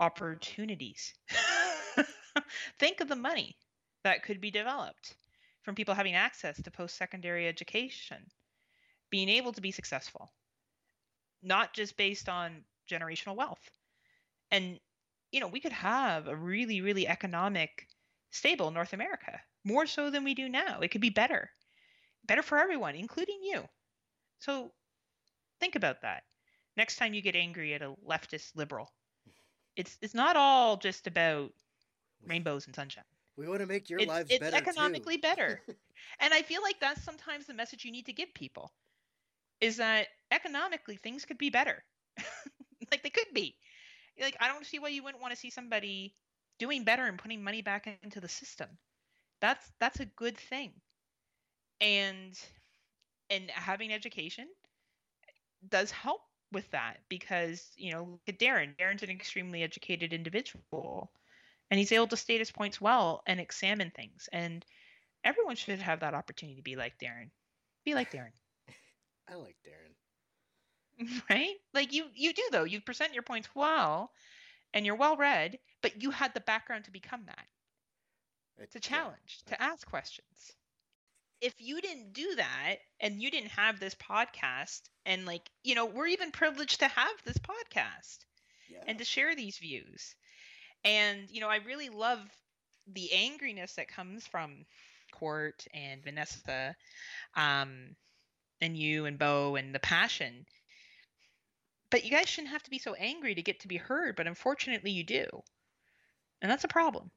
opportunities. 0.00 1.14
Think 2.78 3.00
of 3.00 3.08
the 3.08 3.16
money 3.16 3.56
that 4.02 4.24
could 4.24 4.40
be 4.40 4.50
developed 4.50 5.14
from 5.62 5.76
people 5.76 5.94
having 5.94 6.14
access 6.14 6.60
to 6.60 6.70
post 6.70 6.96
secondary 6.96 7.46
education, 7.46 8.16
being 9.10 9.28
able 9.28 9.52
to 9.52 9.60
be 9.60 9.70
successful, 9.70 10.32
not 11.42 11.72
just 11.72 11.96
based 11.96 12.28
on 12.28 12.64
generational 12.90 13.36
wealth. 13.36 13.70
And, 14.50 14.80
you 15.30 15.40
know, 15.40 15.46
we 15.46 15.60
could 15.60 15.72
have 15.72 16.26
a 16.26 16.34
really, 16.34 16.80
really 16.80 17.06
economic, 17.06 17.86
stable 18.30 18.70
North 18.70 18.92
America, 18.92 19.40
more 19.64 19.86
so 19.86 20.10
than 20.10 20.24
we 20.24 20.34
do 20.34 20.48
now. 20.48 20.80
It 20.80 20.88
could 20.88 21.00
be 21.00 21.10
better, 21.10 21.50
better 22.24 22.42
for 22.42 22.58
everyone, 22.58 22.94
including 22.94 23.40
you. 23.42 23.64
So 24.38 24.72
think 25.60 25.76
about 25.76 26.02
that 26.02 26.24
next 26.76 26.96
time 26.96 27.14
you 27.14 27.22
get 27.22 27.36
angry 27.36 27.74
at 27.74 27.82
a 27.82 27.94
leftist 28.08 28.56
liberal. 28.56 28.92
It's 29.76 29.96
it's 30.02 30.14
not 30.14 30.36
all 30.36 30.76
just 30.76 31.06
about 31.06 31.52
rainbows 32.26 32.66
and 32.66 32.74
sunshine. 32.74 33.04
We 33.36 33.48
want 33.48 33.60
to 33.60 33.66
make 33.66 33.88
your 33.88 33.98
it's, 33.98 34.08
lives 34.08 34.30
it's 34.30 34.40
better. 34.40 34.56
economically 34.56 35.16
better. 35.16 35.60
and 36.20 36.34
I 36.34 36.42
feel 36.42 36.62
like 36.62 36.78
that's 36.80 37.02
sometimes 37.02 37.46
the 37.46 37.54
message 37.54 37.84
you 37.84 37.92
need 37.92 38.06
to 38.06 38.12
give 38.12 38.34
people 38.34 38.72
is 39.60 39.78
that 39.78 40.08
economically 40.30 40.96
things 40.96 41.24
could 41.24 41.38
be 41.38 41.48
better. 41.48 41.82
like 42.90 43.02
they 43.02 43.10
could 43.10 43.32
be. 43.32 43.56
Like 44.20 44.36
I 44.40 44.48
don't 44.48 44.66
see 44.66 44.78
why 44.78 44.88
you 44.88 45.02
wouldn't 45.02 45.22
want 45.22 45.32
to 45.32 45.40
see 45.40 45.50
somebody 45.50 46.14
doing 46.58 46.84
better 46.84 47.06
and 47.06 47.18
putting 47.18 47.42
money 47.42 47.62
back 47.62 47.88
into 48.02 48.20
the 48.20 48.28
system. 48.28 48.68
That's 49.42 49.70
that's 49.80 50.00
a 50.00 50.06
good 50.06 50.38
thing. 50.38 50.72
And 51.80 52.38
and 53.30 53.50
having 53.50 53.92
education 53.92 54.48
does 55.68 55.90
help 55.90 56.22
with 56.52 56.70
that 56.70 56.98
because 57.08 57.72
you 57.76 57.92
know 57.92 58.04
look 58.04 58.22
at 58.28 58.38
Daeron. 58.38 58.76
Daeron's 58.76 59.02
an 59.02 59.10
extremely 59.10 59.62
educated 59.62 60.12
individual, 60.12 61.12
and 61.70 61.78
he's 61.78 61.92
able 61.92 62.08
to 62.08 62.16
state 62.16 62.40
his 62.40 62.52
points 62.52 62.80
well 62.80 63.22
and 63.26 63.40
examine 63.40 63.90
things. 63.90 64.28
And 64.32 64.64
everyone 65.24 65.56
should 65.56 65.80
have 65.80 66.00
that 66.00 66.14
opportunity 66.14 66.56
to 66.56 66.62
be 66.62 66.76
like 66.76 66.98
Daeron. 66.98 67.30
Be 67.84 67.94
like 67.94 68.12
Daeron. 68.12 68.32
I 69.28 69.34
like 69.36 69.56
Daeron. 69.66 69.94
Right? 71.30 71.56
Like 71.74 71.92
you 71.92 72.06
you 72.14 72.32
do 72.32 72.48
though. 72.52 72.64
You 72.64 72.80
present 72.80 73.14
your 73.14 73.22
points 73.22 73.48
well 73.54 74.12
and 74.74 74.86
you're 74.86 74.96
well 74.96 75.16
read, 75.16 75.58
but 75.82 76.02
you 76.02 76.10
had 76.10 76.34
the 76.34 76.40
background 76.40 76.84
to 76.86 76.92
become 76.92 77.24
that. 77.26 77.46
It's 78.58 78.76
a 78.76 78.80
challenge 78.80 79.42
to 79.46 79.60
ask 79.60 79.86
questions. 79.86 80.52
If 81.40 81.54
you 81.58 81.80
didn't 81.80 82.12
do 82.12 82.36
that 82.36 82.76
and 83.00 83.20
you 83.20 83.30
didn't 83.30 83.50
have 83.50 83.80
this 83.80 83.96
podcast 83.96 84.82
and 85.04 85.26
like, 85.26 85.50
you 85.64 85.74
know, 85.74 85.86
we're 85.86 86.06
even 86.06 86.30
privileged 86.30 86.80
to 86.80 86.88
have 86.88 87.12
this 87.24 87.38
podcast 87.38 88.18
yeah. 88.70 88.84
and 88.86 88.98
to 88.98 89.04
share 89.04 89.34
these 89.34 89.58
views. 89.58 90.14
And, 90.84 91.28
you 91.30 91.40
know, 91.40 91.48
I 91.48 91.56
really 91.56 91.88
love 91.88 92.20
the 92.86 93.10
angriness 93.14 93.74
that 93.74 93.88
comes 93.88 94.26
from 94.26 94.64
Court 95.12 95.66
and 95.74 96.02
Vanessa 96.02 96.76
um, 97.36 97.96
and 98.60 98.76
you 98.76 99.06
and 99.06 99.18
Bo 99.18 99.56
and 99.56 99.74
the 99.74 99.80
passion 99.80 100.46
but 101.92 102.04
you 102.04 102.10
guys 102.10 102.26
shouldn't 102.26 102.52
have 102.52 102.62
to 102.62 102.70
be 102.70 102.78
so 102.78 102.94
angry 102.94 103.34
to 103.34 103.42
get 103.42 103.60
to 103.60 103.68
be 103.68 103.76
heard, 103.76 104.16
but 104.16 104.26
unfortunately 104.26 104.90
you 104.90 105.04
do. 105.04 105.26
And 106.40 106.50
that's 106.50 106.64
a 106.64 106.68
problem. 106.68 107.10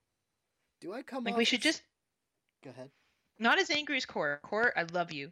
Do 0.82 0.94
I 0.94 1.02
come 1.02 1.24
like 1.24 1.38
we 1.38 1.46
should 1.46 1.62
just 1.62 1.82
Go 2.64 2.70
ahead. 2.70 2.90
not 3.40 3.60
as 3.60 3.70
angry 3.70 3.98
as 3.98 4.06
Court. 4.06 4.42
Court, 4.42 4.74
I 4.76 4.84
love 4.94 5.12
you. 5.12 5.32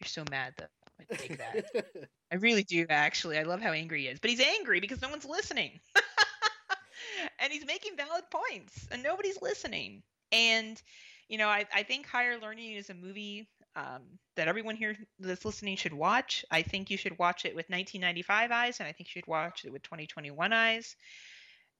You're 0.00 0.08
so 0.08 0.24
mad 0.30 0.54
though. 0.58 0.66
I 1.00 1.14
take 1.14 1.38
that. 1.38 1.66
I 2.32 2.36
really 2.36 2.64
do 2.64 2.86
actually. 2.88 3.38
I 3.38 3.42
love 3.42 3.60
how 3.60 3.72
angry 3.72 4.02
he 4.02 4.08
is. 4.08 4.18
But 4.20 4.30
he's 4.30 4.40
angry 4.40 4.80
because 4.80 5.02
no 5.02 5.08
one's 5.08 5.24
listening. 5.24 5.80
and 7.38 7.52
he's 7.52 7.66
making 7.66 7.96
valid 7.96 8.24
points 8.30 8.88
and 8.90 9.02
nobody's 9.02 9.40
listening. 9.42 10.02
And 10.30 10.80
you 11.28 11.38
know, 11.38 11.48
I, 11.48 11.64
I 11.74 11.82
think 11.82 12.06
Higher 12.06 12.38
Learning 12.38 12.72
is 12.72 12.90
a 12.90 12.94
movie 12.94 13.48
um, 13.74 14.02
that 14.36 14.48
everyone 14.48 14.76
here 14.76 14.96
that's 15.18 15.44
listening 15.44 15.76
should 15.76 15.94
watch. 15.94 16.44
I 16.50 16.62
think 16.62 16.90
you 16.90 16.96
should 16.96 17.18
watch 17.18 17.44
it 17.44 17.54
with 17.54 17.70
1995 17.70 18.50
eyes, 18.50 18.80
and 18.80 18.86
I 18.86 18.92
think 18.92 19.08
you 19.08 19.20
should 19.20 19.26
watch 19.26 19.64
it 19.64 19.72
with 19.72 19.82
2021 19.82 20.52
eyes, 20.52 20.94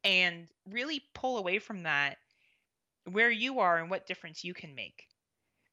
and 0.04 0.48
really 0.70 1.02
pull 1.14 1.38
away 1.38 1.58
from 1.58 1.82
that 1.82 2.16
where 3.10 3.30
you 3.30 3.60
are 3.60 3.78
and 3.78 3.90
what 3.90 4.06
difference 4.06 4.44
you 4.44 4.54
can 4.54 4.74
make. 4.74 5.08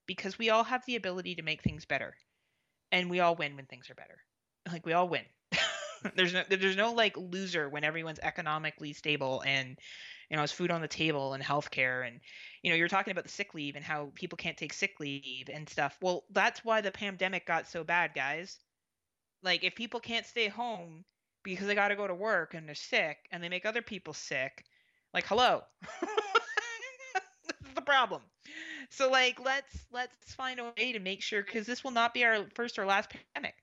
Because 0.06 0.40
we 0.40 0.50
all 0.50 0.64
have 0.64 0.84
the 0.86 0.96
ability 0.96 1.36
to 1.36 1.44
make 1.44 1.62
things 1.62 1.86
better, 1.86 2.16
and 2.92 3.10
we 3.10 3.20
all 3.20 3.36
win 3.36 3.56
when 3.56 3.66
things 3.66 3.90
are 3.90 3.96
better. 3.96 4.18
Like 4.72 4.86
we 4.86 4.94
all 4.94 5.08
win. 5.08 5.24
there's 6.16 6.34
no 6.34 6.44
there's 6.50 6.78
no 6.78 6.94
like 6.94 7.16
loser 7.18 7.70
when 7.70 7.84
everyone's 7.84 8.20
economically 8.20 8.94
stable 8.94 9.44
and 9.46 9.78
you 10.30 10.38
know, 10.38 10.44
it's 10.44 10.54
food 10.54 10.70
on 10.70 10.82
the 10.82 10.88
table 10.88 11.34
and 11.34 11.44
healthcare 11.44 12.08
and 12.08 12.20
you 12.62 12.70
know, 12.70 12.76
you're 12.76 12.88
talking 12.88 13.12
about 13.12 13.24
the 13.24 13.32
sick 13.32 13.54
leave 13.54 13.76
and 13.76 13.84
how 13.84 14.12
people 14.16 14.38
can't 14.38 14.58
take 14.58 14.74
sick 14.74 15.00
leave 15.00 15.50
and 15.52 15.68
stuff. 15.68 15.98
Well, 16.02 16.24
that's 16.32 16.64
why 16.64 16.82
the 16.82 16.92
pandemic 16.92 17.46
got 17.46 17.68
so 17.68 17.84
bad, 17.84 18.12
guys. 18.14 18.58
Like 19.42 19.64
if 19.64 19.76
people 19.76 20.00
can't 20.00 20.26
stay 20.26 20.48
home 20.48 21.04
because 21.44 21.68
they 21.68 21.76
got 21.76 21.88
to 21.88 21.96
go 21.96 22.08
to 22.08 22.14
work 22.14 22.54
and 22.54 22.68
they're 22.68 22.76
sick 22.76 23.18
and 23.32 23.44
they 23.44 23.50
make 23.50 23.66
other 23.66 23.82
people 23.82 24.14
sick, 24.14 24.64
like 25.14 25.26
hello. 25.26 25.62
problem. 27.90 28.22
So 28.92 29.10
like 29.10 29.40
let's 29.44 29.88
let's 29.92 30.34
find 30.36 30.60
a 30.60 30.72
way 30.78 30.92
to 30.92 31.00
make 31.00 31.24
sure 31.24 31.42
cuz 31.42 31.66
this 31.66 31.84
will 31.84 31.92
not 31.92 32.14
be 32.14 32.24
our 32.24 32.46
first 32.54 32.78
or 32.78 32.86
last 32.86 33.10
pandemic. 33.10 33.56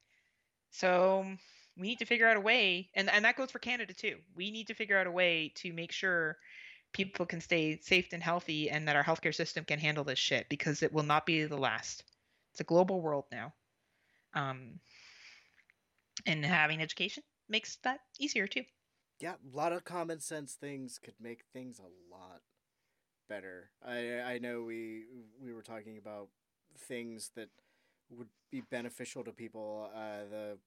So 0.71 1.37
we 1.77 1.87
need 1.87 2.01
to 2.01 2.05
figure 2.07 2.27
out 2.27 2.37
a 2.37 2.41
way 2.41 2.91
and 2.95 3.09
and 3.09 3.25
that 3.25 3.37
goes 3.37 3.53
for 3.53 3.61
Canada 3.61 3.95
too. 3.95 4.19
We 4.35 4.51
need 4.51 4.67
to 4.67 4.75
figure 4.75 4.99
out 4.99 5.07
a 5.07 5.13
way 5.13 5.53
to 5.57 5.73
make 5.73 5.93
sure 5.93 6.39
people 6.93 7.25
can 7.25 7.41
stay 7.41 7.79
safe 7.79 8.13
and 8.13 8.23
healthy 8.23 8.69
and 8.69 8.89
that 8.89 8.97
our 8.97 9.05
healthcare 9.05 9.35
system 9.35 9.65
can 9.65 9.79
handle 9.79 10.03
this 10.03 10.19
shit 10.19 10.49
because 10.49 10.83
it 10.83 10.93
will 10.93 11.05
not 11.05 11.25
be 11.25 11.45
the 11.45 11.57
last. 11.57 12.03
It's 12.51 12.61
a 12.61 12.65
global 12.65 13.01
world 13.01 13.27
now. 13.31 13.53
Um, 14.35 14.81
and 16.27 16.45
having 16.45 16.81
education 16.81 17.23
makes 17.49 17.77
that 17.85 18.01
easier 18.19 18.49
too. 18.49 18.65
Yeah, 19.21 19.35
a 19.35 19.57
lot 19.57 19.73
of 19.73 19.85
common 19.85 20.21
sense 20.21 20.55
things 20.55 20.99
could 20.99 21.21
make 21.21 21.45
things 21.53 21.79
a 21.79 21.91
lot 22.15 22.43
better. 23.29 23.71
I 23.87 24.21
I 24.21 24.39
know 24.39 24.63
we 24.63 25.05
we 25.43 25.53
were 25.53 25.63
talking 25.63 25.99
about 25.99 26.29
things 26.79 27.31
that 27.37 27.49
would 28.11 28.29
be 28.51 28.61
beneficial 28.61 29.25
to 29.25 29.33
people. 29.33 29.91
Uh, 29.95 30.29
the 30.31 30.59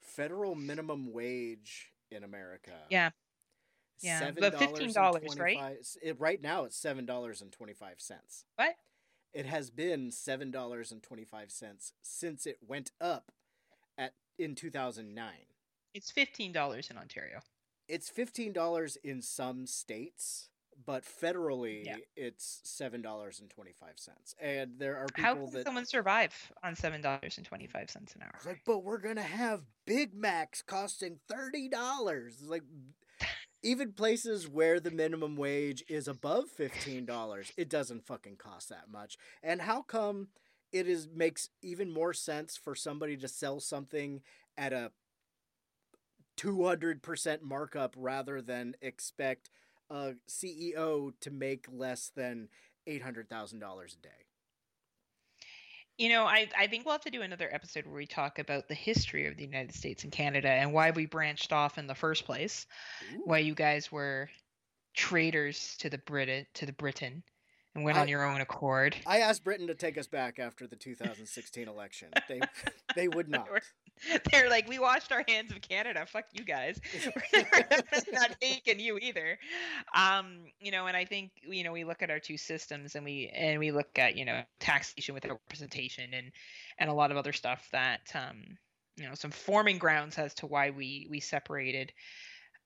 federal 0.00 0.54
minimum 0.54 1.12
wage 1.12 1.92
in 2.10 2.24
America. 2.24 2.72
Yeah. 2.88 3.10
Yeah, 4.02 4.30
but 4.30 4.54
$15, 4.54 5.38
right? 5.38 5.76
It, 6.02 6.18
right 6.18 6.40
now, 6.40 6.64
it's 6.64 6.76
seven 6.76 7.04
dollars 7.04 7.42
and 7.42 7.52
twenty 7.52 7.74
five 7.74 7.96
cents. 8.00 8.44
What? 8.56 8.74
It 9.34 9.44
has 9.44 9.68
been 9.70 10.10
seven 10.10 10.50
dollars 10.50 10.90
and 10.90 11.02
twenty 11.02 11.24
five 11.24 11.50
cents 11.50 11.92
since 12.00 12.46
it 12.46 12.56
went 12.66 12.92
up 12.98 13.30
at 13.98 14.14
in 14.38 14.54
two 14.54 14.70
thousand 14.70 15.14
nine. 15.14 15.52
It's 15.92 16.10
fifteen 16.10 16.50
dollars 16.50 16.88
in 16.90 16.96
Ontario. 16.96 17.40
It's 17.88 18.08
fifteen 18.08 18.54
dollars 18.54 18.96
in 19.04 19.20
some 19.20 19.66
states, 19.66 20.48
but 20.86 21.04
federally, 21.04 21.84
Yeah. 21.84 21.96
it's 22.16 22.60
seven 22.64 23.02
dollars 23.02 23.40
and 23.40 23.50
twenty 23.50 23.72
five 23.72 23.98
cents. 23.98 24.34
And 24.40 24.78
there 24.78 24.96
are 24.96 25.06
How 25.14 25.34
people 25.34 25.46
can 25.48 25.54
that 25.58 25.64
someone 25.66 25.86
survive 25.86 26.52
on 26.62 26.74
seven 26.76 27.00
dollars 27.00 27.36
and 27.36 27.46
twenty 27.46 27.66
five 27.66 27.90
cents 27.90 28.14
an 28.14 28.22
hour? 28.22 28.38
Like, 28.44 28.62
but 28.64 28.78
we're 28.84 28.98
gonna 28.98 29.22
have 29.22 29.62
Big 29.86 30.14
Macs 30.14 30.62
costing 30.62 31.18
thirty 31.28 31.68
dollars. 31.68 32.42
Like, 32.42 32.62
even 33.62 33.92
places 33.92 34.48
where 34.48 34.80
the 34.80 34.90
minimum 34.90 35.36
wage 35.36 35.84
is 35.88 36.08
above 36.08 36.48
fifteen 36.50 37.04
dollars, 37.04 37.52
it 37.56 37.68
doesn't 37.68 38.06
fucking 38.06 38.36
cost 38.36 38.68
that 38.70 38.88
much. 38.90 39.16
And 39.42 39.60
how 39.62 39.82
come 39.82 40.28
it 40.72 40.86
is 40.88 41.08
makes 41.12 41.48
even 41.62 41.90
more 41.90 42.14
sense 42.14 42.56
for 42.56 42.74
somebody 42.74 43.16
to 43.16 43.26
sell 43.28 43.58
something 43.60 44.22
at 44.56 44.72
a 44.72 44.92
two 46.36 46.64
hundred 46.64 47.02
percent 47.02 47.42
markup 47.42 47.94
rather 47.98 48.40
than 48.40 48.74
expect 48.80 49.50
a 49.90 50.14
CEO 50.28 51.12
to 51.20 51.30
make 51.30 51.66
less 51.70 52.10
than 52.14 52.48
eight 52.86 53.02
hundred 53.02 53.28
thousand 53.28 53.58
dollars 53.58 53.96
a 53.98 54.02
day? 54.02 54.26
You 55.98 56.08
know, 56.08 56.24
I, 56.24 56.48
I 56.58 56.66
think 56.66 56.86
we'll 56.86 56.92
have 56.94 57.02
to 57.02 57.10
do 57.10 57.20
another 57.20 57.48
episode 57.52 57.84
where 57.84 57.96
we 57.96 58.06
talk 58.06 58.38
about 58.38 58.68
the 58.68 58.74
history 58.74 59.26
of 59.26 59.36
the 59.36 59.44
United 59.44 59.74
States 59.74 60.02
and 60.02 60.10
Canada 60.10 60.48
and 60.48 60.72
why 60.72 60.92
we 60.92 61.04
branched 61.04 61.52
off 61.52 61.76
in 61.76 61.86
the 61.86 61.94
first 61.94 62.24
place. 62.24 62.66
Why 63.24 63.38
you 63.38 63.54
guys 63.54 63.92
were 63.92 64.30
traitors 64.94 65.76
to 65.80 65.90
the 65.90 65.98
Brit 65.98 66.46
to 66.54 66.64
the 66.64 66.72
Britain 66.72 67.22
and 67.74 67.84
went 67.84 67.98
I- 67.98 68.00
on 68.00 68.08
your 68.08 68.24
own 68.24 68.40
accord. 68.40 68.96
I 69.06 69.18
asked 69.18 69.44
Britain 69.44 69.66
to 69.66 69.74
take 69.74 69.98
us 69.98 70.06
back 70.06 70.38
after 70.38 70.66
the 70.66 70.76
2016 70.76 71.68
election. 71.68 72.08
They 72.28 72.40
they 72.96 73.08
would 73.08 73.28
not. 73.28 73.48
They're 74.30 74.48
like, 74.48 74.68
we 74.68 74.78
washed 74.78 75.12
our 75.12 75.24
hands 75.26 75.52
of 75.52 75.60
Canada. 75.60 76.06
Fuck 76.06 76.26
you 76.32 76.44
guys. 76.44 76.80
We're 77.04 77.44
not 78.12 78.36
taking 78.40 78.80
you 78.80 78.98
either. 78.98 79.38
Um, 79.94 80.44
you 80.60 80.70
know, 80.70 80.86
and 80.86 80.96
I 80.96 81.04
think 81.04 81.32
you 81.42 81.64
know 81.64 81.72
we 81.72 81.84
look 81.84 82.02
at 82.02 82.10
our 82.10 82.20
two 82.20 82.36
systems 82.36 82.94
and 82.94 83.04
we 83.04 83.30
and 83.34 83.58
we 83.58 83.70
look 83.70 83.98
at 83.98 84.16
you 84.16 84.24
know 84.24 84.42
taxation 84.58 85.14
without 85.14 85.32
representation 85.32 86.14
and 86.14 86.32
and 86.78 86.90
a 86.90 86.94
lot 86.94 87.10
of 87.10 87.16
other 87.16 87.32
stuff 87.32 87.68
that 87.72 88.00
um 88.14 88.42
you 88.96 89.08
know 89.08 89.14
some 89.14 89.30
forming 89.30 89.78
grounds 89.78 90.18
as 90.18 90.34
to 90.34 90.46
why 90.46 90.70
we 90.70 91.06
we 91.10 91.20
separated 91.20 91.92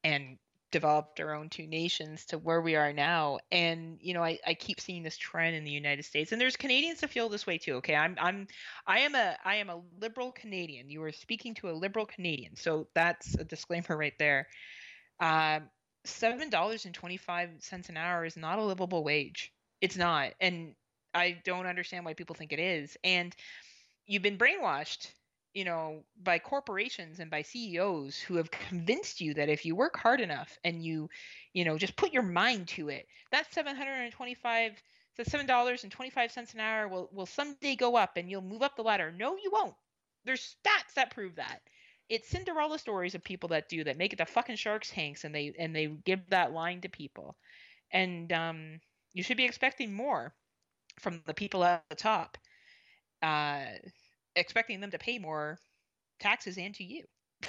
and 0.02 0.36
developed 0.74 1.20
our 1.20 1.32
own 1.32 1.48
two 1.48 1.68
nations 1.68 2.24
to 2.24 2.36
where 2.36 2.60
we 2.60 2.74
are 2.74 2.92
now 2.92 3.38
and 3.52 3.96
you 4.00 4.12
know 4.12 4.24
I, 4.24 4.40
I 4.44 4.54
keep 4.54 4.80
seeing 4.80 5.04
this 5.04 5.16
trend 5.16 5.54
in 5.54 5.62
the 5.62 5.70
united 5.70 6.04
states 6.04 6.32
and 6.32 6.40
there's 6.40 6.56
canadians 6.56 7.00
that 7.00 7.10
feel 7.10 7.28
this 7.28 7.46
way 7.46 7.58
too 7.58 7.74
okay? 7.74 7.94
I'm 7.94 8.16
i'm 8.20 8.48
i 8.84 8.98
am 8.98 9.14
a 9.14 9.36
i 9.44 9.54
am 9.54 9.70
a 9.70 9.80
liberal 10.00 10.32
canadian. 10.32 10.90
You 10.90 11.00
are 11.04 11.12
speaking 11.12 11.54
to 11.54 11.70
a 11.70 11.78
liberal 11.78 12.06
canadian 12.06 12.56
so 12.56 12.88
that's 12.92 13.36
a 13.36 13.44
disclaimer 13.44 13.96
right 13.96 14.18
there. 14.18 14.48
Um 15.20 15.70
seven 16.04 16.50
dollars 16.50 16.86
and 16.86 16.92
twenty 16.92 17.18
five 17.18 17.50
cents 17.60 17.88
an 17.88 17.96
hour 17.96 18.24
is 18.24 18.36
not 18.36 18.58
a 18.58 18.64
livable 18.64 19.04
wage. 19.04 19.52
It's 19.80 19.96
not 19.96 20.32
and 20.40 20.74
i 21.14 21.40
don't 21.44 21.66
understand 21.66 22.04
why 22.04 22.14
people 22.14 22.34
think 22.34 22.52
it 22.52 22.58
is 22.58 22.96
and 23.04 23.32
you've 24.06 24.24
been 24.24 24.38
brainwashed 24.38 25.06
you 25.54 25.64
know, 25.64 26.04
by 26.22 26.38
corporations 26.38 27.20
and 27.20 27.30
by 27.30 27.42
CEOs 27.42 28.18
who 28.18 28.36
have 28.36 28.50
convinced 28.50 29.20
you 29.20 29.34
that 29.34 29.48
if 29.48 29.64
you 29.64 29.76
work 29.76 29.96
hard 29.96 30.20
enough 30.20 30.58
and 30.64 30.84
you, 30.84 31.08
you 31.54 31.64
know, 31.64 31.78
just 31.78 31.96
put 31.96 32.12
your 32.12 32.22
mind 32.22 32.68
to 32.68 32.88
it, 32.90 33.06
that 33.32 33.52
725 33.52 34.82
the 35.16 35.24
seven 35.24 35.46
dollars 35.46 35.84
and 35.84 35.92
twenty 35.92 36.10
five 36.10 36.32
cents 36.32 36.54
an 36.54 36.60
hour 36.60 36.88
will 36.88 37.08
will 37.12 37.26
someday 37.26 37.76
go 37.76 37.96
up 37.96 38.16
and 38.16 38.30
you'll 38.30 38.42
move 38.42 38.62
up 38.62 38.76
the 38.76 38.82
ladder. 38.82 39.12
No, 39.12 39.36
you 39.36 39.50
won't. 39.52 39.74
There's 40.24 40.56
stats 40.64 40.94
that 40.94 41.10
prove 41.12 41.36
that. 41.36 41.60
It's 42.08 42.28
Cinderella 42.28 42.78
stories 42.78 43.14
of 43.14 43.24
people 43.24 43.48
that 43.50 43.68
do 43.68 43.84
that 43.84 43.96
make 43.98 44.12
it 44.12 44.16
to 44.16 44.26
fucking 44.26 44.56
Sharks 44.56 44.90
tanks 44.90 45.24
and 45.24 45.34
they 45.34 45.54
and 45.58 45.74
they 45.74 45.86
give 45.86 46.30
that 46.30 46.52
line 46.52 46.80
to 46.82 46.88
people. 46.88 47.36
And 47.92 48.32
um, 48.32 48.80
you 49.12 49.22
should 49.22 49.36
be 49.38 49.44
expecting 49.46 49.92
more 49.94 50.34
from 51.00 51.22
the 51.26 51.34
people 51.34 51.64
at 51.64 51.84
the 51.90 51.96
top. 51.96 52.38
Uh, 53.22 53.66
expecting 54.36 54.80
them 54.80 54.90
to 54.90 54.98
pay 54.98 55.18
more 55.18 55.58
taxes 56.20 56.58
and 56.58 56.74
to 56.74 56.84
you. 56.84 57.04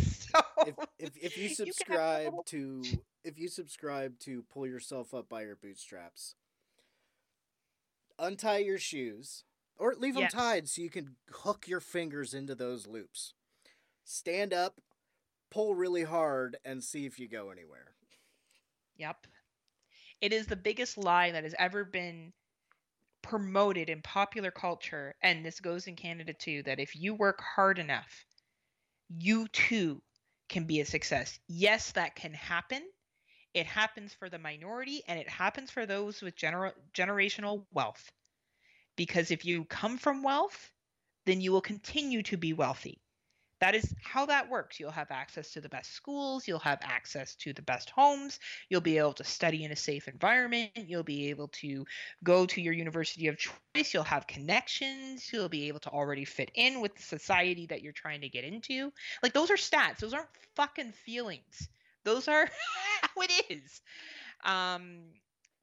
so 0.00 0.40
if, 0.66 0.74
if, 0.98 1.10
if 1.16 1.38
you 1.38 1.48
subscribe 1.54 2.32
you 2.32 2.42
to 2.46 2.82
if 3.24 3.38
you 3.38 3.48
subscribe 3.48 4.18
to 4.20 4.44
pull 4.52 4.66
yourself 4.66 5.14
up 5.14 5.28
by 5.28 5.42
your 5.42 5.56
bootstraps, 5.56 6.34
untie 8.18 8.58
your 8.58 8.78
shoes 8.78 9.44
or 9.78 9.94
leave 9.94 10.16
yes. 10.16 10.32
them 10.32 10.40
tied 10.40 10.68
so 10.68 10.82
you 10.82 10.90
can 10.90 11.16
hook 11.30 11.66
your 11.66 11.80
fingers 11.80 12.34
into 12.34 12.54
those 12.54 12.86
loops. 12.86 13.34
Stand 14.04 14.52
up, 14.52 14.80
pull 15.50 15.74
really 15.74 16.04
hard, 16.04 16.56
and 16.64 16.82
see 16.82 17.06
if 17.06 17.18
you 17.18 17.28
go 17.28 17.50
anywhere. 17.50 17.94
Yep. 18.96 19.26
It 20.20 20.32
is 20.32 20.46
the 20.46 20.56
biggest 20.56 20.98
lie 20.98 21.32
that 21.32 21.44
has 21.44 21.54
ever 21.58 21.84
been 21.84 22.32
promoted 23.22 23.88
in 23.88 24.02
popular 24.02 24.50
culture, 24.50 25.14
and 25.22 25.44
this 25.44 25.60
goes 25.60 25.86
in 25.86 25.96
Canada 25.96 26.32
too, 26.32 26.62
that 26.64 26.80
if 26.80 26.96
you 26.96 27.14
work 27.14 27.40
hard 27.40 27.78
enough, 27.78 28.26
you 29.08 29.48
too 29.48 30.02
can 30.48 30.64
be 30.64 30.80
a 30.80 30.84
success. 30.84 31.38
Yes, 31.48 31.92
that 31.92 32.14
can 32.14 32.34
happen. 32.34 32.82
It 33.54 33.66
happens 33.66 34.14
for 34.14 34.28
the 34.28 34.38
minority 34.38 35.02
and 35.06 35.18
it 35.18 35.28
happens 35.28 35.70
for 35.70 35.86
those 35.86 36.22
with 36.22 36.36
gener- 36.36 36.74
generational 36.94 37.66
wealth. 37.72 38.10
Because 38.96 39.30
if 39.30 39.44
you 39.44 39.64
come 39.64 39.98
from 39.98 40.22
wealth, 40.22 40.72
then 41.24 41.40
you 41.40 41.52
will 41.52 41.60
continue 41.60 42.22
to 42.24 42.36
be 42.36 42.52
wealthy. 42.52 43.00
That 43.62 43.76
is 43.76 43.94
how 44.02 44.26
that 44.26 44.50
works. 44.50 44.80
You'll 44.80 44.90
have 44.90 45.12
access 45.12 45.52
to 45.52 45.60
the 45.60 45.68
best 45.68 45.92
schools, 45.92 46.48
you'll 46.48 46.58
have 46.58 46.80
access 46.82 47.36
to 47.36 47.52
the 47.52 47.62
best 47.62 47.90
homes, 47.90 48.40
you'll 48.68 48.80
be 48.80 48.98
able 48.98 49.12
to 49.12 49.22
study 49.22 49.62
in 49.62 49.70
a 49.70 49.76
safe 49.76 50.08
environment, 50.08 50.72
you'll 50.74 51.04
be 51.04 51.30
able 51.30 51.46
to 51.46 51.86
go 52.24 52.44
to 52.44 52.60
your 52.60 52.72
university 52.72 53.28
of 53.28 53.38
choice, 53.38 53.94
you'll 53.94 54.02
have 54.02 54.26
connections, 54.26 55.30
you'll 55.32 55.48
be 55.48 55.68
able 55.68 55.78
to 55.78 55.90
already 55.90 56.24
fit 56.24 56.50
in 56.56 56.80
with 56.80 56.96
the 56.96 57.02
society 57.02 57.66
that 57.66 57.82
you're 57.82 57.92
trying 57.92 58.22
to 58.22 58.28
get 58.28 58.42
into. 58.42 58.92
Like 59.22 59.32
those 59.32 59.48
are 59.48 59.54
stats, 59.54 59.98
those 59.98 60.12
aren't 60.12 60.26
fucking 60.56 60.90
feelings. 60.90 61.68
Those 62.02 62.26
are 62.26 62.46
how 63.02 63.22
it 63.22 63.44
is. 63.48 63.80
Um, 64.44 65.02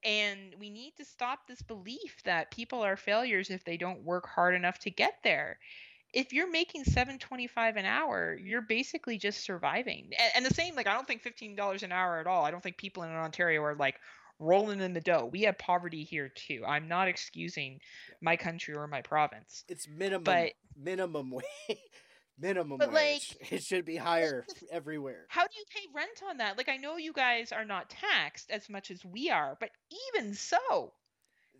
and 0.05 0.55
we 0.57 0.69
need 0.69 0.93
to 0.95 1.03
stop 1.03 1.49
this 1.49 1.61
belief 1.61 2.23
that 2.23 2.49
people 2.49 2.81
are 2.81 2.95
failures 2.95 3.49
if 3.49 3.65
they 3.65 3.75
don't 3.75 4.05
work 4.05 4.25
hard 4.25 4.55
enough 4.55 4.79
to 4.79 4.89
get 4.89 5.15
there 5.21 5.59
if 6.13 6.33
you're 6.33 6.49
making 6.49 6.83
725 6.83 7.75
an 7.75 7.85
hour 7.85 8.37
you're 8.41 8.61
basically 8.61 9.17
just 9.17 9.43
surviving. 9.43 10.09
And, 10.17 10.31
and, 10.37 10.45
the 10.45 10.53
same 10.53 10.75
like 10.75 10.87
i 10.87 10.93
don't 10.93 11.07
think 11.07 11.23
$15 11.23 11.83
an 11.83 11.91
hour 11.91 12.19
at 12.19 12.27
all. 12.27 12.45
I 12.45 12.51
don't 12.51 12.61
think 12.61 12.77
people 12.77 13.03
in 13.03 13.09
ontario 13.09 13.61
are 13.63 13.75
like 13.75 13.95
rolling 14.39 14.79
in 14.79 14.93
the 14.93 15.01
dough. 15.01 15.29
We 15.31 15.41
have 15.43 15.57
poverty 15.57 16.03
here 16.03 16.29
too. 16.29 16.63
I'm 16.65 16.87
not 16.87 17.07
excusing 17.07 17.79
my 18.21 18.37
country 18.37 18.73
or 18.73 18.87
my 18.87 19.01
province. 19.01 19.65
It's 19.67 19.87
minimum 19.87 20.23
but 20.23 20.51
minimum 20.75 21.31
wage 21.69 21.77
minimum 22.39 22.77
but 22.77 22.93
wage. 22.93 23.35
Like, 23.41 23.51
it 23.51 23.63
should 23.63 23.85
be 23.85 23.97
higher 23.97 24.45
everywhere. 24.71 25.25
how 25.27 25.43
do 25.43 25.53
you 25.57 25.65
pay 25.69 25.85
rent 25.93 26.21
on 26.27 26.37
that? 26.37 26.57
Like 26.57 26.69
i 26.69 26.77
know 26.77 26.97
you 26.97 27.13
guys 27.13 27.51
are 27.51 27.65
not 27.65 27.89
taxed 27.89 28.49
as 28.49 28.69
much 28.69 28.91
as 28.91 29.03
we 29.03 29.29
are 29.29 29.57
but 29.59 29.69
even 30.13 30.33
so 30.33 30.93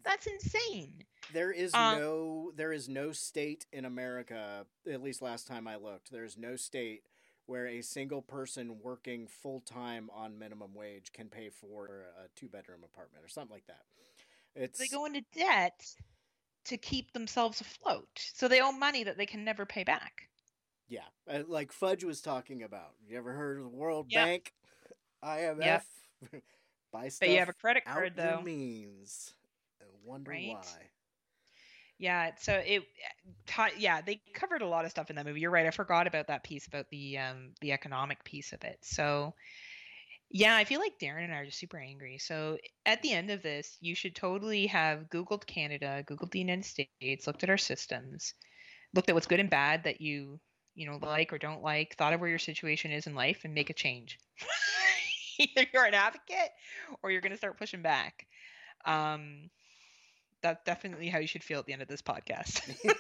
that's 0.04 0.28
insane 0.28 1.04
there 1.34 1.52
is 1.52 1.74
um, 1.74 2.00
no 2.00 2.52
there 2.56 2.72
is 2.72 2.90
no 2.90 3.12
state 3.12 3.66
in 3.72 3.86
America, 3.86 4.66
at 4.92 5.02
least 5.02 5.22
last 5.22 5.48
time 5.48 5.68
I 5.68 5.76
looked, 5.76 6.12
there 6.12 6.24
is 6.24 6.38
no 6.38 6.56
state 6.56 7.04
where 7.46 7.68
a 7.68 7.82
single 7.82 8.22
person 8.22 8.78
working 8.84 9.28
full 9.28 9.60
time 9.62 10.10
on 10.14 10.38
minimum 10.38 10.74
wage 10.76 11.12
can 11.14 11.30
pay 11.30 11.50
for 11.50 12.06
a 12.24 12.28
two 12.40 12.48
bedroom 12.48 12.82
apartment 12.84 13.24
or 13.24 13.28
something 13.28 13.54
like 13.54 13.66
that. 13.68 13.82
It's 14.56 14.80
they 14.80 14.88
go 14.88 15.06
into 15.06 15.24
debt 15.36 15.82
to 16.66 16.78
keep 16.78 17.12
themselves 17.12 17.62
afloat. 17.62 18.08
So 18.16 18.48
they 18.48 18.62
owe 18.62 18.72
money 18.72 19.04
that 19.04 19.18
they 19.18 19.26
can 19.26 19.44
never 19.44 19.66
pay 19.66 19.84
back. 19.84 20.30
Yeah, 20.88 21.02
uh, 21.32 21.44
like 21.48 21.72
Fudge 21.72 22.04
was 22.04 22.22
talking 22.22 22.64
about. 22.64 22.94
You 23.08 23.18
ever 23.18 23.32
heard 23.34 23.58
of 23.58 23.64
the 23.64 23.70
World 23.70 24.08
yep. 24.10 24.26
Bank, 24.26 24.54
IMF? 25.24 25.60
Yep. 25.60 26.44
Buy 26.92 27.10
stuff. 27.10 27.20
But 27.28 27.30
you 27.30 27.40
have 27.40 27.50
a 27.50 27.54
credit 27.54 27.86
card 27.86 28.14
though. 28.16 28.42
Means. 28.44 29.34
wonder 30.04 30.32
right? 30.32 30.50
why. 30.50 30.90
Yeah, 32.00 32.32
so 32.40 32.54
it 32.66 32.84
taught 33.46 33.80
yeah, 33.80 34.02
they 34.02 34.22
covered 34.34 34.62
a 34.62 34.68
lot 34.68 34.86
of 34.86 34.92
stuff 34.92 35.10
in 35.10 35.18
that 35.18 35.26
movie. 35.26 35.42
You're 35.42 35.52
right. 35.52 35.66
I 35.68 35.72
forgot 35.72 36.08
about 36.08 36.28
that 36.28 36.44
piece 36.46 36.66
about 36.68 36.90
the 36.92 37.18
um 37.18 37.54
the 37.62 37.74
economic 37.74 38.24
piece 38.24 38.54
of 38.54 38.64
it. 38.64 38.80
So 38.84 39.36
yeah, 40.32 40.56
I 40.56 40.66
feel 40.66 40.80
like 40.80 41.00
Daeron 41.00 41.26
and 41.26 41.34
I 41.34 41.38
are 41.40 41.46
just 41.46 41.60
super 41.60 41.80
angry. 41.80 42.18
So 42.20 42.58
at 42.86 43.02
the 43.02 43.14
end 43.14 43.32
of 43.32 43.42
this, 43.44 43.78
you 43.82 43.96
should 43.96 44.16
totally 44.16 44.68
have 44.68 45.10
Googled 45.10 45.46
Canada, 45.48 46.04
Googled 46.08 46.32
the 46.32 46.40
United 46.40 46.66
States, 46.66 47.28
looked 47.28 47.44
at 47.44 47.50
our 47.50 47.58
systems, 47.58 48.34
looked 48.94 49.10
at 49.10 49.16
what's 49.16 49.28
good 49.28 49.40
and 49.42 49.50
bad 49.50 49.84
that 49.86 50.02
you, 50.02 50.40
you 50.76 50.88
know, 50.90 50.98
like 51.02 51.34
or 51.34 51.40
don't 51.40 51.64
like, 51.64 51.96
thought 51.98 52.14
of 52.14 52.22
where 52.22 52.30
your 52.30 52.40
situation 52.40 52.92
is 52.92 53.08
in 53.08 53.16
life 53.16 53.42
and 53.46 53.54
make 53.56 53.70
a 53.72 53.74
change. 53.76 54.20
Either 55.40 55.68
you're 55.74 55.86
an 55.86 55.94
advocate 55.94 56.52
or 57.04 57.12
you're 57.12 57.22
gonna 57.22 57.38
start 57.38 57.58
pushing 57.58 57.82
back. 57.82 58.28
Um 58.86 59.50
that's 60.42 60.64
definitely 60.64 61.10
how 61.10 61.20
you 61.20 61.28
should 61.28 61.44
feel 61.44 61.60
at 61.60 61.66
the 61.66 61.74
end 61.74 61.82
of 61.82 61.88
this 61.88 62.02
podcast. 62.02 62.62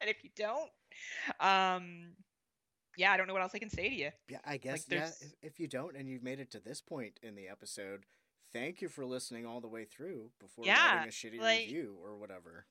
and 0.00 0.08
if 0.10 0.22
you 0.22 0.30
don't, 0.36 0.70
um, 1.40 2.12
yeah, 2.96 3.12
I 3.12 3.16
don't 3.16 3.26
know 3.26 3.32
what 3.32 3.42
else 3.42 3.52
I 3.54 3.58
can 3.58 3.70
say 3.70 3.88
to 3.88 3.94
you. 3.94 4.10
Yeah, 4.28 4.38
I 4.44 4.56
guess 4.56 4.86
like, 4.90 4.98
yeah. 4.98 5.08
If, 5.20 5.34
if, 5.42 5.60
you 5.60 5.68
don't, 5.68 5.96
and 5.96 6.08
you've 6.08 6.22
made 6.22 6.40
it 6.40 6.50
to 6.52 6.60
this 6.60 6.80
point 6.80 7.20
in 7.22 7.36
the 7.36 7.48
episode, 7.48 8.04
thank 8.52 8.82
you 8.82 8.88
for 8.88 9.04
listening 9.04 9.46
all 9.46 9.60
the 9.60 9.68
way 9.68 9.84
through 9.84 10.30
before 10.40 10.64
yeah, 10.64 10.96
writing 10.96 11.08
a 11.08 11.12
shitty 11.12 11.40
like, 11.40 11.60
review 11.60 11.96
or 12.02 12.16
whatever. 12.16 12.66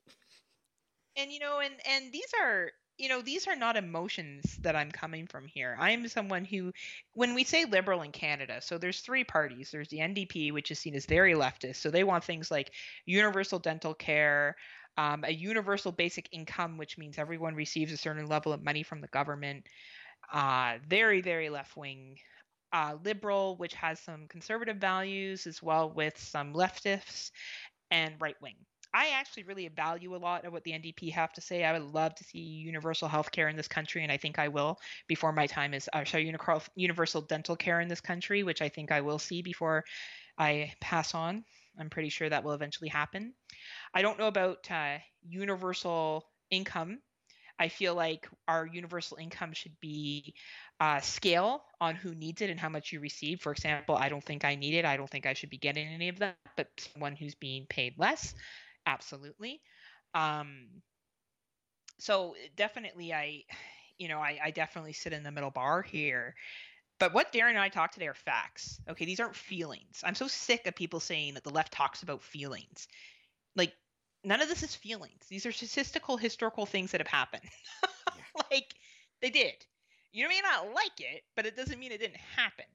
And 1.15 1.31
you 1.31 1.39
know, 1.39 1.59
and 1.59 1.73
and 1.89 2.11
these 2.11 2.29
are 2.41 2.71
you 2.97 3.09
know, 3.09 3.21
these 3.21 3.47
are 3.47 3.55
not 3.55 3.77
emotions 3.77 4.57
that 4.61 4.75
I'm 4.75 4.91
coming 4.91 5.27
from 5.27 5.45
here. 5.45 5.75
I 5.79 5.91
am 5.91 6.07
someone 6.07 6.45
who, 6.45 6.71
when 7.13 7.35
we 7.35 7.43
say 7.43 7.65
liberal 7.65 8.01
in 8.01 8.11
Canada, 8.11 8.59
so 8.61 8.77
there's 8.77 9.01
three 9.01 9.23
parties. 9.23 9.69
There's 9.71 9.89
the 9.89 10.01
NDP, 10.01 10.51
which 10.51 10.71
is 10.71 10.79
seen 10.79 10.95
as 10.95 11.05
very 11.05 11.33
leftist. 11.33 11.77
So 11.77 11.91
they 11.91 12.03
want 12.03 12.23
things 12.23 12.49
like 12.49 12.71
universal 13.05 13.59
dental 13.59 13.93
care, 13.93 14.55
um, 14.97 15.23
a 15.25 15.31
universal 15.31 15.91
basic 15.91 16.27
income, 16.31 16.77
which 16.77 16.97
means 16.97 17.17
everyone 17.19 17.53
receives 17.55 17.91
a 17.91 17.97
certain 17.97 18.25
level 18.25 18.51
of 18.51 18.63
money 18.63 18.83
from 18.83 19.01
the 19.01 19.07
government. 19.07 19.67
Uh, 20.31 20.77
very, 20.87 21.21
very 21.21 21.49
left 21.49 21.77
wing. 21.77 22.17
Uh, 22.73 22.97
liberal, 23.03 23.57
which 23.57 23.73
has 23.75 23.99
some 23.99 24.27
conservative 24.27 24.77
values 24.77 25.47
as 25.47 25.63
well 25.63 25.89
with 25.91 26.17
some 26.19 26.53
leftists, 26.53 27.31
and 27.91 28.15
right 28.21 28.35
wing. 28.41 28.55
I 28.97 29.09
actually 29.09 29.43
really 29.43 29.67
value 29.67 30.15
a 30.15 30.17
lot 30.17 30.43
of 30.43 30.51
what 30.51 30.63
the 30.63 30.71
NDP 30.71 31.11
have 31.11 31.31
to 31.33 31.41
say. 31.41 31.63
I 31.63 31.71
would 31.71 31.93
love 31.93 32.15
to 32.15 32.23
see 32.23 32.39
universal 32.39 33.07
health 33.07 33.31
care 33.31 33.47
in 33.47 33.55
this 33.55 33.67
country, 33.67 34.01
and 34.01 34.11
I 34.11 34.17
think 34.17 34.39
I 34.39 34.47
will 34.47 34.79
before 35.07 35.31
my 35.31 35.45
time 35.45 35.75
is. 35.75 35.87
Uh, 35.93 36.03
sorry, 36.03 36.33
universal 36.75 37.21
dental 37.21 37.55
care 37.55 37.79
in 37.79 37.89
this 37.89 38.01
country, 38.01 38.41
which 38.41 38.59
I 38.59 38.69
think 38.69 38.91
I 38.91 39.01
will 39.01 39.19
see 39.19 39.43
before 39.43 39.85
I 40.39 40.73
pass 40.81 41.13
on. 41.13 41.45
I'm 41.79 41.91
pretty 41.91 42.09
sure 42.09 42.27
that 42.27 42.43
will 42.43 42.53
eventually 42.53 42.89
happen. 42.89 43.33
I 43.93 44.01
don't 44.01 44.17
know 44.17 44.25
about 44.25 44.67
uh, 44.71 44.97
universal 45.21 46.25
income. 46.49 46.97
I 47.59 47.67
feel 47.67 47.93
like 47.93 48.27
our 48.47 48.65
universal 48.65 49.17
income 49.17 49.53
should 49.53 49.79
be 49.79 50.33
uh, 50.79 51.01
scale 51.01 51.61
on 51.79 51.93
who 51.93 52.15
needs 52.15 52.41
it 52.41 52.49
and 52.49 52.59
how 52.59 52.69
much 52.69 52.91
you 52.91 52.99
receive. 52.99 53.41
For 53.41 53.51
example, 53.51 53.95
I 53.95 54.09
don't 54.09 54.23
think 54.23 54.43
I 54.43 54.55
need 54.55 54.73
it. 54.73 54.85
I 54.85 54.97
don't 54.97 55.09
think 55.09 55.27
I 55.27 55.33
should 55.33 55.51
be 55.51 55.59
getting 55.59 55.87
any 55.87 56.09
of 56.09 56.17
that, 56.17 56.37
but 56.55 56.67
someone 56.77 57.15
who's 57.15 57.35
being 57.35 57.67
paid 57.69 57.93
less 57.99 58.33
absolutely. 58.87 59.61
Um, 60.15 60.81
so 61.99 62.35
definitely, 62.55 63.13
I, 63.13 63.43
you 63.97 64.07
know, 64.07 64.19
I, 64.19 64.39
I 64.45 64.51
definitely 64.51 64.93
sit 64.93 65.13
in 65.13 65.23
the 65.23 65.31
middle 65.31 65.51
bar 65.51 65.81
here. 65.81 66.35
But 66.99 67.13
what 67.13 67.31
Daeron 67.31 67.49
and 67.49 67.59
I 67.59 67.69
talk 67.69 67.91
today 67.91 68.07
are 68.07 68.15
facts. 68.15 68.79
Okay, 68.89 69.05
these 69.05 69.19
aren't 69.19 69.35
feelings. 69.35 70.01
I'm 70.03 70.15
so 70.15 70.27
sick 70.27 70.65
of 70.67 70.75
people 70.75 70.99
saying 70.99 71.35
that 71.35 71.43
the 71.43 71.51
left 71.51 71.73
talks 71.73 72.03
about 72.03 72.23
feelings. 72.23 72.87
Like 73.55 73.73
none 74.23 74.41
of 74.41 74.49
this 74.49 74.63
is 74.63 74.75
feelings. 74.75 75.25
These 75.29 75.45
are 75.45 75.51
statistical, 75.51 76.17
historical 76.17 76.65
things 76.65 76.91
that 76.91 77.01
have 77.01 77.07
happened. 77.07 77.43
like 78.51 78.73
they 79.21 79.29
did. 79.29 79.53
You 80.11 80.27
may 80.27 80.41
not 80.41 80.73
like 80.73 80.99
it, 80.99 81.23
but 81.35 81.45
it 81.45 81.55
doesn't 81.55 81.79
mean 81.79 81.91
it 81.91 81.99
didn't 81.99 82.17
happen. 82.35 82.65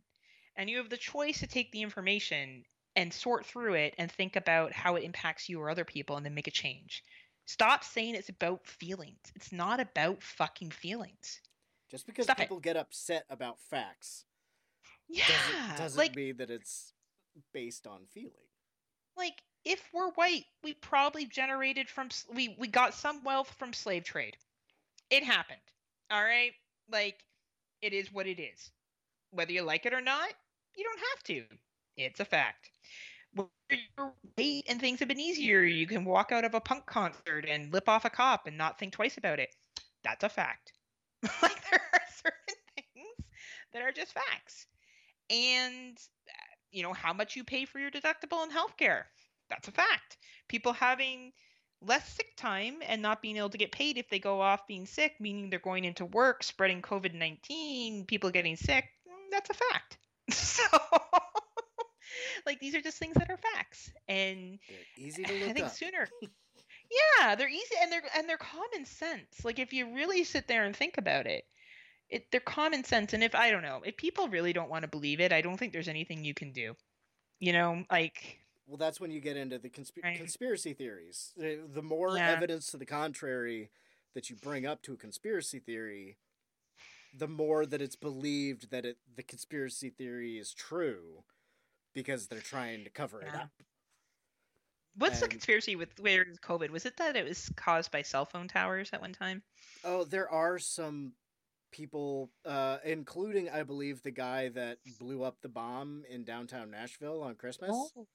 And 0.56 0.70
you 0.70 0.78
have 0.78 0.90
the 0.90 0.97
choice 0.97 1.40
to 1.40 1.47
take 1.47 1.72
the 1.72 1.82
information 1.82 2.64
and 2.97 3.12
sort 3.12 3.47
through 3.47 3.74
it 3.74 3.94
and 3.98 4.10
think 4.10 4.36
about 4.36 4.73
how 4.73 4.97
it 4.97 5.05
impacts 5.05 5.48
you 5.48 5.60
or 5.60 5.70
other 5.70 5.85
people 5.85 6.16
and 6.16 6.24
then 6.27 6.35
make 6.35 6.47
a 6.47 6.51
change. 6.52 7.02
Stop 7.47 7.85
saying 7.85 8.14
it's 8.14 8.28
about 8.28 8.66
feelings. 8.66 9.19
It's 9.35 9.52
not 9.52 9.81
about 9.81 10.23
fucking 10.23 10.70
feelings. 10.70 11.40
Just 11.90 12.06
because 12.06 12.24
Stop 12.27 12.39
it. 12.39 12.43
people 12.43 12.60
get 12.60 12.77
upset 12.77 13.24
about 13.31 13.59
facts 13.60 14.24
Yeah. 15.09 15.24
doesn't, 15.28 15.78
doesn't 15.78 15.98
like 15.98 16.16
mean 16.16 16.36
that 16.39 16.51
it's 16.51 16.93
based 17.52 17.86
on 17.86 18.01
feeling. 18.12 18.48
like 19.16 19.43
if 19.64 19.89
we're 19.93 20.10
white, 20.12 20.44
we 20.64 20.74
probably 20.74 21.24
generated 21.24 21.89
from 21.89 22.09
we 22.35 22.56
we 22.59 22.66
got 22.69 22.94
some 22.94 23.23
wealth 23.24 23.55
from 23.59 23.73
slave 23.73 24.02
trade. 24.05 24.36
It 25.10 25.23
happened. 25.23 25.60
All 26.10 26.23
right? 26.24 26.52
Like 26.90 27.24
it 27.81 27.93
is 27.93 28.12
what 28.12 28.27
it 28.27 28.40
is. 28.40 28.70
Whether 29.31 29.52
you 29.52 29.62
like 29.62 29.86
it 29.86 29.94
or 29.94 30.01
not, 30.01 30.28
you 30.77 30.85
don't 30.85 30.98
have 30.98 31.23
to. 31.24 31.44
It's 31.97 32.20
a 32.20 32.24
fact. 32.24 32.70
You're 33.36 34.14
white 34.36 34.64
and 34.68 34.80
things 34.80 35.00
have 35.00 35.09
been 35.09 35.20
easier, 35.20 35.62
you 35.62 35.86
can 35.86 36.04
walk 36.04 36.32
out 36.32 36.44
of 36.44 36.54
a 36.54 36.60
punk 36.60 36.86
concert 36.86 37.46
and 37.48 37.72
lip 37.72 37.88
off 37.88 38.04
a 38.04 38.10
cop 38.10 38.46
and 38.46 38.59
not 38.59 38.78
think 38.78 38.92
twice 38.94 39.16
about 39.18 39.38
it. 39.40 39.54
That's 40.04 40.24
a 40.24 40.28
fact. 40.28 40.72
like 41.42 41.70
there 41.70 41.80
are 41.92 42.00
certain 42.22 42.56
things 42.76 43.28
that 43.72 43.82
are 43.82 43.92
just 43.92 44.12
facts. 44.14 44.66
And 45.30 45.96
uh, 46.28 46.32
you 46.70 46.82
know 46.82 46.92
how 46.92 47.12
much 47.12 47.36
you 47.36 47.44
pay 47.44 47.64
for 47.64 47.78
your 47.78 47.90
deductible 47.90 48.44
in 48.44 48.50
healthcare. 48.50 49.04
That's 49.50 49.68
a 49.68 49.72
fact. 49.72 50.18
People 50.48 50.72
having 50.72 51.32
less 51.82 52.09
sick 52.14 52.36
time 52.36 52.76
and 52.86 53.02
not 53.02 53.22
being 53.22 53.36
able 53.36 53.50
to 53.50 53.59
get 53.59 53.72
paid 53.72 53.98
if 53.98 54.09
they 54.10 54.18
go 54.18 54.40
off 54.40 54.66
being 54.66 54.86
sick, 54.86 55.14
meaning 55.20 55.50
they're 55.50 55.59
going 55.59 55.84
into 55.84 56.04
work, 56.06 56.42
spreading 56.42 56.82
COVID 56.82 57.14
19, 57.14 58.06
people 58.06 58.30
getting 58.30 58.56
sick. 58.56 58.84
mm, 59.09 59.30
That's 59.30 59.50
a 59.50 59.54
fact. 59.54 59.98
So, 60.30 60.64
like, 62.47 62.60
these 62.60 62.74
are 62.74 62.80
just 62.80 62.98
things 62.98 63.14
that 63.14 63.30
are 63.30 63.39
facts. 63.39 63.90
And 64.09 64.59
They're 64.68 65.06
easy 65.06 65.24
to 65.24 65.32
look 65.34 65.51
I 65.51 65.52
think 65.52 65.66
up. 65.66 65.72
sooner. 65.72 66.09
yeah, 67.20 67.34
they're 67.34 67.48
easy 67.48 67.74
and 67.80 67.90
they're 67.90 68.02
and 68.16 68.28
they're 68.28 68.36
common 68.36 68.84
sense. 68.84 69.44
Like 69.44 69.59
if 69.59 69.72
you 69.72 69.94
really 69.94 70.24
sit 70.24 70.48
there 70.48 70.64
and 70.64 70.74
think 70.74 70.98
about 70.98 71.26
it, 71.26 71.44
it 72.09 72.30
they're 72.30 72.40
common 72.40 72.84
sense. 72.84 73.12
And 73.12 73.22
if 73.22 73.34
I 73.34 73.51
don't 73.51 73.62
know, 73.62 73.80
if 73.84 73.97
people 73.97 74.28
really 74.28 74.52
don't 74.52 74.70
want 74.70 74.82
to 74.82 74.89
believe 74.89 75.20
it, 75.20 75.32
I 75.32 75.40
don't 75.40 75.56
think 75.56 75.72
there's 75.72 75.89
anything 75.89 76.24
you 76.24 76.34
can 76.34 76.52
do. 76.52 76.74
You 77.40 77.52
know, 77.52 77.84
like 77.90 78.40
Well, 78.66 78.76
that's 78.76 79.01
when 79.01 79.10
you 79.10 79.20
get 79.20 79.36
into 79.36 79.59
the 79.59 79.70
consp- 79.70 80.02
Right. 80.02 80.16
conspiracy 80.16 80.74
theories. 80.74 81.32
The, 81.36 81.82
more 81.82 82.16
Yeah. 82.16 82.30
evidence 82.32 82.70
to 82.70 82.76
the 82.76 82.86
contrary 82.86 83.70
that 84.14 84.30
you 84.30 84.36
bring 84.36 84.66
up 84.66 84.82
to 84.82 84.93
a 84.93 84.97
conspiracy 84.97 85.59
theory, 85.59 86.18
the 87.14 87.28
more 87.28 87.66
that 87.66 87.82
it's 87.82 87.97
believed 87.97 88.70
that 88.70 88.84
it, 88.84 88.98
the 89.14 89.22
conspiracy 89.22 89.90
theory 89.90 90.39
is 90.39 90.55
true 90.55 91.24
because 91.94 92.27
they're 92.27 92.40
trying 92.40 92.85
to 92.85 92.90
cover 92.90 93.20
it 93.23 93.35
up. 93.35 93.51
what's 94.97 95.20
the 95.20 95.28
conspiracy 95.28 95.77
with 95.77 95.98
where 96.01 96.27
COVID? 96.43 96.70
Was 96.70 96.86
it 96.86 96.97
that 96.98 97.16
it 97.16 97.24
was 97.24 97.51
caused 97.56 97.90
by 97.90 98.02
cell 98.02 98.24
phone 98.24 98.48
towers 98.48 98.90
at 98.93 99.01
one 99.01 99.12
time? 99.12 99.43
Oh, 99.85 100.05
there 100.05 100.28
are 100.31 100.59
some 100.59 101.12
people, 101.73 102.31
uh, 102.44 102.78
including, 102.85 103.48
I 103.51 103.62
believe, 103.62 104.02
the 104.02 104.10
guy 104.10 104.51
that 104.51 104.78
blew 104.98 105.23
up 105.23 105.40
the 105.40 105.48
bomb 105.48 106.05
in 106.09 106.24
downtown 106.24 106.70
Nashville 106.70 107.23
on 107.23 107.35
Christmas. 107.35 107.70
Oh. 107.73 108.06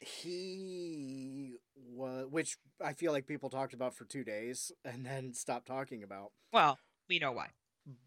He 0.00 1.54
was, 1.76 2.26
which 2.28 2.58
I 2.84 2.92
feel 2.92 3.12
like 3.12 3.28
people 3.28 3.48
talked 3.48 3.72
about 3.72 3.94
for 3.94 4.04
two 4.04 4.24
days 4.24 4.72
and 4.84 5.06
then 5.06 5.32
stopped 5.32 5.68
talking 5.68 6.02
about. 6.02 6.32
Well, 6.52 6.78
we 7.08 7.20
know 7.20 7.30
why. 7.30 7.48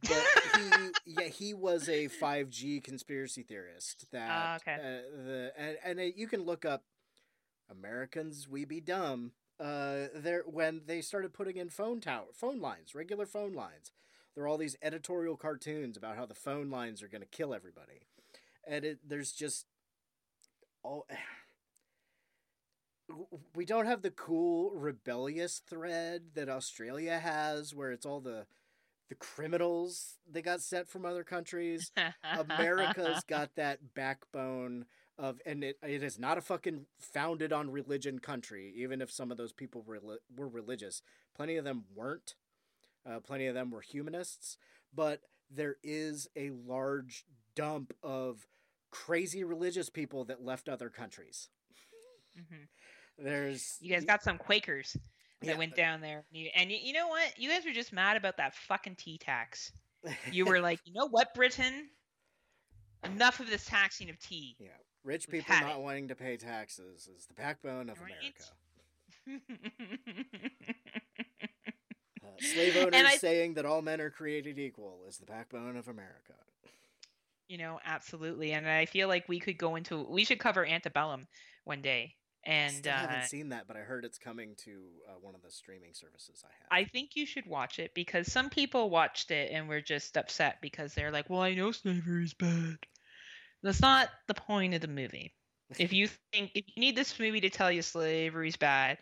But 0.01 0.23
he, 0.55 0.89
yeah, 1.05 1.27
he 1.27 1.53
was 1.53 1.89
a 1.89 2.07
5G 2.07 2.79
conspiracy 2.79 3.43
theorist. 3.43 4.05
That 4.11 4.29
Ah, 4.31 4.55
okay. 4.57 4.73
uh, 4.75 5.23
the 5.25 5.51
and 5.57 5.77
and 5.83 5.99
uh, 5.99 6.03
you 6.15 6.27
can 6.27 6.43
look 6.43 6.65
up 6.65 6.83
Americans, 7.69 8.47
we 8.47 8.65
be 8.65 8.81
dumb. 8.81 9.31
Uh, 9.59 10.07
there 10.15 10.43
when 10.45 10.81
they 10.85 11.01
started 11.01 11.33
putting 11.33 11.57
in 11.57 11.69
phone 11.69 12.01
tower, 12.01 12.25
phone 12.33 12.59
lines, 12.59 12.95
regular 12.95 13.25
phone 13.25 13.53
lines. 13.53 13.91
There 14.35 14.43
are 14.43 14.47
all 14.47 14.57
these 14.57 14.77
editorial 14.81 15.37
cartoons 15.37 15.97
about 15.97 16.17
how 16.17 16.25
the 16.25 16.35
phone 16.35 16.69
lines 16.69 17.01
are 17.01 17.07
going 17.07 17.21
to 17.21 17.27
kill 17.27 17.53
everybody, 17.53 18.01
and 18.67 18.85
it, 18.85 18.99
there's 19.07 19.31
just 19.31 19.65
all. 20.83 21.05
We 23.55 23.65
don't 23.65 23.85
have 23.85 24.01
the 24.01 24.11
cool 24.11 24.71
rebellious 24.71 25.59
thread 25.59 26.31
that 26.33 26.49
Australia 26.49 27.19
has, 27.19 27.73
where 27.73 27.91
it's 27.91 28.05
all 28.05 28.19
the 28.19 28.47
the 29.09 29.15
criminals 29.15 30.15
they 30.29 30.41
got 30.41 30.61
sent 30.61 30.87
from 30.87 31.05
other 31.05 31.23
countries. 31.23 31.91
America's 32.33 33.23
got 33.27 33.55
that 33.55 33.93
backbone 33.93 34.85
of, 35.17 35.39
and 35.45 35.63
it, 35.63 35.77
it 35.87 36.03
is 36.03 36.19
not 36.19 36.37
a 36.37 36.41
fucking 36.41 36.85
founded 36.99 37.53
on 37.53 37.69
religion 37.71 38.19
country, 38.19 38.73
even 38.75 39.01
if 39.01 39.11
some 39.11 39.31
of 39.31 39.37
those 39.37 39.53
people 39.53 39.83
were, 39.85 39.99
were 40.35 40.47
religious. 40.47 41.01
Plenty 41.35 41.57
of 41.57 41.65
them 41.65 41.85
weren't. 41.93 42.35
Uh, 43.09 43.19
plenty 43.19 43.47
of 43.47 43.55
them 43.55 43.71
were 43.71 43.81
humanists. 43.81 44.57
But 44.93 45.21
there 45.49 45.75
is 45.83 46.27
a 46.35 46.49
large 46.51 47.25
dump 47.55 47.93
of 48.03 48.47
crazy 48.91 49.43
religious 49.43 49.89
people 49.89 50.25
that 50.25 50.43
left 50.43 50.69
other 50.69 50.89
countries. 50.89 51.49
Mhm. 52.37 52.67
There's. 53.17 53.77
You 53.79 53.93
guys 53.93 54.05
got 54.05 54.23
some 54.23 54.37
Quakers 54.37 54.95
that 55.41 55.47
Yeah. 55.49 55.57
went 55.57 55.75
down 55.75 56.01
there, 56.01 56.23
and 56.31 56.41
you, 56.41 56.49
and 56.55 56.71
you, 56.71 56.77
you 56.81 56.93
know 56.93 57.07
what? 57.07 57.37
You 57.37 57.49
guys 57.49 57.65
were 57.65 57.71
just 57.71 57.91
mad 57.93 58.17
about 58.17 58.37
that 58.37 58.55
fucking 58.55 58.95
tea 58.95 59.17
tax. 59.17 59.71
You 60.31 60.45
were 60.45 60.59
like, 60.59 60.79
you 60.85 60.93
know 60.93 61.07
what, 61.07 61.33
Britain? 61.33 61.89
Enough 63.03 63.39
of 63.39 63.49
this 63.49 63.65
taxing 63.65 64.09
of 64.09 64.19
tea. 64.19 64.55
Yeah. 64.59 64.69
Rich 65.03 65.27
We've 65.31 65.43
people 65.45 65.67
not 65.67 65.75
it. 65.77 65.81
wanting 65.81 66.07
to 66.07 66.15
pay 66.15 66.37
taxes 66.37 67.07
is 67.15 67.25
the 67.27 67.33
backbone 67.35 67.89
of 67.89 67.99
Right? 68.01 68.13
America. 69.27 69.51
Uh, 72.23 72.27
slave 72.39 72.75
owners 72.77 72.93
I, 73.05 73.17
saying 73.17 73.53
that 73.53 73.65
all 73.65 73.81
men 73.83 74.01
are 74.01 74.09
created 74.09 74.57
equal 74.57 75.01
is 75.07 75.17
the 75.17 75.25
backbone 75.27 75.77
of 75.77 75.87
America. 75.87 76.33
you 77.47 77.57
know, 77.59 77.79
absolutely. 77.85 78.51
And 78.53 78.67
I 78.67 78.85
feel 78.87 79.07
like 79.07 79.29
we 79.29 79.39
could 79.39 79.57
go 79.59 79.75
into, 79.75 80.01
we 80.09 80.25
should 80.25 80.39
cover 80.39 80.65
antebellum 80.65 81.27
one 81.65 81.81
day. 81.83 82.15
I 82.47 82.51
And 82.51 82.71
still 82.71 82.93
uh, 82.93 82.97
haven't 82.97 83.23
seen 83.23 83.49
that, 83.49 83.67
but 83.67 83.75
I 83.75 83.79
heard 83.79 84.05
it's 84.05 84.17
coming 84.17 84.55
to 84.65 84.71
uh, 85.07 85.13
one 85.21 85.35
of 85.35 85.41
the 85.41 85.51
streaming 85.51 85.93
services 85.93 86.43
I 86.43 86.49
have. 86.59 86.85
I 86.85 86.87
think 86.89 87.15
you 87.15 87.25
should 87.25 87.45
watch 87.47 87.79
it 87.79 87.93
because 87.93 88.31
some 88.31 88.49
people 88.49 88.89
watched 88.89 89.31
it 89.31 89.51
and 89.51 89.67
were 89.67 89.81
just 89.81 90.17
upset 90.17 90.57
because 90.61 90.93
they're 90.93 91.11
like, 91.11 91.29
well, 91.29 91.41
I 91.41 91.53
know 91.55 91.71
slavery 91.71 92.23
is 92.23 92.33
bad. 92.33 92.77
That's 93.63 93.81
not 93.81 94.09
the 94.27 94.35
point 94.35 94.75
of 94.75 94.81
the 94.81 94.87
movie. 94.87 95.33
If 95.79 95.91
you 95.91 96.07
think, 96.33 96.51
if 96.53 96.65
you 96.67 96.81
need 96.81 96.95
this 96.95 97.19
movie 97.19 97.41
to 97.41 97.49
tell 97.49 97.71
you 97.71 97.81
slavery's 97.81 98.57
bad, 98.57 98.99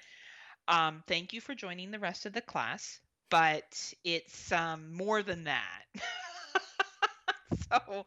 um, 0.68 1.04
thank 1.08 1.34
you 1.34 1.42
for 1.42 1.54
joining 1.54 1.92
the 1.92 2.00
rest 2.00 2.26
of 2.26 2.34
the 2.34 2.42
class. 2.42 3.00
But 3.30 3.94
it's 4.04 4.52
um, 4.52 4.94
more 4.94 5.24
than 5.24 5.46
that. 5.46 5.84
so 7.72 8.06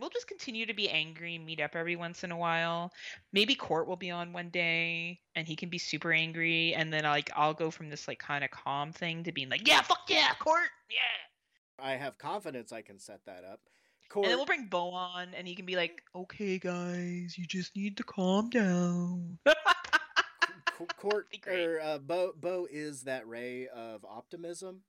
we'll 0.00 0.10
just 0.10 0.26
continue 0.26 0.66
to 0.66 0.74
be 0.74 0.88
angry 0.88 1.36
and 1.36 1.44
meet 1.44 1.60
up 1.60 1.74
every 1.74 1.96
once 1.96 2.24
in 2.24 2.30
a 2.30 2.36
while. 2.36 2.92
Maybe 3.32 3.54
Court 3.54 3.86
will 3.86 3.96
be 3.96 4.10
on 4.10 4.32
one 4.32 4.50
day 4.50 5.20
and 5.34 5.46
he 5.46 5.56
can 5.56 5.68
be 5.68 5.78
super 5.78 6.12
angry, 6.12 6.74
and 6.74 6.92
then 6.92 7.04
like 7.04 7.30
I'll 7.34 7.54
go 7.54 7.70
from 7.70 7.88
this 7.88 8.08
like 8.08 8.18
kind 8.18 8.44
of 8.44 8.50
calm 8.50 8.92
thing 8.92 9.24
to 9.24 9.32
being 9.32 9.48
like, 9.48 9.66
yeah, 9.66 9.82
fuck 9.82 10.02
yeah, 10.08 10.32
Court, 10.38 10.68
yeah. 10.90 11.84
I 11.84 11.96
have 11.96 12.18
confidence 12.18 12.72
I 12.72 12.82
can 12.82 12.98
set 12.98 13.24
that 13.26 13.44
up. 13.44 13.60
And 14.02 14.10
Court, 14.10 14.26
then 14.26 14.36
we'll 14.36 14.46
bring 14.46 14.66
Bo 14.66 14.90
on, 14.90 15.28
and 15.36 15.46
he 15.46 15.54
can 15.54 15.66
be 15.66 15.76
like, 15.76 16.02
okay, 16.14 16.58
guys, 16.58 17.36
you 17.36 17.46
just 17.46 17.74
need 17.74 17.96
to 17.96 18.02
calm 18.02 18.50
down. 18.50 19.38
Court, 20.96 21.30
be 21.30 21.38
great. 21.38 21.66
or 21.66 21.80
uh, 21.80 21.98
Bo, 21.98 22.32
Bo 22.40 22.66
is 22.70 23.02
that 23.02 23.28
ray 23.28 23.68
of 23.68 24.04
optimism 24.04 24.80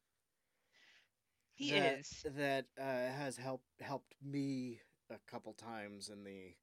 he 1.62 1.80
that, 1.80 2.00
is. 2.00 2.26
that 2.38 2.66
uh, 2.80 2.84
has 2.84 3.38
helped 3.38 3.66
helped 3.82 4.16
me 4.24 4.80
a 5.10 5.18
couple 5.30 5.54
times 5.54 6.10
in 6.10 6.24
the 6.24 6.56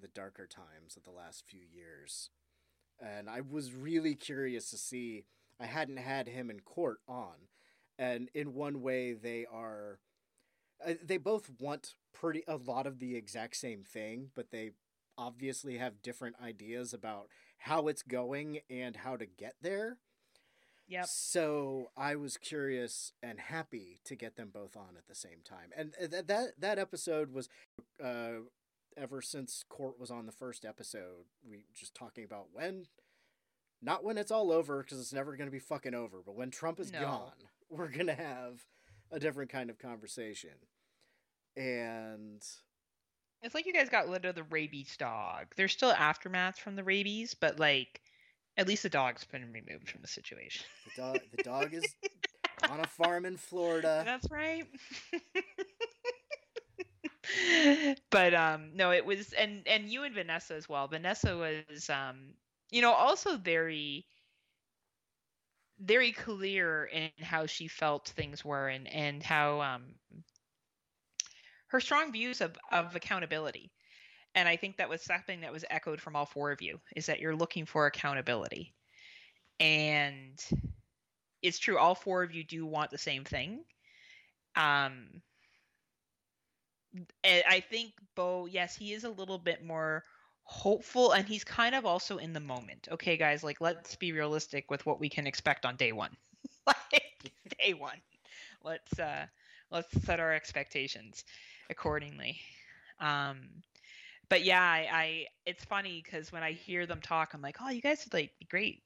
the 0.00 0.08
darker 0.08 0.46
times 0.46 0.96
of 0.96 1.02
the 1.04 1.10
last 1.10 1.44
few 1.46 1.62
years, 1.72 2.30
and 3.00 3.28
I 3.28 3.40
was 3.40 3.74
really 3.74 4.14
curious 4.14 4.70
to 4.70 4.78
see. 4.78 5.24
I 5.58 5.66
hadn't 5.66 5.98
had 5.98 6.26
him 6.28 6.48
in 6.48 6.60
court 6.60 6.98
on, 7.06 7.48
and 7.98 8.30
in 8.34 8.54
one 8.54 8.82
way 8.82 9.12
they 9.12 9.46
are. 9.50 9.98
Uh, 10.86 10.94
they 11.04 11.18
both 11.18 11.50
want 11.60 11.94
pretty 12.14 12.42
a 12.48 12.56
lot 12.56 12.86
of 12.86 13.00
the 13.00 13.14
exact 13.14 13.56
same 13.56 13.82
thing, 13.84 14.30
but 14.34 14.50
they 14.50 14.70
obviously 15.18 15.76
have 15.76 16.00
different 16.00 16.36
ideas 16.42 16.94
about 16.94 17.26
how 17.58 17.88
it's 17.88 18.02
going 18.02 18.60
and 18.70 18.96
how 18.96 19.16
to 19.16 19.26
get 19.26 19.54
there. 19.60 19.98
Yep. 20.90 21.06
So 21.06 21.90
I 21.96 22.16
was 22.16 22.36
curious 22.36 23.12
and 23.22 23.40
happy 23.40 24.00
to 24.04 24.16
get 24.16 24.36
them 24.36 24.50
both 24.52 24.76
on 24.76 24.96
at 24.98 25.06
the 25.08 25.14
same 25.14 25.40
time, 25.44 25.70
and 25.76 25.94
uh, 26.02 26.08
that 26.08 26.28
that 26.28 26.60
that 26.60 26.78
episode 26.78 27.32
was, 27.32 27.48
uh, 28.02 28.42
ever 28.96 29.22
since 29.22 29.64
Court 29.68 29.98
was 29.98 30.10
on 30.10 30.26
the 30.26 30.32
first 30.32 30.64
episode, 30.64 31.26
we 31.48 31.64
just 31.74 31.94
talking 31.94 32.24
about 32.24 32.48
when, 32.52 32.86
not 33.82 34.04
when 34.04 34.18
it's 34.18 34.32
all 34.32 34.52
over 34.52 34.82
because 34.82 35.00
it's 35.00 35.12
never 35.12 35.36
gonna 35.36 35.50
be 35.50 35.60
fucking 35.60 35.94
over, 35.94 36.22
but 36.24 36.34
when 36.36 36.50
Trump 36.50 36.80
is 36.80 36.90
No. 36.90 37.00
gone, 37.00 37.32
we're 37.70 37.88
gonna 37.88 38.14
have 38.14 38.66
a 39.12 39.20
different 39.20 39.50
kind 39.50 39.70
of 39.70 39.78
conversation, 39.78 40.54
and 41.56 42.44
It's 43.42 43.54
like 43.54 43.66
you 43.66 43.72
guys 43.72 43.88
got 43.88 44.08
rid 44.08 44.24
of 44.24 44.34
the 44.34 44.42
rabies 44.44 44.96
dog. 44.96 45.46
There's 45.56 45.72
still 45.72 45.92
aftermaths 45.92 46.58
from 46.58 46.76
the 46.76 46.84
rabies, 46.84 47.34
but 47.34 47.58
like 47.58 48.00
at 48.60 48.68
least 48.68 48.82
the 48.82 48.90
dog's 48.90 49.24
been 49.24 49.50
removed 49.52 49.88
from 49.88 50.02
the 50.02 50.08
situation. 50.08 50.66
the 50.84 51.00
dog 51.02 51.20
the 51.34 51.42
dog 51.42 51.72
is 51.72 51.94
on 52.68 52.78
a 52.80 52.86
farm 52.86 53.24
in 53.24 53.38
Florida. 53.38 54.02
That's 54.06 54.30
right. 54.30 54.64
but 58.10 58.34
um 58.34 58.72
no, 58.74 58.90
it 58.92 59.06
was 59.06 59.32
and 59.32 59.66
and 59.66 59.88
you 59.88 60.04
and 60.04 60.14
Vanessa 60.14 60.54
as 60.54 60.68
well. 60.68 60.86
Vanessa 60.88 61.36
was 61.36 61.88
um 61.88 62.34
you 62.70 62.82
know 62.82 62.92
also 62.92 63.38
very 63.38 64.04
very 65.80 66.12
clear 66.12 66.84
in 66.84 67.08
how 67.22 67.46
she 67.46 67.66
felt 67.66 68.08
things 68.08 68.44
were 68.44 68.68
and 68.68 68.86
and 68.92 69.22
how 69.22 69.62
um 69.62 69.84
her 71.68 71.80
strong 71.80 72.12
views 72.12 72.42
of 72.42 72.58
of 72.70 72.94
accountability. 72.94 73.70
And 74.34 74.48
I 74.48 74.56
think 74.56 74.76
that 74.76 74.88
was 74.88 75.02
something 75.02 75.40
that 75.40 75.52
was 75.52 75.64
echoed 75.70 76.00
from 76.00 76.16
all 76.16 76.26
four 76.26 76.52
of 76.52 76.62
you 76.62 76.80
is 76.94 77.06
that 77.06 77.20
you're 77.20 77.34
looking 77.36 77.66
for 77.66 77.86
accountability. 77.86 78.72
And 79.58 80.38
it's 81.42 81.58
true 81.58 81.78
all 81.78 81.94
four 81.94 82.22
of 82.22 82.32
you 82.34 82.44
do 82.44 82.66
want 82.66 82.90
the 82.90 82.98
same 82.98 83.24
thing. 83.24 83.64
Um 84.56 85.22
I 87.24 87.60
think 87.70 87.92
Bo, 88.16 88.46
yes, 88.46 88.76
he 88.76 88.92
is 88.92 89.04
a 89.04 89.10
little 89.10 89.38
bit 89.38 89.64
more 89.64 90.02
hopeful 90.42 91.12
and 91.12 91.26
he's 91.28 91.44
kind 91.44 91.74
of 91.74 91.86
also 91.86 92.18
in 92.18 92.32
the 92.32 92.40
moment. 92.40 92.88
Okay, 92.90 93.16
guys, 93.16 93.44
like 93.44 93.60
let's 93.60 93.94
be 93.96 94.12
realistic 94.12 94.70
with 94.70 94.84
what 94.86 94.98
we 94.98 95.08
can 95.08 95.26
expect 95.26 95.64
on 95.64 95.76
day 95.76 95.92
1. 95.92 96.16
like 96.66 97.32
day 97.58 97.74
1. 97.74 97.92
Let's 98.64 98.98
uh 98.98 99.26
let's 99.70 99.90
set 100.04 100.20
our 100.20 100.32
expectations 100.32 101.24
accordingly. 101.70 102.40
Um 102.98 103.62
but 104.30 104.44
yeah, 104.44 104.62
I, 104.62 104.88
I 104.92 105.26
it's 105.44 105.64
funny 105.64 106.00
because 106.02 106.32
when 106.32 106.42
I 106.42 106.52
hear 106.52 106.86
them 106.86 107.00
talk, 107.02 107.34
I'm 107.34 107.42
like, 107.42 107.56
oh, 107.60 107.68
you 107.68 107.82
guys 107.82 108.06
would 108.06 108.14
like 108.14 108.32
be 108.38 108.46
great 108.46 108.82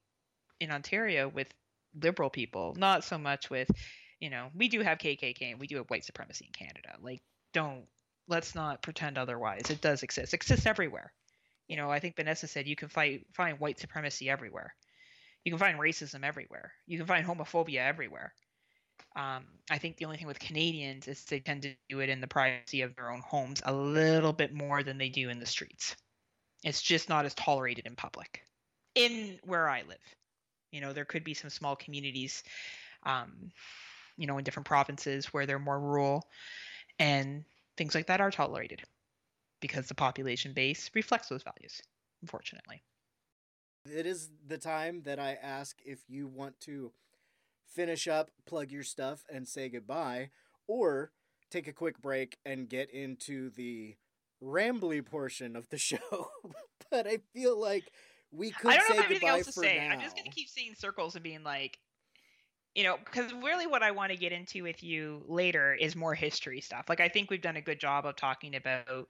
in 0.59 0.73
Ontario 0.73 1.29
with 1.29 1.47
liberal 2.03 2.31
people, 2.31 2.75
not 2.77 3.05
so 3.05 3.19
much 3.19 3.51
with, 3.51 3.71
you 4.19 4.31
know, 4.31 4.49
we 4.55 4.69
do 4.69 4.81
have 4.81 4.99
KKK 4.99 5.53
and 5.53 5.61
we 5.61 5.67
do 5.67 5.77
have 5.77 5.91
white 5.91 6.05
supremacy 6.05 6.47
in 6.47 6.67
Canada. 6.67 6.97
Like, 7.01 7.23
don't 7.53 7.85
let's 8.27 8.55
not 8.55 8.83
pretend 8.83 9.19
otherwise. 9.19 9.65
It 9.69 9.83
does 9.83 10.03
exist. 10.03 10.33
It 10.33 10.37
exists 10.37 10.67
everywhere. 10.67 11.13
You 11.69 11.77
know, 11.77 11.91
I 11.91 12.01
think 12.01 12.17
Vanessa 12.17 12.47
said 12.47 12.67
you 12.67 12.77
can 12.77 12.89
fight 12.89 13.27
find 13.35 13.61
white 13.61 13.79
supremacy 13.79 14.31
everywhere. 14.31 14.75
You 15.45 15.53
can 15.53 15.59
find 15.59 15.79
racism 15.79 16.25
everywhere. 16.25 16.73
You 16.87 16.97
can 16.97 17.07
find 17.07 17.27
homophobia 17.27 17.81
everywhere. 17.81 18.33
Um, 19.17 19.45
I 19.71 19.79
think 19.79 19.97
the 19.97 20.07
only 20.07 20.17
thing 20.17 20.27
with 20.27 20.41
Canadians 20.41 21.07
is 21.07 21.25
they 21.25 21.41
tend 21.41 21.63
to 21.63 21.75
do 21.89 22.01
it 22.01 22.09
in 22.09 22.21
the 22.21 22.27
privacy 22.27 22.83
of 22.83 22.97
their 22.97 23.11
own 23.11 23.21
homes 23.21 23.63
a 23.65 23.73
little 23.73 24.33
bit 24.33 24.53
more 24.53 24.83
than 24.83 24.99
they 24.99 25.09
do 25.09 25.29
in 25.29 25.39
the 25.39 25.47
streets. 25.47 25.95
It's 26.65 26.83
just 26.83 27.09
not 27.09 27.25
as 27.25 27.35
tolerated 27.35 27.87
in 27.87 27.95
public. 27.95 28.43
In 28.95 29.39
where 29.45 29.69
I 29.69 29.83
live, 29.83 29.99
you 30.73 30.81
know, 30.81 30.93
there 30.93 31.05
could 31.05 31.25
be 31.25 31.35
some 31.35 31.51
small 31.51 31.77
communities, 31.77 32.43
um, 33.05 33.51
you 34.17 34.27
know, 34.27 34.39
in 34.39 34.45
different 34.45 34.67
provinces 34.67 35.27
where 35.27 35.47
they're 35.47 35.59
more 35.59 35.79
rural, 35.79 36.29
and 36.99 37.45
things 37.77 37.95
like 37.95 38.07
that 38.07 38.21
are 38.21 38.31
tolerated 38.31 38.83
because 39.61 39.87
the 39.87 39.95
population 39.95 40.53
base 40.53 40.91
reflects 40.95 41.29
those 41.29 41.43
values. 41.43 41.81
Unfortunately. 42.23 42.83
It 43.87 44.07
is 44.07 44.31
the 44.47 44.59
time 44.59 45.03
that 45.03 45.19
I 45.19 45.35
ask 45.43 45.77
if 45.85 46.01
you 46.09 46.27
want 46.27 46.59
to 46.63 46.93
finish 47.69 48.09
up, 48.09 48.31
plug 48.47 48.71
your 48.71 48.83
stuff, 48.83 49.25
and 49.33 49.47
say 49.47 49.69
goodbye, 49.69 50.31
or 50.67 51.13
take 51.51 51.69
a 51.69 51.73
quick 51.73 52.01
break 52.01 52.39
and 52.45 52.69
get 52.69 52.91
into 52.91 53.51
the 53.51 53.97
rambly 54.43 55.05
portion 55.05 55.57
of 55.57 55.69
the 55.69 55.79
show. 55.79 56.29
but 56.91 57.07
I 57.07 57.19
feel 57.33 57.61
like 57.61 57.85
we 58.31 58.51
could 58.51 58.73
I 58.73 58.77
don't 58.77 58.89
say 58.89 58.97
have 58.97 59.05
anything 59.07 59.21
goodbye 59.29 59.39
else 59.39 59.47
to 59.47 59.53
for 59.53 59.63
say. 59.63 59.79
now. 59.79 59.95
I'm 59.95 60.01
just 60.01 60.17
gonna 60.17 60.31
keep 60.31 60.49
seeing 60.49 60.75
circles 60.75 61.15
and 61.15 61.23
being 61.23 61.45
like, 61.45 61.79
you 62.75 62.83
know, 62.83 62.97
because 63.05 63.33
really 63.33 63.67
what 63.67 63.83
I 63.83 63.93
want 63.93 64.11
to 64.11 64.19
get 64.19 64.33
into 64.33 64.63
with 64.65 64.83
you 64.83 65.23
later 65.29 65.75
is 65.75 65.95
more 65.95 66.15
history 66.15 66.61
stuff. 66.61 66.87
Like 66.89 67.01
I 67.01 67.09
think 67.09 67.31
we've 67.31 67.41
done 67.41 67.57
a 67.57 67.61
good 67.63 67.79
job 67.79 68.05
of 68.07 68.17
talking 68.17 68.57
about, 68.57 69.09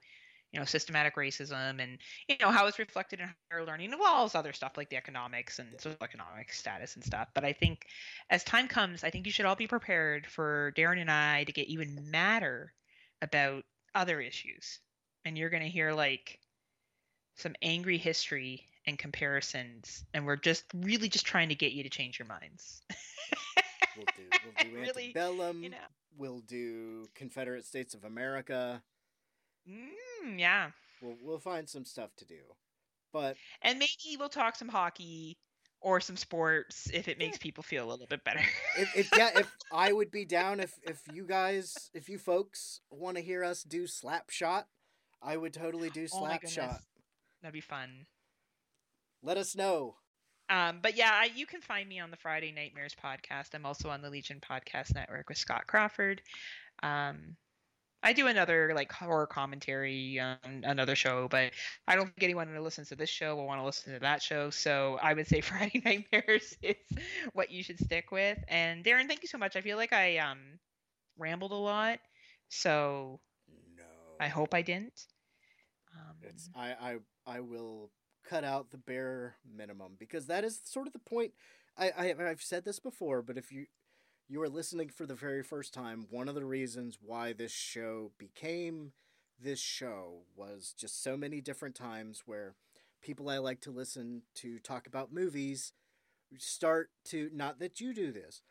you 0.51 0.59
know, 0.59 0.65
systematic 0.65 1.15
racism 1.15 1.81
and 1.81 1.97
you 2.29 2.35
know 2.41 2.49
how 2.51 2.65
it's 2.67 2.79
reflected 2.79 3.19
in 3.19 3.29
higher 3.51 3.65
learning, 3.65 3.91
as 3.93 3.99
well 3.99 4.23
as 4.23 4.35
other 4.35 4.53
stuff 4.53 4.73
like 4.77 4.89
the 4.89 4.95
economics 4.97 5.59
and 5.59 5.77
socioeconomic 5.77 6.51
status 6.51 6.95
and 6.95 7.03
stuff. 7.03 7.27
But 7.33 7.43
I 7.43 7.53
think 7.53 7.85
as 8.29 8.43
time 8.43 8.67
comes, 8.67 9.03
I 9.03 9.09
think 9.09 9.25
you 9.25 9.31
should 9.31 9.45
all 9.45 9.55
be 9.55 9.67
prepared 9.67 10.27
for 10.27 10.71
Daeron 10.77 11.01
and 11.01 11.11
I 11.11 11.43
to 11.45 11.51
get 11.51 11.67
even 11.67 12.09
madder 12.11 12.73
about 13.21 13.63
other 13.93 14.21
issues, 14.21 14.79
and 15.25 15.37
you're 15.37 15.49
gonna 15.49 15.65
hear 15.67 15.93
like 15.93 16.39
some 17.35 17.55
angry 17.61 17.97
history 17.97 18.65
and 18.87 18.97
comparisons, 18.97 20.05
and 20.13 20.25
we're 20.25 20.35
just 20.37 20.63
really 20.73 21.09
just 21.09 21.25
trying 21.25 21.49
to 21.49 21.55
get 21.55 21.71
you 21.73 21.83
to 21.83 21.89
change 21.89 22.19
your 22.19 22.27
minds. 22.27 22.81
We'll 23.97 24.05
do, 24.15 24.23
we'll 24.43 24.53
do 24.71 24.75
Really, 24.75 25.07
antebellum. 25.07 25.63
you 25.63 25.69
know. 25.69 25.77
We'll 26.17 26.39
do 26.39 27.09
Confederate 27.15 27.65
States 27.65 27.93
of 27.93 28.03
America. 28.05 28.81
Mm, 29.69 30.39
yeah. 30.39 30.71
We'll 31.01 31.17
we'll 31.21 31.39
find 31.39 31.67
some 31.69 31.85
stuff 31.85 32.09
to 32.17 32.25
do. 32.25 32.39
But 33.13 33.37
And 33.61 33.79
maybe 33.79 34.17
we'll 34.19 34.29
talk 34.29 34.55
some 34.55 34.67
hockey 34.69 35.37
or 35.81 36.01
some 36.01 36.17
sports 36.17 36.89
if 36.93 37.07
it 37.07 37.17
makes 37.19 37.37
people 37.37 37.63
feel 37.63 37.87
a 37.87 37.89
little 37.89 38.07
bit 38.07 38.23
better. 38.23 38.41
if, 38.77 38.95
if 38.97 39.09
yeah, 39.17 39.29
if 39.35 39.51
I 39.71 39.93
would 39.93 40.11
be 40.11 40.25
down 40.25 40.59
if 40.59 40.73
if 40.83 41.01
you 41.13 41.25
guys 41.25 41.89
if 41.93 42.09
you 42.09 42.17
folks 42.17 42.81
want 42.89 43.17
to 43.17 43.23
hear 43.23 43.43
us 43.43 43.63
do 43.63 43.87
slap 43.87 44.29
shot, 44.29 44.67
I 45.21 45.37
would 45.37 45.53
totally 45.53 45.89
do 45.89 46.03
Oh 46.11 46.19
slap 46.19 46.41
goodness. 46.41 46.53
shot. 46.53 46.79
That'd 47.41 47.53
be 47.53 47.61
fun. 47.61 48.05
Let 49.23 49.37
us 49.37 49.55
know. 49.55 49.95
Um, 50.49 50.79
but 50.81 50.95
yeah, 50.95 51.09
I, 51.11 51.29
you 51.35 51.47
can 51.47 51.61
find 51.61 51.89
me 51.89 51.99
on 51.99 52.11
the 52.11 52.17
Friday 52.17 52.51
Nightmares 52.51 52.95
podcast. 53.03 53.55
I'm 53.55 53.65
also 53.65 53.89
on 53.89 54.01
the 54.03 54.09
Legion 54.11 54.39
Podcast 54.39 54.93
Network 54.93 55.27
with 55.29 55.39
Scott 55.39 55.65
Crawford. 55.65 56.21
Um, 56.83 57.35
I 58.05 58.13
do 58.13 58.27
another 58.27 58.73
like 58.75 58.91
horror 58.93 59.27
commentary 59.27 60.19
on 60.19 60.37
another 60.63 60.95
show, 60.95 61.27
but 61.29 61.53
I 61.87 61.95
don't 61.95 62.07
think 62.07 62.23
anyone 62.23 62.47
who 62.47 62.59
listens 62.61 62.89
to 62.89 62.95
this 62.95 63.09
show 63.09 63.35
will 63.35 63.47
want 63.47 63.61
to 63.61 63.65
listen 63.65 63.93
to 63.93 63.99
that 64.01 64.21
show. 64.23 64.51
So 64.51 64.99
I 65.01 65.13
would 65.13 65.27
say 65.27 65.41
Friday 65.41 65.81
Nightmares 65.85 66.57
is 66.63 66.75
what 67.33 67.51
you 67.51 67.63
should 67.63 67.79
stick 67.79 68.11
with. 68.11 68.39
And 68.47 68.85
Daeron, 68.85 69.07
thank 69.07 69.23
you 69.23 69.27
so 69.29 69.39
much. 69.39 69.57
I 69.57 69.61
feel 69.61 69.77
like 69.77 69.93
I 69.93 70.19
um 70.19 70.59
rambled 71.17 71.51
a 71.51 71.55
lot, 71.55 71.99
so 72.49 73.21
no, 73.75 73.83
I 74.19 74.27
hope 74.29 74.53
I 74.53 74.61
didn't. 74.61 75.07
Um, 75.93 76.17
It's 76.23 76.49
I 76.55 76.71
I 76.73 76.97
I 77.25 77.39
will 77.41 77.91
cut 78.23 78.43
out 78.43 78.71
the 78.71 78.77
bare 78.77 79.37
minimum 79.45 79.95
because 79.99 80.27
that 80.27 80.43
is 80.43 80.61
sort 80.63 80.87
of 80.87 80.93
the 80.93 80.99
point. 80.99 81.33
I, 81.77 81.89
I 81.89 82.29
I've 82.29 82.43
said 82.43 82.65
this 82.65 82.79
before, 82.79 83.21
but 83.21 83.37
if 83.37 83.51
you 83.51 83.67
you 84.27 84.41
are 84.41 84.49
listening 84.49 84.89
for 84.89 85.05
the 85.05 85.15
very 85.15 85.43
first 85.43 85.73
time, 85.73 86.07
one 86.09 86.27
of 86.27 86.35
the 86.35 86.45
reasons 86.45 86.97
why 87.01 87.33
this 87.33 87.51
show 87.51 88.11
became 88.17 88.91
this 89.41 89.59
show 89.59 90.21
was 90.35 90.73
just 90.77 91.03
so 91.03 91.15
many 91.17 91.41
different 91.41 91.75
times 91.75 92.23
where 92.25 92.55
people 93.01 93.29
I 93.29 93.37
like 93.37 93.61
to 93.61 93.71
listen 93.71 94.23
to 94.35 94.57
talk 94.59 94.87
about 94.87 95.13
movies 95.13 95.73
start 96.37 96.89
to 97.05 97.29
not 97.33 97.59
that 97.59 97.79
you 97.79 97.93
do 97.93 98.11
this, 98.11 98.41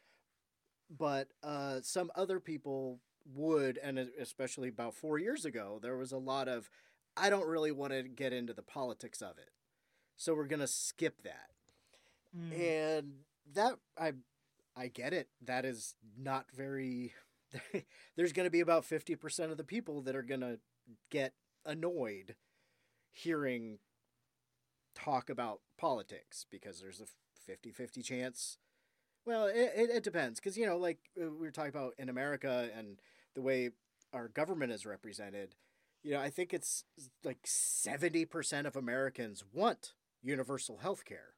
but 0.90 1.28
uh, 1.42 1.78
some 1.82 2.10
other 2.14 2.38
people 2.38 3.00
would, 3.34 3.78
and 3.82 3.98
especially 3.98 4.68
about 4.68 4.94
four 4.94 5.18
years 5.18 5.44
ago, 5.44 5.78
there 5.82 5.96
was 5.96 6.12
a 6.12 6.18
lot 6.18 6.46
of 6.48 6.70
I 7.16 7.30
don't 7.30 7.46
really 7.46 7.72
want 7.72 7.92
to 7.92 8.02
get 8.02 8.32
into 8.32 8.52
the 8.52 8.62
politics 8.62 9.22
of 9.22 9.38
it, 9.38 9.50
so 10.16 10.34
we're 10.34 10.46
gonna 10.46 10.66
skip 10.66 11.22
that, 11.22 11.50
mm. 12.36 12.52
and 12.60 13.12
that 13.54 13.76
I 13.98 14.12
I 14.76 14.88
get 14.88 15.12
it. 15.12 15.28
That 15.42 15.64
is 15.64 15.94
not 16.18 16.46
very. 16.52 17.14
There's 18.16 18.32
going 18.32 18.46
to 18.46 18.50
be 18.50 18.60
about 18.60 18.84
50% 18.84 19.50
of 19.50 19.56
the 19.56 19.64
people 19.64 20.02
that 20.02 20.16
are 20.16 20.22
going 20.22 20.40
to 20.40 20.58
get 21.10 21.34
annoyed 21.64 22.34
hearing 23.12 23.78
talk 24.94 25.30
about 25.30 25.60
politics 25.78 26.46
because 26.50 26.80
there's 26.80 27.00
a 27.00 27.06
50 27.46 27.70
50 27.70 28.02
chance. 28.02 28.58
Well, 29.26 29.46
it, 29.46 29.72
it, 29.76 29.90
it 29.90 30.02
depends 30.02 30.40
because, 30.40 30.58
you 30.58 30.66
know, 30.66 30.76
like 30.76 30.98
uh, 31.20 31.30
we 31.30 31.46
were 31.46 31.50
talking 31.50 31.70
about 31.70 31.94
in 31.98 32.08
America 32.08 32.68
and 32.76 33.00
the 33.34 33.42
way 33.42 33.70
our 34.12 34.28
government 34.28 34.72
is 34.72 34.84
represented, 34.84 35.54
you 36.02 36.12
know, 36.12 36.20
I 36.20 36.28
think 36.30 36.52
it's 36.52 36.84
like 37.24 37.42
70% 37.44 38.66
of 38.66 38.76
Americans 38.76 39.42
want 39.52 39.94
universal 40.22 40.78
health 40.78 41.04
care. 41.04 41.34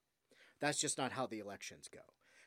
That's 0.61 0.81
just 0.81 0.99
not 0.99 1.13
how 1.13 1.27
the 1.27 1.39
elections 1.39 1.89
go. 1.93 2.01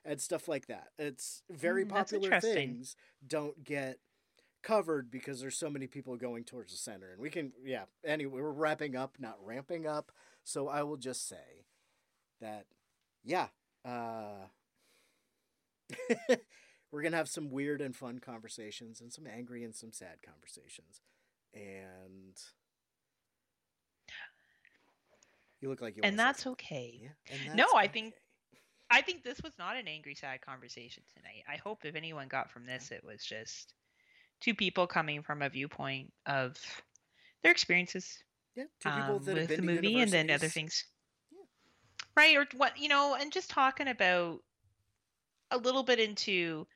And 0.05 0.19
stuff 0.21 0.47
like 0.47 0.67
that. 0.67 0.89
It's 0.97 1.43
very 1.49 1.85
Mm, 1.85 1.89
popular 1.89 2.39
things 2.39 2.95
don't 3.25 3.63
get 3.63 3.99
covered 4.63 5.09
because 5.11 5.39
there's 5.41 5.57
so 5.57 5.69
many 5.69 5.87
people 5.87 6.15
going 6.17 6.43
towards 6.43 6.71
the 6.71 6.77
center. 6.77 7.11
And 7.11 7.21
we 7.21 7.29
can, 7.29 7.53
yeah. 7.63 7.85
Anyway, 8.05 8.41
we're 8.41 8.51
wrapping 8.51 8.95
up, 8.95 9.15
not 9.19 9.37
ramping 9.43 9.85
up. 9.87 10.11
So 10.43 10.67
I 10.67 10.83
will 10.83 10.97
just 10.97 11.27
say 11.27 11.65
that, 12.41 12.65
yeah, 13.23 13.47
uh, 13.85 14.47
we're 16.91 17.01
gonna 17.01 17.17
have 17.17 17.29
some 17.29 17.49
weird 17.49 17.81
and 17.81 17.95
fun 17.95 18.19
conversations, 18.19 19.01
and 19.01 19.11
some 19.11 19.27
angry 19.27 19.63
and 19.63 19.75
some 19.75 19.91
sad 19.91 20.21
conversations. 20.25 21.01
And 21.53 22.37
you 25.61 25.69
look 25.69 25.81
like 25.81 25.95
you. 25.97 26.03
and 26.03 26.17
that's 26.17 26.45
okay. 26.47 27.11
something. 27.27 27.47
And 27.47 27.55
no, 27.55 27.63
that's 27.63 27.73
I 27.73 27.85
okay. 27.85 28.13
I 28.91 29.01
think 29.01 29.23
this 29.23 29.41
was 29.43 29.53
not 29.59 29.77
an 29.77 29.87
angry 29.87 30.15
sad 30.15 30.41
conversation 30.41 31.03
tonight. 31.15 31.43
I 31.47 31.57
hope 31.57 31.85
if 31.85 31.95
anyone 31.95 32.27
got 32.27 32.49
from 32.51 32.65
this 32.65 32.91
it 32.91 33.03
was 33.03 33.23
just 33.23 33.73
two 34.41 34.53
people 34.53 34.87
coming 34.87 35.21
from 35.21 35.41
a 35.41 35.49
viewpoint 35.49 36.11
of 36.25 36.57
their 37.43 37.51
experiences 37.51 38.23
Yeah, 38.55 38.65
two 38.79 38.89
people 38.89 39.15
um, 39.15 39.25
that 39.25 39.35
with 39.35 39.55
the 39.55 39.61
movie 39.61 40.01
and 40.01 40.11
then 40.11 40.29
other 40.31 40.47
things. 40.47 40.85
Right, 42.15 42.35
or 42.35 42.47
what 42.57 42.77
you 42.77 42.89
know, 42.89 43.15
and 43.19 43.31
just 43.31 43.49
talking 43.49 43.87
about 43.87 44.41
a 45.51 45.57
little 45.57 45.83
bit 45.83 45.99
into 45.99 46.67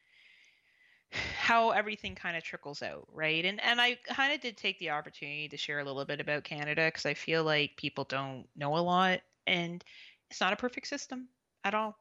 how 1.12 1.72
everything 1.72 2.16
kind 2.16 2.36
of 2.38 2.44
trickles 2.44 2.82
out, 2.82 3.08
right? 3.12 3.44
And 3.46 3.62
and 3.62 3.80
I 3.82 3.98
kind 4.08 4.34
of 4.34 4.42
did 4.42 4.58
take 4.58 4.80
the 4.80 4.92
opportunity 4.92 5.48
to 5.50 5.58
share 5.58 5.80
a 5.80 5.84
little 5.84 6.06
bit 6.06 6.22
about 6.22 6.44
Canada 6.44 6.86
because 6.86 7.06
I 7.06 7.14
feel 7.14 7.44
like 7.44 7.78
people 7.78 8.04
don't 8.04 8.46
know 8.56 8.78
a 8.78 8.80
lot, 8.80 9.22
and 9.48 9.84
it's 10.30 10.42
not 10.42 10.54
a 10.54 10.58
perfect 10.58 10.88
system 10.88 11.28
at 11.64 11.76
all, 11.76 11.98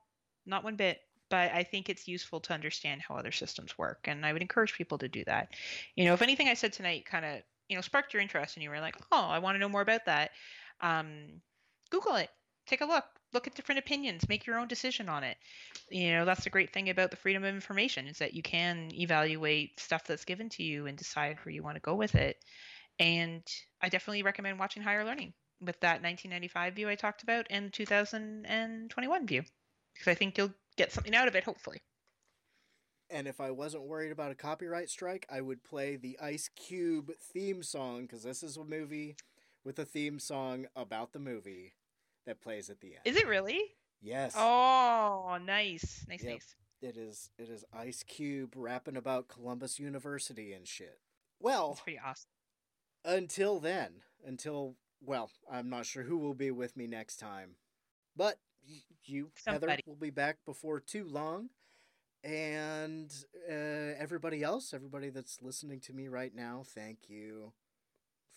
not 0.47 0.64
one 0.64 0.77
bit. 0.77 1.01
But 1.31 1.51
I 1.52 1.62
think 1.62 1.89
it's 1.89 2.06
useful 2.06 2.40
to 2.40 2.52
understand 2.52 3.01
how 3.01 3.14
other 3.14 3.32
systems 3.32 3.78
work, 3.78 4.01
and 4.05 4.27
I 4.27 4.35
would 4.35 4.43
encourage 4.43 4.74
people 4.74 4.98
to 4.98 5.09
do 5.09 5.24
that. 5.24 5.55
You 5.97 6.05
know, 6.05 6.12
if 6.12 6.20
anything 6.20 6.48
I 6.48 6.55
said 6.55 6.74
tonight 6.74 7.06
kind 7.06 7.24
of 7.24 7.43
you 7.69 7.77
know 7.77 7.81
sparked 7.81 8.12
your 8.12 8.20
interest, 8.20 8.56
and 8.56 8.62
you 8.62 8.69
were 8.69 8.81
like, 8.81 8.97
oh, 9.12 9.27
I 9.28 9.39
want 9.39 9.55
to 9.55 9.59
know 9.59 9.69
more 9.69 9.81
about 9.81 10.05
that, 10.05 10.32
um, 10.82 11.40
Google 11.90 12.16
it, 12.16 12.28
take 12.66 12.82
a 12.82 12.86
look, 12.86 13.05
look 13.32 13.47
at 13.47 13.55
different 13.55 13.78
opinions, 13.78 14.28
make 14.28 14.47
your 14.47 14.59
own 14.59 14.69
decision 14.69 15.09
on 15.09 15.24
it. 15.24 15.36
You 15.90 16.12
know, 16.12 16.24
that's 16.24 16.44
the 16.44 16.51
great 16.51 16.73
thing 16.73 16.90
about 16.90 17.10
the 17.10 17.16
freedom 17.16 17.44
of 17.44 17.55
information 17.55 18.06
is 18.06 18.19
that 18.19 18.35
you 18.35 18.43
can 18.43 18.90
evaluate 18.93 19.81
stuff 19.81 20.05
that's 20.05 20.24
given 20.24 20.48
to 20.51 20.62
you 20.62 20.86
and 20.86 20.98
decide 20.98 21.39
where 21.43 21.55
you 21.55 21.62
want 21.62 21.77
to 21.77 21.81
go 21.81 21.94
with 21.94 22.14
it. 22.14 22.36
And 22.98 23.43
I 23.81 23.89
definitely 23.89 24.23
recommend 24.23 24.59
watching 24.59 24.82
Higher 24.82 25.05
Learning 25.05 25.32
with 25.60 25.81
that 25.81 26.02
1995 26.02 26.74
view 26.74 26.89
I 26.89 26.94
talked 26.94 27.23
about 27.23 27.47
and 27.48 27.66
the 27.66 27.70
2021 27.70 29.27
view 29.27 29.43
because 29.94 30.09
I 30.09 30.14
think 30.14 30.36
you'll 30.39 30.52
get 30.77 30.93
something 30.93 31.14
out 31.14 31.28
of 31.28 31.35
it, 31.35 31.44
hopefully. 31.44 31.78
And 33.10 33.27
if 33.28 33.40
I 33.40 33.51
wasn't 33.51 33.85
worried 33.85 34.10
about 34.12 34.31
a 34.32 34.35
copyright 34.35 34.89
strike, 34.89 35.27
I 35.31 35.40
would 35.43 35.62
play 35.62 35.97
the 35.97 36.19
Ice 36.20 36.48
Cube 36.56 37.12
theme 37.20 37.62
song 37.62 38.02
because 38.02 38.23
this 38.23 38.43
is 38.43 38.56
a 38.56 38.64
movie 38.64 39.16
with 39.64 39.78
a 39.78 39.85
theme 39.85 40.19
song 40.19 40.66
about 40.74 41.12
the 41.12 41.19
movie 41.19 41.74
that 42.27 42.40
plays 42.40 42.70
at 42.70 42.81
the 42.81 42.94
end. 42.94 43.01
Is 43.05 43.16
it 43.16 43.27
really? 43.27 43.60
Yes. 44.01 44.35
Oh, 44.36 45.39
nice, 45.44 46.05
nice, 46.09 46.23
Yep. 46.24 46.32
nice. 46.32 46.56
It 46.81 46.97
is. 46.97 47.31
It 47.39 47.48
is 47.48 47.64
Ice 47.73 48.02
Cube 48.02 48.55
rapping 48.56 48.97
about 48.97 49.28
Columbus 49.28 49.78
University 49.78 50.52
and 50.52 50.66
shit. 50.66 50.98
Well, 51.39 51.69
That's 51.70 51.81
pretty 51.82 52.01
awesome. 52.05 52.31
until 53.05 53.60
then, 53.60 54.02
until 54.24 54.77
well, 55.05 55.31
I'm 55.51 55.69
not 55.69 55.85
sure 55.86 56.05
who 56.05 56.16
will 56.19 56.35
be 56.35 56.51
with 56.51 56.77
me 56.77 56.86
next 56.86 57.16
time, 57.16 57.56
but 58.16 58.39
y- 58.68 58.82
you, 59.05 59.30
Heather, 59.47 59.76
will 59.86 59.94
be 59.97 60.10
back 60.10 60.39
before 60.47 60.80
too 60.80 61.05
long, 61.05 61.51
and 62.24 63.12
uh, 63.51 63.55
everybody 63.98 64.43
else, 64.43 64.72
everybody 64.74 65.10
that's 65.10 65.43
listening 65.43 65.80
to 65.80 65.93
me 65.93 66.09
right 66.09 66.34
now, 66.34 66.62
thank 66.64 67.09
you 67.09 67.52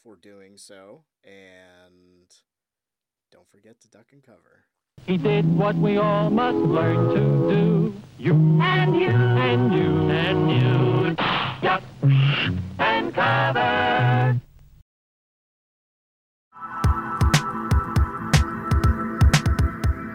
for 0.03 0.15
doing 0.15 0.57
so, 0.57 1.03
and 1.23 2.25
don't 3.31 3.49
forget 3.49 3.79
to 3.81 3.89
duck 3.89 4.07
and 4.11 4.23
cover. 4.23 4.65
He 5.05 5.17
did 5.17 5.45
what 5.57 5.75
we 5.75 5.97
all 5.97 6.29
must 6.29 6.57
learn 6.57 7.09
to 7.15 7.53
do. 7.53 7.93
You 8.17 8.33
and 8.61 8.95
you 8.95 9.09
and 9.09 9.73
you 9.73 10.09
and 10.09 10.51
you. 10.51 10.94